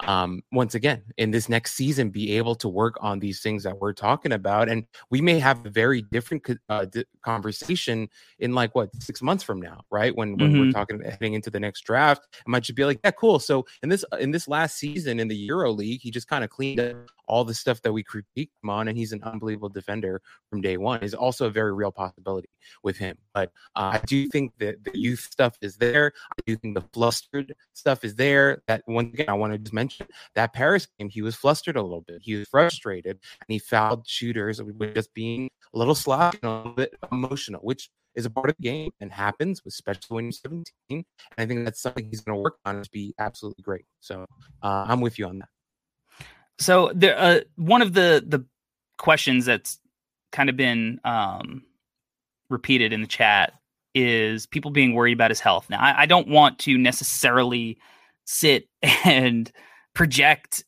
um, 0.00 0.42
once 0.52 0.74
again 0.74 1.02
in 1.16 1.30
this 1.30 1.48
next 1.48 1.72
season 1.72 2.10
be 2.10 2.32
able 2.36 2.54
to 2.54 2.68
work 2.68 2.94
on 3.00 3.18
these 3.18 3.40
things 3.40 3.62
that 3.62 3.78
we're 3.78 3.92
talking 3.92 4.32
about 4.32 4.68
and 4.68 4.84
we 5.10 5.20
may 5.20 5.38
have 5.38 5.64
a 5.64 5.70
very 5.70 6.02
different 6.12 6.46
uh, 6.68 6.84
conversation 7.22 8.08
in 8.38 8.54
like 8.54 8.74
what 8.74 8.90
six 9.02 9.22
months 9.22 9.42
from 9.42 9.60
now 9.60 9.80
right 9.90 10.14
when, 10.14 10.36
when 10.36 10.52
mm-hmm. 10.52 10.60
we're 10.66 10.72
talking 10.72 11.00
heading 11.02 11.34
into 11.34 11.50
the 11.50 11.60
next 11.60 11.82
draft 11.82 12.22
it 12.34 12.48
might 12.48 12.62
just 12.62 12.76
be 12.76 12.84
like 12.84 13.00
yeah 13.04 13.10
cool 13.12 13.38
so 13.38 13.64
in 13.82 13.88
this 13.88 14.04
in 14.20 14.30
this 14.30 14.46
last 14.46 14.76
season 14.76 15.18
in 15.18 15.28
the 15.28 15.36
euro 15.36 15.72
league 15.72 16.00
he 16.02 16.10
just 16.10 16.28
kind 16.28 16.44
of 16.44 16.50
cleaned 16.50 16.80
up 16.80 16.96
all 17.26 17.44
the 17.44 17.54
stuff 17.54 17.82
that 17.82 17.92
we 17.92 18.02
critique 18.02 18.50
him 18.62 18.70
on, 18.70 18.88
and 18.88 18.96
he's 18.96 19.12
an 19.12 19.22
unbelievable 19.22 19.68
defender 19.68 20.20
from 20.50 20.60
day 20.60 20.76
one. 20.76 21.02
Is 21.02 21.14
also 21.14 21.46
a 21.46 21.50
very 21.50 21.72
real 21.72 21.92
possibility 21.92 22.48
with 22.82 22.96
him. 22.96 23.16
But 23.34 23.50
uh, 23.74 23.90
I 23.94 24.00
do 24.06 24.28
think 24.28 24.52
that 24.58 24.82
the 24.84 24.98
youth 24.98 25.20
stuff 25.20 25.56
is 25.60 25.76
there. 25.76 26.12
I 26.32 26.42
do 26.46 26.56
think 26.56 26.74
the 26.74 26.84
flustered 26.92 27.54
stuff 27.72 28.04
is 28.04 28.14
there. 28.14 28.62
That 28.66 28.82
once 28.86 29.14
again, 29.14 29.28
I 29.28 29.34
want 29.34 29.52
to 29.52 29.58
just 29.58 29.72
mention 29.72 30.06
that 30.34 30.52
Paris 30.52 30.86
game, 30.98 31.08
he 31.08 31.22
was 31.22 31.34
flustered 31.34 31.76
a 31.76 31.82
little 31.82 32.02
bit. 32.02 32.22
He 32.22 32.34
was 32.34 32.48
frustrated, 32.48 33.12
and 33.12 33.46
he 33.48 33.58
fouled 33.58 34.06
shooters 34.06 34.62
with 34.62 34.94
just 34.94 35.12
being 35.14 35.50
a 35.74 35.78
little 35.78 35.94
sloppy 35.94 36.38
and 36.42 36.50
a 36.50 36.56
little 36.56 36.72
bit 36.72 36.96
emotional, 37.12 37.60
which 37.60 37.90
is 38.16 38.24
a 38.24 38.30
part 38.30 38.48
of 38.50 38.56
the 38.58 38.62
game 38.62 38.90
and 39.00 39.12
happens, 39.12 39.60
especially 39.66 40.14
when 40.14 40.24
you're 40.24 40.32
17. 40.32 40.64
And 40.90 41.04
I 41.36 41.46
think 41.46 41.64
that's 41.64 41.80
something 41.80 42.08
he's 42.08 42.22
going 42.22 42.36
to 42.36 42.42
work 42.42 42.56
on 42.64 42.82
to 42.82 42.90
be 42.90 43.14
absolutely 43.18 43.62
great. 43.62 43.84
So 44.00 44.26
uh, 44.62 44.86
I'm 44.88 45.00
with 45.00 45.18
you 45.18 45.26
on 45.26 45.38
that. 45.38 45.48
So 46.58 46.90
there, 46.94 47.18
uh, 47.18 47.40
one 47.56 47.82
of 47.82 47.92
the 47.92 48.24
the 48.26 48.44
questions 48.98 49.44
that's 49.44 49.78
kind 50.32 50.48
of 50.48 50.56
been 50.56 51.00
um, 51.04 51.62
repeated 52.48 52.92
in 52.92 53.00
the 53.00 53.06
chat 53.06 53.52
is 53.94 54.46
people 54.46 54.70
being 54.70 54.94
worried 54.94 55.14
about 55.14 55.30
his 55.30 55.40
health. 55.40 55.68
Now, 55.70 55.80
I, 55.80 56.02
I 56.02 56.06
don't 56.06 56.28
want 56.28 56.58
to 56.60 56.76
necessarily 56.76 57.78
sit 58.24 58.68
and 59.04 59.50
project 59.94 60.64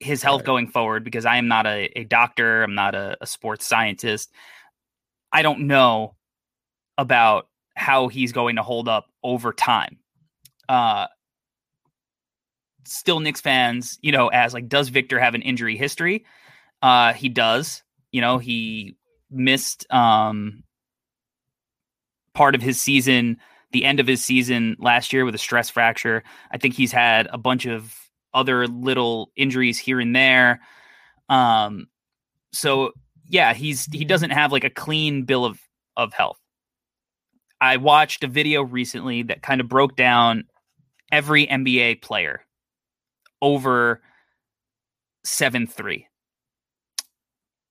his 0.00 0.22
health 0.22 0.40
right. 0.40 0.46
going 0.46 0.68
forward 0.68 1.04
because 1.04 1.24
I 1.24 1.36
am 1.36 1.48
not 1.48 1.66
a, 1.66 1.90
a 1.98 2.04
doctor. 2.04 2.62
I'm 2.62 2.74
not 2.74 2.94
a, 2.94 3.16
a 3.20 3.26
sports 3.26 3.66
scientist. 3.66 4.30
I 5.32 5.42
don't 5.42 5.66
know 5.66 6.16
about 6.98 7.48
how 7.74 8.08
he's 8.08 8.32
going 8.32 8.56
to 8.56 8.62
hold 8.62 8.88
up 8.88 9.06
over 9.22 9.52
time. 9.52 9.98
Uh, 10.68 11.06
still 12.86 13.20
Knicks 13.20 13.40
fans, 13.40 13.98
you 14.02 14.12
know, 14.12 14.28
as 14.28 14.54
like, 14.54 14.68
does 14.68 14.88
Victor 14.88 15.18
have 15.18 15.34
an 15.34 15.42
injury 15.42 15.76
history? 15.76 16.24
Uh, 16.82 17.12
he 17.12 17.28
does. 17.28 17.82
You 18.12 18.20
know, 18.20 18.38
he 18.38 18.96
missed 19.30 19.90
um, 19.92 20.62
part 22.34 22.54
of 22.54 22.62
his 22.62 22.80
season, 22.80 23.38
the 23.72 23.84
end 23.84 24.00
of 24.00 24.06
his 24.06 24.24
season 24.24 24.76
last 24.78 25.12
year 25.12 25.24
with 25.24 25.34
a 25.34 25.38
stress 25.38 25.70
fracture. 25.70 26.22
I 26.50 26.58
think 26.58 26.74
he's 26.74 26.92
had 26.92 27.28
a 27.32 27.38
bunch 27.38 27.66
of 27.66 27.94
other 28.32 28.66
little 28.66 29.30
injuries 29.36 29.78
here 29.78 30.00
and 30.00 30.14
there. 30.14 30.60
Um, 31.28 31.88
so 32.52 32.92
yeah, 33.28 33.54
he's 33.54 33.86
he 33.86 34.04
doesn't 34.04 34.30
have 34.30 34.52
like 34.52 34.64
a 34.64 34.70
clean 34.70 35.24
bill 35.24 35.44
of 35.44 35.58
of 35.96 36.12
health. 36.12 36.38
I 37.60 37.78
watched 37.78 38.22
a 38.22 38.28
video 38.28 38.62
recently 38.62 39.22
that 39.24 39.42
kind 39.42 39.60
of 39.60 39.68
broke 39.68 39.96
down 39.96 40.44
every 41.10 41.46
NBA 41.46 42.02
player 42.02 42.45
over 43.42 44.02
7 45.24 45.66
3. 45.66 46.06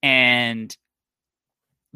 And 0.04 0.76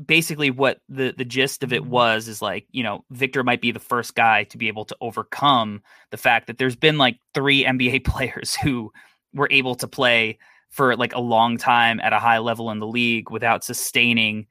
basically 0.06 0.50
what 0.50 0.80
the 0.88 1.14
the 1.18 1.26
gist 1.26 1.64
of 1.64 1.74
it 1.74 1.82
mm-hmm. 1.82 1.92
was 1.92 2.28
is 2.28 2.42
like 2.42 2.66
you 2.72 2.84
know 2.84 3.04
Victor 3.12 3.44
might 3.44 3.62
be 3.62 3.72
the 3.72 3.80
first 3.80 4.16
guy 4.16 4.44
to 4.46 4.58
be 4.58 4.68
able 4.68 4.86
to 4.86 4.96
overcome 5.02 5.82
the 6.12 6.18
fact 6.18 6.48
that 6.48 6.58
there's 6.58 6.76
been 6.76 6.98
like 6.98 7.18
three 7.34 7.64
NBA 7.64 8.06
players 8.06 8.56
who 8.56 8.92
were 9.34 9.48
able 9.52 9.76
to 9.76 9.88
play 9.88 10.38
for 10.70 10.96
like 10.96 11.14
a 11.14 11.20
long 11.20 11.58
time 11.58 12.00
at 12.00 12.14
a 12.14 12.20
high 12.20 12.38
level 12.38 12.72
in 12.72 12.80
the 12.80 12.88
league 12.88 13.30
without 13.32 13.64
sustaining 13.64 14.48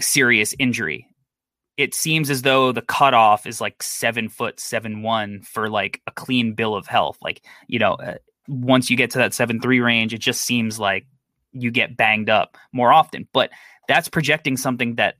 serious 0.00 0.54
injury. 0.58 1.06
It 1.76 1.94
seems 1.94 2.30
as 2.30 2.42
though 2.42 2.70
the 2.70 2.82
cutoff 2.82 3.46
is 3.46 3.60
like 3.60 3.82
seven 3.82 4.28
foot 4.28 4.60
seven 4.60 5.02
one 5.02 5.42
for 5.42 5.68
like 5.68 6.00
a 6.06 6.12
clean 6.12 6.54
bill 6.54 6.74
of 6.74 6.86
health. 6.86 7.18
Like 7.22 7.44
you 7.66 7.78
know, 7.78 7.94
uh, 7.94 8.16
once 8.48 8.90
you 8.90 8.96
get 8.96 9.10
to 9.12 9.18
that 9.18 9.34
7 9.34 9.60
3 9.60 9.80
range, 9.80 10.14
it 10.14 10.18
just 10.18 10.42
seems 10.42 10.78
like 10.78 11.06
you 11.52 11.70
get 11.70 11.96
banged 11.96 12.30
up 12.30 12.56
more 12.72 12.92
often. 12.92 13.28
But 13.32 13.50
that's 13.88 14.08
projecting 14.08 14.56
something 14.56 14.96
that 14.96 15.16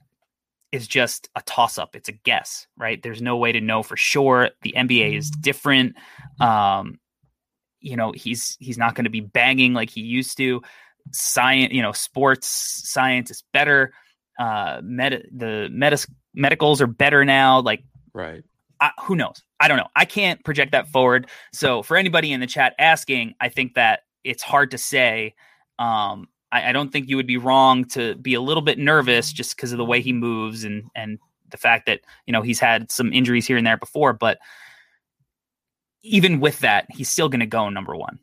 is 0.73 0.89
just 0.89 1.29
a 1.37 1.43
toss 1.43 1.79
up. 1.79 1.95
It's 1.95 2.09
a 2.09 2.13
guess, 2.13 2.67
right? 2.77 3.03
There's 3.03 3.21
no 3.21 3.37
way 3.37 3.53
to 3.53 3.61
know 3.61 3.83
for 3.83 3.97
sure. 3.97 4.51
The 4.63 4.75
NBA 4.77 5.17
is 5.17 5.31
different. 5.31 5.97
Um, 6.41 6.99
you 7.81 7.97
know, 7.97 8.13
he's 8.13 8.57
he's 8.59 8.79
not 8.79 8.95
going 8.95 9.05
to 9.05 9.11
be 9.11 9.21
banging 9.21 9.75
like 9.75 9.91
he 9.91 10.01
used 10.01 10.39
to. 10.39 10.63
Science, 11.11 11.73
you 11.73 11.83
know, 11.83 11.93
sports 11.93 12.49
science 12.49 13.31
is 13.31 13.45
better. 13.53 13.93
Uh, 14.39 14.81
med- 14.83 15.29
the 15.33 15.69
med- 15.71 16.05
medicals 16.33 16.81
are 16.81 16.87
better 16.87 17.25
now. 17.25 17.61
Like, 17.61 17.83
right. 18.15 18.45
I, 18.83 18.91
who 19.03 19.15
knows? 19.15 19.45
I 19.61 19.69
don't 19.69 19.77
know. 19.77 19.87
I 19.95 20.05
can't 20.05 20.45
project 20.45 20.73
that 20.73 20.89
forward. 20.89 21.29
So 21.53 21.85
for 21.85 21.97
anybody 21.97 22.33
in 22.33 22.41
the 22.41 22.49
chat 22.49 22.75
asking, 22.81 23.35
I 23.41 23.49
think 23.49 23.75
that 23.75 24.01
it's 24.25 24.43
hard 24.43 24.73
to 24.73 24.79
say. 24.79 25.35
Um, 25.79 26.29
I, 26.51 26.71
I, 26.71 26.73
don't 26.73 26.91
think 26.91 27.09
you 27.09 27.17
would 27.17 27.27
be 27.27 27.37
wrong 27.37 27.85
to 27.87 28.17
be 28.17 28.35
a 28.35 28.41
little 28.41 28.63
bit 28.63 28.79
nervous 28.79 29.33
just 29.33 29.57
because 29.57 29.71
of 29.71 29.79
the 29.79 29.85
way 29.85 30.01
he 30.01 30.13
moves 30.13 30.65
and 30.65 30.91
and 30.95 31.19
the 31.49 31.57
fact 31.57 31.87
that 31.87 32.01
you 32.27 32.33
know 32.33 32.43
he's 32.43 32.59
had 32.59 32.91
some 32.91 33.13
injuries 33.13 33.47
here 33.47 33.57
and 33.57 33.67
there 33.67 33.77
before. 33.77 34.13
But 34.13 34.39
even 36.03 36.41
with 36.41 36.59
that, 36.61 36.87
he's 36.91 37.09
still 37.09 37.29
going 37.29 37.41
to 37.41 37.47
go 37.47 37.69
number 37.69 37.97
one. 37.97 38.19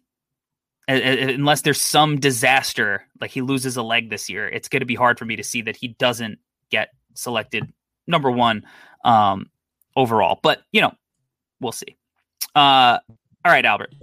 Unless 0.89 1.61
there's 1.61 1.81
some 1.81 2.19
disaster, 2.19 3.05
like 3.21 3.31
he 3.31 3.41
loses 3.41 3.77
a 3.77 3.83
leg 3.83 4.09
this 4.09 4.29
year, 4.29 4.47
it's 4.49 4.67
going 4.67 4.81
to 4.81 4.85
be 4.85 4.95
hard 4.95 5.19
for 5.19 5.25
me 5.25 5.35
to 5.37 5.43
see 5.43 5.61
that 5.61 5.77
he 5.77 5.89
doesn't 5.89 6.39
get 6.69 6.89
selected 7.13 7.71
number 8.07 8.31
one 8.31 8.65
um, 9.05 9.45
overall. 9.99 10.39
But 10.41 10.61
you 10.71 10.81
know, 10.81 10.93
we'll 11.59 11.73
see. 11.73 11.97
Uh, 12.55 12.99
all 13.45 13.51
right, 13.51 13.65
Albert. 13.65 13.93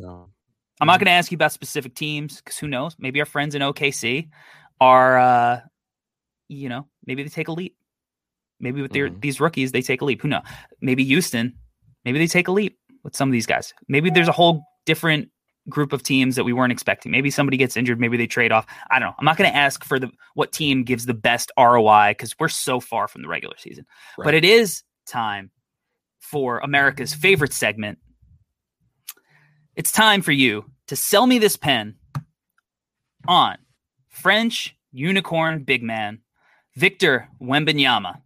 I'm 0.80 0.86
not 0.86 1.00
going 1.00 1.06
to 1.06 1.12
ask 1.12 1.30
you 1.30 1.36
about 1.36 1.52
specific 1.52 1.94
teams 1.94 2.36
because 2.36 2.58
who 2.58 2.68
knows? 2.68 2.96
Maybe 2.98 3.20
our 3.20 3.26
friends 3.26 3.54
in 3.54 3.62
OKC 3.62 4.28
are, 4.78 5.18
uh, 5.18 5.60
you 6.48 6.68
know, 6.68 6.86
maybe 7.06 7.22
they 7.22 7.30
take 7.30 7.48
a 7.48 7.52
leap. 7.52 7.76
Maybe 8.60 8.82
with 8.82 8.92
their, 8.92 9.08
mm-hmm. 9.08 9.20
these 9.20 9.40
rookies, 9.40 9.72
they 9.72 9.82
take 9.82 10.00
a 10.02 10.04
leap. 10.04 10.22
Who 10.22 10.28
knows? 10.28 10.42
Maybe 10.80 11.04
Houston, 11.04 11.54
maybe 12.04 12.18
they 12.18 12.26
take 12.26 12.48
a 12.48 12.52
leap 12.52 12.78
with 13.04 13.16
some 13.16 13.28
of 13.28 13.32
these 13.32 13.46
guys. 13.46 13.72
Maybe 13.88 14.10
there's 14.10 14.28
a 14.28 14.32
whole 14.32 14.62
different 14.84 15.30
group 15.68 15.92
of 15.92 16.02
teams 16.02 16.36
that 16.36 16.44
we 16.44 16.52
weren't 16.52 16.72
expecting. 16.72 17.10
Maybe 17.10 17.30
somebody 17.30 17.56
gets 17.56 17.76
injured. 17.76 17.98
Maybe 17.98 18.16
they 18.16 18.26
trade 18.26 18.52
off. 18.52 18.66
I 18.90 18.98
don't 18.98 19.08
know. 19.08 19.14
I'm 19.18 19.24
not 19.24 19.36
going 19.36 19.50
to 19.50 19.56
ask 19.56 19.84
for 19.84 19.98
the 19.98 20.10
what 20.34 20.52
team 20.52 20.84
gives 20.84 21.06
the 21.06 21.14
best 21.14 21.50
ROI 21.58 22.10
because 22.10 22.34
we're 22.38 22.48
so 22.48 22.80
far 22.80 23.08
from 23.08 23.22
the 23.22 23.28
regular 23.28 23.56
season. 23.58 23.86
Right. 24.16 24.26
But 24.26 24.34
it 24.34 24.44
is 24.44 24.82
time 25.06 25.50
for 26.30 26.58
America's 26.58 27.14
favorite 27.14 27.52
segment. 27.52 27.98
It's 29.74 29.92
time 29.92 30.22
for 30.22 30.32
you 30.32 30.64
to 30.88 30.96
sell 30.96 31.26
me 31.26 31.38
this 31.38 31.56
pen 31.56 31.96
on 33.28 33.58
French 34.08 34.76
unicorn 34.92 35.64
big 35.64 35.82
man 35.82 36.20
Victor 36.74 37.28
Wembanyama. 37.40 38.20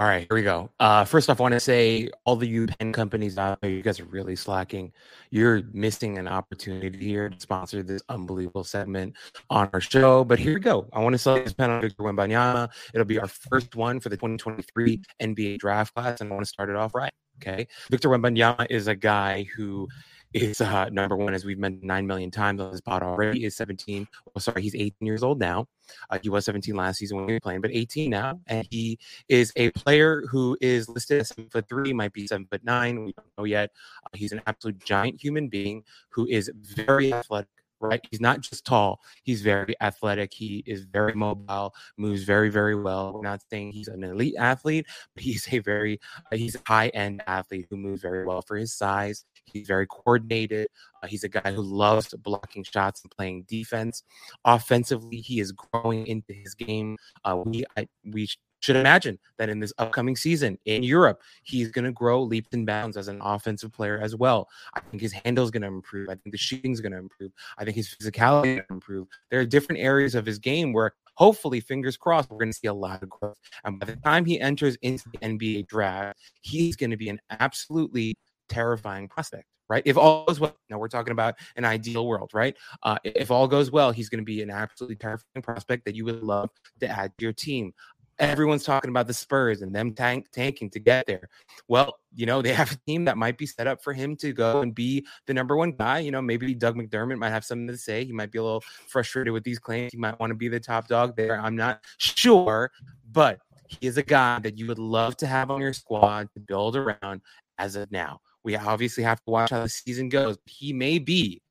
All 0.00 0.08
right, 0.08 0.26
here 0.28 0.34
we 0.34 0.42
go. 0.42 0.70
Uh, 0.80 1.04
first 1.04 1.30
off, 1.30 1.38
I 1.38 1.42
want 1.44 1.54
to 1.54 1.60
say 1.60 2.08
all 2.24 2.34
the 2.34 2.48
you 2.48 2.66
pen 2.66 2.92
companies 2.92 3.38
out 3.38 3.60
there, 3.60 3.70
you 3.70 3.80
guys 3.80 4.00
are 4.00 4.04
really 4.06 4.34
slacking. 4.34 4.92
You're 5.30 5.62
missing 5.72 6.18
an 6.18 6.26
opportunity 6.26 6.98
here 6.98 7.28
to 7.28 7.38
sponsor 7.38 7.80
this 7.84 8.02
unbelievable 8.08 8.64
segment 8.64 9.14
on 9.50 9.70
our 9.72 9.80
show. 9.80 10.24
But 10.24 10.40
here 10.40 10.54
we 10.54 10.58
go. 10.58 10.88
I 10.92 10.98
want 10.98 11.12
to 11.12 11.18
sell 11.18 11.36
this 11.36 11.52
pen 11.52 11.70
on 11.70 11.80
Victor 11.80 12.02
Wembanyama. 12.02 12.70
It'll 12.92 13.04
be 13.04 13.20
our 13.20 13.28
first 13.28 13.76
one 13.76 14.00
for 14.00 14.08
the 14.08 14.16
2023 14.16 15.00
NBA 15.22 15.58
draft 15.58 15.94
class, 15.94 16.20
and 16.20 16.28
I 16.28 16.34
want 16.34 16.44
to 16.44 16.48
start 16.48 16.70
it 16.70 16.76
off 16.76 16.92
right. 16.92 17.12
Okay, 17.40 17.68
Victor 17.88 18.08
Wembanyama 18.08 18.66
is 18.70 18.88
a 18.88 18.96
guy 18.96 19.46
who 19.56 19.86
is 20.34 20.60
uh, 20.60 20.88
number 20.90 21.16
one, 21.16 21.32
as 21.32 21.44
we've 21.44 21.58
mentioned 21.58 21.84
nine 21.84 22.06
million 22.06 22.30
times 22.30 22.60
on 22.60 22.72
this 22.72 22.80
pod 22.80 23.02
already, 23.02 23.44
is 23.44 23.56
17. 23.56 24.06
Well, 24.26 24.42
sorry, 24.42 24.62
he's 24.62 24.74
18 24.74 24.94
years 25.00 25.22
old 25.22 25.38
now. 25.38 25.66
Uh, 26.10 26.18
he 26.20 26.28
was 26.28 26.44
17 26.44 26.74
last 26.74 26.98
season 26.98 27.16
when 27.16 27.26
we 27.26 27.34
were 27.34 27.40
playing, 27.40 27.60
but 27.60 27.70
18 27.72 28.10
now. 28.10 28.40
And 28.48 28.66
he 28.70 28.98
is 29.28 29.52
a 29.56 29.70
player 29.70 30.24
who 30.30 30.58
is 30.60 30.88
listed 30.88 31.20
as 31.20 31.28
seven 31.28 31.48
foot 31.50 31.68
three, 31.68 31.92
might 31.92 32.12
be 32.12 32.26
seven 32.26 32.46
foot 32.50 32.64
nine. 32.64 33.04
We 33.04 33.12
don't 33.12 33.26
know 33.38 33.44
yet. 33.44 33.70
Uh, 34.04 34.10
he's 34.14 34.32
an 34.32 34.42
absolute 34.46 34.84
giant 34.84 35.22
human 35.22 35.48
being 35.48 35.84
who 36.10 36.26
is 36.26 36.50
very 36.54 37.12
athletic, 37.12 37.48
right? 37.80 38.04
He's 38.10 38.20
not 38.20 38.40
just 38.40 38.64
tall, 38.64 39.00
he's 39.22 39.42
very 39.42 39.76
athletic. 39.80 40.32
He 40.32 40.64
is 40.66 40.84
very 40.84 41.14
mobile, 41.14 41.74
moves 41.96 42.24
very, 42.24 42.50
very 42.50 42.74
well. 42.74 43.12
We're 43.12 43.22
not 43.22 43.42
saying 43.50 43.72
he's 43.72 43.88
an 43.88 44.02
elite 44.02 44.34
athlete, 44.36 44.86
but 45.14 45.22
he's 45.22 45.46
a 45.52 45.60
very 45.60 46.00
uh, 46.32 46.36
he's 46.36 46.56
a 46.56 46.60
high 46.66 46.88
end 46.88 47.22
athlete 47.28 47.66
who 47.70 47.76
moves 47.76 48.02
very 48.02 48.24
well 48.24 48.42
for 48.42 48.56
his 48.56 48.72
size. 48.72 49.24
He's 49.46 49.66
very 49.66 49.86
coordinated. 49.86 50.68
Uh, 51.02 51.06
he's 51.06 51.24
a 51.24 51.28
guy 51.28 51.52
who 51.52 51.62
loves 51.62 52.14
blocking 52.14 52.64
shots 52.64 53.02
and 53.02 53.10
playing 53.10 53.44
defense. 53.48 54.02
Offensively, 54.44 55.18
he 55.18 55.40
is 55.40 55.52
growing 55.52 56.06
into 56.06 56.32
his 56.32 56.54
game. 56.54 56.96
Uh, 57.24 57.42
we 57.44 57.64
I, 57.76 57.86
we 58.04 58.28
should 58.60 58.76
imagine 58.76 59.18
that 59.36 59.50
in 59.50 59.60
this 59.60 59.74
upcoming 59.76 60.16
season 60.16 60.58
in 60.64 60.82
Europe, 60.82 61.20
he's 61.42 61.70
going 61.70 61.84
to 61.84 61.92
grow 61.92 62.22
leaps 62.22 62.48
and 62.52 62.66
bounds 62.66 62.96
as 62.96 63.08
an 63.08 63.20
offensive 63.20 63.72
player 63.72 64.00
as 64.02 64.16
well. 64.16 64.48
I 64.72 64.80
think 64.80 65.02
his 65.02 65.12
handle 65.12 65.44
is 65.44 65.50
going 65.50 65.62
to 65.62 65.68
improve. 65.68 66.08
I 66.08 66.14
think 66.14 66.32
the 66.32 66.38
shooting 66.38 66.72
is 66.72 66.80
going 66.80 66.92
to 66.92 66.98
improve. 66.98 67.30
I 67.58 67.64
think 67.64 67.76
his 67.76 67.94
physicality 67.94 68.60
is 68.60 68.64
improve. 68.70 69.08
There 69.30 69.40
are 69.40 69.44
different 69.44 69.82
areas 69.82 70.14
of 70.14 70.24
his 70.24 70.38
game 70.38 70.72
where 70.72 70.94
hopefully, 71.14 71.60
fingers 71.60 71.96
crossed, 71.96 72.30
we're 72.30 72.38
going 72.38 72.52
to 72.52 72.58
see 72.58 72.66
a 72.66 72.74
lot 72.74 73.02
of 73.02 73.08
growth. 73.08 73.38
And 73.64 73.78
by 73.78 73.86
the 73.86 73.96
time 73.96 74.24
he 74.24 74.40
enters 74.40 74.76
into 74.82 75.08
the 75.10 75.18
NBA 75.18 75.68
draft, 75.68 76.18
he's 76.40 76.76
going 76.76 76.90
to 76.90 76.96
be 76.96 77.08
an 77.08 77.20
absolutely 77.30 78.16
terrifying 78.54 79.08
prospect 79.08 79.46
right? 79.70 79.82
If 79.86 79.96
all 79.96 80.26
goes 80.26 80.38
well, 80.38 80.54
now 80.68 80.76
we're 80.76 80.88
talking 80.88 81.12
about 81.12 81.36
an 81.56 81.64
ideal 81.64 82.06
world, 82.06 82.32
right? 82.34 82.54
Uh, 82.82 82.98
if 83.02 83.30
all 83.30 83.48
goes 83.48 83.70
well, 83.70 83.92
he's 83.92 84.10
going 84.10 84.18
to 84.18 84.24
be 84.24 84.42
an 84.42 84.50
absolutely 84.50 84.96
terrifying 84.96 85.42
prospect 85.42 85.86
that 85.86 85.94
you 85.94 86.04
would 86.04 86.22
love 86.22 86.50
to 86.80 86.86
add 86.86 87.16
to 87.16 87.24
your 87.24 87.32
team 87.32 87.72
everyone's 88.18 88.64
talking 88.64 88.90
about 88.90 89.06
the 89.06 89.14
Spurs 89.14 89.62
and 89.62 89.74
them 89.74 89.92
tank, 89.92 90.26
tanking 90.32 90.70
to 90.70 90.78
get 90.78 91.06
there. 91.06 91.28
Well, 91.68 91.96
you 92.14 92.26
know, 92.26 92.42
they 92.42 92.52
have 92.52 92.72
a 92.72 92.76
team 92.86 93.04
that 93.06 93.16
might 93.16 93.38
be 93.38 93.46
set 93.46 93.66
up 93.66 93.82
for 93.82 93.92
him 93.92 94.16
to 94.16 94.32
go 94.32 94.60
and 94.60 94.74
be 94.74 95.06
the 95.26 95.34
number 95.34 95.56
one 95.56 95.72
guy. 95.72 96.00
You 96.00 96.10
know, 96.10 96.22
maybe 96.22 96.54
Doug 96.54 96.76
McDermott 96.76 97.18
might 97.18 97.30
have 97.30 97.44
something 97.44 97.68
to 97.68 97.76
say. 97.76 98.04
He 98.04 98.12
might 98.12 98.30
be 98.30 98.38
a 98.38 98.42
little 98.42 98.62
frustrated 98.88 99.32
with 99.32 99.44
these 99.44 99.58
claims. 99.58 99.92
He 99.92 99.98
might 99.98 100.18
want 100.20 100.30
to 100.30 100.34
be 100.34 100.48
the 100.48 100.60
top 100.60 100.88
dog 100.88 101.16
there. 101.16 101.40
I'm 101.40 101.56
not 101.56 101.80
sure, 101.98 102.70
but 103.10 103.40
he 103.66 103.86
is 103.86 103.96
a 103.96 104.02
guy 104.02 104.38
that 104.40 104.58
you 104.58 104.66
would 104.66 104.78
love 104.78 105.16
to 105.18 105.26
have 105.26 105.50
on 105.50 105.60
your 105.60 105.72
squad 105.72 106.28
to 106.34 106.40
build 106.40 106.76
around 106.76 107.22
as 107.58 107.76
of 107.76 107.90
now. 107.90 108.20
We 108.44 108.56
obviously 108.56 109.02
have 109.04 109.18
to 109.24 109.30
watch 109.30 109.50
how 109.50 109.62
the 109.62 109.68
season 109.68 110.08
goes. 110.08 110.38
He 110.46 110.72
may 110.72 110.98
be 110.98 111.42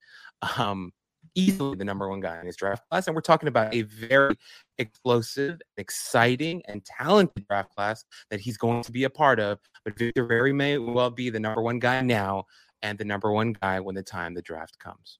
um, 0.57 0.91
easily 1.35 1.75
the 1.75 1.85
number 1.85 2.07
one 2.07 2.19
guy 2.19 2.39
in 2.39 2.45
his 2.45 2.55
draft 2.55 2.83
class. 2.89 3.07
And 3.07 3.15
we're 3.15 3.21
talking 3.21 3.49
about 3.49 3.73
a 3.73 3.81
very 3.81 4.35
explosive, 4.77 5.59
exciting, 5.77 6.61
and 6.67 6.85
talented 6.85 7.47
draft 7.47 7.75
class 7.75 8.05
that 8.29 8.39
he's 8.39 8.57
going 8.57 8.83
to 8.83 8.91
be 8.91 9.05
a 9.05 9.09
part 9.09 9.39
of. 9.39 9.59
But 9.83 9.97
Victor 9.97 10.25
very 10.25 10.53
may 10.53 10.77
well 10.77 11.09
be 11.09 11.29
the 11.29 11.39
number 11.39 11.61
one 11.61 11.79
guy 11.79 12.01
now 12.01 12.45
and 12.81 12.97
the 12.97 13.05
number 13.05 13.31
one 13.31 13.53
guy 13.53 13.79
when 13.79 13.95
the 13.95 14.03
time 14.03 14.33
the 14.33 14.41
draft 14.41 14.77
comes. 14.79 15.19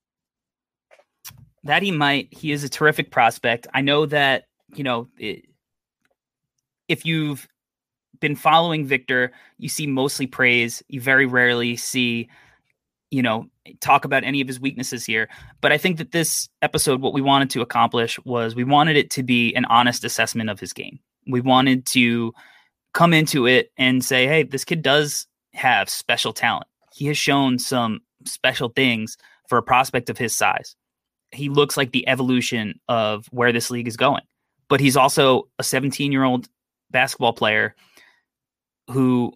That 1.63 1.81
he 1.81 1.91
might. 1.91 2.33
He 2.33 2.51
is 2.51 2.63
a 2.63 2.69
terrific 2.69 3.09
prospect. 3.09 3.67
I 3.73 3.81
know 3.81 4.05
that, 4.07 4.43
you 4.75 4.83
know, 4.83 5.07
it, 5.17 5.45
if 6.89 7.05
you've 7.05 7.47
been 8.23 8.35
following 8.35 8.87
Victor, 8.87 9.31
you 9.59 9.69
see 9.69 9.85
mostly 9.85 10.25
praise. 10.25 10.81
You 10.87 10.99
very 10.99 11.27
rarely 11.27 11.75
see 11.75 12.29
you 13.13 13.21
know, 13.21 13.45
talk 13.79 14.05
about 14.05 14.23
any 14.23 14.41
of 14.41 14.47
his 14.47 14.59
weaknesses 14.59 15.05
here. 15.05 15.29
But 15.61 15.71
I 15.71 15.77
think 15.77 15.99
that 15.99 16.13
this 16.13 16.49
episode, 16.63 16.99
what 16.99 17.13
we 17.13 17.21
wanted 17.21 17.51
to 17.51 17.61
accomplish 17.61 18.17
was 18.25 18.55
we 18.55 18.63
wanted 18.63 18.97
it 18.97 19.11
to 19.11 19.21
be 19.21 19.53
an 19.53 19.65
honest 19.65 20.03
assessment 20.03 20.49
of 20.49 20.59
his 20.59 20.73
game. 20.73 20.97
We 21.27 21.39
wanted 21.39 21.85
to 21.87 22.33
come 22.95 23.13
into 23.13 23.45
it 23.45 23.71
and 23.77 24.03
say, 24.03 24.25
hey, 24.25 24.41
this 24.41 24.65
kid 24.65 24.81
does 24.81 25.27
have 25.53 25.91
special 25.91 26.33
talent. 26.33 26.65
He 26.91 27.05
has 27.05 27.17
shown 27.17 27.59
some 27.59 27.99
special 28.25 28.69
things 28.69 29.15
for 29.47 29.59
a 29.59 29.63
prospect 29.63 30.09
of 30.09 30.17
his 30.17 30.35
size. 30.35 30.75
He 31.31 31.49
looks 31.49 31.77
like 31.77 31.91
the 31.91 32.07
evolution 32.07 32.79
of 32.89 33.27
where 33.27 33.51
this 33.51 33.69
league 33.69 33.87
is 33.87 33.95
going. 33.95 34.23
But 34.69 34.79
he's 34.79 34.97
also 34.97 35.49
a 35.59 35.63
17 35.63 36.11
year 36.11 36.23
old 36.23 36.49
basketball 36.89 37.33
player 37.33 37.75
who 38.89 39.33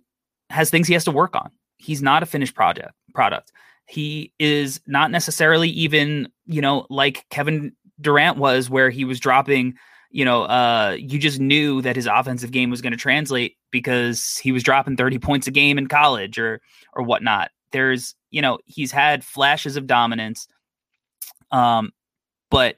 has 0.49 0.69
things 0.69 0.87
he 0.87 0.93
has 0.93 1.05
to 1.05 1.11
work 1.11 1.35
on. 1.35 1.51
He's 1.77 2.01
not 2.01 2.23
a 2.23 2.25
finished 2.25 2.55
project 2.55 2.91
product. 3.13 3.51
He 3.87 4.33
is 4.39 4.81
not 4.85 5.11
necessarily 5.11 5.69
even, 5.69 6.29
you 6.45 6.61
know, 6.61 6.85
like 6.89 7.25
Kevin 7.29 7.73
Durant 8.01 8.37
was, 8.37 8.69
where 8.69 8.89
he 8.89 9.05
was 9.05 9.19
dropping, 9.19 9.75
you 10.11 10.25
know, 10.25 10.43
uh, 10.43 10.97
you 10.99 11.19
just 11.19 11.39
knew 11.39 11.81
that 11.81 11.95
his 11.95 12.05
offensive 12.05 12.51
game 12.51 12.69
was 12.69 12.81
going 12.81 12.91
to 12.91 12.97
translate 12.97 13.57
because 13.71 14.37
he 14.37 14.51
was 14.51 14.63
dropping 14.63 14.97
30 14.97 15.19
points 15.19 15.47
a 15.47 15.51
game 15.51 15.77
in 15.77 15.87
college 15.87 16.37
or 16.37 16.61
or 16.93 17.03
whatnot. 17.03 17.51
There's, 17.71 18.15
you 18.31 18.41
know, 18.41 18.59
he's 18.65 18.91
had 18.91 19.23
flashes 19.23 19.77
of 19.77 19.87
dominance, 19.87 20.47
um, 21.51 21.91
but 22.49 22.77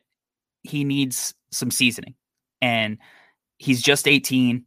he 0.63 0.83
needs 0.83 1.33
some 1.51 1.71
seasoning. 1.71 2.15
And 2.61 2.97
he's 3.57 3.81
just 3.81 4.07
18. 4.07 4.65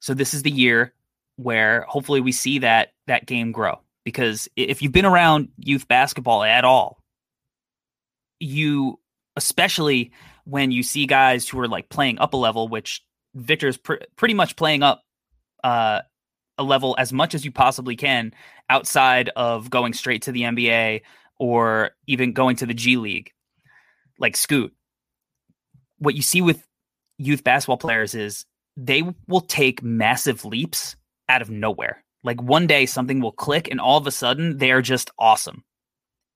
So 0.00 0.14
this 0.14 0.34
is 0.34 0.42
the 0.42 0.50
year 0.50 0.94
where 1.36 1.82
hopefully 1.88 2.20
we 2.20 2.32
see 2.32 2.58
that 2.58 2.92
that 3.06 3.26
game 3.26 3.52
grow 3.52 3.80
because 4.04 4.48
if 4.56 4.82
you've 4.82 4.92
been 4.92 5.06
around 5.06 5.48
youth 5.56 5.88
basketball 5.88 6.42
at 6.42 6.64
all, 6.64 6.98
you 8.38 8.98
especially 9.36 10.12
when 10.44 10.70
you 10.70 10.82
see 10.82 11.06
guys 11.06 11.48
who 11.48 11.60
are 11.60 11.68
like 11.68 11.88
playing 11.88 12.18
up 12.18 12.34
a 12.34 12.36
level, 12.36 12.68
which 12.68 13.02
Victor's 13.34 13.76
pr- 13.76 13.94
pretty 14.16 14.34
much 14.34 14.56
playing 14.56 14.82
up 14.82 15.02
uh, 15.62 16.00
a 16.58 16.62
level 16.62 16.94
as 16.98 17.12
much 17.12 17.34
as 17.34 17.44
you 17.44 17.52
possibly 17.52 17.96
can 17.96 18.32
outside 18.68 19.30
of 19.36 19.70
going 19.70 19.92
straight 19.92 20.22
to 20.22 20.32
the 20.32 20.42
NBA 20.42 21.02
or 21.38 21.90
even 22.06 22.32
going 22.32 22.56
to 22.56 22.66
the 22.66 22.74
G 22.74 22.96
League, 22.96 23.32
like 24.18 24.36
Scoot. 24.36 24.74
What 25.98 26.14
you 26.14 26.22
see 26.22 26.42
with 26.42 26.66
youth 27.18 27.44
basketball 27.44 27.76
players 27.76 28.14
is 28.14 28.46
they 28.86 29.02
will 29.28 29.42
take 29.42 29.82
massive 29.82 30.44
leaps 30.44 30.96
out 31.28 31.42
of 31.42 31.50
nowhere. 31.50 32.02
Like 32.24 32.40
one 32.42 32.66
day 32.66 32.86
something 32.86 33.20
will 33.20 33.32
click 33.32 33.68
and 33.70 33.80
all 33.80 33.98
of 33.98 34.06
a 34.06 34.10
sudden 34.10 34.58
they 34.58 34.72
are 34.72 34.82
just 34.82 35.10
awesome. 35.18 35.64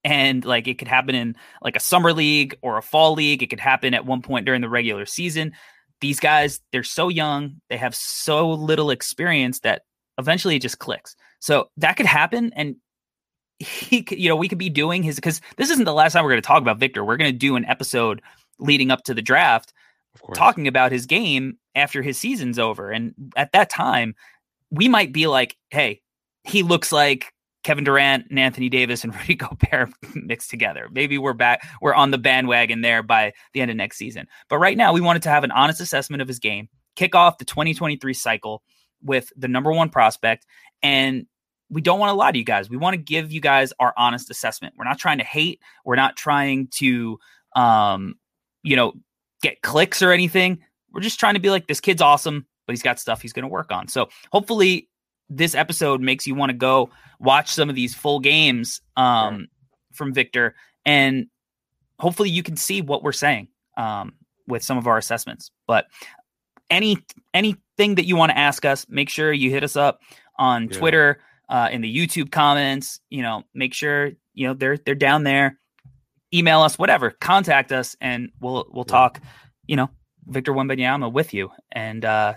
and 0.05 0.45
like 0.45 0.69
it 0.69 0.79
could 0.79 0.89
happen 0.89 1.15
in 1.15 1.35
like 1.63 1.77
a 1.77 1.81
summer 1.81 2.13
league 2.13 2.57
or 2.63 2.77
a 2.77 2.83
fall 2.83 3.15
league. 3.15 3.43
It 3.43 3.51
could 3.51 3.61
happen 3.61 3.95
at 3.95 4.07
one 4.07 4.23
point 4.23 4.47
during 4.47 4.61
the 4.61 4.69
regular 4.69 5.07
season. 5.07 5.53
These 6.01 6.21
guys, 6.21 6.61
they're 6.71 6.83
so 6.83 7.09
young, 7.09 7.61
they 7.71 7.79
have 7.79 7.95
so 7.95 8.51
little 8.51 8.91
experience 8.91 9.61
that 9.61 9.83
eventually 10.19 10.57
it 10.57 10.63
just 10.63 10.79
clicks. 10.79 11.17
So 11.41 11.71
that 11.79 11.97
could 11.97 12.07
happen, 12.07 12.53
and 12.55 12.77
he, 13.59 14.03
could, 14.03 14.19
you 14.19 14.29
know, 14.29 14.37
we 14.37 14.49
could 14.49 14.59
be 14.59 14.71
doing 14.71 15.03
his 15.03 15.17
because 15.17 15.41
this 15.57 15.71
isn't 15.71 15.85
the 15.85 15.93
last 15.93 16.13
time 16.13 16.25
we're 16.25 16.31
going 16.31 16.43
to 16.43 16.47
talk 16.47 16.61
about 16.61 16.79
Victor. 16.79 17.05
We're 17.05 17.17
going 17.17 17.33
to 17.33 17.39
do 17.39 17.57
an 17.57 17.65
episode 17.65 18.21
leading 18.59 18.91
up 18.91 19.05
to 19.05 19.15
the 19.15 19.23
draft, 19.23 19.73
talking 20.35 20.69
about 20.69 20.93
his 20.93 21.07
game 21.07 21.59
after 21.75 22.03
his 22.03 22.19
season's 22.19 22.59
over, 22.59 22.91
and 22.91 23.15
at 23.37 23.53
that 23.53 23.71
time, 23.71 24.15
we 24.71 24.89
might 24.89 25.13
be 25.13 25.27
like, 25.27 25.57
hey, 25.71 26.01
he 26.45 26.63
looks 26.63 26.93
like 26.93 27.33
Kevin 27.63 27.85
Durant 27.85 28.27
and 28.31 28.39
Anthony 28.39 28.69
Davis 28.69 29.03
and 29.03 29.15
Rudy 29.21 29.35
Gobert 29.35 29.91
mixed 30.15 30.51
together. 30.51 30.89
Maybe 30.93 31.19
we're 31.19 31.33
back, 31.33 31.67
we're 31.81 31.95
on 31.95 32.11
the 32.11 32.19
bandwagon 32.19 32.83
there 32.83 33.03
by 33.03 33.33
the 33.53 33.61
end 33.61 33.71
of 33.71 33.77
next 33.77 33.97
season. 33.97 34.29
But 34.49 34.59
right 34.59 34.77
now, 34.77 34.93
we 34.93 35.01
wanted 35.01 35.23
to 35.23 35.31
have 35.31 35.45
an 35.45 35.51
honest 35.51 35.81
assessment 35.81 36.23
of 36.23 36.29
his 36.29 36.39
game, 36.39 36.69
kick 36.95 37.15
off 37.15 37.39
the 37.39 37.45
2023 37.45 38.15
cycle 38.15 38.63
with 39.03 39.33
the 39.37 39.49
number 39.49 39.73
one 39.73 39.89
prospect. 39.89 40.47
And 40.83 41.27
we 41.71 41.81
don't 41.81 41.99
want 41.99 42.11
to 42.11 42.15
lie 42.15 42.31
to 42.31 42.39
you 42.39 42.45
guys. 42.45 42.69
We 42.69 42.77
want 42.77 42.95
to 42.95 43.03
give 43.03 43.33
you 43.33 43.41
guys 43.41 43.73
our 43.81 43.95
honest 43.97 44.31
assessment. 44.31 44.75
We're 44.77 44.85
not 44.85 44.99
trying 44.99 45.19
to 45.19 45.25
hate. 45.25 45.61
We're 45.85 45.97
not 45.97 46.17
trying 46.17 46.69
to, 46.75 47.19
um, 47.57 48.17
you 48.63 48.77
know, 48.77 48.93
get 49.45 49.63
clicks 49.63 50.03
or 50.03 50.11
anything. 50.11 50.59
We're 50.93 51.01
just 51.01 51.21
trying 51.21 51.35
to 51.35 51.41
be 51.41 51.51
like, 51.51 51.67
this 51.67 51.81
kid's 51.81 52.03
awesome, 52.03 52.47
but 52.67 52.73
he's 52.73 52.83
got 52.83 52.99
stuff 52.99 53.21
he's 53.21 53.33
going 53.33 53.45
to 53.45 53.49
work 53.49 53.71
on. 53.71 53.89
So 53.89 54.09
hopefully 54.33 54.89
this 55.29 55.55
episode 55.55 56.01
makes 56.01 56.27
you 56.27 56.35
want 56.35 56.51
to 56.51 56.57
go 56.57 56.91
watch 57.21 57.51
some 57.51 57.69
of 57.69 57.77
these 57.77 57.95
full 57.95 58.21
games 58.21 58.81
um, 58.97 59.35
right. 59.35 59.49
from 59.93 60.13
Victor, 60.13 60.55
and 60.85 61.27
hopefully 61.99 62.31
you 62.31 62.43
can 62.43 62.57
see 62.57 62.81
what 62.81 63.03
we're 63.03 63.13
saying 63.13 63.49
um, 63.77 64.15
with 64.47 64.63
some 64.63 64.79
of 64.79 64.87
our 64.87 64.99
assessments. 64.99 65.51
But 65.67 65.87
any 66.71 66.99
anything 67.33 67.97
that 67.97 68.07
you 68.07 68.17
want 68.17 68.31
to 68.31 68.39
ask 68.39 68.65
us, 68.65 68.87
make 68.89 69.09
sure 69.09 69.33
you 69.33 69.51
hit 69.51 69.63
us 69.63 69.77
up 69.77 70.01
on 70.39 70.65
yeah. 70.65 70.79
Twitter, 70.79 71.21
uh, 71.49 71.69
in 71.71 71.81
the 71.81 71.95
YouTube 71.95 72.31
comments. 72.31 73.01
You 73.11 73.23
know, 73.23 73.45
make 73.55 73.75
sure 73.75 74.13
you 74.33 74.47
know 74.47 74.55
they're 74.55 74.79
they're 74.79 74.95
down 74.95 75.25
there. 75.25 75.59
Email 76.35 76.63
us, 76.63 76.79
whatever, 76.79 77.11
contact 77.11 77.71
us, 77.71 77.97
and 78.01 78.31
we'll 78.41 78.67
we'll 78.71 78.85
talk. 78.85 79.21
You 79.67 79.77
know, 79.77 79.91
Victor 80.27 80.53
Wembanyama 80.53 81.13
with 81.13 81.33
you, 81.33 81.51
and 81.73 82.05
uh, 82.05 82.35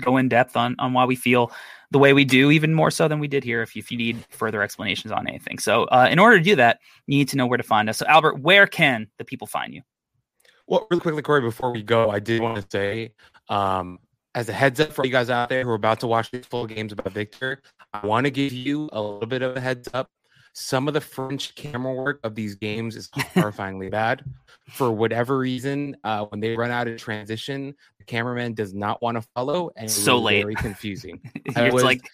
go 0.00 0.16
in 0.16 0.28
depth 0.28 0.56
on 0.56 0.74
on 0.78 0.92
why 0.92 1.04
we 1.04 1.16
feel 1.16 1.52
the 1.92 1.98
way 1.98 2.12
we 2.12 2.24
do, 2.24 2.50
even 2.50 2.74
more 2.74 2.90
so 2.90 3.06
than 3.06 3.20
we 3.20 3.28
did 3.28 3.44
here. 3.44 3.62
If 3.62 3.76
you, 3.76 3.80
if 3.80 3.90
you 3.92 3.98
need 3.98 4.24
further 4.30 4.62
explanations 4.62 5.12
on 5.12 5.28
anything, 5.28 5.58
so 5.58 5.84
uh, 5.84 6.08
in 6.10 6.18
order 6.18 6.38
to 6.38 6.44
do 6.44 6.56
that, 6.56 6.80
you 7.06 7.18
need 7.18 7.28
to 7.28 7.36
know 7.36 7.46
where 7.46 7.58
to 7.58 7.62
find 7.62 7.88
us. 7.88 7.98
So, 7.98 8.06
Albert, 8.06 8.40
where 8.40 8.66
can 8.66 9.08
the 9.18 9.24
people 9.24 9.46
find 9.46 9.72
you? 9.72 9.82
Well, 10.66 10.86
really 10.90 11.00
quickly, 11.00 11.22
Corey, 11.22 11.42
before 11.42 11.72
we 11.72 11.82
go, 11.82 12.10
I 12.10 12.18
did 12.18 12.40
want 12.40 12.56
to 12.56 12.66
say, 12.70 13.12
um, 13.48 13.98
as 14.34 14.48
a 14.48 14.52
heads 14.52 14.80
up 14.80 14.92
for 14.92 15.04
you 15.04 15.12
guys 15.12 15.28
out 15.28 15.48
there 15.48 15.64
who 15.64 15.70
are 15.70 15.74
about 15.74 16.00
to 16.00 16.06
watch 16.06 16.30
these 16.30 16.46
full 16.46 16.66
games 16.66 16.92
about 16.92 17.12
Victor, 17.12 17.60
I 17.92 18.06
want 18.06 18.24
to 18.24 18.30
give 18.30 18.52
you 18.52 18.88
a 18.92 19.00
little 19.00 19.26
bit 19.26 19.42
of 19.42 19.56
a 19.56 19.60
heads 19.60 19.88
up. 19.92 20.10
Some 20.54 20.86
of 20.88 20.94
the 20.94 21.00
French 21.00 21.54
camera 21.54 21.94
work 21.94 22.20
of 22.24 22.34
these 22.34 22.54
games 22.54 22.96
is 22.96 23.08
horrifyingly 23.34 23.90
bad. 23.90 24.24
For 24.70 24.90
whatever 24.90 25.38
reason, 25.38 25.96
uh, 26.04 26.26
when 26.26 26.40
they 26.40 26.56
run 26.56 26.70
out 26.70 26.88
of 26.88 26.98
transition, 26.98 27.74
the 27.98 28.04
cameraman 28.04 28.54
does 28.54 28.74
not 28.74 29.02
want 29.02 29.16
to 29.16 29.22
follow, 29.34 29.70
and 29.76 29.90
so 29.90 30.18
late, 30.18 30.42
very 30.42 30.54
confusing. 30.54 31.20
I 31.56 31.70
was 31.70 31.82
like 31.82 32.08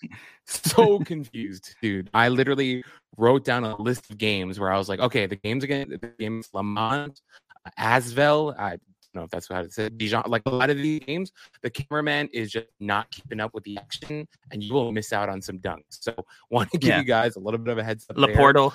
so 0.47 0.99
confused, 1.01 1.75
dude. 1.83 2.11
I 2.15 2.29
literally 2.29 2.85
wrote 3.17 3.45
down 3.45 3.65
a 3.65 3.81
list 3.81 4.11
of 4.11 4.19
games 4.19 4.59
where 4.59 4.73
I 4.73 4.79
was 4.79 4.89
like, 4.89 5.01
okay, 5.01 5.27
the 5.27 5.37
games 5.37 5.65
again, 5.65 5.89
the 5.89 5.99
games 6.19 6.49
Le 6.53 6.63
Mans, 6.63 7.21
Asvel. 7.79 8.59
I 8.59 8.79
know 9.19 9.25
if 9.25 9.31
that's 9.31 9.49
how 9.49 9.63
to 9.63 9.71
say 9.71 9.89
Dijon. 9.89 10.25
Like 10.27 10.43
a 10.47 10.51
lot 10.51 10.71
of 10.71 10.77
these 10.77 11.01
games, 11.01 11.33
the 11.63 11.71
cameraman 11.71 12.29
is 12.33 12.51
just 12.51 12.67
not 12.81 13.11
keeping 13.11 13.41
up 13.41 13.55
with 13.55 13.65
the 13.65 13.79
action, 13.79 14.27
and 14.51 14.63
you 14.63 14.73
will 14.73 14.93
miss 14.93 15.13
out 15.13 15.29
on 15.29 15.43
some 15.43 15.59
dunks. 15.59 15.83
So, 16.01 16.15
want 16.51 16.71
to 16.73 16.79
give 16.79 16.89
yeah. 16.89 16.99
you 16.99 17.05
guys 17.05 17.37
a 17.37 17.41
little 17.41 17.59
bit 17.59 17.73
of 17.73 17.79
a 17.79 17.85
heads 17.85 18.07
up. 18.09 18.17
Le 18.17 18.29
Portel. 18.29 18.73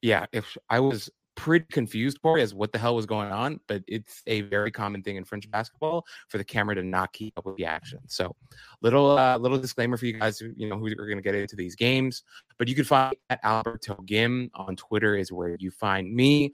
Yeah, 0.00 0.26
if 0.32 0.56
I 0.68 0.80
was 0.80 1.10
pretty 1.34 1.64
confused, 1.72 2.20
Corey, 2.20 2.42
as 2.42 2.54
what 2.54 2.72
the 2.72 2.78
hell 2.78 2.94
was 2.94 3.06
going 3.06 3.30
on, 3.30 3.60
but 3.66 3.82
it's 3.86 4.22
a 4.26 4.42
very 4.42 4.70
common 4.70 5.02
thing 5.02 5.16
in 5.16 5.24
French 5.24 5.50
basketball 5.50 6.04
for 6.28 6.38
the 6.38 6.44
camera 6.44 6.74
to 6.74 6.82
not 6.82 7.12
keep 7.12 7.36
up 7.38 7.46
with 7.46 7.56
the 7.56 7.64
action. 7.64 8.00
So, 8.06 8.34
little 8.82 9.18
uh, 9.18 9.38
little 9.38 9.58
disclaimer 9.58 9.96
for 9.96 10.06
you 10.06 10.18
guys, 10.18 10.38
who, 10.38 10.52
you 10.56 10.68
know, 10.68 10.76
who 10.76 10.86
are 10.86 11.06
going 11.06 11.16
to 11.16 11.22
get 11.22 11.34
into 11.34 11.56
these 11.56 11.76
games. 11.76 12.22
But 12.58 12.68
you 12.68 12.74
can 12.74 12.84
find 12.84 13.14
at 13.30 13.40
Alberto 13.44 13.94
Gim 14.06 14.50
on 14.54 14.76
Twitter 14.76 15.16
is 15.16 15.32
where 15.32 15.56
you 15.58 15.70
find 15.70 16.14
me. 16.14 16.52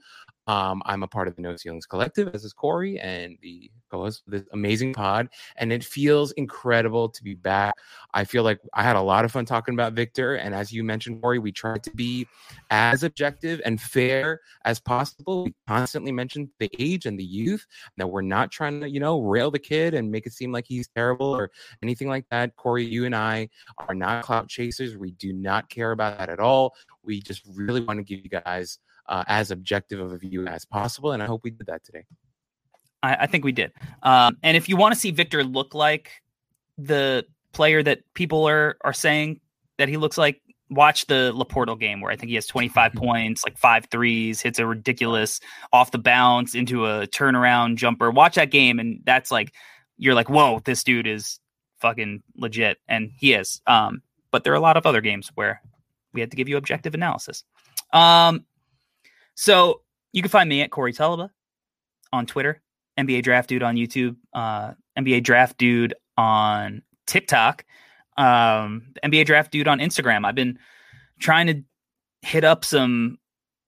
Um, 0.49 0.81
I'm 0.87 1.03
a 1.03 1.07
part 1.07 1.27
of 1.27 1.35
the 1.35 1.43
No 1.43 1.55
Ceilings 1.55 1.85
Collective, 1.85 2.33
as 2.33 2.43
is 2.43 2.53
Corey, 2.53 2.99
and 2.99 3.37
the 3.43 3.69
co-host 3.91 4.23
of 4.25 4.31
this 4.31 4.47
amazing 4.51 4.95
pod. 4.95 5.29
And 5.57 5.71
it 5.71 5.83
feels 5.83 6.31
incredible 6.31 7.07
to 7.07 7.23
be 7.23 7.35
back. 7.35 7.75
I 8.15 8.23
feel 8.23 8.41
like 8.41 8.59
I 8.73 8.81
had 8.81 8.95
a 8.95 9.01
lot 9.01 9.25
of 9.25 9.31
fun 9.31 9.45
talking 9.45 9.75
about 9.75 9.93
Victor. 9.93 10.37
And 10.37 10.55
as 10.55 10.73
you 10.73 10.83
mentioned, 10.83 11.21
Corey, 11.21 11.37
we 11.37 11.51
tried 11.51 11.83
to 11.83 11.91
be 11.91 12.25
as 12.71 13.03
objective 13.03 13.61
and 13.63 13.79
fair 13.79 14.41
as 14.65 14.79
possible. 14.79 15.43
We 15.43 15.53
constantly 15.67 16.11
mentioned 16.11 16.49
the 16.57 16.71
age 16.79 17.05
and 17.05 17.19
the 17.19 17.23
youth, 17.23 17.67
that 17.97 18.07
we're 18.07 18.23
not 18.23 18.51
trying 18.51 18.81
to, 18.81 18.89
you 18.89 18.99
know, 18.99 19.21
rail 19.21 19.51
the 19.51 19.59
kid 19.59 19.93
and 19.93 20.09
make 20.09 20.25
it 20.25 20.33
seem 20.33 20.51
like 20.51 20.65
he's 20.67 20.87
terrible 20.95 21.27
or 21.27 21.51
anything 21.83 22.07
like 22.07 22.25
that. 22.31 22.55
Corey, 22.55 22.85
you 22.85 23.05
and 23.05 23.15
I 23.15 23.49
are 23.87 23.93
not 23.93 24.23
clout 24.23 24.47
chasers. 24.47 24.97
We 24.97 25.11
do 25.11 25.31
not 25.31 25.69
care 25.69 25.91
about 25.91 26.17
that 26.17 26.29
at 26.29 26.39
all. 26.39 26.73
We 27.03 27.21
just 27.21 27.43
really 27.45 27.81
want 27.81 27.99
to 27.99 28.03
give 28.03 28.21
you 28.23 28.31
guys 28.31 28.79
uh, 29.09 29.23
as 29.27 29.51
objective 29.51 29.99
of 29.99 30.13
a 30.13 30.17
view 30.17 30.47
as 30.47 30.63
possible. 30.63 31.11
And 31.11 31.21
I 31.21 31.25
hope 31.25 31.43
we 31.43 31.49
did 31.49 31.67
that 31.67 31.83
today. 31.83 32.05
I, 33.03 33.15
I 33.21 33.27
think 33.27 33.43
we 33.43 33.51
did. 33.51 33.73
Um, 34.03 34.37
and 34.43 34.55
if 34.55 34.69
you 34.69 34.77
want 34.77 34.93
to 34.93 34.99
see 34.99 35.11
Victor 35.11 35.43
look 35.43 35.73
like 35.73 36.11
the 36.77 37.25
player 37.51 37.83
that 37.83 38.01
people 38.13 38.47
are 38.47 38.77
are 38.81 38.93
saying 38.93 39.41
that 39.77 39.89
he 39.89 39.97
looks 39.97 40.17
like, 40.17 40.41
watch 40.69 41.07
the 41.07 41.31
Le 41.33 41.45
Portel 41.45 41.79
game 41.79 41.99
where 41.99 42.11
I 42.11 42.15
think 42.15 42.29
he 42.29 42.35
has 42.35 42.45
25 42.45 42.93
points, 42.95 43.43
like 43.43 43.57
five 43.57 43.87
threes, 43.89 44.41
hits 44.41 44.59
a 44.59 44.65
ridiculous 44.65 45.39
off 45.73 45.91
the 45.91 45.97
bounce 45.97 46.53
into 46.53 46.85
a 46.85 47.07
turnaround 47.07 47.75
jumper. 47.75 48.11
Watch 48.11 48.35
that 48.35 48.51
game, 48.51 48.79
and 48.79 49.01
that's 49.05 49.31
like 49.31 49.53
you're 49.97 50.15
like, 50.15 50.29
whoa, 50.29 50.61
this 50.63 50.83
dude 50.83 51.07
is 51.07 51.39
fucking 51.79 52.21
legit, 52.35 52.77
and 52.87 53.11
he 53.17 53.33
is. 53.33 53.61
Um, 53.65 54.01
but 54.31 54.43
there 54.43 54.53
are 54.53 54.57
a 54.57 54.61
lot 54.61 54.77
of 54.77 54.85
other 54.85 55.01
games 55.01 55.31
where 55.33 55.61
we 56.13 56.21
had 56.21 56.29
to 56.31 56.37
give 56.37 56.47
you 56.47 56.57
objective 56.57 56.93
analysis. 56.93 57.43
Um, 57.91 58.45
so 59.39 59.83
you 60.11 60.21
can 60.21 60.27
find 60.27 60.49
me 60.49 60.61
at 60.63 60.69
Corey 60.69 60.91
Tulaba 60.91 61.29
on 62.11 62.25
Twitter, 62.25 62.61
NBA 62.99 63.23
Draft 63.23 63.47
Dude 63.47 63.63
on 63.63 63.77
YouTube, 63.77 64.17
uh, 64.33 64.73
NBA 64.97 65.23
Draft 65.23 65.57
Dude 65.57 65.93
on 66.17 66.81
TikTok, 67.07 67.63
um, 68.17 68.93
NBA 69.01 69.25
Draft 69.25 69.53
Dude 69.53 69.69
on 69.69 69.79
Instagram. 69.79 70.25
I've 70.25 70.35
been 70.35 70.59
trying 71.21 71.47
to 71.47 71.63
hit 72.21 72.43
up 72.43 72.65
some, 72.65 73.17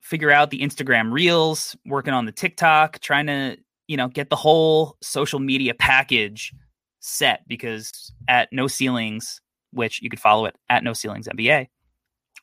figure 0.02 0.30
out 0.30 0.50
the 0.50 0.60
Instagram 0.60 1.14
Reels, 1.14 1.78
working 1.86 2.14
on 2.14 2.26
the 2.26 2.34
TikTok, 2.34 3.00
trying 3.00 3.28
to 3.28 3.56
you 3.88 3.96
know 3.96 4.10
get 4.10 4.30
the 4.30 4.36
whole 4.36 4.98
social 5.02 5.40
media 5.40 5.74
package 5.74 6.54
set 7.00 7.48
because 7.48 8.12
at 8.28 8.50
No 8.52 8.68
Ceilings, 8.68 9.40
which 9.72 10.02
you 10.02 10.10
could 10.10 10.20
follow 10.20 10.48
it 10.48 10.56
at 10.70 10.84
No 10.84 10.92
Ceilings 10.92 11.30
NBA, 11.30 11.68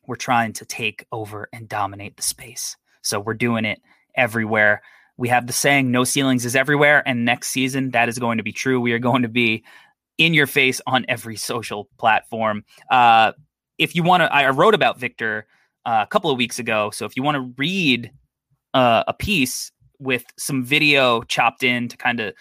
we're 0.07 0.17
trying 0.17 0.55
to 0.55 0.65
take 0.65 1.05
over 1.13 1.51
and 1.53 1.69
dominate 1.69 2.17
the 2.17 2.23
space. 2.23 2.75
So 3.09 3.21
we're 3.21 3.35
doing 3.35 3.65
it 3.65 3.81
everywhere. 4.15 4.83
We 5.17 5.29
have 5.29 5.47
the 5.47 5.53
saying, 5.53 5.91
no 5.91 6.05
ceilings 6.05 6.45
is 6.45 6.55
everywhere. 6.55 7.03
And 7.07 7.25
next 7.25 7.51
season, 7.51 7.91
that 7.91 8.09
is 8.09 8.19
going 8.19 8.39
to 8.39 8.45
be 8.45 8.53
true. 8.53 8.81
We 8.81 8.93
are 8.93 8.99
going 8.99 9.23
to 9.23 9.29
be 9.29 9.65
in 10.19 10.35
your 10.35 10.47
face 10.47 10.81
on 10.87 11.05
every 11.09 11.37
social 11.37 11.89
platform. 11.99 12.65
Uh, 12.91 13.33
if 13.79 13.95
you 13.95 14.03
want 14.03 14.23
to, 14.23 14.33
I 14.33 14.49
wrote 14.51 14.75
about 14.75 14.99
Victor 14.99 15.47
uh, 15.87 16.05
a 16.05 16.07
couple 16.07 16.31
of 16.31 16.37
weeks 16.37 16.59
ago. 16.59 16.91
So 16.91 17.05
if 17.05 17.17
you 17.17 17.23
want 17.23 17.37
to 17.37 17.55
read 17.57 18.13
uh, 18.75 19.05
a 19.07 19.15
piece 19.15 19.73
with 19.99 20.25
some 20.37 20.63
video 20.63 21.23
chopped 21.23 21.63
in 21.63 21.89
to 21.89 21.97
kind 21.97 22.21
of 22.21 22.35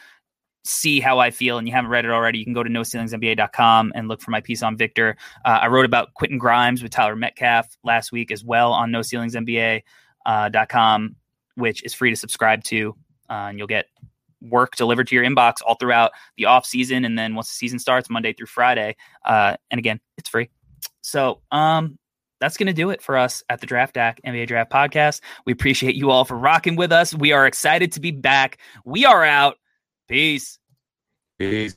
see 0.65 0.99
how 0.99 1.19
I 1.19 1.31
feel 1.31 1.57
and 1.57 1.67
you 1.67 1.73
haven't 1.73 1.89
read 1.89 2.05
it 2.05 2.11
already, 2.11 2.39
you 2.39 2.43
can 2.43 2.53
go 2.53 2.63
to 2.63 2.69
noceilingsnba.com 2.69 3.93
and 3.95 4.07
look 4.07 4.21
for 4.21 4.31
my 4.31 4.41
piece 4.41 4.61
on 4.61 4.75
Victor. 4.75 5.15
Uh, 5.45 5.59
I 5.61 5.67
wrote 5.67 5.85
about 5.85 6.13
Quentin 6.15 6.37
Grimes 6.37 6.83
with 6.83 6.91
Tyler 6.91 7.15
Metcalf 7.15 7.77
last 7.83 8.11
week 8.11 8.31
as 8.31 8.43
well 8.43 8.73
on 8.73 8.91
No 8.91 9.01
Ceilings 9.01 9.35
NBA 9.35 9.83
uh, 10.27 10.49
.com, 10.69 11.15
which 11.55 11.83
is 11.83 11.93
free 11.93 12.11
to 12.11 12.15
subscribe 12.15 12.63
to, 12.65 12.95
uh, 13.29 13.47
and 13.49 13.57
you'll 13.57 13.65
get 13.65 13.87
work 14.41 14.75
delivered 14.75 15.07
to 15.07 15.15
your 15.15 15.23
inbox 15.23 15.55
all 15.65 15.75
throughout 15.75 16.11
the 16.37 16.45
off 16.45 16.65
season, 16.65 17.05
and 17.05 17.17
then 17.17 17.33
once 17.33 17.47
the 17.47 17.55
season 17.55 17.79
starts, 17.79 18.09
Monday 18.09 18.33
through 18.33 18.45
Friday. 18.45 18.95
Uh, 19.25 19.55
and 19.71 19.79
again, 19.79 19.99
it's 20.17 20.29
free. 20.29 20.49
So, 21.01 21.41
um, 21.51 21.97
that's 22.39 22.55
going 22.55 22.67
to 22.67 22.73
do 22.73 22.91
it 22.91 23.01
for 23.01 23.17
us 23.17 23.41
at 23.49 23.61
the 23.61 23.65
Draft 23.65 23.95
Deck 23.95 24.21
NBA 24.23 24.47
Draft 24.47 24.71
Podcast. 24.71 25.21
We 25.45 25.53
appreciate 25.53 25.95
you 25.95 26.11
all 26.11 26.23
for 26.23 26.37
rocking 26.37 26.75
with 26.75 26.91
us. 26.91 27.15
We 27.15 27.31
are 27.31 27.47
excited 27.47 27.91
to 27.93 27.99
be 27.99 28.11
back. 28.11 28.59
We 28.85 29.05
are 29.05 29.23
out. 29.23 29.57
Peace. 30.07 30.59
Peace. 31.39 31.75